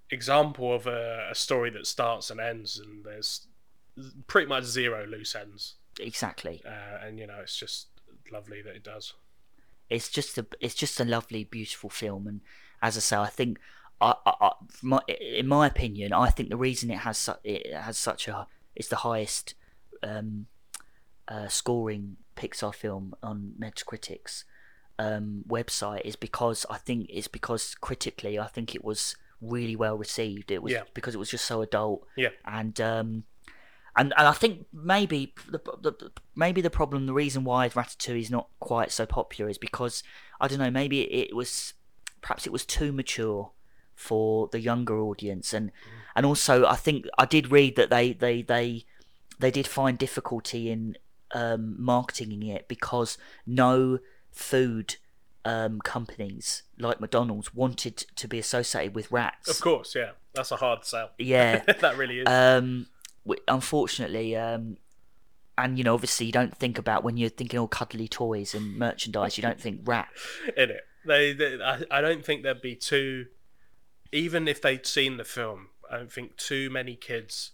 example 0.09 0.73
of 0.73 0.87
a, 0.87 1.27
a 1.31 1.35
story 1.35 1.69
that 1.71 1.87
starts 1.87 2.29
and 2.31 2.39
ends, 2.39 2.79
and 2.79 3.03
there's 3.05 3.47
pretty 4.27 4.47
much 4.47 4.63
zero 4.63 5.05
loose 5.05 5.35
ends. 5.35 5.75
Exactly. 5.99 6.61
Uh, 6.65 7.05
and 7.05 7.19
you 7.19 7.27
know, 7.27 7.39
it's 7.41 7.57
just 7.57 7.87
lovely 8.31 8.61
that 8.61 8.75
it 8.75 8.83
does. 8.83 9.13
it's 9.89 10.09
just 10.09 10.37
a 10.37 10.45
it's 10.61 10.73
just 10.75 10.99
a 11.01 11.03
lovely 11.05 11.43
beautiful 11.43 11.89
film 11.89 12.25
and 12.27 12.39
as 12.81 12.95
i 12.95 12.99
say 13.01 13.17
i 13.17 13.27
think 13.27 13.59
I, 13.99 14.13
I, 14.25 14.33
I 14.39 14.51
my, 14.81 14.99
in 15.09 15.47
my 15.49 15.67
opinion 15.67 16.13
i 16.13 16.29
think 16.29 16.47
the 16.49 16.55
reason 16.55 16.89
it 16.91 16.99
has 16.99 17.17
su- 17.17 17.41
it 17.43 17.73
has 17.73 17.97
such 17.97 18.29
a 18.29 18.47
it's 18.73 18.87
the 18.87 18.95
highest 19.07 19.53
um 20.01 20.45
uh, 21.27 21.49
scoring 21.49 22.15
pixar 22.37 22.73
film 22.73 23.13
on 23.21 23.53
metacritic's 23.59 24.45
um 24.97 25.43
website 25.47 26.01
is 26.05 26.15
because 26.15 26.65
i 26.69 26.77
think 26.77 27.07
it's 27.09 27.27
because 27.27 27.75
critically 27.75 28.39
i 28.39 28.47
think 28.47 28.73
it 28.73 28.85
was 28.85 29.17
really 29.41 29.75
well 29.75 29.97
received 29.97 30.51
it 30.51 30.63
was 30.63 30.71
Yeah. 30.71 30.83
because 30.93 31.15
it 31.15 31.17
was 31.19 31.29
just 31.31 31.43
so 31.45 31.61
adult 31.61 32.07
Yeah. 32.15 32.29
and 32.45 32.79
um 32.79 33.23
and 33.95 34.13
and 34.17 34.27
I 34.27 34.31
think 34.31 34.65
maybe 34.73 35.33
the, 35.49 35.59
the 35.59 36.11
maybe 36.35 36.61
the 36.61 36.69
problem, 36.69 37.05
the 37.05 37.13
reason 37.13 37.43
why 37.43 37.67
Ratatouille 37.67 38.21
is 38.21 38.31
not 38.31 38.47
quite 38.59 38.91
so 38.91 39.05
popular 39.05 39.49
is 39.49 39.57
because 39.57 40.03
I 40.39 40.47
don't 40.47 40.59
know, 40.59 40.71
maybe 40.71 41.01
it 41.01 41.35
was 41.35 41.73
perhaps 42.21 42.45
it 42.45 42.53
was 42.53 42.65
too 42.65 42.91
mature 42.91 43.51
for 43.95 44.47
the 44.51 44.59
younger 44.59 44.99
audience, 44.99 45.53
and 45.53 45.71
and 46.15 46.25
also 46.25 46.65
I 46.65 46.75
think 46.75 47.05
I 47.17 47.25
did 47.25 47.51
read 47.51 47.75
that 47.75 47.89
they 47.89 48.13
they 48.13 48.41
they 48.41 48.85
they 49.39 49.51
did 49.51 49.67
find 49.67 49.97
difficulty 49.97 50.69
in 50.69 50.95
um, 51.33 51.75
marketing 51.77 52.43
it 52.43 52.67
because 52.67 53.17
no 53.45 53.99
food 54.31 54.95
um, 55.43 55.79
companies 55.81 56.63
like 56.77 57.01
McDonald's 57.01 57.53
wanted 57.53 57.97
to 57.97 58.27
be 58.27 58.39
associated 58.39 58.95
with 58.95 59.11
rats. 59.11 59.49
Of 59.49 59.59
course, 59.61 59.95
yeah, 59.95 60.11
that's 60.33 60.51
a 60.51 60.57
hard 60.57 60.85
sell. 60.85 61.11
Yeah. 61.17 61.59
that 61.79 61.97
really 61.97 62.19
is. 62.19 62.27
Um, 62.27 62.87
unfortunately, 63.47 64.35
um, 64.35 64.77
and 65.57 65.77
you 65.77 65.83
know, 65.83 65.93
obviously, 65.93 66.25
you 66.25 66.31
don't 66.31 66.55
think 66.55 66.77
about 66.77 67.03
when 67.03 67.17
you're 67.17 67.29
thinking 67.29 67.59
all 67.59 67.67
cuddly 67.67 68.07
toys 68.07 68.53
and 68.55 68.77
merchandise. 68.77 69.37
You 69.37 69.43
don't 69.43 69.59
think 69.59 69.81
rat. 69.85 70.09
in 70.57 70.71
it. 70.71 70.81
They, 71.05 71.33
they 71.33 71.59
I, 71.61 71.83
I 71.89 72.01
don't 72.01 72.23
think 72.23 72.43
there'd 72.43 72.61
be 72.61 72.75
too, 72.75 73.25
even 74.11 74.47
if 74.47 74.61
they'd 74.61 74.85
seen 74.85 75.17
the 75.17 75.23
film, 75.23 75.67
I 75.89 75.97
don't 75.97 76.11
think 76.11 76.37
too 76.37 76.69
many 76.69 76.95
kids 76.95 77.51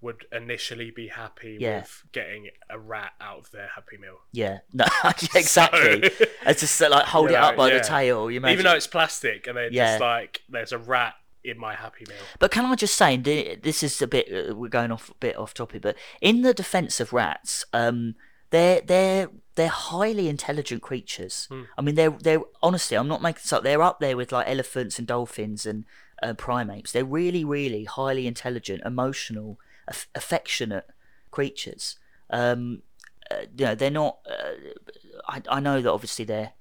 would 0.00 0.26
initially 0.32 0.90
be 0.90 1.06
happy 1.06 1.58
Yeah. 1.60 1.78
with 1.82 2.02
getting 2.10 2.48
a 2.68 2.76
rat 2.76 3.12
out 3.20 3.38
of 3.38 3.50
their 3.52 3.68
Happy 3.76 3.98
Meal. 3.98 4.16
Yeah, 4.32 4.58
no, 4.72 4.84
exactly. 5.34 6.10
So- 6.10 6.24
It's 6.44 6.60
just 6.60 6.80
like 6.80 7.04
hold 7.06 7.30
it 7.30 7.34
know, 7.34 7.38
up 7.38 7.56
by 7.56 7.68
yeah. 7.70 7.78
the 7.78 7.84
tail. 7.84 8.28
You 8.28 8.38
imagine. 8.38 8.52
even 8.54 8.64
though 8.64 8.74
it's 8.76 8.88
plastic, 8.88 9.46
and 9.46 9.56
they're 9.56 9.70
Yeah. 9.72 9.92
just 9.92 10.00
like, 10.00 10.42
"There's 10.48 10.72
a 10.72 10.78
rat 10.78 11.14
in 11.44 11.58
my 11.58 11.74
Happy 11.74 12.04
Meal." 12.08 12.18
But 12.38 12.50
can 12.50 12.64
I 12.64 12.74
just 12.74 12.94
say, 12.94 13.16
this 13.16 13.82
is 13.82 14.00
a 14.02 14.06
bit, 14.06 14.28
uh, 14.32 14.54
we're 14.54 14.68
going 14.68 14.92
off 14.92 15.10
a 15.10 15.14
bit 15.14 15.36
off 15.36 15.54
topic, 15.54 15.82
but 15.82 15.96
in 16.20 16.42
the 16.42 16.54
defense 16.54 17.00
of 17.00 17.12
rats, 17.12 17.64
um, 17.72 18.14
they're 18.50 18.80
they're 18.80 19.28
they're 19.54 19.68
highly 19.68 20.28
intelligent 20.28 20.82
creatures. 20.82 21.46
Hmm. 21.50 21.62
I 21.76 21.82
mean, 21.82 21.94
they're 21.94 22.10
they're 22.10 22.42
honestly, 22.62 22.96
I'm 22.96 23.08
not 23.08 23.22
making 23.22 23.40
this 23.42 23.52
up. 23.52 23.62
They're 23.62 23.82
up 23.82 24.00
there 24.00 24.16
with 24.16 24.32
like 24.32 24.48
elephants 24.48 24.98
and 24.98 25.08
dolphins 25.08 25.66
and 25.66 25.84
uh, 26.22 26.34
primates. 26.34 26.92
They're 26.92 27.04
really, 27.04 27.44
really 27.44 27.84
highly 27.84 28.26
intelligent, 28.26 28.82
emotional, 28.84 29.58
aff- 29.88 30.08
affectionate 30.14 30.86
creatures. 31.30 31.96
Um, 32.30 32.82
uh, 33.30 33.46
you 33.56 33.66
know, 33.66 33.74
they're 33.74 33.90
not. 33.90 34.18
Uh, 34.28 34.78
I 35.26 35.42
I 35.48 35.60
know 35.60 35.80
that 35.80 35.90
obviously 35.90 36.24
they're 36.24 36.52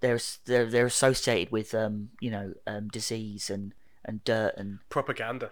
they're 0.00 0.20
they're 0.44 0.66
they're 0.66 0.86
associated 0.86 1.50
with 1.50 1.74
um 1.74 2.10
you 2.20 2.30
know 2.30 2.54
um 2.66 2.88
disease 2.88 3.50
and 3.50 3.74
and 4.06 4.24
dirt 4.24 4.54
and 4.56 4.78
Propaganda. 4.88 5.50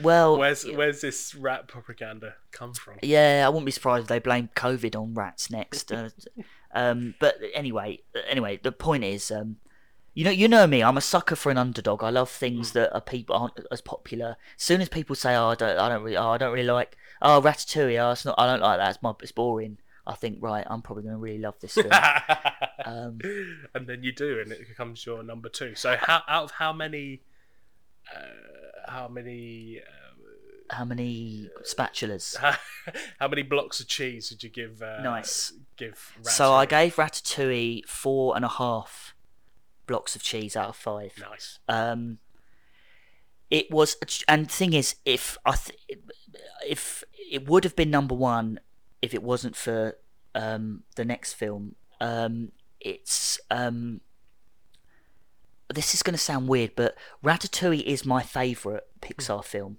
well 0.00 0.38
Where's 0.38 0.64
where's 0.64 1.00
this 1.00 1.34
rat 1.34 1.66
propaganda 1.68 2.34
come 2.52 2.74
from? 2.74 2.98
yeah, 3.02 3.44
I 3.44 3.48
wouldn't 3.48 3.66
be 3.66 3.72
surprised 3.72 4.02
if 4.02 4.08
they 4.08 4.18
blame 4.18 4.50
COVID 4.54 4.94
on 4.94 5.14
rats 5.14 5.50
next. 5.50 5.92
Uh, 5.92 6.10
um, 6.72 7.14
but 7.18 7.36
anyway, 7.54 8.00
anyway, 8.28 8.60
the 8.62 8.72
point 8.72 9.04
is, 9.04 9.30
um, 9.30 9.56
you 10.14 10.24
know, 10.24 10.30
you 10.30 10.48
know 10.48 10.66
me. 10.66 10.82
I'm 10.82 10.96
a 10.96 11.00
sucker 11.00 11.36
for 11.36 11.50
an 11.50 11.58
underdog. 11.58 12.02
I 12.02 12.10
love 12.10 12.30
things 12.30 12.72
that 12.72 12.92
are 12.94 13.00
people 13.00 13.36
aren't 13.36 13.60
as 13.70 13.80
popular. 13.80 14.36
As 14.56 14.62
soon 14.62 14.80
as 14.80 14.88
people 14.88 15.14
say, 15.14 15.34
"Oh, 15.34 15.48
I 15.48 15.54
don't, 15.54 15.78
I 15.78 15.88
don't 15.88 16.02
really, 16.02 16.16
oh, 16.16 16.30
I 16.30 16.38
don't 16.38 16.52
really 16.52 16.66
like, 16.66 16.96
oh, 17.22 17.40
Ratatouille, 17.40 18.02
oh, 18.02 18.12
it's 18.12 18.24
not, 18.24 18.34
I 18.38 18.46
don't 18.46 18.60
like 18.60 18.78
that. 18.78 18.90
It's 18.90 19.02
my, 19.02 19.12
it's 19.22 19.32
boring." 19.32 19.78
I 20.08 20.14
think, 20.14 20.38
right, 20.40 20.66
I'm 20.68 20.80
probably 20.80 21.02
going 21.02 21.14
to 21.14 21.20
really 21.20 21.38
love 21.38 21.56
this 21.60 21.74
film. 21.74 21.90
um, 22.86 23.18
and 23.74 23.86
then 23.86 24.02
you 24.02 24.10
do, 24.10 24.40
and 24.40 24.50
it 24.50 24.66
becomes 24.66 25.04
your 25.04 25.22
number 25.22 25.50
two. 25.50 25.74
So 25.74 25.96
how 26.00 26.22
out 26.26 26.44
of 26.44 26.50
how 26.52 26.72
many, 26.72 27.20
uh, 28.14 28.90
how 28.90 29.08
many, 29.08 29.80
uh, 29.80 30.74
how 30.74 30.84
many 30.84 31.48
spatulas? 31.62 32.36
how, 33.18 33.28
many 33.28 33.42
blocks 33.42 33.80
of 33.80 33.88
cheese 33.88 34.28
did 34.30 34.42
you 34.42 34.50
give? 34.50 34.82
Uh, 34.82 35.00
Nice. 35.02 35.52
Give. 35.76 36.12
So 36.22 36.52
I 36.52 36.66
Ratatouille? 36.66 36.70
gave 36.70 36.96
Ratatouille 36.96 37.84
four 37.86 38.36
and 38.36 38.44
a 38.44 38.48
half 38.48 39.14
blocks 39.86 40.14
of 40.16 40.22
cheese 40.22 40.56
out 40.56 40.68
of 40.68 40.76
five. 40.76 41.12
Nice. 41.18 41.58
Um, 41.68 42.18
it 43.50 43.70
was, 43.70 43.96
and 44.26 44.46
the 44.46 44.50
thing 44.52 44.72
is, 44.74 44.96
if 45.04 45.38
I, 45.44 45.52
th- 45.56 46.00
if 46.66 47.02
it 47.30 47.48
would 47.48 47.64
have 47.64 47.74
been 47.74 47.90
number 47.90 48.14
one, 48.14 48.60
if 49.00 49.14
it 49.14 49.22
wasn't 49.22 49.56
for 49.56 49.96
um, 50.34 50.82
the 50.96 51.04
next 51.04 51.32
film, 51.34 51.74
um, 52.00 52.52
it's 52.80 53.40
um, 53.50 54.00
this 55.72 55.94
is 55.94 56.02
going 56.02 56.14
to 56.14 56.18
sound 56.18 56.48
weird, 56.48 56.72
but 56.76 56.96
Ratatouille 57.24 57.82
is 57.84 58.04
my 58.06 58.22
favourite 58.22 58.82
Pixar 59.00 59.44
film. 59.44 59.78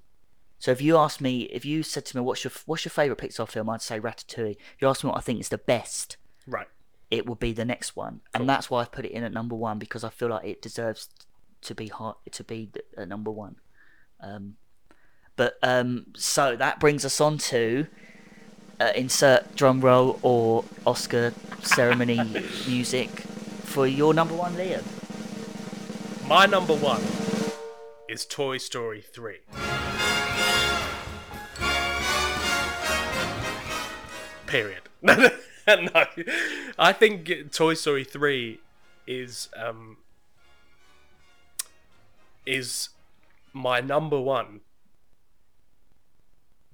So 0.60 0.72
if 0.72 0.82
you 0.82 0.98
ask 0.98 1.22
me, 1.22 1.44
if 1.44 1.64
you 1.66 1.84
said 1.84 2.06
to 2.08 2.18
me, 2.18 2.22
"What's 2.22 2.44
your 2.44 2.52
what's 2.66 2.84
your 2.86 2.92
favourite 2.92 3.18
Pixar 3.20 3.48
film?" 3.48 3.70
I'd 3.70 3.82
say 3.82 4.00
Ratatouille. 4.00 4.52
If 4.76 4.82
you 4.82 4.88
ask 4.90 5.04
me 5.04 5.10
what 5.10 5.18
I 5.18 5.22
think 5.22 5.40
is 5.40 5.50
the 5.50 5.58
best, 5.58 6.18
Right. 6.46 6.68
it 7.10 7.26
would 7.26 7.40
be 7.40 7.54
the 7.54 7.66
next 7.66 7.96
one, 7.96 8.22
Cool. 8.34 8.42
and 8.42 8.50
that's 8.50 8.70
why 8.70 8.82
I've 8.82 8.92
put 8.92 9.06
it 9.06 9.12
in 9.12 9.24
at 9.24 9.32
number 9.32 9.56
one 9.56 9.80
because 9.80 10.04
I 10.04 10.10
feel 10.10 10.28
like 10.30 10.46
it 10.46 10.62
deserves 10.62 11.10
to 11.62 11.74
be 11.76 11.88
hot 11.88 12.20
to 12.34 12.44
be 12.44 12.70
at 12.98 13.08
number 13.08 13.32
one. 13.32 13.56
Um, 14.20 14.58
but 15.38 15.58
um, 15.64 16.08
so 16.16 16.56
that 16.58 16.80
brings 16.82 17.06
us 17.06 17.22
on 17.22 17.38
to 17.38 17.88
uh, 18.82 18.92
insert 18.96 19.56
drum 19.56 19.80
roll 19.80 20.20
or 20.22 20.66
Oscar 20.86 21.34
ceremony 21.62 22.18
music 22.68 23.10
for 23.64 23.88
your 23.88 24.14
number 24.14 24.34
one, 24.36 24.56
Liam. 24.56 24.84
My 26.30 26.46
number 26.46 26.76
one 26.76 27.02
is 28.08 28.24
Toy 28.24 28.60
Story 28.60 29.02
3. 29.02 29.38
Period. 34.46 34.84
no, 35.02 36.06
I 36.78 36.94
think 36.94 37.52
Toy 37.52 37.74
Story 37.74 38.04
3 38.04 38.60
is 39.08 39.50
um 39.58 39.98
is 42.46 42.90
my 43.52 43.82
number 43.82 44.22
one 44.22 44.60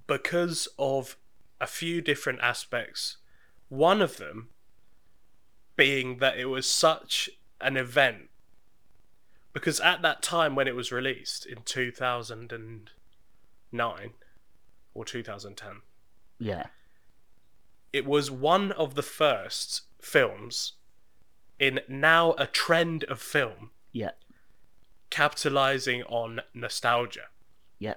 because 0.06 0.68
of 0.78 1.16
a 1.62 1.66
few 1.66 2.02
different 2.02 2.40
aspects. 2.42 3.16
One 3.70 4.02
of 4.02 4.18
them 4.18 4.50
being 5.76 6.18
that 6.18 6.36
it 6.36 6.50
was 6.50 6.66
such 6.66 7.30
an 7.58 7.78
event 7.78 8.28
because 9.56 9.80
at 9.80 10.02
that 10.02 10.20
time 10.20 10.54
when 10.54 10.68
it 10.68 10.76
was 10.76 10.92
released 10.92 11.46
in 11.46 11.62
2009 11.64 14.10
or 14.92 15.04
2010 15.06 15.80
Yeah, 16.38 16.66
it 17.90 18.04
was 18.04 18.30
one 18.30 18.72
of 18.72 18.96
the 18.96 19.02
first 19.02 19.84
films 19.98 20.74
in 21.58 21.80
now 21.88 22.34
a 22.36 22.46
trend 22.46 23.04
of 23.04 23.18
film 23.18 23.70
yeah, 23.92 24.10
capitalizing 25.08 26.02
on 26.02 26.42
nostalgia. 26.52 27.28
Yeah, 27.78 27.94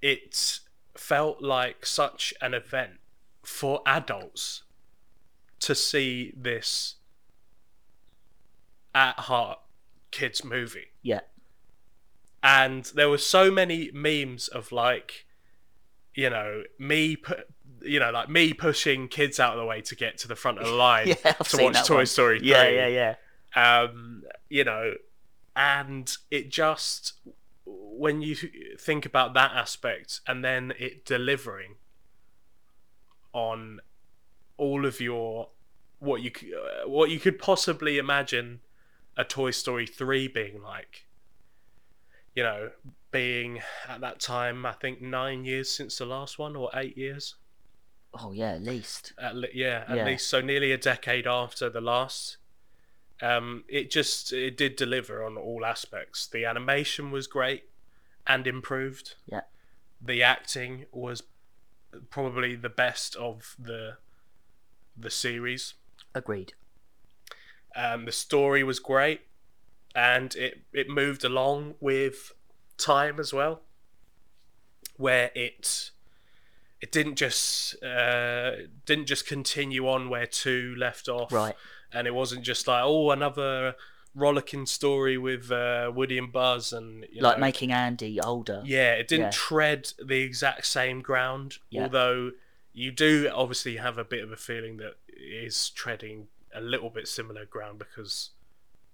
it 0.00 0.60
felt 0.96 1.42
like 1.42 1.84
such 1.84 2.32
an 2.40 2.54
event 2.54 3.00
for 3.42 3.82
adults 3.86 4.62
to 5.58 5.74
see 5.74 6.32
this 6.36 6.97
at 8.98 9.16
heart 9.20 9.60
kids 10.10 10.42
movie 10.44 10.86
yeah, 11.02 11.20
and 12.42 12.86
there 12.96 13.08
were 13.08 13.18
so 13.18 13.48
many 13.50 13.90
memes 13.94 14.48
of 14.48 14.72
like 14.72 15.26
you 16.14 16.28
know 16.28 16.64
me 16.78 17.14
pu- 17.14 17.34
you 17.82 18.00
know 18.00 18.10
like 18.10 18.28
me 18.28 18.52
pushing 18.52 19.06
kids 19.06 19.38
out 19.38 19.52
of 19.52 19.58
the 19.60 19.64
way 19.64 19.80
to 19.80 19.94
get 19.94 20.18
to 20.18 20.26
the 20.26 20.34
front 20.34 20.58
of 20.58 20.66
the 20.66 20.72
line 20.88 21.08
yeah. 21.08 21.14
To 21.32 21.62
watch 21.62 21.86
Toy 21.86 21.96
one. 21.96 22.06
Story 22.06 22.40
3 22.40 22.48
Yeah, 22.48 22.68
yeah, 22.68 23.14
yeah. 23.54 23.84
um 23.84 24.24
you 24.48 24.64
know 24.64 24.94
and 25.54 26.16
it 26.30 26.50
just 26.50 27.12
when 27.66 28.20
you 28.20 28.34
think 28.80 29.06
about 29.06 29.34
that 29.34 29.52
aspect 29.54 30.20
and 30.26 30.44
then 30.44 30.72
it 30.78 31.04
delivering 31.04 31.76
on 33.32 33.80
all 34.56 34.84
of 34.84 35.00
your 35.00 35.50
what 36.00 36.20
you 36.22 36.32
uh, 36.56 36.88
what 36.88 37.10
you 37.10 37.20
could 37.20 37.38
possibly 37.38 37.98
imagine 37.98 38.60
a 39.18 39.24
Toy 39.24 39.50
Story 39.50 39.86
3 39.86 40.28
being 40.28 40.62
like 40.62 41.04
you 42.34 42.42
know 42.42 42.70
being 43.10 43.60
at 43.88 44.00
that 44.00 44.20
time 44.20 44.64
I 44.64 44.72
think 44.72 45.02
9 45.02 45.44
years 45.44 45.68
since 45.70 45.98
the 45.98 46.06
last 46.06 46.38
one 46.38 46.56
or 46.56 46.70
8 46.74 46.96
years 46.96 47.34
Oh 48.14 48.32
yeah, 48.32 48.52
at 48.52 48.62
least. 48.62 49.12
at 49.18 49.36
le- 49.36 49.48
yeah, 49.52 49.84
at 49.86 49.96
Yeah. 49.98 50.06
least 50.06 50.28
so 50.28 50.40
nearly 50.40 50.72
a 50.72 50.78
decade 50.78 51.26
after 51.26 51.68
the 51.68 51.82
last. 51.82 52.38
Um, 53.20 53.64
it 53.68 53.90
just 53.90 54.32
it 54.32 54.56
did 54.56 54.76
deliver 54.76 55.22
on 55.22 55.36
all 55.36 55.62
aspects. 55.64 56.26
The 56.26 56.46
animation 56.46 57.10
was 57.10 57.26
great 57.26 57.64
and 58.26 58.46
improved. 58.46 59.16
Yeah. 59.26 59.42
The 60.00 60.22
acting 60.22 60.86
was 60.90 61.22
probably 62.08 62.54
the 62.56 62.70
best 62.70 63.14
of 63.16 63.54
the 63.58 63.98
the 64.96 65.10
series. 65.10 65.74
Agreed. 66.14 66.54
Um, 67.76 68.04
the 68.06 68.12
story 68.12 68.62
was 68.64 68.78
great, 68.80 69.20
and 69.94 70.34
it 70.36 70.62
it 70.72 70.88
moved 70.88 71.24
along 71.24 71.74
with 71.80 72.32
time 72.76 73.18
as 73.20 73.32
well, 73.32 73.60
where 74.96 75.30
it 75.34 75.90
it 76.80 76.92
didn't 76.92 77.16
just 77.16 77.80
uh, 77.82 78.52
didn't 78.86 79.06
just 79.06 79.26
continue 79.26 79.88
on 79.88 80.08
where 80.08 80.26
two 80.26 80.74
left 80.78 81.08
off, 81.08 81.32
Right. 81.32 81.54
and 81.92 82.06
it 82.06 82.14
wasn't 82.14 82.44
just 82.44 82.66
like 82.68 82.82
oh 82.84 83.10
another 83.10 83.74
rollicking 84.14 84.66
story 84.66 85.16
with 85.18 85.50
uh, 85.52 85.92
Woody 85.94 86.18
and 86.18 86.32
Buzz 86.32 86.72
and 86.72 87.06
you 87.12 87.22
like 87.22 87.36
know, 87.36 87.40
making 87.42 87.72
Andy 87.72 88.20
older. 88.20 88.62
yeah, 88.64 88.92
it 88.94 89.06
didn't 89.08 89.26
Yeah. 89.26 89.30
tread 89.32 89.92
the 90.04 90.20
exact 90.22 90.66
same 90.66 91.02
ground. 91.02 91.58
Yeah. 91.70 91.82
Although 91.84 92.32
you 92.72 92.90
do 92.90 93.30
obviously 93.32 93.76
have 93.76 93.98
a 93.98 94.04
bit 94.04 94.22
of 94.24 94.32
a 94.32 94.36
feeling 94.36 94.78
that 94.78 94.94
it 95.08 95.44
is 95.46 95.70
treading 95.70 96.28
a 96.54 96.60
little 96.60 96.90
bit 96.90 97.06
similar 97.08 97.44
ground 97.44 97.78
because 97.78 98.30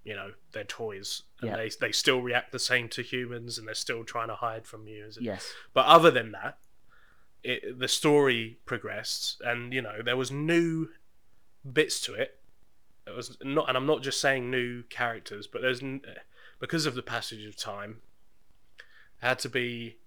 you 0.05 0.15
know 0.15 0.33
they're 0.53 0.65
toys 0.65 1.23
and 1.41 1.51
Yeah. 1.51 1.57
they 1.57 1.71
they 1.81 1.93
still 1.93 2.21
react 2.21 2.53
the 2.53 2.59
same 2.59 2.89
to 2.91 3.03
humans 3.03 3.59
and 3.59 3.67
they're 3.67 3.75
still 3.75 4.05
trying 4.05 4.29
to 4.29 4.35
hide 4.37 4.67
from 4.67 4.87
you. 4.87 5.09
Yes. 5.21 5.53
But 5.73 5.87
other 5.87 6.11
than 6.11 6.33
that, 6.33 6.59
it, 7.43 7.79
the 7.79 7.89
story 7.89 8.59
progressed, 8.67 9.41
and 9.45 9.73
you 9.73 9.81
know 9.83 10.03
there 10.05 10.17
was 10.17 10.31
new 10.31 10.89
bits 11.71 12.01
to 12.03 12.15
it. 12.15 12.39
It 13.07 13.15
was 13.15 13.37
not, 13.43 13.69
and 13.69 13.77
I'm 13.77 13.87
not 13.87 14.03
just 14.03 14.21
saying 14.21 14.51
new 14.51 14.83
characters, 14.85 15.47
but 15.47 15.61
there's 15.63 15.83
because 16.61 16.87
of 16.87 16.95
the 16.95 17.03
passage 17.03 17.45
of 17.47 17.55
time, 17.57 18.01
had 19.21 19.39
to 19.41 19.49
be 19.49 19.99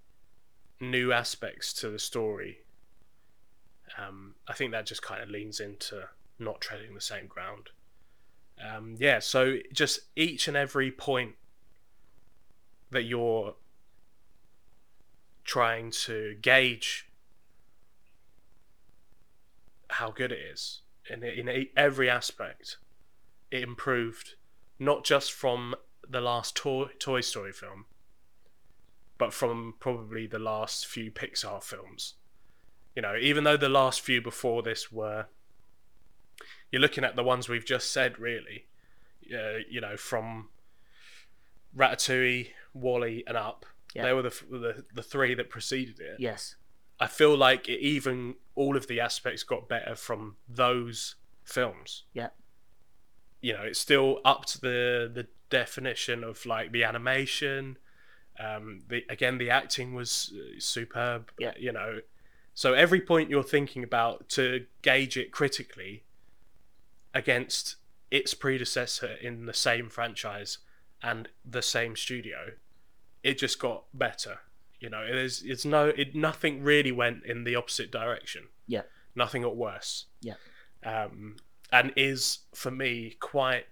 new 0.80 1.12
aspects 1.12 1.74
to 1.74 1.90
the 1.90 2.00
story. 2.00 2.60
Um, 3.98 4.36
I 4.48 4.54
think 4.54 4.72
that 4.72 4.86
just 4.86 5.02
kind 5.02 5.22
of 5.24 5.30
leans 5.30 5.60
into 5.60 6.10
not 6.40 6.62
treading 6.62 6.94
the 6.94 7.02
same 7.02 7.28
ground. 7.28 7.70
Um, 8.64 8.96
yeah, 9.00 9.20
so 9.20 9.58
just 9.72 10.02
each 10.16 10.48
and 10.48 10.58
every 10.58 10.92
point 10.92 11.36
that 12.90 13.04
you're 13.04 13.56
trying 15.44 15.92
to 15.92 16.36
gauge 16.42 17.10
how 19.90 20.12
good 20.12 20.32
it 20.32 20.40
is 20.40 20.82
in 21.10 21.24
in 21.24 21.68
every 21.76 22.10
aspect. 22.10 22.78
It 23.52 23.64
improved, 23.64 24.36
not 24.80 25.06
just 25.06 25.32
from 25.32 25.76
the 26.08 26.22
last 26.22 26.56
Toy 26.56 26.88
Toy 27.00 27.22
Story 27.22 27.54
film, 27.54 27.86
but 29.18 29.34
from 29.34 29.76
probably 29.80 30.28
the 30.28 30.40
last 30.40 30.88
few 30.88 31.12
Pixar 31.12 31.64
films. 31.64 32.16
You 32.96 33.02
know, 33.04 33.16
even 33.16 33.44
though 33.44 33.58
the 33.58 33.70
last 33.70 34.02
few 34.02 34.22
before 34.22 34.64
this 34.64 34.92
were, 34.92 35.28
you're 36.72 36.82
looking 36.82 37.04
at 37.04 37.16
the 37.16 37.24
ones 37.24 37.48
we've 37.48 37.66
just 37.66 37.92
said, 37.92 38.20
really. 38.20 38.66
Uh, 39.34 39.60
you 39.70 39.82
know, 39.82 39.98
from 39.98 40.50
Ratatouille, 41.76 42.50
WALL-E, 42.74 43.24
and 43.28 43.38
Up. 43.38 43.66
Yeah. 43.94 44.04
They 44.04 44.14
were 44.14 44.22
the, 44.22 44.34
the 44.52 44.86
the 44.94 45.02
three 45.02 45.34
that 45.34 45.50
preceded 45.50 46.00
it. 46.00 46.18
Yes. 46.20 46.56
I 47.00 47.08
feel 47.08 47.36
like 47.36 47.68
it 47.68 47.80
even 47.80 48.36
all 48.56 48.76
of 48.76 48.88
the 48.88 49.00
aspects 49.00 49.44
got 49.44 49.68
better 49.68 49.96
from 49.96 50.36
those 50.48 51.16
films. 51.44 52.04
Yeah. 52.14 52.30
You 53.42 53.54
know, 53.54 53.64
it's 53.64 53.80
still 53.80 54.20
up 54.26 54.46
to 54.46 54.62
the 54.62 55.12
the 55.14 55.28
definition 55.50 56.24
of 56.24 56.46
like 56.46 56.72
the 56.72 56.84
animation. 56.84 57.78
Um, 58.40 58.84
the 58.88 59.04
again, 59.10 59.38
the 59.38 59.50
acting 59.50 59.96
was 59.96 60.34
uh, 60.36 60.60
superb. 60.60 61.32
Yeah. 61.40 61.54
You 61.58 61.72
know, 61.72 62.02
so 62.54 62.74
every 62.74 63.02
point 63.02 63.30
you're 63.30 63.42
thinking 63.42 63.84
about 63.84 64.30
to 64.30 64.66
gauge 64.82 65.18
it 65.18 65.32
critically 65.32 66.04
against 67.14 67.76
its 68.12 68.34
predecessor 68.34 69.16
in 69.22 69.46
the 69.46 69.54
same 69.54 69.90
franchise 69.90 70.60
and 71.02 71.30
the 71.46 71.62
same 71.62 71.96
studio, 71.96 72.52
it 73.24 73.38
just 73.38 73.60
got 73.60 73.86
better. 73.94 74.40
You 74.80 74.90
know, 74.90 75.02
it 75.02 75.16
is. 75.16 75.44
It's 75.46 75.66
no. 75.66 75.88
It 75.88 76.16
nothing 76.16 76.64
really 76.64 76.92
went 76.92 77.26
in 77.26 77.44
the 77.44 77.56
opposite 77.56 77.92
direction. 77.92 78.44
Yeah. 78.68 78.84
Nothing 79.16 79.42
got 79.42 79.56
worse. 79.56 80.06
Yeah. 80.22 80.36
Um, 80.86 81.38
and 81.72 81.92
is 81.96 82.40
for 82.54 82.70
me 82.70 83.16
quite, 83.20 83.66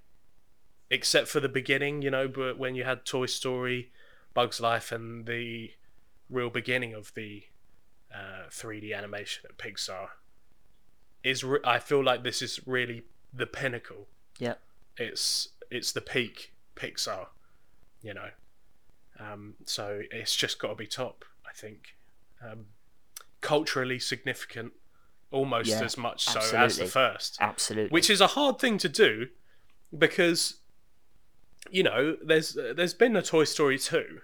except 0.90 1.28
for 1.28 1.40
the 1.40 1.50
beginning. 1.50 2.02
You 2.02 2.10
know, 2.10 2.28
but 2.28 2.58
when 2.58 2.74
you 2.74 2.84
had 2.84 3.06
Toy 3.06 3.28
Story, 3.28 3.92
Bugs 4.34 4.60
Life, 4.60 4.92
and 4.92 5.28
the 5.28 5.72
real 6.30 6.50
beginning 6.50 6.96
of 6.96 7.14
the 7.14 7.44
uh, 8.12 8.50
3D 8.50 8.98
animation 8.98 9.44
at 9.48 9.58
Pixar, 9.58 10.08
is 11.24 11.44
re- 11.44 11.60
I 11.64 11.78
feel 11.78 12.04
like 12.04 12.24
this 12.24 12.42
is 12.42 12.60
really 12.66 13.04
the 13.36 13.46
pinnacle. 13.46 14.08
Yeah. 14.40 14.56
It's 14.98 15.50
it's 15.70 15.92
the 15.92 16.02
peak 16.02 16.54
Pixar. 16.76 17.28
You 18.02 18.14
know. 18.14 18.30
Um, 19.20 19.56
so 19.66 20.02
it's 20.12 20.36
just 20.36 20.60
got 20.60 20.70
to 20.70 20.76
be 20.76 20.88
top, 20.88 21.24
I 21.48 21.54
think. 21.54 21.96
Um, 22.44 22.66
culturally 23.42 24.00
significant, 24.00 24.74
almost 25.32 25.70
Yeah, 25.70 25.84
as 25.84 25.98
much 25.98 26.26
so 26.26 26.40
as 26.58 26.78
the 26.78 26.86
first, 26.86 27.38
Absolutely. 27.40 27.90
which 27.90 28.10
is 28.10 28.20
a 28.20 28.28
hard 28.28 28.60
thing 28.60 28.78
to 28.80 28.90
do 28.90 29.28
because, 29.98 30.56
you 31.70 31.84
know, 31.84 32.18
there's 32.24 32.58
there's 32.76 32.94
been 32.94 33.16
a 33.16 33.22
Toy 33.22 33.46
Story 33.46 33.78
two. 33.80 34.22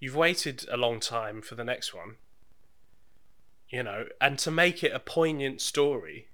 You've 0.00 0.16
waited 0.16 0.66
a 0.70 0.76
long 0.76 0.98
time 0.98 1.42
for 1.42 1.54
the 1.54 1.64
next 1.64 1.94
one. 1.94 2.16
You 3.68 3.82
know, 3.82 4.06
and 4.20 4.38
to 4.38 4.50
make 4.50 4.82
it 4.82 4.92
a 4.92 4.98
poignant 4.98 5.60
story 5.60 6.28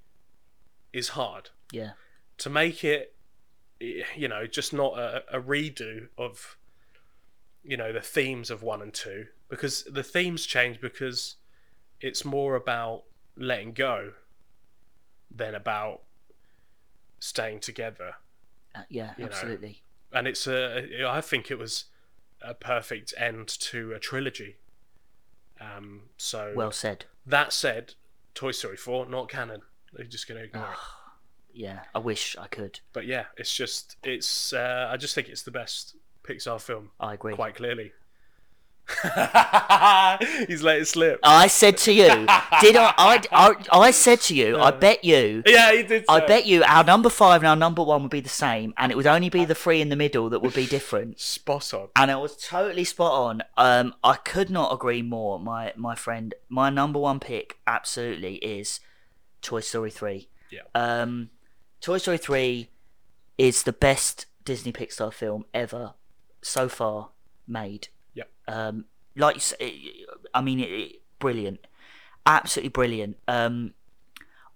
is 0.94 1.08
hard 1.10 1.50
yeah. 1.72 1.90
to 2.38 2.48
make 2.48 2.82
it 2.84 3.14
you 3.80 4.28
know 4.28 4.46
just 4.46 4.72
not 4.72 4.96
a, 4.98 5.22
a 5.36 5.40
redo 5.40 6.08
of 6.16 6.56
you 7.62 7.76
know 7.76 7.92
the 7.92 8.00
themes 8.00 8.50
of 8.50 8.62
one 8.62 8.80
and 8.80 8.94
two 8.94 9.26
because 9.48 9.84
the 9.84 10.02
themes 10.02 10.46
change 10.46 10.80
because 10.80 11.36
it's 12.00 12.24
more 12.24 12.54
about 12.54 13.02
letting 13.36 13.72
go 13.72 14.12
than 15.30 15.54
about 15.54 16.02
staying 17.18 17.58
together 17.60 18.14
Uh, 18.74 18.82
yeah. 18.88 19.12
you 19.18 19.24
know. 19.24 19.30
absolutely. 19.30 19.82
and 20.12 20.28
it's 20.28 20.46
a 20.46 21.04
i 21.08 21.20
think 21.20 21.50
it 21.50 21.58
was 21.58 21.86
a 22.40 22.54
perfect 22.54 23.12
end 23.16 23.48
to 23.48 23.92
a 23.92 23.98
trilogy 23.98 24.56
um 25.60 26.02
so 26.16 26.52
Well 26.54 26.72
said. 26.72 27.06
that 27.26 27.52
said 27.52 27.94
toy 28.34 28.52
story 28.52 28.76
4 28.76 29.06
not 29.06 29.28
canon 29.28 29.62
they're 29.94 30.06
just 30.06 30.28
going 30.28 30.38
to 30.38 30.44
ignore 30.44 30.64
it 30.72 30.78
Yeah. 31.52 31.80
I 31.94 31.98
wish 31.98 32.36
I 32.38 32.46
could. 32.48 32.80
but 32.92 33.06
yeah, 33.06 33.24
it's 33.36 33.54
just 33.54 33.96
it's. 34.02 34.52
Uh, 34.52 34.88
I 34.90 34.96
just 34.96 35.14
think 35.14 35.28
it's 35.28 35.42
the 35.42 35.50
best 35.52 35.96
Pixar 36.24 36.60
film, 36.60 36.90
I 36.98 37.14
agree. 37.14 37.34
quite 37.34 37.54
clearly. 37.54 37.92
He's 40.46 40.62
let 40.62 40.78
it 40.80 40.86
slip. 40.88 41.18
I 41.22 41.46
said 41.46 41.78
to 41.78 41.92
you, 41.92 42.04
did 42.60 42.76
I? 42.76 42.92
I, 42.98 43.22
I, 43.32 43.54
I 43.72 43.90
said 43.92 44.20
to 44.22 44.34
you, 44.34 44.58
I 44.58 44.70
bet 44.72 45.04
you. 45.04 45.42
yeah, 45.46 45.72
he 45.72 45.82
did. 45.82 46.04
I 46.08 46.20
say. 46.20 46.26
bet 46.26 46.46
you 46.46 46.62
our 46.64 46.84
number 46.84 47.08
five 47.08 47.40
and 47.42 47.48
our 47.48 47.56
number 47.56 47.82
one 47.82 48.02
would 48.02 48.10
be 48.10 48.20
the 48.20 48.28
same, 48.28 48.74
and 48.76 48.92
it 48.92 48.96
would 48.96 49.06
only 49.06 49.30
be 49.30 49.44
the 49.46 49.54
three 49.54 49.80
in 49.80 49.88
the 49.88 49.96
middle 49.96 50.28
that 50.30 50.40
would 50.42 50.54
be 50.54 50.66
different. 50.66 51.18
spot 51.18 51.72
on. 51.72 51.88
And 51.96 52.10
it 52.10 52.18
was 52.18 52.36
totally 52.36 52.84
spot 52.84 53.12
on. 53.12 53.42
Um, 53.56 53.94
I 54.04 54.16
could 54.16 54.50
not 54.50 54.72
agree 54.72 55.02
more, 55.02 55.38
my 55.40 55.72
my 55.76 55.94
friend. 55.94 56.34
My 56.48 56.68
number 56.68 56.98
one 56.98 57.20
pick 57.20 57.58
absolutely 57.66 58.36
is 58.36 58.80
Toy 59.44 59.60
Story 59.60 59.90
three. 59.90 60.28
Yeah. 60.50 60.62
Um, 60.74 61.30
Toy 61.80 61.98
Story 61.98 62.18
three 62.18 62.70
is 63.38 63.62
the 63.62 63.72
best 63.72 64.26
Disney 64.44 64.72
Pixar 64.72 65.12
film 65.12 65.44
ever 65.54 65.94
so 66.42 66.68
far 66.68 67.10
made. 67.46 67.88
Yep. 68.14 68.30
Um, 68.48 68.84
like 69.16 69.40
I 70.32 70.40
mean, 70.40 70.60
it, 70.60 70.70
it, 70.70 71.02
brilliant, 71.18 71.66
absolutely 72.26 72.70
brilliant. 72.70 73.16
Um, 73.28 73.74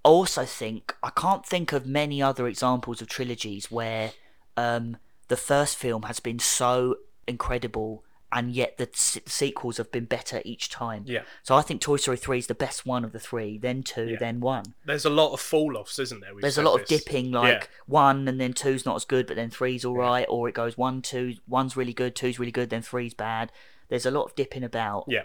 I 0.04 0.08
also 0.08 0.44
think 0.44 0.94
I 1.02 1.10
can't 1.10 1.44
think 1.44 1.72
of 1.72 1.86
many 1.86 2.22
other 2.22 2.46
examples 2.46 3.00
of 3.02 3.08
trilogies 3.08 3.70
where 3.70 4.12
um, 4.56 4.96
the 5.28 5.36
first 5.36 5.76
film 5.76 6.02
has 6.02 6.20
been 6.20 6.38
so 6.38 6.96
incredible 7.26 8.04
and 8.30 8.50
yet 8.52 8.76
the 8.76 8.88
se- 8.92 9.22
sequels 9.26 9.78
have 9.78 9.90
been 9.90 10.04
better 10.04 10.42
each 10.44 10.68
time. 10.68 11.04
Yeah. 11.06 11.22
So 11.42 11.54
I 11.54 11.62
think 11.62 11.80
Toy 11.80 11.96
Story 11.96 12.18
3 12.18 12.38
is 12.38 12.46
the 12.46 12.54
best 12.54 12.84
one 12.84 13.04
of 13.04 13.12
the 13.12 13.18
three, 13.18 13.56
then 13.56 13.82
two, 13.82 14.10
Yeah. 14.10 14.16
then 14.18 14.40
one. 14.40 14.74
There's 14.84 15.06
a 15.06 15.10
lot 15.10 15.32
of 15.32 15.40
fall 15.40 15.76
offs, 15.78 15.98
isn't 15.98 16.20
there? 16.20 16.34
We've 16.34 16.42
There's 16.42 16.58
a 16.58 16.62
lot 16.62 16.78
of 16.78 16.86
dipping, 16.86 17.30
like 17.32 17.62
Yeah. 17.62 17.66
one 17.86 18.28
and 18.28 18.38
then 18.38 18.52
two's 18.52 18.84
not 18.84 18.96
as 18.96 19.04
good, 19.06 19.26
but 19.26 19.36
then 19.36 19.48
three's 19.50 19.84
all 19.84 19.96
right, 19.96 20.26
or 20.28 20.46
it 20.48 20.54
goes 20.54 20.76
one, 20.76 21.00
two, 21.00 21.36
one's 21.46 21.76
really 21.76 21.94
good, 21.94 22.14
two's 22.14 22.38
really 22.38 22.52
good, 22.52 22.68
then 22.70 22.82
three's 22.82 23.14
bad. 23.14 23.50
There's 23.88 24.04
a 24.04 24.10
lot 24.10 24.24
of 24.24 24.34
dipping 24.34 24.62
about. 24.64 25.04
Yeah. 25.08 25.22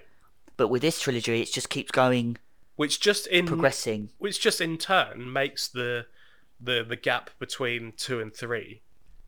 But 0.56 0.70
with 0.70 0.82
this 0.82 1.02
trilogy, 1.02 1.42
it 1.42 1.52
just 1.52 1.70
keeps 1.70 1.92
going, 1.92 2.38
Which 2.78 3.02
just 3.02 3.28
in 3.28 3.46
progressing. 3.48 4.12
which 4.18 4.40
just 4.40 4.62
in 4.62 4.78
turn 4.78 5.32
makes 5.32 5.68
the 5.68 6.06
the 6.62 6.86
the 6.88 6.96
gap 6.96 7.32
between 7.40 7.92
two 7.98 8.22
and 8.22 8.34
three 8.34 8.82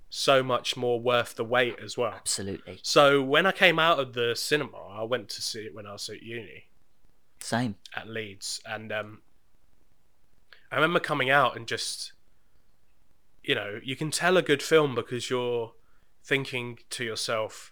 so 0.09 0.43
much 0.43 0.77
more 0.77 0.99
worth 0.99 1.35
the 1.35 1.43
wait 1.43 1.77
as 1.83 1.97
well. 1.97 2.13
Absolutely. 2.13 2.79
So 2.83 3.21
when 3.21 3.45
I 3.45 3.51
came 3.51 3.79
out 3.79 3.99
of 3.99 4.13
the 4.13 4.35
cinema, 4.35 4.77
I 4.77 5.03
went 5.03 5.29
to 5.29 5.41
see 5.41 5.61
it 5.61 5.75
when 5.75 5.85
I 5.85 5.93
was 5.93 6.09
at 6.09 6.21
uni. 6.21 6.65
Same. 7.41 7.75
at 7.95 8.07
Leeds, 8.07 8.59
and 8.65 8.91
um, 8.91 9.21
I 10.71 10.75
remember 10.75 10.99
coming 10.99 11.29
out 11.29 11.55
and 11.55 11.67
just, 11.67 12.13
you 13.43 13.53
know, 13.53 13.79
you 13.83 13.95
can 13.95 14.09
tell 14.09 14.35
a 14.35 14.41
good 14.41 14.63
film 14.63 14.95
because 14.95 15.29
you're 15.29 15.73
thinking 16.23 16.79
to 16.89 17.03
yourself, 17.03 17.71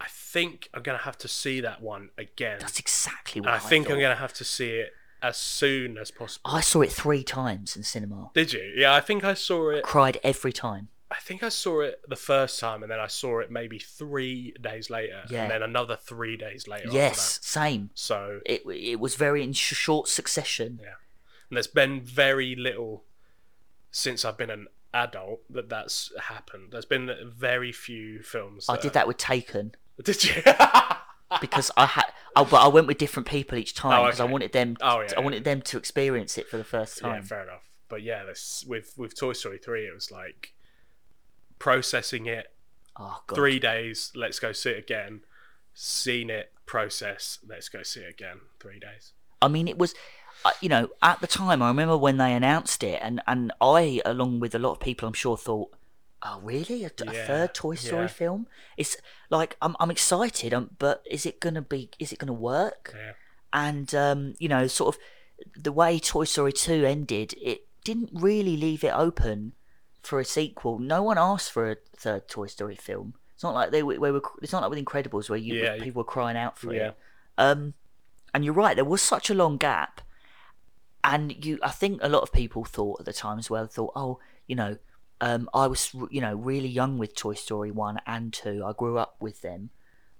I 0.00 0.06
think 0.08 0.70
I'm 0.72 0.82
gonna 0.82 0.98
have 0.98 1.18
to 1.18 1.28
see 1.28 1.60
that 1.60 1.82
one 1.82 2.08
again. 2.16 2.56
That's 2.60 2.78
exactly 2.78 3.42
what 3.42 3.50
I 3.50 3.56
I, 3.56 3.58
think 3.58 3.90
I'm 3.90 4.00
gonna 4.00 4.14
have 4.14 4.32
to 4.34 4.44
see 4.44 4.70
it 4.70 4.92
as 5.22 5.36
soon 5.36 5.98
as 5.98 6.10
possible. 6.10 6.50
I 6.50 6.62
saw 6.62 6.80
it 6.80 6.90
three 6.90 7.22
times 7.22 7.76
in 7.76 7.82
cinema. 7.82 8.30
Did 8.32 8.54
you? 8.54 8.72
Yeah, 8.76 8.94
I 8.94 9.00
think 9.00 9.24
I 9.24 9.34
saw 9.34 9.70
it. 9.70 9.82
Cried 9.84 10.18
every 10.22 10.52
time. 10.52 10.88
I 11.10 11.16
think 11.16 11.42
I 11.42 11.48
saw 11.48 11.80
it 11.80 12.00
the 12.08 12.14
first 12.16 12.60
time, 12.60 12.82
and 12.82 12.90
then 12.92 13.00
I 13.00 13.08
saw 13.08 13.40
it 13.40 13.50
maybe 13.50 13.78
three 13.78 14.52
days 14.60 14.90
later, 14.90 15.22
Yeah. 15.28 15.42
and 15.42 15.50
then 15.50 15.62
another 15.62 15.96
three 15.96 16.36
days 16.36 16.68
later. 16.68 16.86
after 16.86 16.96
Yes, 16.96 17.38
that. 17.38 17.44
same. 17.44 17.90
So 17.94 18.40
It 18.46 18.62
it 18.66 19.00
was 19.00 19.16
very 19.16 19.42
in 19.42 19.52
sh- 19.52 19.74
short 19.74 20.08
succession. 20.08 20.78
Yeah. 20.82 20.94
And 21.48 21.56
there's 21.56 21.66
been 21.66 22.00
very 22.00 22.54
little 22.54 23.04
since 23.90 24.24
I've 24.24 24.36
been 24.38 24.50
an 24.50 24.68
adult 24.94 25.40
that 25.50 25.68
that's 25.68 26.12
happened. 26.20 26.68
There's 26.70 26.84
been 26.84 27.10
very 27.24 27.72
few 27.72 28.22
films. 28.22 28.66
I 28.68 28.76
did 28.76 28.92
that 28.92 29.08
with 29.08 29.16
Taken 29.18 29.74
Did 30.02 30.22
you? 30.24 30.42
because 31.40 31.70
I 31.76 31.86
had, 31.86 32.06
oh, 32.36 32.44
but 32.44 32.58
I 32.64 32.68
went 32.68 32.86
with 32.86 32.98
different 32.98 33.28
people 33.28 33.58
each 33.58 33.74
time 33.74 34.00
Oh, 34.00 34.04
because 34.06 34.20
I 34.20 34.24
wanted 34.24 34.52
them. 34.52 34.76
Oh, 34.80 35.00
yeah, 35.00 35.06
I 35.06 35.12
yeah. 35.12 35.20
wanted 35.20 35.44
them 35.44 35.60
to 35.62 35.76
experience 35.78 36.38
it 36.38 36.48
for 36.48 36.56
the 36.56 36.64
first 36.64 37.00
yeah, 37.02 37.08
time. 37.08 37.22
fair 37.24 37.42
enough. 37.42 37.62
But 37.88 38.02
yeah, 38.02 38.24
this 38.24 38.64
with 38.68 38.94
with 38.96 39.18
Toy 39.18 39.32
Story 39.32 39.58
three, 39.58 39.86
it 39.86 39.94
was 39.94 40.10
like 40.12 40.54
processing 41.60 42.26
it 42.26 42.50
oh 42.98 43.22
god. 43.28 43.36
three 43.36 43.60
days. 43.60 44.10
Let's 44.16 44.40
go 44.40 44.50
see 44.50 44.70
it 44.70 44.78
again. 44.78 45.20
Seen 45.72 46.28
it, 46.28 46.52
process. 46.66 47.38
Let's 47.46 47.68
go 47.68 47.84
see 47.84 48.00
it 48.00 48.10
again. 48.10 48.40
Three 48.58 48.80
days. 48.80 49.12
I 49.40 49.46
mean, 49.46 49.68
it 49.68 49.78
was, 49.78 49.94
uh, 50.44 50.50
you 50.60 50.68
know, 50.68 50.88
at 51.00 51.20
the 51.20 51.28
time, 51.28 51.62
I 51.62 51.68
remember 51.68 51.96
when 51.96 52.16
they 52.16 52.32
announced 52.32 52.82
it, 52.82 52.98
and, 53.02 53.22
and 53.26 53.52
I, 53.60 54.02
along 54.04 54.40
with 54.40 54.54
a 54.54 54.58
lot 54.58 54.72
of 54.72 54.80
people, 54.80 55.06
I'm 55.06 55.14
sure, 55.14 55.36
thought, 55.36 55.72
oh, 56.22 56.40
really? 56.42 56.84
A, 56.84 56.90
a 57.06 57.12
third 57.12 57.54
Toy 57.54 57.76
Story 57.76 58.02
yeah. 58.02 58.08
film? 58.08 58.46
It's 58.76 58.96
like, 59.30 59.56
I'm, 59.62 59.76
I'm 59.78 59.90
excited, 59.90 60.52
um, 60.52 60.70
but 60.78 61.02
is 61.08 61.24
it 61.24 61.40
going 61.40 61.54
to 61.54 61.62
be, 61.62 61.90
is 61.98 62.12
it 62.12 62.18
going 62.18 62.26
to 62.26 62.34
work? 62.34 62.94
Yeah. 62.94 63.12
And, 63.52 63.94
um, 63.94 64.34
you 64.38 64.48
know, 64.48 64.66
sort 64.66 64.94
of, 64.94 65.00
the 65.56 65.72
way 65.72 65.98
Toy 65.98 66.24
Story 66.24 66.52
2 66.52 66.84
ended, 66.84 67.34
it 67.40 67.66
didn't 67.84 68.10
really 68.12 68.56
leave 68.58 68.84
it 68.84 68.92
open 68.94 69.52
for 70.02 70.18
a 70.20 70.24
sequel. 70.24 70.78
No 70.78 71.02
one 71.02 71.18
asked 71.18 71.52
for 71.52 71.70
a 71.70 71.76
third 71.96 72.28
Toy 72.28 72.46
Story 72.46 72.76
film. 72.76 73.14
It's 73.34 73.42
not 73.42 73.54
like 73.54 73.70
they 73.70 73.82
were. 73.82 73.98
were 73.98 74.22
it's 74.42 74.52
not 74.52 74.62
like 74.62 74.70
with 74.70 74.84
Incredibles 74.84 75.28
where 75.30 75.38
you 75.38 75.54
Yeah. 75.54 75.78
people 75.82 76.00
were 76.00 76.04
crying 76.04 76.36
out 76.36 76.58
for 76.58 76.74
Yeah. 76.74 76.88
it. 76.88 76.96
Um, 77.38 77.74
and 78.34 78.44
you're 78.44 78.54
right. 78.54 78.74
There 78.76 78.84
was 78.84 79.02
such 79.02 79.30
a 79.30 79.34
long 79.34 79.56
gap, 79.56 80.00
and 81.02 81.44
you. 81.44 81.58
I 81.62 81.70
think 81.70 82.00
a 82.02 82.08
lot 82.08 82.22
of 82.22 82.32
people 82.32 82.64
thought 82.64 83.00
at 83.00 83.06
the 83.06 83.12
time 83.12 83.38
as 83.38 83.48
well. 83.50 83.66
Thought, 83.66 83.92
oh, 83.96 84.20
you 84.46 84.54
know, 84.56 84.76
um, 85.20 85.48
I 85.54 85.66
was 85.66 85.94
you 86.10 86.20
know 86.20 86.34
really 86.36 86.68
young 86.68 86.98
with 86.98 87.14
Toy 87.14 87.34
Story 87.34 87.70
one 87.70 88.00
and 88.06 88.32
two. 88.32 88.64
I 88.64 88.72
grew 88.72 88.98
up 88.98 89.16
with 89.20 89.40
them. 89.42 89.70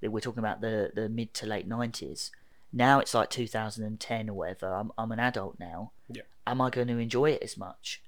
We're 0.02 0.20
talking 0.20 0.38
about 0.38 0.60
the 0.62 0.90
the 0.94 1.08
mid 1.10 1.34
to 1.34 1.46
late 1.46 1.68
nineties. 1.68 2.30
Now 2.72 3.00
it's 3.00 3.14
like 3.14 3.30
2010 3.30 4.30
or 4.30 4.32
whatever. 4.34 4.72
I'm 4.72 4.92
I'm 4.96 5.12
an 5.12 5.18
adult 5.20 5.58
now. 5.58 5.92
Yeah. 6.08 6.22
Am 6.46 6.60
I 6.60 6.70
going 6.70 6.86
to 6.88 6.98
enjoy 6.98 7.30
it 7.32 7.42
as 7.42 7.56
much? 7.58 8.02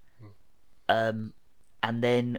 Um, 0.88 1.32
and 1.82 2.02
then 2.02 2.38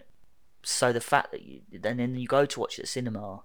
so 0.64 0.94
the 0.94 1.02
fact 1.02 1.32
that 1.32 1.42
you 1.44 1.62
and 1.84 2.00
then 2.00 2.16
you 2.16 2.28
go 2.28 2.46
to 2.46 2.60
watch 2.60 2.80
it 2.80 2.84
at 2.84 2.88
cinema 2.88 3.42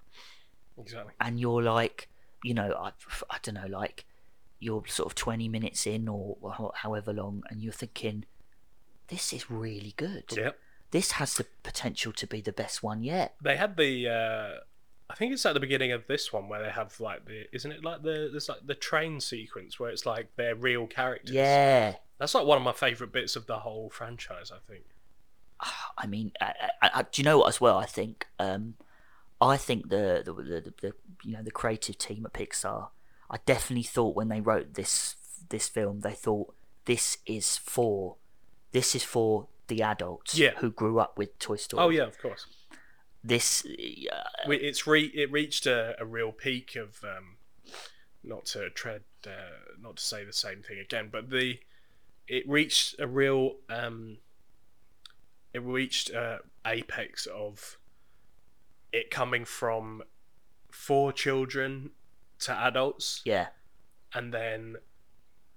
Exactly. 0.78 1.12
and 1.20 1.40
you're 1.40 1.62
like, 1.62 2.08
you 2.44 2.54
know, 2.54 2.72
I, 2.78 2.90
I 3.30 3.38
don't 3.42 3.56
know, 3.56 3.66
like 3.66 4.04
you're 4.60 4.84
sort 4.86 5.06
of 5.06 5.14
20 5.14 5.48
minutes 5.48 5.86
in 5.86 6.08
or 6.08 6.36
ho- 6.42 6.72
however 6.74 7.12
long, 7.12 7.42
and 7.50 7.60
you're 7.62 7.72
thinking, 7.72 8.24
this 9.08 9.32
is 9.32 9.50
really 9.50 9.94
good. 9.96 10.24
Yep. 10.36 10.58
This 10.90 11.12
has 11.12 11.34
the 11.34 11.46
potential 11.62 12.12
to 12.12 12.26
be 12.26 12.40
the 12.40 12.52
best 12.52 12.82
one 12.82 13.02
yet. 13.02 13.34
They 13.42 13.56
had 13.56 13.76
the. 13.76 14.08
Uh, 14.08 14.60
I 15.10 15.14
think 15.14 15.32
it's 15.32 15.44
at 15.46 15.54
the 15.54 15.60
beginning 15.60 15.92
of 15.92 16.06
this 16.06 16.32
one 16.32 16.48
where 16.48 16.62
they 16.62 16.70
have 16.70 16.98
like 17.00 17.24
the. 17.26 17.44
Isn't 17.54 17.72
it 17.72 17.84
like 17.84 18.02
the 18.02 18.28
there's 18.30 18.48
like 18.48 18.66
the 18.66 18.74
train 18.74 19.20
sequence 19.20 19.78
where 19.78 19.90
it's 19.90 20.06
like 20.06 20.28
they're 20.36 20.54
real 20.54 20.86
characters. 20.86 21.34
Yeah. 21.34 21.94
That's 22.18 22.34
like 22.34 22.46
one 22.46 22.58
of 22.58 22.64
my 22.64 22.72
favorite 22.72 23.12
bits 23.12 23.36
of 23.36 23.46
the 23.46 23.58
whole 23.58 23.90
franchise. 23.90 24.50
I 24.50 24.58
think. 24.70 24.84
I 25.98 26.06
mean, 26.06 26.32
I, 26.40 26.52
I, 26.82 26.90
I, 26.94 27.02
do 27.02 27.20
you 27.20 27.24
know 27.24 27.38
what 27.38 27.48
as 27.48 27.60
well? 27.60 27.78
I 27.78 27.86
think, 27.86 28.26
um, 28.38 28.74
I 29.40 29.56
think 29.56 29.88
the 29.88 30.22
the, 30.24 30.32
the 30.32 30.74
the 30.80 30.92
you 31.24 31.32
know 31.32 31.42
the 31.42 31.50
creative 31.50 31.98
team 31.98 32.26
at 32.26 32.32
Pixar, 32.32 32.88
I 33.30 33.38
definitely 33.46 33.84
thought 33.84 34.16
when 34.16 34.28
they 34.28 34.40
wrote 34.40 34.74
this 34.74 35.16
this 35.48 35.68
film, 35.68 36.00
they 36.00 36.12
thought 36.12 36.54
this 36.84 37.18
is 37.26 37.56
for, 37.56 38.16
this 38.72 38.94
is 38.94 39.02
for 39.04 39.46
the 39.68 39.82
adults 39.82 40.36
Yeah. 40.38 40.52
who 40.58 40.70
grew 40.70 40.98
up 40.98 41.18
with 41.18 41.38
Toy 41.38 41.56
Story. 41.56 41.82
Oh 41.82 41.88
yeah, 41.90 42.04
of 42.04 42.18
course. 42.18 42.46
This, 43.22 43.64
uh, 43.64 44.50
It's 44.50 44.86
re 44.86 45.04
it 45.14 45.30
reached 45.30 45.66
a, 45.66 45.96
a 46.00 46.06
real 46.06 46.32
peak 46.32 46.76
of 46.76 47.02
um, 47.04 47.36
not 48.22 48.46
to 48.46 48.70
tread 48.70 49.02
uh, 49.26 49.30
not 49.80 49.96
to 49.96 50.02
say 50.02 50.24
the 50.24 50.32
same 50.32 50.62
thing 50.62 50.78
again, 50.78 51.08
but 51.10 51.30
the 51.30 51.58
it 52.26 52.48
reached 52.48 52.98
a 52.98 53.06
real 53.06 53.56
um, 53.68 54.18
it 55.58 55.64
reached 55.64 56.14
uh, 56.14 56.38
apex 56.64 57.26
of 57.26 57.78
it 58.92 59.10
coming 59.10 59.44
from 59.44 60.02
four 60.70 61.12
children 61.12 61.90
to 62.40 62.52
adults, 62.52 63.20
yeah, 63.24 63.48
and 64.14 64.32
then 64.32 64.76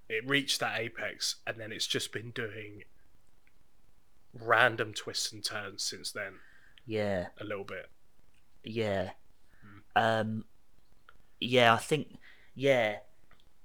it 0.08 0.28
reached 0.28 0.60
that 0.60 0.78
apex, 0.78 1.36
and 1.46 1.58
then 1.58 1.72
it's 1.72 1.86
just 1.86 2.12
been 2.12 2.30
doing 2.32 2.82
random 4.34 4.92
twists 4.94 5.32
and 5.32 5.44
turns 5.44 5.82
since 5.82 6.10
then 6.10 6.34
yeah, 6.86 7.26
a 7.40 7.44
little 7.44 7.64
bit. 7.64 7.88
yeah, 8.64 9.10
Hmm. 9.62 9.78
um, 9.94 10.44
yeah. 11.40 11.74
I 11.74 11.78
think, 11.78 12.18
yeah, 12.54 12.96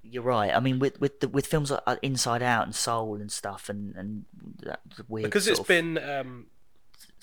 you're 0.10 0.24
right. 0.24 0.54
I 0.54 0.60
mean, 0.60 0.80
with 0.80 1.00
with 1.00 1.20
the, 1.20 1.28
with 1.28 1.48
films 1.48 1.72
like 1.72 1.82
uh, 1.86 1.98
Inside 2.02 2.42
Out 2.42 2.66
and 2.66 2.76
Soul 2.76 3.16
and 3.16 3.32
stuff, 3.32 3.70
and 3.70 3.96
and 3.96 4.26
that 4.64 4.82
weird 5.08 5.26
because 5.26 5.48
it's 5.48 5.60
of- 5.60 5.68
been 5.68 5.98
um, 5.98 6.48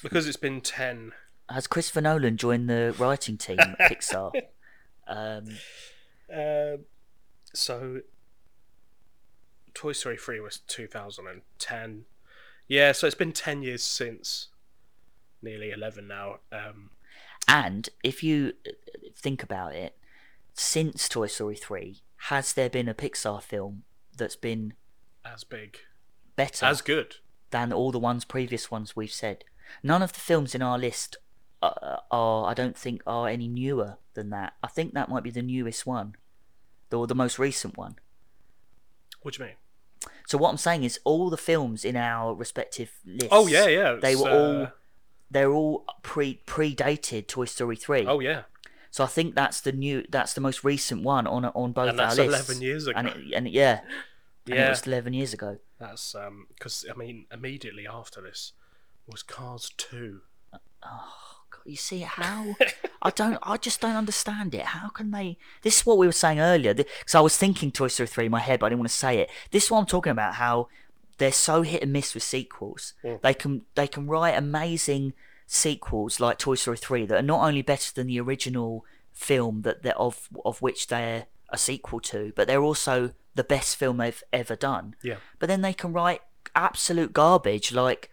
because 0.02 0.27
it's 0.27 0.36
been 0.36 0.61
10 0.61 1.12
has 1.51 1.66
Christopher 1.66 2.01
Nolan 2.01 2.39
joined 2.39 2.70
the 2.70 2.94
writing 2.98 3.36
team 3.36 3.59
at 3.59 3.78
Pixar? 3.90 4.32
Um, 5.06 5.44
uh, 6.35 6.78
so 7.52 8.01
toy 9.74 9.93
story 9.93 10.16
3 10.16 10.40
was 10.40 10.61
2010 10.69 12.05
yeah 12.69 12.93
so 12.93 13.06
it's 13.06 13.16
been 13.16 13.32
10 13.32 13.62
years 13.62 13.82
since 13.82 14.48
nearly 15.43 15.73
11 15.73 16.06
now 16.06 16.36
um, 16.52 16.90
and 17.47 17.89
if 18.02 18.23
you 18.23 18.55
uh, 18.66 18.70
think 19.16 19.43
about 19.43 19.74
it, 19.74 19.97
since 20.55 21.09
Toy 21.09 21.27
Story 21.27 21.56
3, 21.56 22.01
has 22.16 22.53
there 22.55 22.70
been 22.70 22.89
a 22.89 22.95
Pixar 22.95 23.43
film 23.43 23.85
that's 24.16 24.36
been 24.36 24.74
as 25.24 25.45
big 25.45 25.78
better 26.36 26.66
as 26.66 26.81
good 26.82 27.16
than 27.51 27.73
all 27.73 27.91
the 27.93 27.99
ones 27.99 28.24
previous 28.24 28.70
ones 28.70 28.97
we've 28.97 29.12
said? 29.12 29.45
None 29.82 30.03
of 30.03 30.12
the 30.12 30.20
films 30.20 30.55
in 30.55 30.62
our 30.62 30.78
list 30.78 31.16
uh, 31.62 31.97
are, 32.11 32.47
I 32.47 32.55
don't 32.55 32.77
think, 32.77 33.03
are 33.07 33.28
any 33.28 33.49
newer 33.49 33.97
than 34.15 34.31
that. 34.31 34.55
I 34.62 34.69
think 34.69 34.95
that 34.95 35.09
might 35.09 35.23
be 35.23 35.31
the 35.31 35.43
newest 35.43 35.86
one, 35.86 36.16
or 36.93 37.07
the 37.07 37.15
most 37.15 37.39
recent 37.39 37.77
one. 37.77 37.97
what 39.23 39.35
do 39.35 39.43
you 39.43 39.47
mean 39.49 39.57
So 40.27 40.36
what 40.39 40.51
I'm 40.51 40.57
saying 40.59 40.85
is, 40.85 40.99
all 41.05 41.31
the 41.31 41.36
films 41.39 41.85
in 41.85 41.97
our 41.97 42.35
respective 42.35 42.93
lists. 43.05 43.28
oh 43.32 43.47
yeah 43.47 43.66
yeah 43.66 43.95
They 44.01 44.15
were 44.16 44.28
uh, 44.31 44.35
all 44.36 44.69
they're 45.31 45.51
all 45.53 45.85
pre 46.03 46.41
predated 46.47 47.27
Toy 47.27 47.47
Story 47.47 47.77
3. 47.77 48.07
oh 48.07 48.20
yeah 48.20 48.43
So 48.95 49.03
I 49.03 49.09
think 49.09 49.35
that's 49.35 49.61
the 49.61 49.73
new, 49.73 50.05
that's 50.09 50.35
the 50.35 50.41
most 50.41 50.62
recent 50.62 51.03
one 51.03 51.27
on 51.27 51.45
on 51.47 51.73
both 51.73 51.89
And 51.89 52.01
our 52.01 52.15
that's 52.15 52.19
lists. 52.19 52.49
11 52.49 52.62
years 52.62 52.87
ago. 52.87 52.97
And, 52.97 53.09
it, 53.09 53.16
and 53.35 53.49
yeah, 53.49 53.81
and 54.47 54.55
it 54.55 54.57
yeah 54.57 54.69
was 54.71 54.87
eleven 54.87 55.12
years 55.12 55.33
ago. 55.35 55.59
that's 55.81 56.15
um 56.15 56.47
because 56.53 56.85
i 56.89 56.95
mean 56.97 57.27
immediately 57.33 57.87
after 58.01 58.21
this 58.21 58.53
was 59.12 59.23
cars 59.25 59.73
2 59.79 60.21
Oh 60.87 61.41
God, 61.51 61.62
you 61.65 61.77
see 61.77 62.01
how 62.01 62.55
I 63.03 63.11
don't, 63.11 63.39
I 63.43 63.57
just 63.57 63.81
don't 63.81 63.97
understand 63.97 64.55
it. 64.55 64.66
How 64.77 64.89
can 64.91 65.11
they? 65.11 65.39
This 65.62 65.79
is 65.81 65.87
what 65.87 65.99
we 65.99 66.07
were 66.07 66.12
saying 66.25 66.39
earlier. 66.39 66.75
Because 66.75 67.15
I 67.15 67.21
was 67.21 67.37
thinking 67.37 67.73
Toy 67.73 67.89
Story 67.89 68.07
three 68.07 68.27
in 68.27 68.31
my 68.31 68.45
head, 68.49 68.61
but 68.61 68.66
I 68.66 68.69
didn't 68.69 68.81
want 68.81 68.91
to 68.91 68.97
say 68.97 69.19
it. 69.23 69.31
This 69.51 69.65
is 69.65 69.71
what 69.71 69.79
I'm 69.81 69.87
talking 69.87 70.12
about. 70.12 70.35
How 70.35 70.69
they're 71.19 71.33
so 71.33 71.62
hit 71.62 71.83
and 71.83 71.93
miss 71.93 72.12
with 72.15 72.23
sequels. 72.23 72.93
Mm. 73.03 73.21
They 73.23 73.35
can 73.35 73.62
they 73.75 73.89
can 73.89 74.07
write 74.07 74.37
amazing 74.37 75.15
sequels 75.47 76.21
like 76.21 76.39
Toy 76.39 76.55
Story 76.55 76.77
three 76.77 77.07
that 77.07 77.19
are 77.19 77.23
not 77.23 77.47
only 77.47 77.62
better 77.62 77.93
than 77.93 78.07
the 78.07 78.21
original 78.21 78.85
film 79.12 79.62
that 79.62 79.83
they're 79.83 79.99
of 79.99 80.29
of 80.45 80.61
which 80.62 80.89
they're 80.89 81.27
a 81.51 81.59
sequel 81.59 82.01
to, 82.01 82.33
but 82.35 82.47
they're 82.47 82.62
also 82.62 83.12
the 83.35 83.45
best 83.45 83.77
film 83.77 83.97
they've 83.97 84.23
ever 84.33 84.57
done. 84.57 84.95
yeah 85.03 85.16
But 85.39 85.49
then 85.49 85.61
they 85.61 85.73
can 85.73 85.93
write 85.93 86.21
absolute 86.55 87.12
garbage 87.12 87.73
like 87.73 88.11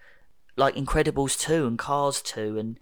like 0.58 0.76
Incredibles 0.76 1.40
two 1.40 1.66
and 1.68 1.78
Cars 1.78 2.22
two 2.22 2.58
and 2.58 2.80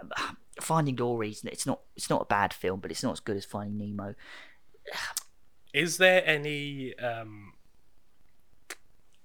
um, 0.00 0.36
Finding 0.60 0.96
Dory. 0.96 1.36
It's 1.44 1.66
not 1.66 1.80
it's 1.96 2.10
not 2.10 2.22
a 2.22 2.26
bad 2.26 2.52
film, 2.52 2.80
but 2.80 2.90
it's 2.90 3.02
not 3.02 3.12
as 3.12 3.20
good 3.20 3.36
as 3.36 3.44
Finding 3.44 3.78
Nemo. 3.78 4.14
Is 5.72 5.98
there 5.98 6.22
any 6.26 6.96
um 6.98 7.52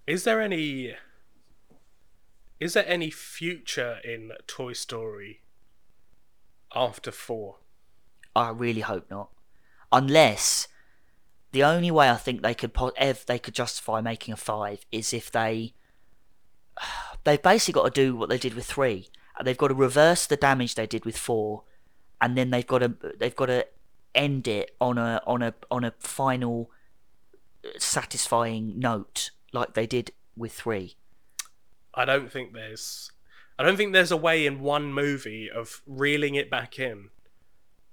is 0.06 0.24
there 0.24 0.42
any 0.42 0.94
is 2.64 2.76
there 2.76 2.88
any 2.88 3.10
future 3.10 4.00
in 4.06 4.32
Toy 4.48 4.72
Story 4.72 5.42
after 6.74 7.12
4? 7.12 7.58
I 8.38 8.52
really 8.52 8.80
hope 8.80 9.12
not. 9.12 9.32
Unless 9.92 10.70
the 11.52 11.66
only 11.66 11.92
way 11.92 12.10
I 12.10 12.16
think 12.16 12.42
they 12.42 12.54
could 12.54 12.72
ev- 12.96 13.26
they 13.28 13.38
could 13.38 13.54
justify 13.54 14.00
making 14.00 14.34
a 14.34 14.38
five 14.38 14.86
is 14.94 15.14
if 15.14 15.30
they 15.30 15.74
they've 17.26 17.42
basically 17.42 17.82
got 17.82 17.94
to 17.94 18.02
do 18.02 18.16
what 18.16 18.30
they 18.30 18.38
did 18.38 18.54
with 18.54 18.66
three. 18.66 19.10
They've 19.44 19.58
got 19.58 19.68
to 19.68 19.74
reverse 19.74 20.26
the 20.26 20.38
damage 20.38 20.76
they 20.76 20.88
did 20.88 21.04
with 21.04 21.18
four, 21.18 21.64
and 22.22 22.38
then 22.38 22.50
they've 22.52 22.66
got 22.66 22.80
to 22.80 22.96
they've 23.20 23.36
got 23.36 23.48
to 23.48 23.68
end 24.16 24.48
it 24.48 24.74
on 24.80 24.98
a 24.98 25.22
on 25.28 25.42
a 25.42 25.54
on 25.70 25.84
a 25.84 25.94
final 26.00 26.72
uh, 27.66 27.78
satisfying 27.78 28.80
note 28.80 29.32
like 29.52 29.74
they 29.74 29.86
did 29.86 30.12
with 30.38 30.54
three. 30.54 30.96
I 31.96 32.06
don't 32.06 32.32
think 32.32 32.54
there's 32.54 33.12
I 33.58 33.64
don't 33.64 33.78
think 33.78 33.94
there's 33.94 34.12
a 34.12 34.18
way 34.18 34.46
in 34.46 34.62
one 34.62 34.92
movie 34.94 35.50
of 35.50 35.82
reeling 35.86 36.36
it 36.36 36.50
back 36.50 36.80
in 36.80 37.10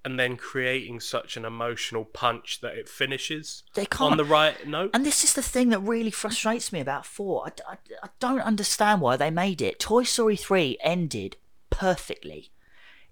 and 0.03 0.19
then 0.19 0.39
creating 0.39 0.99
such 1.01 1.37
an 1.37 1.45
emotional 1.45 2.07
punch 2.07 2.61
that 2.63 2.75
it 2.75 2.89
finishes 2.89 3.63
They 3.75 3.85
can't. 3.85 4.13
on 4.13 4.17
the 4.17 4.25
right 4.25 4.67
note. 4.67 4.93
And 4.95 5.05
this 5.05 5.23
is 5.25 5.35
the 5.35 5.43
thing 5.43 5.69
that 5.69 5.81
really 5.81 6.11
frustrates 6.11 6.73
me 6.73 6.81
about 6.81 7.05
4. 7.05 7.49
I, 7.69 7.73
I, 7.73 7.77
I 8.05 8.09
don't 8.19 8.41
understand 8.41 9.03
why 9.03 9.17
they 9.19 9.31
made 9.31 9.61
it. 9.61 9.79
Toy 9.79 10.05
Story 10.05 10.37
3 10.37 10.79
ended 10.83 11.37
perfectly. 11.69 12.51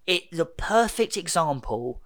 It 0.07 0.31
the 0.33 0.47
perfect 0.47 1.19
example 1.19 2.01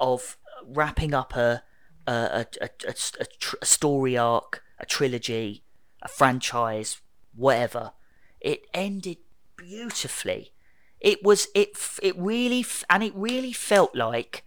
of 0.00 0.36
wrapping 0.66 1.14
up 1.14 1.36
a 1.36 1.62
a, 2.08 2.12
a, 2.12 2.46
a, 2.60 2.68
a, 2.88 2.94
a 3.20 3.24
tr- 3.38 3.56
a 3.62 3.64
story 3.66 4.16
arc, 4.18 4.64
a 4.80 4.86
trilogy, 4.86 5.62
a 6.02 6.08
franchise, 6.08 7.00
whatever. 7.36 7.92
It 8.40 8.66
ended 8.74 9.18
beautifully. 9.56 10.52
It 11.00 11.22
was 11.24 11.48
it 11.54 11.76
it 12.02 12.16
really 12.18 12.64
and 12.88 13.02
it 13.02 13.14
really 13.14 13.52
felt 13.52 13.94
like 13.94 14.44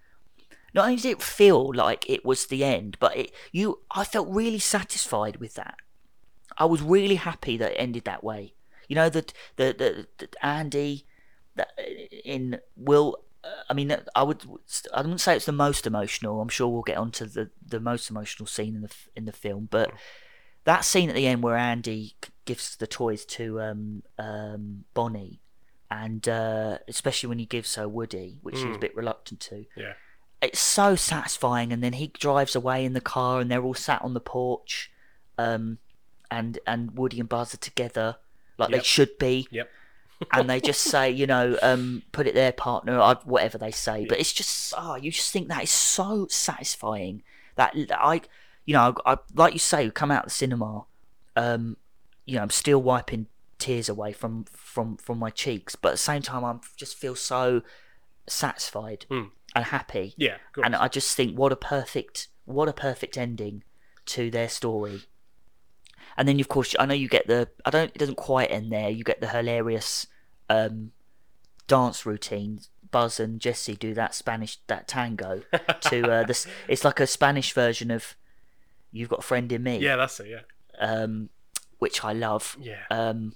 not 0.73 0.85
only 0.85 0.97
did 0.97 1.11
it 1.11 1.21
feel 1.21 1.73
like 1.73 2.09
it 2.09 2.25
was 2.25 2.47
the 2.47 2.63
end, 2.63 2.97
but 2.99 3.15
it 3.17 3.31
you 3.51 3.79
I 3.91 4.03
felt 4.03 4.27
really 4.29 4.59
satisfied 4.59 5.37
with 5.37 5.55
that. 5.55 5.75
I 6.57 6.65
was 6.65 6.81
really 6.81 7.15
happy 7.15 7.57
that 7.57 7.71
it 7.73 7.77
ended 7.77 8.05
that 8.05 8.23
way. 8.23 8.53
You 8.87 8.95
know 8.95 9.09
that 9.09 9.33
the 9.55 9.75
the, 9.77 10.07
the 10.17 10.45
Andy 10.45 11.05
that 11.55 11.69
in 12.25 12.59
will. 12.75 13.19
uh, 13.43 13.63
I 13.69 13.73
mean, 13.73 13.95
I 14.15 14.23
would. 14.23 14.43
I 14.93 15.01
wouldn't 15.01 15.21
say 15.21 15.35
it's 15.35 15.45
the 15.45 15.51
most 15.51 15.87
emotional. 15.87 16.41
I'm 16.41 16.49
sure 16.49 16.67
we'll 16.67 16.81
get 16.83 16.97
onto 16.97 17.25
the 17.25 17.49
the 17.65 17.79
most 17.79 18.09
emotional 18.09 18.47
scene 18.47 18.75
in 18.75 18.81
the 18.81 18.93
in 19.15 19.25
the 19.25 19.31
film, 19.31 19.67
but 19.71 19.91
that 20.65 20.85
scene 20.85 21.09
at 21.09 21.15
the 21.15 21.27
end 21.27 21.43
where 21.43 21.57
Andy 21.57 22.15
gives 22.45 22.75
the 22.75 22.87
toys 22.87 23.25
to 23.25 23.61
um, 23.61 24.03
um, 24.19 24.83
Bonnie, 24.93 25.39
and 25.91 26.27
uh, 26.27 26.77
especially 26.87 27.29
when 27.29 27.39
he 27.39 27.45
gives 27.45 27.75
her 27.75 27.87
Woody, 27.87 28.37
which 28.41 28.57
she 28.57 28.65
was 28.65 28.75
a 28.75 28.79
Mm. 28.79 28.81
bit 28.81 28.95
reluctant 28.95 29.39
to. 29.41 29.65
Yeah. 29.75 29.93
It's 30.41 30.59
so 30.59 30.95
satisfying, 30.95 31.71
and 31.71 31.81
then 31.83 31.93
he 31.93 32.07
drives 32.07 32.55
away 32.55 32.83
in 32.85 32.93
the 32.93 33.01
car, 33.01 33.39
and 33.39 33.49
they're 33.49 33.63
all 33.63 33.73
sat 33.73 34.01
on 34.01 34.13
the 34.13 34.19
porch, 34.19 34.91
um, 35.37 35.77
and 36.29 36.59
and 36.67 36.91
Woody 36.97 37.19
and 37.19 37.29
Buzz 37.29 37.53
are 37.53 37.57
together 37.57 38.17
like 38.57 38.71
they 38.71 38.81
should 38.81 39.17
be, 39.17 39.47
Yep. 39.51 39.69
and 40.33 40.49
they 40.49 40.59
just 40.59 40.81
say, 40.81 41.09
you 41.09 41.25
know, 41.27 41.57
um, 41.61 42.03
put 42.11 42.27
it 42.27 42.33
there, 42.35 42.51
partner, 42.51 42.99
I, 42.99 43.15
whatever 43.23 43.57
they 43.57 43.71
say. 43.71 44.05
But 44.05 44.19
it's 44.19 44.33
just, 44.33 44.73
oh, 44.77 44.95
you 44.95 45.11
just 45.11 45.31
think 45.31 45.47
that 45.47 45.63
is 45.63 45.71
so 45.71 46.27
satisfying 46.29 47.23
that 47.55 47.73
that 47.87 47.99
I, 48.01 48.21
you 48.65 48.73
know, 48.73 48.95
I, 49.05 49.17
like 49.33 49.53
you 49.53 49.59
say, 49.59 49.89
come 49.91 50.11
out 50.11 50.23
of 50.25 50.29
the 50.29 50.35
cinema, 50.35 50.85
um, 51.35 51.77
you 52.25 52.35
know, 52.35 52.41
I'm 52.41 52.49
still 52.49 52.81
wiping 52.81 53.27
tears 53.59 53.87
away 53.89 54.11
from 54.13 54.45
from 54.45 54.97
from 54.97 55.19
my 55.19 55.29
cheeks, 55.29 55.75
but 55.75 55.89
at 55.89 55.93
the 55.93 55.97
same 55.97 56.21
time, 56.21 56.43
I 56.43 56.55
just 56.77 56.95
feel 56.95 57.15
so 57.15 57.61
satisfied 58.27 59.05
Hmm. 59.09 59.23
and 59.55 59.65
happy, 59.65 60.13
Yeah. 60.17 60.37
And 60.63 60.75
I 60.75 60.87
just 60.87 61.15
think 61.15 61.37
what 61.37 61.51
a 61.51 61.55
perfect, 61.55 62.27
what 62.45 62.67
a 62.69 62.73
perfect 62.73 63.17
ending 63.17 63.63
to 64.07 64.29
their 64.31 64.49
story. 64.49 65.01
And 66.17 66.27
then, 66.27 66.39
of 66.39 66.47
course, 66.47 66.75
I 66.79 66.85
know 66.85 66.93
you 66.93 67.07
get 67.09 67.27
the. 67.27 67.49
I 67.65 67.69
don't. 67.71 67.89
It 67.93 67.97
doesn't 67.97 68.15
quite 68.17 68.51
end 68.51 68.71
there. 68.71 68.89
You 68.89 69.03
get 69.03 69.19
the 69.19 69.29
hilarious 69.29 70.05
um, 70.49 70.91
dance 71.67 72.05
routine. 72.05 72.59
Buzz 72.91 73.19
and 73.19 73.39
Jessie 73.41 73.75
do 73.75 73.95
that 73.95 74.13
Spanish 74.13 74.59
that 74.67 74.87
tango 74.87 75.41
to 75.81 76.11
uh, 76.11 76.23
this. 76.23 76.45
It's 76.67 76.83
like 76.85 76.99
a 76.99 77.07
Spanish 77.07 77.51
version 77.53 77.89
of 77.89 78.15
"You've 78.93 79.09
Got 79.09 79.19
a 79.19 79.23
Friend 79.23 79.51
in 79.51 79.61
Me," 79.63 79.79
yeah, 79.79 79.97
that's 79.97 80.19
it. 80.21 80.27
Yeah. 80.29 80.41
um, 80.79 81.29
which 81.79 82.03
I 82.05 82.13
love. 82.13 82.55
Yeah. 82.61 82.83
Um, 82.89 83.35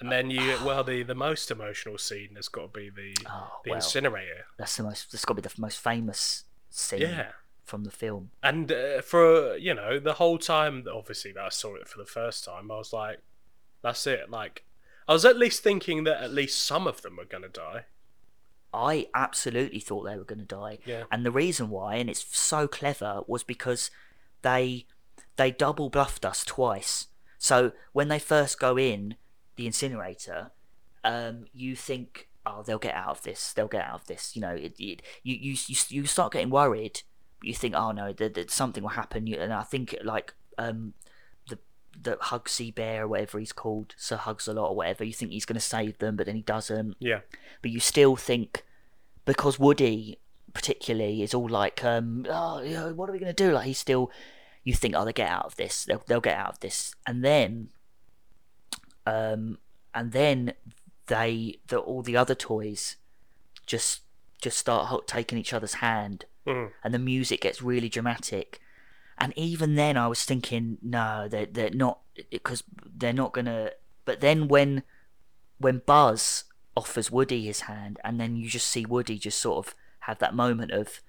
And 0.00 0.10
then 0.12 0.28
you, 0.30 0.58
well, 0.64 0.84
the 0.84 1.02
the 1.04 1.14
most 1.14 1.50
emotional 1.50 1.96
scene 1.98 2.34
has 2.36 2.48
got 2.48 2.72
to 2.74 2.80
be 2.80 2.90
the 2.90 3.14
oh, 3.30 3.60
the 3.64 3.70
well, 3.70 3.76
incinerator. 3.76 4.44
that's 4.58 4.76
the 4.76 4.82
most. 4.82 5.12
That's 5.12 5.24
got 5.24 5.36
to 5.36 5.42
be 5.42 5.48
the 5.48 5.54
most 5.60 5.78
famous 5.80 6.44
scene 6.68 7.00
Yeah. 7.00 7.32
from 7.64 7.84
the 7.84 7.90
film. 7.90 8.30
And 8.42 8.70
uh, 8.70 9.00
for 9.00 9.56
you 9.56 9.72
know 9.74 9.98
the 9.98 10.14
whole 10.14 10.36
time, 10.38 10.84
obviously 10.92 11.32
that 11.32 11.42
I 11.44 11.48
saw 11.48 11.76
it 11.76 11.88
for 11.88 11.98
the 11.98 12.04
first 12.06 12.44
time, 12.44 12.70
I 12.70 12.76
was 12.76 12.92
like, 12.92 13.20
"That's 13.82 14.06
it." 14.06 14.28
Like, 14.30 14.64
I 15.08 15.12
was 15.14 15.24
at 15.24 15.38
least 15.38 15.62
thinking 15.62 16.04
that 16.04 16.22
at 16.22 16.32
least 16.32 16.60
some 16.60 16.86
of 16.86 17.00
them 17.02 17.16
were 17.16 17.24
gonna 17.24 17.48
die. 17.48 17.86
I 18.74 19.08
absolutely 19.14 19.80
thought 19.80 20.02
they 20.02 20.18
were 20.18 20.24
going 20.24 20.40
to 20.40 20.44
die. 20.44 20.78
Yeah. 20.84 21.04
And 21.10 21.24
the 21.24 21.30
reason 21.30 21.70
why, 21.70 21.94
and 21.94 22.10
it's 22.10 22.36
so 22.36 22.68
clever, 22.68 23.22
was 23.26 23.42
because 23.42 23.90
they 24.50 24.86
they 25.36 25.50
double 25.50 25.88
bluffed 25.90 26.24
us 26.24 26.44
twice. 26.44 27.08
So 27.38 27.72
when 27.92 28.08
they 28.08 28.18
first 28.18 28.58
go 28.58 28.78
in 28.78 29.16
the 29.56 29.66
incinerator, 29.66 30.50
um, 31.04 31.44
you 31.52 31.76
think, 31.76 32.28
oh, 32.46 32.62
they'll 32.64 32.78
get 32.88 32.94
out 32.94 33.10
of 33.16 33.22
this. 33.22 33.52
They'll 33.52 33.68
get 33.78 33.84
out 33.84 34.00
of 34.00 34.06
this. 34.06 34.34
You 34.34 34.42
know, 34.42 34.54
it, 34.66 34.74
it, 34.78 35.02
you, 35.22 35.34
you 35.46 35.52
you 35.68 35.76
you 35.88 36.06
start 36.06 36.32
getting 36.32 36.50
worried. 36.50 37.02
You 37.42 37.54
think, 37.54 37.74
oh 37.76 37.92
no, 37.92 38.12
that, 38.14 38.34
that 38.34 38.50
something 38.50 38.82
will 38.82 38.90
happen. 39.02 39.26
You- 39.26 39.38
And 39.44 39.52
I 39.52 39.62
think 39.62 39.94
like 40.02 40.34
um, 40.58 40.94
the 41.50 41.58
the 42.06 42.16
Hugsy 42.30 42.74
Bear 42.74 43.04
or 43.04 43.08
whatever 43.08 43.38
he's 43.38 43.52
called, 43.52 43.94
Sir 43.98 44.16
Hugs 44.16 44.48
a 44.48 44.54
lot 44.54 44.70
or 44.70 44.76
whatever. 44.76 45.04
You 45.04 45.12
think 45.12 45.32
he's 45.32 45.44
going 45.44 45.60
to 45.62 45.72
save 45.76 45.98
them, 45.98 46.16
but 46.16 46.26
then 46.26 46.36
he 46.36 46.42
doesn't 46.42 46.96
Yeah. 46.98 47.20
but 47.62 47.70
you 47.70 47.80
still 47.80 48.16
think 48.16 48.64
because 49.24 49.58
Woody 49.58 50.18
particularly 50.56 51.22
is 51.22 51.34
all 51.34 51.48
like, 51.48 51.84
um, 51.84 52.26
oh, 52.28 52.60
you 52.62 52.74
know, 52.74 52.92
what 52.94 53.08
are 53.08 53.12
we 53.12 53.18
going 53.18 53.34
to 53.34 53.44
do? 53.44 53.52
Like 53.52 53.66
he's 53.66 53.78
still, 53.78 54.10
you 54.64 54.74
think, 54.74 54.94
oh, 54.96 55.04
they'll 55.04 55.12
get 55.12 55.28
out 55.30 55.44
of 55.44 55.56
this, 55.56 55.84
they'll 55.84 56.02
they'll 56.08 56.20
get 56.20 56.36
out 56.36 56.52
of 56.54 56.60
this, 56.60 56.94
and 57.06 57.24
then, 57.24 57.68
um, 59.06 59.58
and 59.94 60.12
then 60.12 60.54
they 61.06 61.58
the 61.68 61.78
all 61.78 62.02
the 62.02 62.16
other 62.16 62.34
toys 62.34 62.96
just 63.66 64.00
just 64.42 64.58
start 64.58 64.86
ho- 64.88 65.04
taking 65.06 65.38
each 65.38 65.52
other's 65.52 65.74
hand, 65.74 66.24
Mhm. 66.46 66.72
and 66.82 66.92
the 66.94 66.98
music 66.98 67.40
gets 67.42 67.62
really 67.62 67.88
dramatic. 67.88 68.60
And 69.18 69.32
even 69.36 69.76
then, 69.76 69.96
I 69.96 70.08
was 70.08 70.24
thinking, 70.24 70.78
no, 70.82 71.28
they're 71.28 71.46
they're 71.46 71.70
not 71.70 72.00
because 72.30 72.62
they're 72.84 73.12
not 73.12 73.32
gonna. 73.32 73.70
But 74.04 74.20
then 74.20 74.48
when 74.48 74.82
when 75.58 75.82
Buzz 75.86 76.44
offers 76.76 77.10
Woody 77.10 77.44
his 77.46 77.60
hand, 77.60 77.98
and 78.04 78.20
then 78.20 78.36
you 78.36 78.48
just 78.50 78.68
see 78.68 78.84
Woody 78.84 79.18
just 79.18 79.38
sort 79.38 79.66
of 79.66 79.74
have 80.06 80.18
that 80.18 80.34
moment 80.34 80.70
of 80.72 81.00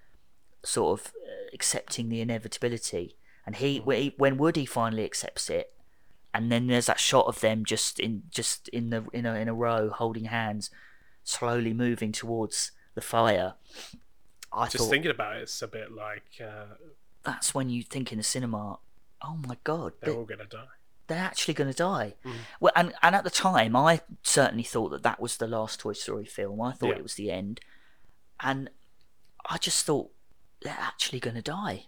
sort 0.63 0.99
of 0.99 1.07
uh, 1.15 1.47
accepting 1.53 2.09
the 2.09 2.21
inevitability, 2.21 3.15
and 3.45 3.55
he 3.55 3.77
when 3.79 4.01
he- 4.01 4.15
Woody 4.37 4.65
finally 4.65 5.05
accepts 5.05 5.49
it, 5.49 5.73
and 6.33 6.51
then 6.51 6.67
there's 6.67 6.87
that 6.87 6.99
shot 6.99 7.25
of 7.27 7.39
them 7.41 7.63
just 7.65 7.99
in 7.99 8.23
just 8.29 8.67
in 8.69 8.89
the 8.89 9.05
in 9.13 9.25
a 9.25 9.33
in 9.35 9.47
a 9.47 9.53
row 9.53 9.89
holding 9.89 10.25
hands, 10.25 10.69
slowly 11.23 11.73
moving 11.73 12.11
towards 12.11 12.71
the 12.95 13.01
fire. 13.01 13.53
I 14.51 14.65
Just 14.65 14.77
thought 14.85 14.89
thinking 14.89 15.11
about 15.11 15.37
it, 15.37 15.43
it's 15.43 15.61
a 15.61 15.67
bit 15.67 15.91
like 15.91 16.23
uh, 16.41 16.75
that's 17.23 17.53
when 17.53 17.69
you 17.69 17.83
think 17.83 18.11
in 18.11 18.17
the 18.17 18.23
cinema, 18.23 18.79
oh 19.21 19.37
my 19.47 19.57
god, 19.63 19.93
they're 20.01 20.11
they- 20.13 20.17
all 20.17 20.25
gonna 20.25 20.45
die. 20.45 20.65
they're 21.07 21.17
actually 21.31 21.53
going 21.53 21.69
to 21.71 21.77
die. 21.77 22.15
Mm. 22.25 22.33
Well, 22.59 22.73
and 22.75 22.93
and 23.03 23.13
at 23.15 23.23
the 23.23 23.29
time, 23.29 23.75
I 23.75 24.01
certainly 24.23 24.63
thought 24.63 24.89
that 24.89 25.03
that 25.03 25.19
was 25.21 25.37
the 25.37 25.47
last 25.47 25.79
Toy 25.81 25.93
Story 25.93 26.25
film. 26.25 26.59
I 26.61 26.71
thought 26.73 26.89
Yeah. 26.89 26.95
it 27.01 27.03
was 27.03 27.15
the 27.15 27.29
end, 27.31 27.59
and 28.41 28.69
I 29.49 29.57
just 29.57 29.85
thought 29.85 30.11
they're 30.61 30.77
actually 30.77 31.19
going 31.19 31.35
to 31.35 31.41
die. 31.41 31.85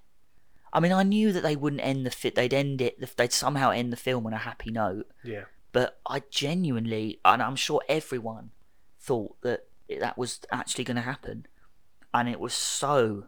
I 0.72 0.80
mean, 0.80 0.92
I 0.92 1.04
knew 1.04 1.32
that 1.32 1.42
they 1.42 1.56
wouldn't 1.56 1.84
end 1.84 2.06
the 2.06 2.12
fit. 2.12 2.36
They'd 2.36 2.54
end 2.54 2.82
it. 2.82 3.18
They'd 3.18 3.34
somehow 3.34 3.72
end 3.72 3.92
the 3.92 3.98
film 3.98 4.26
on 4.28 4.34
a 4.34 4.38
happy 4.38 4.72
note. 4.72 5.08
Yeah. 5.24 5.46
But 5.72 6.00
I 6.06 6.22
genuinely, 6.30 7.20
and 7.26 7.42
I'm 7.42 7.56
sure 7.56 7.82
everyone 7.90 8.52
thought 9.00 9.40
that 9.42 9.66
that 10.00 10.18
was 10.18 10.42
actually 10.52 10.84
going 10.84 10.96
to 10.96 11.02
happen, 11.02 11.48
and 12.14 12.30
it 12.30 12.40
was 12.40 12.54
so, 12.54 13.26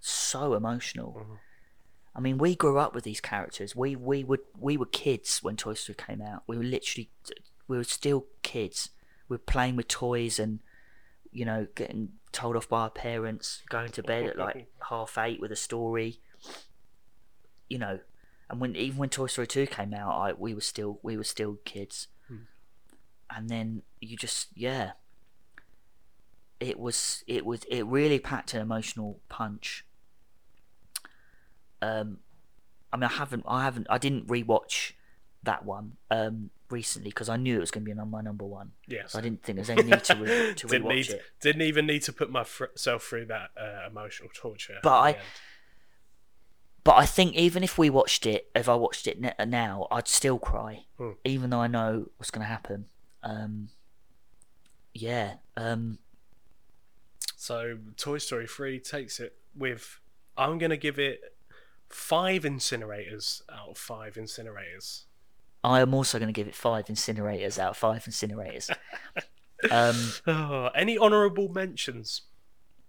so 0.00 0.54
emotional. 0.54 1.14
Mhm. 1.18 1.38
I 2.16 2.20
mean, 2.20 2.38
we 2.38 2.54
grew 2.54 2.78
up 2.78 2.94
with 2.94 3.02
these 3.04 3.20
characters. 3.20 3.74
We 3.74 3.96
we 3.96 4.22
were 4.22 4.40
we 4.58 4.76
were 4.76 4.86
kids 4.86 5.42
when 5.42 5.56
Toy 5.56 5.74
Story 5.74 5.96
came 5.96 6.22
out. 6.22 6.44
We 6.46 6.56
were 6.56 6.64
literally 6.64 7.10
we 7.66 7.76
were 7.76 7.84
still 7.84 8.26
kids. 8.42 8.90
We 9.28 9.34
were 9.34 9.38
playing 9.38 9.74
with 9.76 9.88
toys 9.88 10.38
and 10.38 10.60
you 11.34 11.44
know 11.44 11.66
getting 11.74 12.10
told 12.32 12.56
off 12.56 12.68
by 12.68 12.82
our 12.82 12.90
parents, 12.90 13.62
going 13.68 13.90
to 13.90 14.02
bed 14.02 14.24
at 14.24 14.38
like 14.38 14.68
half 14.88 15.18
eight 15.18 15.40
with 15.40 15.52
a 15.52 15.56
story. 15.56 16.20
You 17.68 17.78
know, 17.78 17.98
and 18.48 18.60
when 18.60 18.74
even 18.76 18.98
when 18.98 19.10
Toy 19.10 19.26
Story 19.26 19.46
two 19.46 19.66
came 19.66 19.92
out, 19.92 20.18
I 20.18 20.32
we 20.32 20.54
were 20.54 20.62
still 20.62 20.98
we 21.02 21.16
were 21.18 21.24
still 21.24 21.58
kids. 21.66 22.08
Hmm. 22.28 22.36
And 23.30 23.50
then 23.50 23.82
you 24.00 24.16
just 24.16 24.48
yeah. 24.54 24.92
It 26.60 26.78
was 26.78 27.24
it 27.26 27.44
was 27.44 27.64
it 27.64 27.84
really 27.84 28.18
packed 28.18 28.54
an 28.54 28.62
emotional 28.62 29.18
punch 29.28 29.84
um 31.84 32.18
i 32.92 32.96
mean 32.96 33.04
i 33.04 33.12
haven't 33.12 33.44
i 33.46 33.62
haven't 33.62 33.86
i 33.90 33.98
didn't 33.98 34.26
rewatch 34.26 34.92
that 35.44 35.64
one 35.64 35.96
um 36.10 36.50
recently 36.70 37.10
because 37.10 37.28
i 37.28 37.36
knew 37.36 37.56
it 37.56 37.60
was 37.60 37.70
going 37.70 37.84
to 37.84 37.94
be 37.94 38.00
my 38.00 38.20
number 38.20 38.44
one 38.44 38.72
Yes. 38.88 39.12
so 39.12 39.18
i 39.18 39.22
didn't 39.22 39.42
think 39.42 39.56
there's 39.56 39.70
any 39.70 39.82
need 39.84 40.02
to, 40.04 40.14
re- 40.16 40.54
to 40.54 40.66
didn't 40.66 40.86
rewatch 40.88 40.94
need, 40.94 41.10
it 41.10 41.22
Didn't 41.40 41.62
even 41.62 41.86
need 41.86 42.02
to 42.02 42.12
put 42.12 42.30
myself 42.30 43.02
through 43.04 43.26
that 43.26 43.50
uh, 43.56 43.86
emotional 43.88 44.30
torture. 44.34 44.78
But 44.82 44.98
I- 45.00 45.16
but 46.82 46.96
i 46.96 47.06
think 47.06 47.34
even 47.34 47.62
if 47.64 47.78
we 47.78 47.88
watched 47.90 48.26
it 48.26 48.50
if 48.54 48.68
i 48.68 48.74
watched 48.74 49.06
it 49.06 49.18
now 49.48 49.86
i'd 49.90 50.08
still 50.08 50.38
cry 50.38 50.84
Hmm. 50.98 51.12
even 51.24 51.50
though 51.50 51.60
i 51.60 51.66
know 51.66 52.08
what's 52.18 52.30
going 52.30 52.42
to 52.42 52.48
happen 52.48 52.86
um 53.22 53.68
yeah 54.92 55.34
um 55.56 55.98
So 57.36 57.78
Toy 57.96 58.18
Story 58.18 58.46
3 58.46 58.80
takes 58.80 59.20
it 59.20 59.36
with 59.56 60.00
I'm 60.36 60.58
gonna 60.58 60.76
give 60.76 60.98
it 60.98 61.20
five 61.88 62.42
incinerators 62.44 63.42
out 63.52 63.68
of 63.70 63.78
five 63.78 64.14
incinerators. 64.14 65.04
I 65.64 65.80
am 65.80 65.94
also 65.94 66.18
going 66.18 66.28
to 66.28 66.32
give 66.32 66.46
it 66.46 66.54
five 66.54 66.86
incinerators 66.86 67.58
out 67.58 67.70
of 67.70 67.76
five 67.76 68.04
incinerators 68.04 68.70
um 69.70 69.96
Oh, 70.26 70.66
any 70.74 70.98
honourable 70.98 71.48
mentions? 71.48 72.22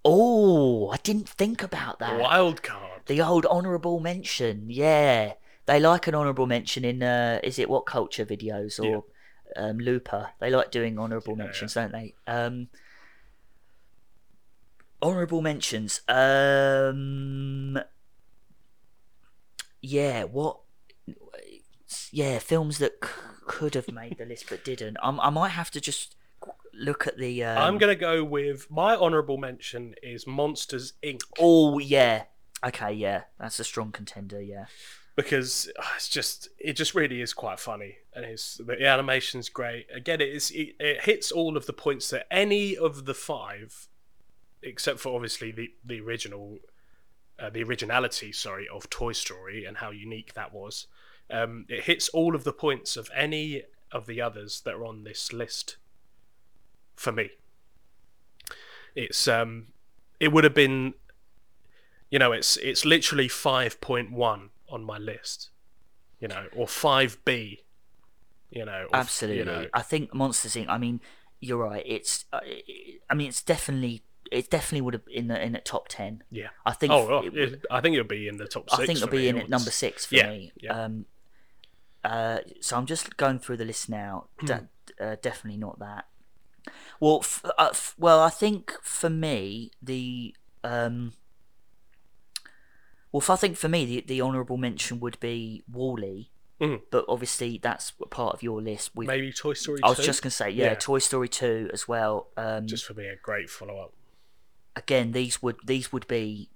oh 0.07 0.89
i 0.91 0.97
didn't 0.97 1.27
think 1.27 1.63
about 1.63 1.97
that 1.99 2.19
Wild 2.19 2.61
card. 2.61 3.01
The 3.07 3.21
old 3.21 3.45
honourable 3.47 3.99
mention, 3.99 4.65
yeah. 4.69 5.33
They 5.67 5.79
like 5.79 6.05
an 6.07 6.13
honourable 6.15 6.45
mention 6.47 6.83
in 6.85 7.01
uh, 7.01 7.39
is 7.43 7.57
it 7.57 7.69
WhatCulture 7.69 8.25
videos 8.25 8.79
or 8.83 9.03
um, 9.55 9.77
Looper? 9.79 10.29
They 10.39 10.49
like 10.51 10.69
doing 10.71 10.97
honourable 10.99 11.35
Yeah, 11.37 11.43
mentions, 11.45 11.73
don't 11.73 11.91
they? 11.91 12.13
Um, 12.27 12.67
Honorable 15.01 15.41
mentions. 15.41 16.01
Um. 16.07 17.77
Yeah. 19.81 20.23
What? 20.23 20.59
Yeah, 22.11 22.39
films 22.39 22.77
that 22.79 22.93
c- 23.03 23.09
could 23.45 23.75
have 23.75 23.91
made 23.91 24.17
the 24.17 24.25
list 24.25 24.45
but 24.49 24.63
didn't. 24.63 24.97
Um, 25.01 25.19
I 25.19 25.29
might 25.29 25.49
have 25.49 25.71
to 25.71 25.81
just 25.81 26.15
look 26.73 27.07
at 27.07 27.17
the. 27.17 27.43
Um, 27.43 27.57
I'm 27.57 27.77
gonna 27.77 27.95
go 27.95 28.23
with 28.23 28.69
my 28.69 28.95
honourable 28.95 29.37
mention 29.37 29.95
is 30.03 30.25
Monsters 30.27 30.93
Inc. 31.03 31.21
Oh 31.39 31.79
yeah. 31.79 32.23
Okay. 32.65 32.93
Yeah, 32.93 33.23
that's 33.39 33.59
a 33.59 33.63
strong 33.63 33.91
contender. 33.91 34.41
Yeah. 34.41 34.65
because 35.15 35.69
uh, 35.79 35.83
it's 35.95 36.09
just 36.09 36.49
it 36.59 36.73
just 36.73 36.93
really 36.95 37.21
is 37.21 37.33
quite 37.33 37.59
funny 37.59 37.97
and 38.13 38.25
it's 38.25 38.59
the 38.65 38.85
animation's 38.85 39.47
great 39.47 39.87
again 39.93 40.19
it 40.19 40.27
is 40.27 40.51
it, 40.51 40.75
it 40.79 41.03
hits 41.05 41.31
all 41.31 41.55
of 41.55 41.65
the 41.67 41.73
points 41.73 42.09
that 42.09 42.27
any 42.29 42.75
of 42.75 43.05
the 43.05 43.13
five 43.13 43.87
except 44.61 44.99
for 44.99 45.15
obviously 45.15 45.51
the 45.51 45.69
the 45.85 46.01
original 46.01 46.57
uh, 47.39 47.49
the 47.49 47.63
originality 47.63 48.33
sorry 48.33 48.67
of 48.67 48.89
toy 48.89 49.13
story 49.13 49.63
and 49.63 49.77
how 49.77 49.89
unique 49.91 50.33
that 50.33 50.53
was 50.53 50.87
um, 51.31 51.65
it 51.69 51.83
hits 51.85 52.09
all 52.09 52.35
of 52.35 52.43
the 52.43 52.53
points 52.53 52.97
of 52.97 53.09
any 53.15 53.63
of 53.91 54.05
the 54.05 54.21
others 54.21 54.61
that 54.61 54.75
are 54.75 54.85
on 54.85 55.03
this 55.03 55.31
list 55.33 55.77
for 56.95 57.11
me 57.11 57.29
it's 58.95 59.27
um 59.27 59.67
it 60.19 60.31
would 60.31 60.43
have 60.43 60.53
been 60.53 60.93
you 62.09 62.19
know 62.19 62.31
it's 62.31 62.57
it's 62.57 62.85
literally 62.85 63.27
5.1 63.27 64.49
on 64.69 64.83
my 64.83 64.97
list 64.97 65.49
you 66.19 66.27
know 66.27 66.45
or 66.55 66.65
5b 66.65 67.59
you 68.49 68.65
know 68.65 68.87
or, 68.91 68.95
Absolutely. 68.95 69.39
you 69.39 69.45
know, 69.45 69.67
I 69.73 69.81
think 69.81 70.13
Monsters 70.13 70.55
Inc. 70.55 70.69
I 70.69 70.77
mean, 70.77 71.01
you're 71.41 71.57
right. 71.57 71.83
It's. 71.85 72.25
Uh, 72.31 72.39
I 73.09 73.13
mean, 73.13 73.27
it's 73.27 73.41
definitely. 73.43 74.03
It 74.31 74.49
definitely 74.49 74.81
would 74.81 74.93
have 74.93 75.03
in 75.11 75.27
the 75.27 75.43
in 75.43 75.51
the 75.51 75.59
top 75.59 75.87
ten. 75.89 76.23
yeah 76.31 76.49
I 76.65 76.71
think. 76.71 76.93
oh, 76.93 77.05
well, 77.07 77.23
it 77.25 77.33
would- 77.33 77.65
i 77.69 77.81
think 77.81 77.93
it'll 77.95 78.07
be 78.07 78.27
in 78.27 78.37
the 78.37 78.47
top 78.47 78.69
six 78.69 78.79
I 78.79 78.85
think 78.85 78.97
it'll 78.97 79.09
be 79.09 79.17
me, 79.17 79.27
in 79.27 79.37
at 79.39 79.49
number 79.49 79.71
six 79.71 80.05
for 80.05 80.15
yeah, 80.15 80.29
me. 80.29 80.51
yeah. 80.55 80.85
Um, 80.85 81.05
uh, 82.05 82.39
so 82.61 82.77
I'm 82.77 82.85
just 82.85 83.17
going 83.17 83.39
through 83.39 83.57
the 83.57 83.65
list 83.65 83.89
now. 83.89 84.27
Hmm. 84.39 84.45
De- 84.45 84.69
uh, 84.99 85.15
definitely 85.21 85.59
not 85.59 85.79
that. 85.79 86.05
Well, 86.99 87.19
f- 87.21 87.43
uh, 87.57 87.69
f- 87.71 87.95
well, 87.97 88.19
I 88.21 88.29
think 88.29 88.73
for 88.81 89.09
me 89.09 89.71
the 89.81 90.33
um, 90.63 91.13
well, 93.11 93.23
I 93.29 93.35
think 93.35 93.57
for 93.57 93.69
me 93.69 93.85
the 93.85 94.01
the 94.07 94.21
honourable 94.21 94.57
mention 94.57 94.99
would 94.99 95.19
be 95.19 95.63
WALL-E, 95.71 96.29
Mhm. 96.61 96.81
but 96.91 97.05
obviously 97.07 97.57
that's 97.61 97.91
part 98.09 98.33
of 98.33 98.43
your 98.43 98.61
list. 98.61 98.91
We've, 98.95 99.07
maybe 99.07 99.31
toy 99.31 99.53
story 99.53 99.79
I 99.83 99.89
was 99.89 99.97
2? 99.97 100.03
just 100.03 100.21
gonna 100.21 100.31
say, 100.31 100.49
yeah, 100.49 100.65
Yeah. 100.65 100.75
Toy 100.75 100.99
Story 100.99 101.29
two 101.29 101.69
as 101.73 101.87
well. 101.87 102.27
Um, 102.37 102.67
just 102.67 102.85
for 102.85 102.93
me 102.93 103.07
a 103.07 103.15
great 103.15 103.49
follow-up 103.49 103.93
again, 104.75 105.11
these 105.11 105.41
would 105.41 105.57
these 105.65 105.91
would 105.93 106.07
be 106.07 106.49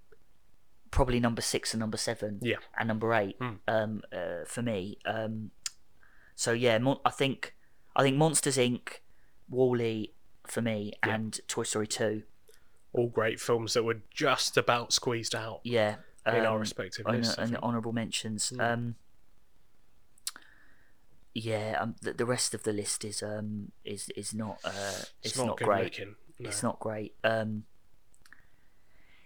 probably 0.92 1.20
number 1.20 1.42
six 1.42 1.74
and 1.74 1.80
number 1.80 1.98
seven, 1.98 2.40
Yeah. 2.42 2.58
and 2.78 2.88
number 2.88 3.14
eight 3.14 3.36
Hmm. 3.40 3.56
um, 3.68 4.02
uh, 4.12 4.46
for 4.46 4.62
me. 4.62 4.98
Um, 5.06 5.52
so 6.36 6.52
yeah, 6.54 6.78
Mon- 6.78 7.00
I 7.06 7.12
think 7.12 7.56
I 7.96 8.04
think 8.04 8.18
Monsters 8.18 8.58
Inc, 8.58 9.00
WALL-E 9.50 10.14
for 10.48 10.62
me, 10.62 10.94
Yeah. 11.06 11.16
and 11.16 11.40
Toy 11.48 11.64
Story 11.64 11.88
two. 11.88 12.24
all 12.92 13.08
great 13.08 13.40
films 13.40 13.74
that 13.76 13.84
were 13.84 14.02
just 14.10 14.58
about 14.58 14.92
squeezed 14.92 15.36
out 15.36 15.62
Yeah, 15.64 15.98
in 16.26 16.44
our 16.46 16.56
um, 16.56 16.60
respective 16.60 17.06
and, 17.06 17.18
lists 17.18 17.38
and 17.38 17.56
honourable 17.58 17.94
mentions. 17.94 18.50
Hmm. 18.50 18.60
Um, 18.62 18.96
yeah, 21.36 21.78
um, 21.80 21.96
the, 22.02 22.14
the 22.14 22.26
rest 22.26 22.54
of 22.56 22.64
the 22.64 22.74
list 22.74 23.06
is 23.06 23.22
um 23.22 23.72
is 23.86 24.10
is 24.16 24.34
not 24.34 24.58
uh 24.64 24.72
it's, 24.74 25.12
it's, 25.24 25.38
not, 25.38 25.48
not, 25.48 25.58
great. 25.58 25.84
looking 25.84 26.16
no. 26.40 26.50
It's 26.50 26.64
not 26.64 26.80
great. 26.80 27.14
Um, 27.24 27.66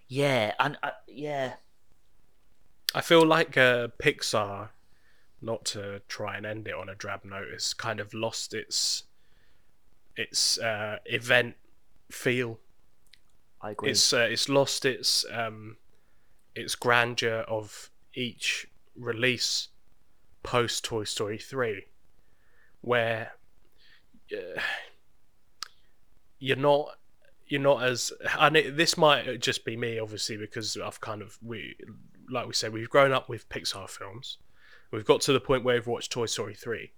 yeah, 0.07 0.53
and 0.59 0.77
uh, 0.83 0.91
yeah, 1.07 1.53
I 2.95 3.01
feel 3.01 3.25
like 3.25 3.57
uh, 3.57 3.87
Pixar, 4.01 4.69
not 5.41 5.65
to 5.65 6.01
try 6.07 6.37
and 6.37 6.45
end 6.45 6.67
it 6.67 6.75
on 6.75 6.89
a 6.89 6.95
drab 6.95 7.25
note, 7.25 7.47
has 7.51 7.73
kind 7.73 7.99
of 7.99 8.13
lost 8.13 8.53
its 8.53 9.03
its 10.15 10.59
uh, 10.59 10.97
event 11.05 11.55
feel. 12.11 12.59
I 13.61 13.71
agree. 13.71 13.91
It's 13.91 14.13
uh, 14.13 14.27
it's 14.29 14.47
lost 14.47 14.85
its 14.85 15.25
um, 15.31 15.77
its 16.55 16.75
grandeur 16.75 17.39
of 17.47 17.89
each 18.13 18.67
release 18.95 19.69
post 20.43 20.85
Toy 20.85 21.05
Story 21.05 21.37
three, 21.37 21.85
where 22.81 23.31
uh, 24.31 24.61
you're 26.37 26.57
not 26.57 26.97
you're 27.53 27.61
not 27.61 27.83
as 27.83 28.11
and 28.39 28.57
it, 28.57 28.77
this 28.77 28.97
might 28.97 29.39
just 29.39 29.63
be 29.63 29.77
me 29.77 29.99
obviously 29.99 30.35
because 30.35 30.75
I've 30.75 30.99
kind 30.99 31.21
of 31.21 31.37
we 31.39 31.75
like 32.27 32.47
we 32.47 32.53
said 32.53 32.73
we've 32.73 32.89
grown 32.89 33.13
up 33.13 33.29
with 33.29 33.47
Pixar 33.47 33.87
films. 33.87 34.39
We've 34.89 35.05
got 35.05 35.21
to 35.21 35.33
the 35.33 35.39
point 35.39 35.63
where 35.63 35.75
we've 35.75 35.85
watched 35.85 36.11
Toy 36.11 36.25
Story 36.25 36.55
three, 36.55 36.93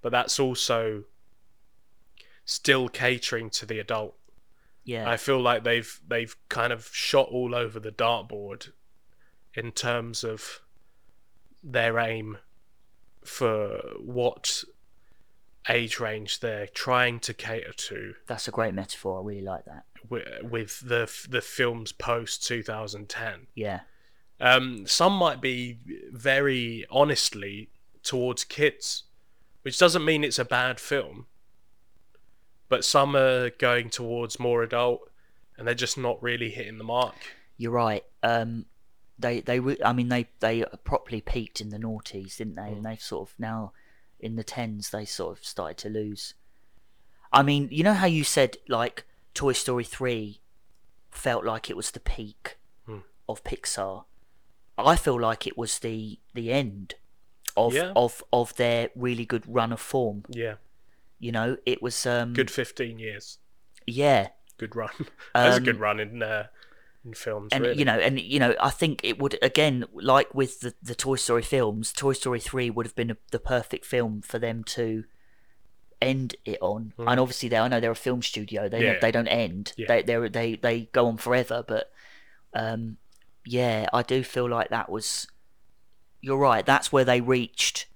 but 0.00 0.12
that's 0.12 0.38
also 0.38 1.02
still 2.44 2.88
catering 2.88 3.50
to 3.50 3.66
the 3.66 3.80
adult. 3.80 4.14
yeah, 4.84 5.10
I 5.10 5.16
feel 5.16 5.40
like 5.40 5.64
they've 5.64 6.00
they've 6.06 6.36
kind 6.48 6.72
of 6.72 6.88
shot 6.92 7.26
all 7.32 7.52
over 7.52 7.80
the 7.80 7.90
dartboard 7.90 8.70
in 9.54 9.72
terms 9.72 10.22
of 10.22 10.60
their 11.60 11.98
aim 11.98 12.38
for 13.24 13.80
what 13.98 14.62
age 15.68 16.00
range 16.00 16.40
they're 16.40 16.66
trying 16.66 17.20
to 17.20 17.32
cater 17.32 17.72
to 17.72 18.14
that's 18.26 18.48
a 18.48 18.50
great 18.50 18.74
metaphor. 18.74 19.20
I 19.20 19.24
really 19.24 19.42
like 19.42 19.64
that. 19.66 19.84
wi- 20.08 20.40
with 20.42 20.80
the 20.80 21.10
the 21.28 21.40
films 21.40 21.92
post 21.92 22.44
2010. 22.46 23.46
Yeah, 23.54 23.80
Um, 24.40 24.86
some 24.86 25.12
might 25.12 25.40
be 25.40 25.78
very 26.10 26.84
honestly 26.90 27.70
towards 28.02 28.42
kids, 28.44 29.04
which 29.62 29.78
doesn't 29.78 30.04
mean 30.04 30.24
it's 30.24 30.38
a 30.40 30.44
bad 30.44 30.80
film. 30.80 31.26
But 32.68 32.84
some 32.84 33.14
are 33.14 33.50
going 33.50 33.90
towards 33.90 34.40
more 34.40 34.62
adult, 34.62 35.10
and 35.56 35.66
they're 35.66 35.74
just 35.74 35.98
not 35.98 36.22
really 36.22 36.50
hitting 36.50 36.78
the 36.78 36.84
mark. 36.84 37.14
you're 37.56 37.70
right. 37.70 38.04
Um, 38.22 38.66
they 39.18 39.40
they 39.40 39.60
I 39.84 39.92
mean 39.92 40.08
they 40.08 40.28
they 40.40 40.64
properly 40.82 41.20
peaked 41.20 41.60
in 41.60 41.68
the 41.68 41.78
noughties, 41.78 42.38
didn't 42.38 42.56
they? 42.56 42.62
Mm. 42.62 42.76
And 42.78 42.84
they've 42.86 43.00
sort 43.00 43.28
of 43.30 43.34
now 43.38 43.72
in 44.22 44.36
the 44.36 44.44
tens 44.44 44.90
they 44.90 45.04
sort 45.04 45.38
of 45.38 45.44
started 45.44 45.76
to 45.78 45.88
lose. 45.90 46.34
I 47.32 47.42
mean, 47.42 47.68
you 47.70 47.82
know 47.82 47.94
how 47.94 48.06
you 48.06 48.24
said 48.24 48.56
like 48.68 49.04
Toy 49.34 49.52
Story 49.52 49.84
three 49.84 50.40
felt 51.10 51.44
like 51.44 51.68
it 51.68 51.76
was 51.76 51.90
the 51.90 52.00
peak 52.00 52.58
Hmm. 52.86 52.98
of 53.28 53.42
Pixar. 53.44 54.04
I 54.78 54.96
feel 54.96 55.20
like 55.20 55.46
it 55.46 55.56
was 55.58 55.78
the 55.80 56.18
the 56.34 56.52
end 56.52 56.94
of 57.56 57.74
Yeah. 57.74 57.92
of 57.94 58.22
of 58.32 58.54
their 58.56 58.90
really 58.94 59.26
good 59.26 59.44
run 59.46 59.72
of 59.72 59.80
form. 59.80 60.24
Yeah, 60.28 60.56
You 61.18 61.32
know, 61.32 61.56
it 61.66 61.82
was 61.82 62.06
um 62.06 62.32
good 62.32 62.50
15 62.50 62.98
years. 62.98 63.38
Yeah, 63.86 64.28
Good 64.58 64.76
run. 64.76 64.90
That's 65.34 65.56
a 65.56 65.58
Um, 65.58 65.64
good 65.64 65.80
run 65.80 65.98
in 66.00 66.22
uh, 66.22 66.46
in 67.04 67.14
films. 67.14 67.50
and 67.52 67.64
really. 67.64 67.78
you 67.78 67.84
know, 67.84 67.98
and 67.98 68.20
you 68.20 68.38
know, 68.38 68.54
I 68.60 68.70
think 68.70 69.00
it 69.02 69.18
would 69.18 69.38
again, 69.42 69.84
like 69.92 70.34
with 70.34 70.60
the 70.60 70.74
the 70.82 70.94
Toy 70.94 71.16
Story 71.16 71.42
films, 71.42 71.92
Toy 71.92 72.12
Story 72.12 72.40
three 72.40 72.70
would 72.70 72.86
have 72.86 72.94
been 72.94 73.10
a, 73.10 73.16
the 73.30 73.38
perfect 73.38 73.84
film 73.84 74.22
for 74.22 74.38
them 74.38 74.64
to 74.64 75.04
end 76.00 76.34
it 76.44 76.58
on. 76.60 76.92
And 76.98 77.20
obviously, 77.20 77.48
they 77.48 77.58
I 77.58 77.68
know 77.68 77.80
they're 77.80 77.92
a 77.92 77.96
film 77.96 78.22
studio; 78.22 78.68
they. 78.68 78.84
Yeah. 78.84 78.98
they 79.00 79.10
don't 79.10 79.28
end. 79.28 79.72
Yeah. 79.76 79.86
They 79.88 80.02
they 80.02 80.28
they 80.28 80.54
they 80.56 80.80
go 80.92 81.06
on 81.06 81.16
forever. 81.16 81.64
But 81.66 81.90
um, 82.54 82.98
yeah, 83.44 83.86
I 83.92 84.02
do 84.02 84.22
feel 84.22 84.48
like 84.48 84.70
that 84.70 84.90
was. 84.90 85.26
You're 86.20 86.38
right. 86.38 86.64
That's 86.64 86.92
where 86.92 87.04
they 87.04 87.20
reached. 87.20 87.86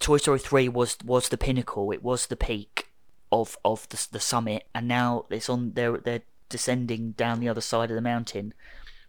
Toy 0.00 0.16
Story 0.16 0.38
three 0.38 0.68
was 0.68 0.96
was 1.04 1.28
the 1.28 1.38
pinnacle. 1.38 1.92
It 1.92 2.02
was 2.02 2.26
the 2.26 2.36
peak 2.36 2.90
of 3.30 3.56
of 3.64 3.88
the 3.88 4.06
the 4.10 4.20
summit, 4.20 4.64
and 4.74 4.88
now 4.88 5.26
it's 5.30 5.48
on. 5.48 5.72
They're 5.74 5.98
they're 5.98 6.22
descending 6.48 7.12
down 7.12 7.40
the 7.40 7.48
other 7.48 7.60
side 7.60 7.90
of 7.90 7.96
the 7.96 8.02
mountain. 8.02 8.54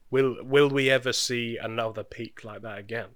will 0.09 0.38
will 0.43 0.69
we 0.69 0.89
ever 0.89 1.14
see 1.14 1.57
another 1.61 2.03
peak 2.03 2.43
like 2.43 2.61
that 2.61 2.77
again? 2.77 3.09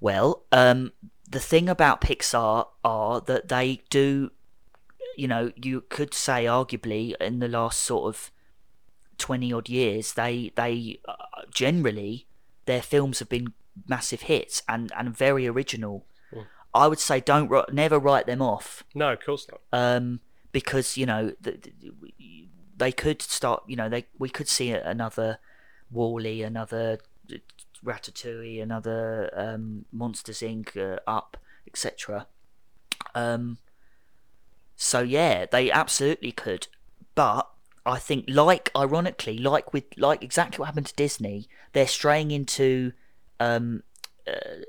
Well, 0.00 0.44
um, 0.52 0.92
the 1.28 1.40
thing 1.40 1.68
about 1.68 2.00
Pixar 2.00 2.66
are 2.84 3.20
that 3.22 3.48
they 3.48 3.82
do, 3.88 4.30
you 5.16 5.26
know, 5.26 5.52
you 5.56 5.80
could 5.88 6.12
say 6.12 6.44
arguably 6.44 7.14
in 7.20 7.38
the 7.38 7.48
last 7.48 7.80
sort 7.80 8.14
of 8.14 8.30
twenty 9.18 9.52
odd 9.52 9.68
years, 9.68 10.12
they 10.12 10.52
they 10.54 11.00
uh, 11.08 11.14
generally 11.52 12.26
their 12.66 12.82
films 12.82 13.20
have 13.20 13.28
been 13.28 13.54
massive 13.88 14.22
hits 14.22 14.62
and 14.68 14.92
and 14.96 15.16
very 15.16 15.46
original. 15.46 16.04
Mm. 16.32 16.46
I 16.74 16.86
would 16.88 16.98
say 16.98 17.20
don't 17.20 17.50
never 17.72 17.98
write 17.98 18.26
them 18.26 18.42
off 18.42 18.84
No, 18.94 19.12
of 19.14 19.24
course 19.24 19.46
not. 19.50 19.60
um, 19.72 20.20
because 20.56 20.96
you 20.96 21.04
know 21.04 21.22
th 21.44 21.60
th- 21.62 21.92
they 22.78 22.90
could 22.90 23.20
start. 23.20 23.62
You 23.66 23.76
know, 23.76 23.90
they 23.90 24.06
we 24.18 24.30
could 24.30 24.48
see 24.48 24.70
another 24.70 25.38
WALL-E, 25.90 26.42
another 26.42 26.98
Ratatouille, 27.84 28.62
another 28.62 29.30
um, 29.36 29.84
Monsters 29.92 30.40
Inc. 30.40 30.74
Uh, 30.74 30.98
up, 31.06 31.36
etc. 31.66 32.26
Um, 33.14 33.58
so 34.76 35.00
yeah, 35.00 35.44
they 35.44 35.70
absolutely 35.70 36.32
could, 36.32 36.68
but 37.14 37.50
I 37.84 37.98
think, 37.98 38.24
like 38.26 38.70
ironically, 38.74 39.36
like 39.36 39.74
with 39.74 39.84
like 39.98 40.22
exactly 40.22 40.60
what 40.60 40.68
happened 40.70 40.86
to 40.86 40.94
Disney, 40.94 41.48
they're 41.74 41.86
straying 41.86 42.30
into 42.30 42.92
um, 43.40 43.82
uh, 44.26 44.64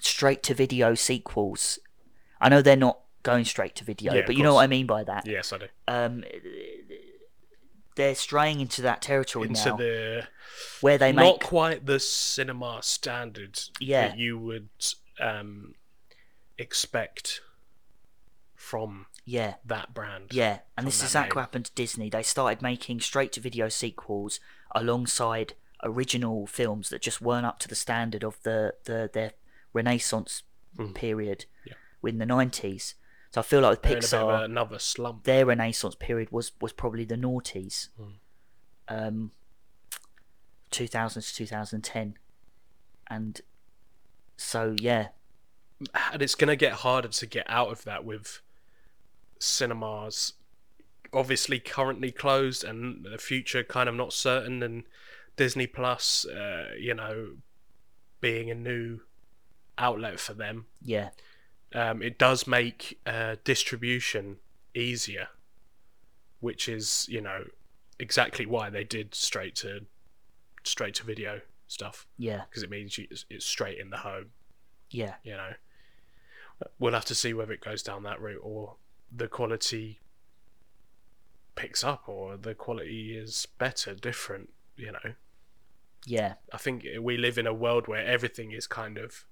straight 0.00 0.42
to 0.44 0.54
video 0.54 0.96
sequels. 0.96 1.78
I 2.40 2.48
know 2.48 2.60
they're 2.60 2.74
not 2.88 3.05
going 3.26 3.44
straight 3.44 3.74
to 3.76 3.84
video, 3.84 4.14
Yeah, 4.14 4.22
but 4.26 4.36
you 4.36 4.42
know 4.42 4.54
what. 4.54 4.62
I 4.64 4.66
mean 4.66 4.86
by 4.86 5.04
that. 5.04 5.26
Yes, 5.26 5.52
I 5.52 5.58
do. 5.58 5.66
Um, 5.88 6.24
they're 7.96 8.14
straying 8.14 8.60
into 8.60 8.82
that 8.82 9.00
territory 9.02 9.48
Into 9.48 9.68
now, 9.70 9.76
the 9.76 10.28
where 10.80 10.98
they 10.98 11.12
not 11.12 11.22
make 11.22 11.40
quite 11.40 11.86
the 11.86 11.98
cinema 11.98 12.80
standards 12.82 13.70
Yeah. 13.80 14.08
that 14.08 14.18
you 14.18 14.38
would 14.38 14.68
um, 15.20 15.74
expect 16.58 17.40
from 18.54 19.06
yeah, 19.24 19.54
that 19.64 19.92
brand. 19.94 20.26
Yeah, 20.30 20.58
and 20.76 20.86
this 20.86 20.96
is 20.96 21.04
exactly 21.04 21.30
name. 21.30 21.36
what 21.36 21.42
happened 21.42 21.64
to 21.66 21.72
Disney. 21.74 22.10
They 22.10 22.22
started 22.22 22.62
making 22.62 23.00
straight 23.00 23.32
to 23.32 23.40
video 23.40 23.68
sequels 23.68 24.38
alongside 24.72 25.54
original 25.82 26.46
films 26.46 26.88
that 26.90 27.02
just 27.02 27.20
weren't 27.20 27.46
up 27.46 27.58
to 27.60 27.68
the 27.68 27.74
standard 27.74 28.22
of 28.24 28.42
the, 28.42 28.74
the 28.84 29.10
their 29.12 29.32
Renaissance 29.72 30.42
Mm. 30.78 30.94
period 30.94 31.46
Yeah. 31.64 31.72
in 32.04 32.18
the 32.18 32.26
nineties. 32.26 32.94
So 33.30 33.40
I 33.40 33.44
feel 33.44 33.60
like 33.60 33.70
with 33.70 33.82
They're 33.82 33.92
in 33.92 33.98
a 33.98 34.00
bit 34.00 34.12
of 34.14 34.28
Pixar, 34.28 34.44
another 34.44 34.78
slump. 34.78 35.24
their 35.24 35.46
Renaissance 35.46 35.94
period 35.94 36.30
was 36.30 36.52
was 36.60 36.72
probably 36.72 37.04
the 37.04 37.16
noughties, 37.16 37.88
Mm. 38.00 38.12
um, 38.88 39.30
two 40.70 40.86
thousand 40.86 41.22
to 41.22 41.34
two 41.34 41.46
thousand 41.46 41.82
ten, 41.82 42.16
and 43.08 43.40
so 44.36 44.74
yeah, 44.78 45.08
and 46.12 46.22
it's 46.22 46.34
going 46.34 46.48
to 46.48 46.56
get 46.56 46.72
harder 46.74 47.08
to 47.08 47.26
get 47.26 47.44
out 47.48 47.70
of 47.70 47.84
that 47.84 48.04
with 48.04 48.40
cinemas 49.38 50.32
obviously 51.12 51.58
currently 51.60 52.10
closed 52.10 52.64
and 52.64 53.04
the 53.04 53.18
future 53.18 53.62
kind 53.62 53.88
of 53.88 53.94
not 53.94 54.12
certain 54.12 54.62
and 54.62 54.82
disney 55.36 55.66
plus 55.66 56.24
uh, 56.26 56.70
you 56.78 56.92
know 56.94 57.28
being 58.20 58.50
a 58.50 58.54
new 58.54 58.98
outlet 59.78 60.18
for 60.18 60.32
them. 60.32 60.64
Yeah, 60.82 61.10
um, 61.76 62.02
it 62.02 62.18
does 62.18 62.46
make 62.46 62.98
uh, 63.06 63.36
distribution 63.44 64.38
easier 64.74 65.28
which 66.40 66.68
is 66.68 67.06
you 67.08 67.20
know 67.20 67.44
exactly 67.98 68.44
why 68.46 68.68
they 68.68 68.84
did 68.84 69.14
straight 69.14 69.54
to 69.56 69.80
straight 70.64 70.94
to 70.94 71.04
video 71.04 71.40
stuff. 71.66 72.06
Yeah, 72.18 72.42
because 72.48 72.62
it 72.62 72.70
means 72.70 72.98
you, 72.98 73.06
it's 73.10 73.44
straight 73.44 73.78
in 73.78 73.90
the 73.90 73.98
home. 73.98 74.26
Yeah, 74.90 75.14
you 75.22 75.32
know? 75.32 75.52
We'll 76.78 76.94
have 76.94 77.04
to 77.06 77.14
see 77.14 77.34
whether 77.34 77.52
it 77.52 77.60
goes 77.60 77.82
down 77.82 78.02
that 78.04 78.20
route 78.20 78.40
or 78.42 78.76
the 79.14 79.28
quality 79.28 80.00
picks 81.54 81.84
up 81.84 82.08
or 82.08 82.36
the 82.36 82.54
quality 82.54 83.16
is 83.16 83.46
better 83.58 83.94
different 83.94 84.50
you 84.76 84.92
know? 84.92 85.14
Yeah, 86.06 86.34
i 86.52 86.58
think 86.58 86.86
we 87.00 87.16
live 87.16 87.38
in 87.38 87.46
a 87.46 87.54
world 87.54 87.88
where 87.88 88.04
everything 88.04 88.52
is 88.52 88.66
kind 88.66 88.98
of 88.98 89.24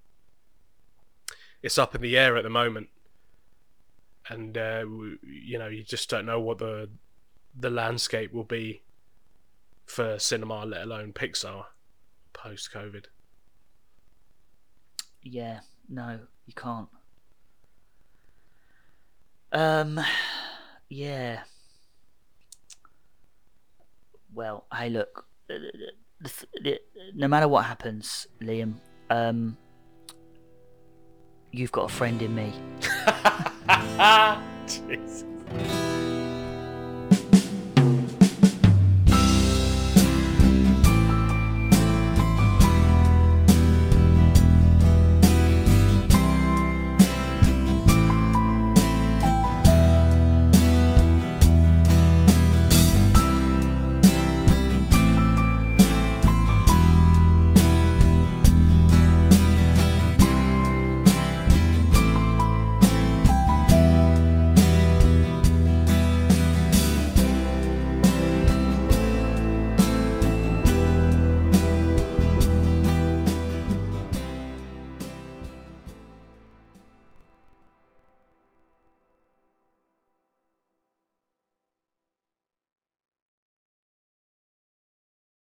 it's 1.65 1.77
up 1.77 1.95
in 1.95 2.01
the 2.01 2.17
air 2.17 2.37
at 2.37 2.43
the 2.43 2.49
moment 2.49 2.87
and 4.29 4.57
uh, 4.57 4.85
you 5.23 5.57
know 5.57 5.67
you 5.67 5.83
just 5.83 6.09
don't 6.09 6.25
know 6.25 6.39
what 6.39 6.57
the 6.59 6.89
the 7.57 7.69
landscape 7.69 8.33
will 8.33 8.43
be 8.43 8.81
for 9.85 10.17
cinema 10.19 10.65
let 10.65 10.83
alone 10.83 11.11
pixar 11.11 11.65
post 12.33 12.71
covid 12.73 13.05
Yeah, 15.25 15.61
no, 15.89 16.19
you 16.45 16.53
can't. 16.53 16.87
Um, 19.51 19.99
yeah. 20.87 21.39
Well, 24.31 24.65
hey, 24.71 24.89
look. 24.89 25.25
No 27.15 27.27
matter 27.27 27.47
what 27.47 27.65
happens, 27.65 28.27
Liam, 28.39 28.75
um, 29.09 29.57
you've 31.57 31.71
got 31.71 31.89
a 31.89 31.93
friend 31.93 32.21
in 32.21 32.35
me. 32.35 32.53
Jesus. 34.67 35.23